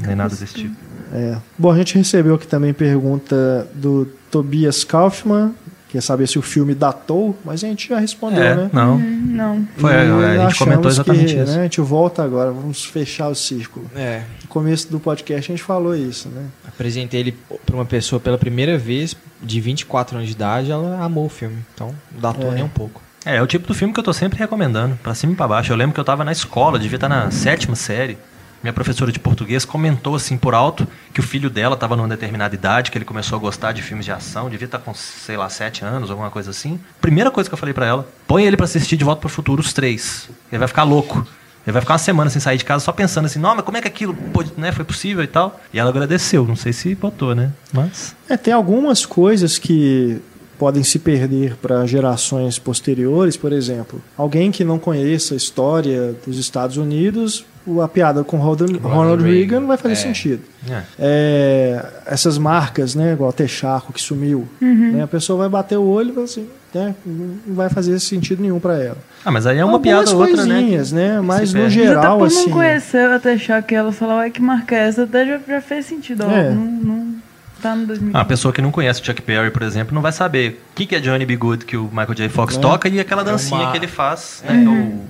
Nem 0.06 0.16
nada 0.16 0.30
desse 0.36 0.54
tipo. 0.54 0.76
É. 1.12 1.38
Bom, 1.58 1.72
a 1.72 1.76
gente 1.76 1.98
recebeu 1.98 2.36
aqui 2.36 2.46
também 2.46 2.72
pergunta 2.72 3.68
do 3.74 4.06
Tobias 4.30 4.84
Kaufman, 4.84 5.52
quer 5.90 6.02
saber 6.02 6.28
se 6.28 6.38
o 6.38 6.42
filme 6.44 6.76
datou, 6.76 7.36
mas 7.44 7.64
a 7.64 7.68
gente 7.68 7.90
já 7.90 7.98
respondeu, 8.00 8.44
É, 8.44 8.56
né? 8.56 8.70
não. 8.72 9.00
não. 9.00 9.68
Foi, 9.76 9.92
E 9.92 9.96
a 9.96 10.48
gente 10.50 10.60
comentou 10.60 10.92
exatamente 10.92 11.34
que, 11.34 11.42
isso. 11.42 11.52
Né, 11.52 11.60
a 11.60 11.64
gente 11.64 11.82
volta 11.82 12.24
agora, 12.24 12.52
vamos 12.52 12.86
fechar 12.86 13.28
o 13.30 13.34
círculo. 13.36 13.90
É. 13.96 14.22
No 14.44 14.48
começo 14.48 14.92
do 14.92 15.00
podcast 15.00 15.52
a 15.52 15.56
gente 15.56 15.64
falou 15.66 15.96
isso, 15.96 16.30
né? 16.30 16.46
Apresentei 16.68 17.22
ele 17.22 17.36
pra 17.66 17.76
uma 17.76 17.86
pessoa 17.86 18.20
pela 18.20 18.38
primeira 18.38 18.78
vez, 18.78 19.16
de 19.42 19.60
24 19.62 20.18
anos 20.18 20.28
de 20.28 20.34
idade, 20.36 20.72
ela 20.72 21.04
amou 21.04 21.26
o 21.26 21.30
filme. 21.30 21.58
Então, 21.74 21.96
não 22.12 22.20
datou 22.22 22.52
É. 22.52 22.56
nem 22.56 22.64
um 22.64 22.70
pouco. 22.70 23.02
É, 23.26 23.36
é 23.38 23.42
o 23.42 23.48
tipo 23.48 23.68
do 23.68 23.74
filme 23.74 23.94
que 23.94 24.00
eu 24.00 24.04
tô 24.04 24.14
sempre 24.14 24.40
recomendando, 24.40 24.98
pra 25.04 25.14
cima 25.14 25.34
e 25.34 25.36
pra 25.36 25.48
baixo. 25.48 25.72
Eu 25.72 25.78
lembro 25.78 25.94
que 25.94 26.00
eu 26.00 26.06
tava 26.06 26.24
na 26.24 26.32
escola, 26.32 26.80
devia 26.80 26.96
estar 26.98 27.10
na 27.10 27.30
sétima 27.32 27.76
série. 27.76 28.18
Minha 28.62 28.74
professora 28.74 29.10
de 29.12 29.20
português 29.20 29.64
comentou 29.64 30.16
assim 30.16 30.38
por 30.38 30.54
alto 30.54 30.86
que 31.14 31.22
o 31.22 31.24
filho 31.24 31.50
dela 31.50 31.76
estava 31.76 31.96
numa 31.96 32.10
determinada 32.10 32.54
idade, 32.54 32.92
que 32.92 32.98
ele 32.98 33.06
começou 33.06 33.38
a 33.38 33.40
gostar 33.40 33.72
de 33.72 33.82
filmes 33.82 34.06
de 34.06 34.12
ação, 34.12 34.50
devia 34.50 34.66
estar 34.66 34.80
com, 34.80 34.94
sei 34.94 35.38
lá, 35.38 35.48
sete 35.50 35.86
anos, 35.86 36.12
alguma 36.12 36.30
coisa 36.30 36.52
assim. 36.52 36.78
Primeira 37.00 37.32
coisa 37.32 37.50
que 37.50 37.54
eu 37.54 37.58
falei 37.58 37.74
pra 37.74 37.86
ela, 37.86 38.06
põe 38.28 38.44
ele 38.46 38.58
pra 38.58 38.66
assistir 38.66 38.98
De 38.98 39.04
Volta 39.06 39.22
pro 39.22 39.30
Futuro, 39.30 39.62
os 39.62 39.72
três. 39.72 40.30
Ele 40.52 40.60
vai 40.60 40.68
ficar 40.68 40.84
louco. 40.84 41.26
Ele 41.66 41.74
vai 41.74 41.82
ficar 41.82 41.94
uma 41.94 42.00
semana 42.00 42.30
sem 42.30 42.42
sair 42.42 42.58
de 42.58 42.66
casa 42.66 42.84
só 42.84 42.92
pensando 42.92 43.26
assim, 43.26 43.40
não, 43.40 43.56
mas 43.56 43.64
como 43.66 43.78
é 43.78 43.82
que 43.82 43.88
aquilo 43.88 44.14
pôde, 44.34 44.52
né, 44.58 44.72
foi 44.72 44.84
possível 44.86 45.24
e 45.24 45.28
tal. 45.28 45.60
E 45.74 45.80
ela 45.80 45.90
agradeceu, 45.90 46.46
não 46.46 46.56
sei 46.56 46.74
se 46.74 46.96
botou, 46.96 47.36
né? 47.36 47.52
Mas. 47.74 48.16
É, 48.28 48.36
tem 48.38 48.54
algumas 48.54 49.06
coisas 49.06 49.58
que 49.58 50.20
podem 50.58 50.84
se 50.84 51.00
perder 51.00 51.56
para 51.56 51.86
gerações 51.86 52.60
posteriores, 52.60 53.38
por 53.38 53.54
exemplo, 53.54 54.02
alguém 54.18 54.52
que 54.52 54.64
não 54.66 54.78
conheça 54.78 55.34
a 55.34 55.38
história 55.38 56.14
dos 56.28 56.38
Estados 56.38 56.76
Unidos, 56.76 57.46
o- 57.66 57.82
a 57.82 57.88
piada 57.88 58.24
com 58.26 58.36
Ronald, 58.38 58.78
Ronald 58.80 59.24
Reagan 59.24 59.38
Reagan, 59.38 59.60
não 59.62 59.68
vai 59.68 59.78
fazer 59.78 59.94
é. 59.94 59.96
sentido. 59.96 60.42
É. 60.70 60.84
É, 60.98 61.86
essas 62.08 62.38
marcas, 62.38 62.94
né, 62.94 63.14
igual 63.14 63.32
Texaco 63.32 63.94
que 63.94 64.02
sumiu, 64.02 64.48
né, 64.60 65.02
a 65.04 65.08
pessoa 65.08 65.40
vai 65.40 65.50
bater 65.50 65.78
o 65.78 65.84
olho 65.86 66.10
e 66.10 66.12
vai 66.12 66.24
assim, 66.26 66.48
né, 66.74 66.94
não 67.06 67.56
vai 67.56 67.70
fazer 67.70 67.98
sentido 68.00 68.42
nenhum 68.42 68.60
para 68.60 68.82
ela. 68.82 68.98
Ah, 69.26 69.32
mas 69.32 69.46
aí 69.48 69.58
é 69.58 69.66
uma 69.66 69.74
Algumas 69.74 70.04
piada 70.06 70.16
ou 70.18 70.22
outra, 70.28 70.46
né? 70.46 70.56
coisinhas, 70.56 70.92
né? 70.92 71.20
Mas 71.22 71.54
no. 71.54 71.62
Mas 71.62 71.72
até 71.74 71.84
geral, 71.86 72.18
por 72.20 72.28
assim. 72.28 72.46
não 72.46 72.50
conhecer, 72.52 73.10
até 73.10 73.34
achar 73.34 73.62
que 73.64 73.76
ela 73.76 73.92
falou, 73.92 74.16
ai 74.18 74.30
que 74.32 74.42
marca 74.42 74.76
é 74.76 74.88
essa, 74.88 75.04
até 75.04 75.26
já, 75.26 75.40
já 75.48 75.62
fez 75.62 75.86
sentido. 75.86 76.24
ó, 76.26 76.32
É. 76.32 76.50
não, 76.52 76.64
não 76.66 77.16
tá 77.62 77.76
no 77.76 77.86
2000. 77.88 78.12
Ah, 78.14 78.22
a 78.22 78.26
pessoa 78.26 78.54
que 78.54 78.62
não 78.62 78.72
conhece 78.72 79.02
o 79.02 79.06
Chuck 79.06 79.22
Berry, 79.22 79.52
por 79.52 79.62
exemplo, 79.64 79.94
não 79.94 80.02
vai 80.02 80.12
saber 80.14 80.62
o 80.72 80.76
que, 80.76 80.86
que 80.86 80.96
é 80.96 81.00
Johnny 81.00 81.26
B. 81.26 81.36
Good 81.36 81.66
que 81.66 81.76
o 81.76 81.86
Michael 81.92 82.14
J. 82.16 82.30
Fox 82.30 82.56
É. 82.56 82.60
toca 82.60 82.88
e 82.88 83.00
aquela 83.00 83.24
dancinha 83.24 83.62
uma- 83.62 83.72
que 83.72 83.78
ele 83.78 83.88
faz, 83.88 84.42
né? 84.48 84.64
é 84.64 84.70
o 84.70 85.04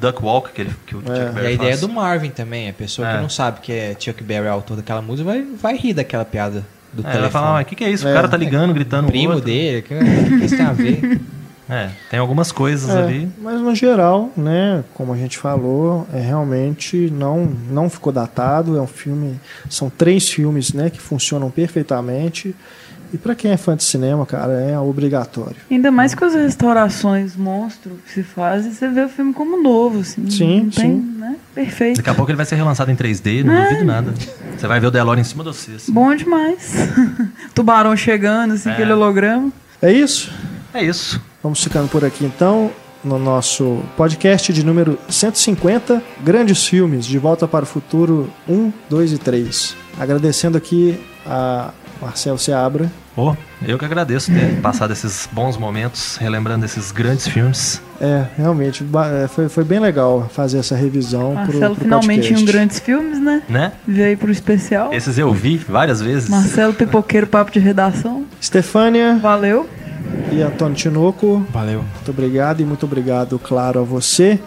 Duck 0.00 0.22
Walk 0.22 0.52
que, 0.52 0.60
ele, 0.60 0.70
que 0.86 0.94
o 0.94 1.00
Chuck 1.00 1.10
E 1.10 1.32
Berry 1.32 1.46
a 1.46 1.50
ideia 1.50 1.70
faz. 1.70 1.80
do 1.80 1.88
Marvin 1.88 2.30
também. 2.30 2.68
A 2.68 2.72
pessoa 2.72 3.08
É. 3.08 3.16
que 3.16 3.22
não 3.22 3.28
sabe 3.30 3.60
que 3.60 3.72
é 3.72 3.96
Chuck 3.98 4.22
Berry, 4.22 4.46
autor 4.46 4.76
daquela 4.76 5.02
música, 5.02 5.28
vai, 5.28 5.42
vai 5.60 5.76
rir 5.76 5.94
daquela 5.94 6.24
piada 6.24 6.64
do 6.96 7.02
É, 7.02 7.10
ela 7.10 7.12
telefone. 7.18 7.32
fala, 7.44 7.62
o 7.62 7.64
que, 7.64 7.74
que 7.76 7.84
é 7.84 7.90
isso? 7.90 8.06
É. 8.08 8.10
O 8.10 8.14
cara 8.14 8.28
tá 8.28 8.36
ligando, 8.36 8.74
gritando 8.74 9.08
o 9.08 9.10
primo 9.10 9.34
outro. 9.34 9.44
dele, 9.46 9.82
que, 9.82 9.94
que 9.98 10.44
isso 10.44 10.56
tem 10.56 10.66
a 10.66 10.72
ver? 10.72 11.20
É, 11.68 11.90
tem 12.08 12.20
algumas 12.20 12.52
coisas 12.52 12.88
É, 12.90 13.02
ali. 13.02 13.28
mas 13.42 13.60
no 13.60 13.74
geral, 13.74 14.30
né, 14.36 14.84
como 14.94 15.12
a 15.12 15.16
gente 15.16 15.36
falou, 15.36 16.06
é 16.14 16.20
realmente 16.20 17.10
não 17.10 17.44
não 17.68 17.90
ficou 17.90 18.12
datado, 18.12 18.76
é 18.78 18.80
um 18.80 18.86
filme, 18.86 19.40
são 19.68 19.90
três 19.90 20.28
filmes, 20.28 20.72
né, 20.72 20.90
que 20.90 21.00
funcionam 21.00 21.50
perfeitamente. 21.50 22.54
E 23.12 23.16
para 23.18 23.34
quem 23.34 23.50
é 23.50 23.56
fã 23.56 23.76
de 23.76 23.84
cinema, 23.84 24.26
cara, 24.26 24.52
é 24.54 24.78
obrigatório. 24.78 25.56
Ainda 25.70 25.90
mais 25.90 26.14
com 26.14 26.24
as 26.24 26.34
restaurações 26.34 27.36
monstro 27.36 27.98
que 28.04 28.12
se 28.12 28.22
fazem, 28.22 28.72
você 28.72 28.88
vê 28.88 29.02
o 29.02 29.08
filme 29.08 29.32
como 29.32 29.62
novo, 29.62 30.00
assim. 30.00 30.28
Sim, 30.28 30.70
tem, 30.74 30.90
sim. 30.90 31.14
Né? 31.18 31.36
Perfeito. 31.54 31.96
Daqui 31.98 32.10
a 32.10 32.14
pouco 32.14 32.30
ele 32.30 32.36
vai 32.36 32.46
ser 32.46 32.56
relançado 32.56 32.90
em 32.90 32.96
3D, 32.96 33.44
não 33.44 33.62
duvido 33.62 33.84
nada. 33.84 34.12
Você 34.56 34.66
vai 34.66 34.80
ver 34.80 34.88
o 34.88 34.90
DeLorean 34.90 35.20
em 35.20 35.24
cima 35.24 35.44
de 35.44 35.50
você. 35.50 35.72
assim. 35.72 35.92
Bom 35.92 36.14
demais. 36.14 36.74
Tubarão 37.54 37.96
chegando, 37.96 38.54
assim, 38.54 38.68
É. 38.68 38.72
aquele 38.72 38.92
holograma. 38.92 39.50
É 39.80 39.92
isso? 39.92 40.30
É 40.74 40.82
isso. 40.84 41.20
Vamos 41.42 41.62
ficando 41.62 41.88
por 41.88 42.04
aqui 42.04 42.24
então, 42.24 42.70
no 43.04 43.18
nosso 43.18 43.82
podcast 43.96 44.52
de 44.52 44.64
número 44.64 44.98
150, 45.08 46.02
Grandes 46.24 46.66
Filmes, 46.66 47.06
De 47.06 47.18
Volta 47.18 47.46
para 47.46 47.62
o 47.64 47.66
Futuro 47.66 48.28
1, 48.48 48.72
2 48.90 49.12
e 49.12 49.18
3. 49.18 49.76
Agradecendo 49.98 50.58
aqui 50.58 50.98
a 51.24 51.70
Marcel 52.00 52.36
Seabra. 52.38 52.90
Pô, 53.14 53.34
eu 53.66 53.78
que 53.78 53.84
agradeço 53.84 54.30
ter 54.30 54.60
passado 54.60 54.92
esses 54.92 55.28
bons 55.32 55.56
momentos, 55.56 56.16
relembrando 56.16 56.64
esses 56.64 56.92
grandes 56.92 57.26
filmes. 57.26 57.80
É, 58.00 58.26
realmente, 58.36 58.84
é, 59.22 59.26
foi, 59.26 59.48
foi 59.48 59.64
bem 59.64 59.78
legal 59.78 60.28
fazer 60.30 60.58
essa 60.58 60.76
revisão 60.76 61.30
pro, 61.30 61.44
Marcelo 61.44 61.74
pro 61.74 61.84
finalmente 61.84 62.26
em 62.26 62.34
podcast. 62.34 62.42
um 62.42 62.46
grandes 62.46 62.78
filmes, 62.78 63.20
né? 63.20 63.42
Né? 63.48 63.72
Veio 63.88 64.18
pro 64.18 64.30
especial. 64.30 64.92
Esses 64.92 65.16
eu 65.16 65.32
vi 65.32 65.56
várias 65.56 66.00
vezes. 66.02 66.28
Marcelo 66.28 66.74
Pipoqueiro, 66.74 67.26
papo 67.26 67.50
de 67.50 67.58
redação. 67.58 68.24
Estefânia 68.40 69.16
Valeu. 69.16 69.66
e 70.30 70.42
Antônio 70.42 70.76
Tinoco, 70.76 71.44
Valeu. 71.50 71.82
muito 71.94 72.10
obrigado 72.10 72.60
e 72.60 72.64
muito 72.64 72.84
obrigado, 72.84 73.38
claro, 73.38 73.80
a 73.80 73.82
você 73.82 74.38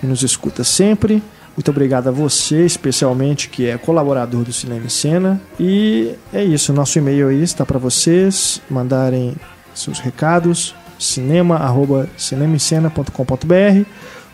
que 0.00 0.06
nos 0.06 0.22
escuta 0.22 0.62
sempre. 0.62 1.22
Muito 1.58 1.70
obrigado 1.72 2.06
a 2.06 2.12
você, 2.12 2.64
especialmente, 2.64 3.48
que 3.48 3.66
é 3.66 3.76
colaborador 3.76 4.44
do 4.44 4.52
Cinema 4.52 4.86
em 4.86 4.88
Cena. 4.88 5.40
E 5.58 6.14
é 6.32 6.44
isso, 6.44 6.72
nosso 6.72 7.00
e-mail 7.00 7.26
aí 7.26 7.42
está 7.42 7.66
para 7.66 7.80
vocês 7.80 8.62
mandarem 8.70 9.34
seus 9.74 9.98
recados, 9.98 10.72
cinema@cinemaencena.com.br. 11.00 13.84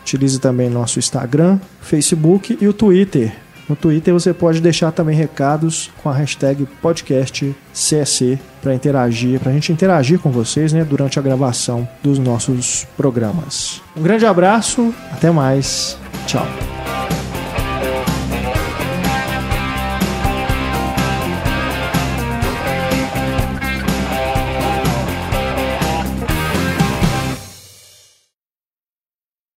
Utilize 0.03 0.39
também 0.39 0.69
nosso 0.69 0.99
Instagram, 0.99 1.59
Facebook 1.81 2.59
e 2.61 2.67
o 2.67 2.73
Twitter. 2.73 3.35
No 3.67 3.75
Twitter 3.75 4.13
você 4.13 4.31
pode 4.31 4.61
deixar 4.61 4.91
também 4.91 5.17
recados 5.17 5.89
com 6.03 6.09
a 6.09 6.13
hashtag 6.13 6.67
podcastcsc 6.79 8.37
para 8.61 8.75
interagir, 8.75 9.39
para 9.39 9.49
a 9.49 9.53
gente 9.53 9.71
interagir 9.71 10.19
com 10.19 10.29
vocês 10.29 10.71
né, 10.71 10.83
durante 10.83 11.17
a 11.17 11.23
gravação 11.23 11.89
dos 12.03 12.19
nossos 12.19 12.85
programas. 12.95 13.81
Um 13.97 14.03
grande 14.03 14.27
abraço, 14.27 14.93
até 15.11 15.31
mais, 15.31 15.97
tchau. 16.27 16.45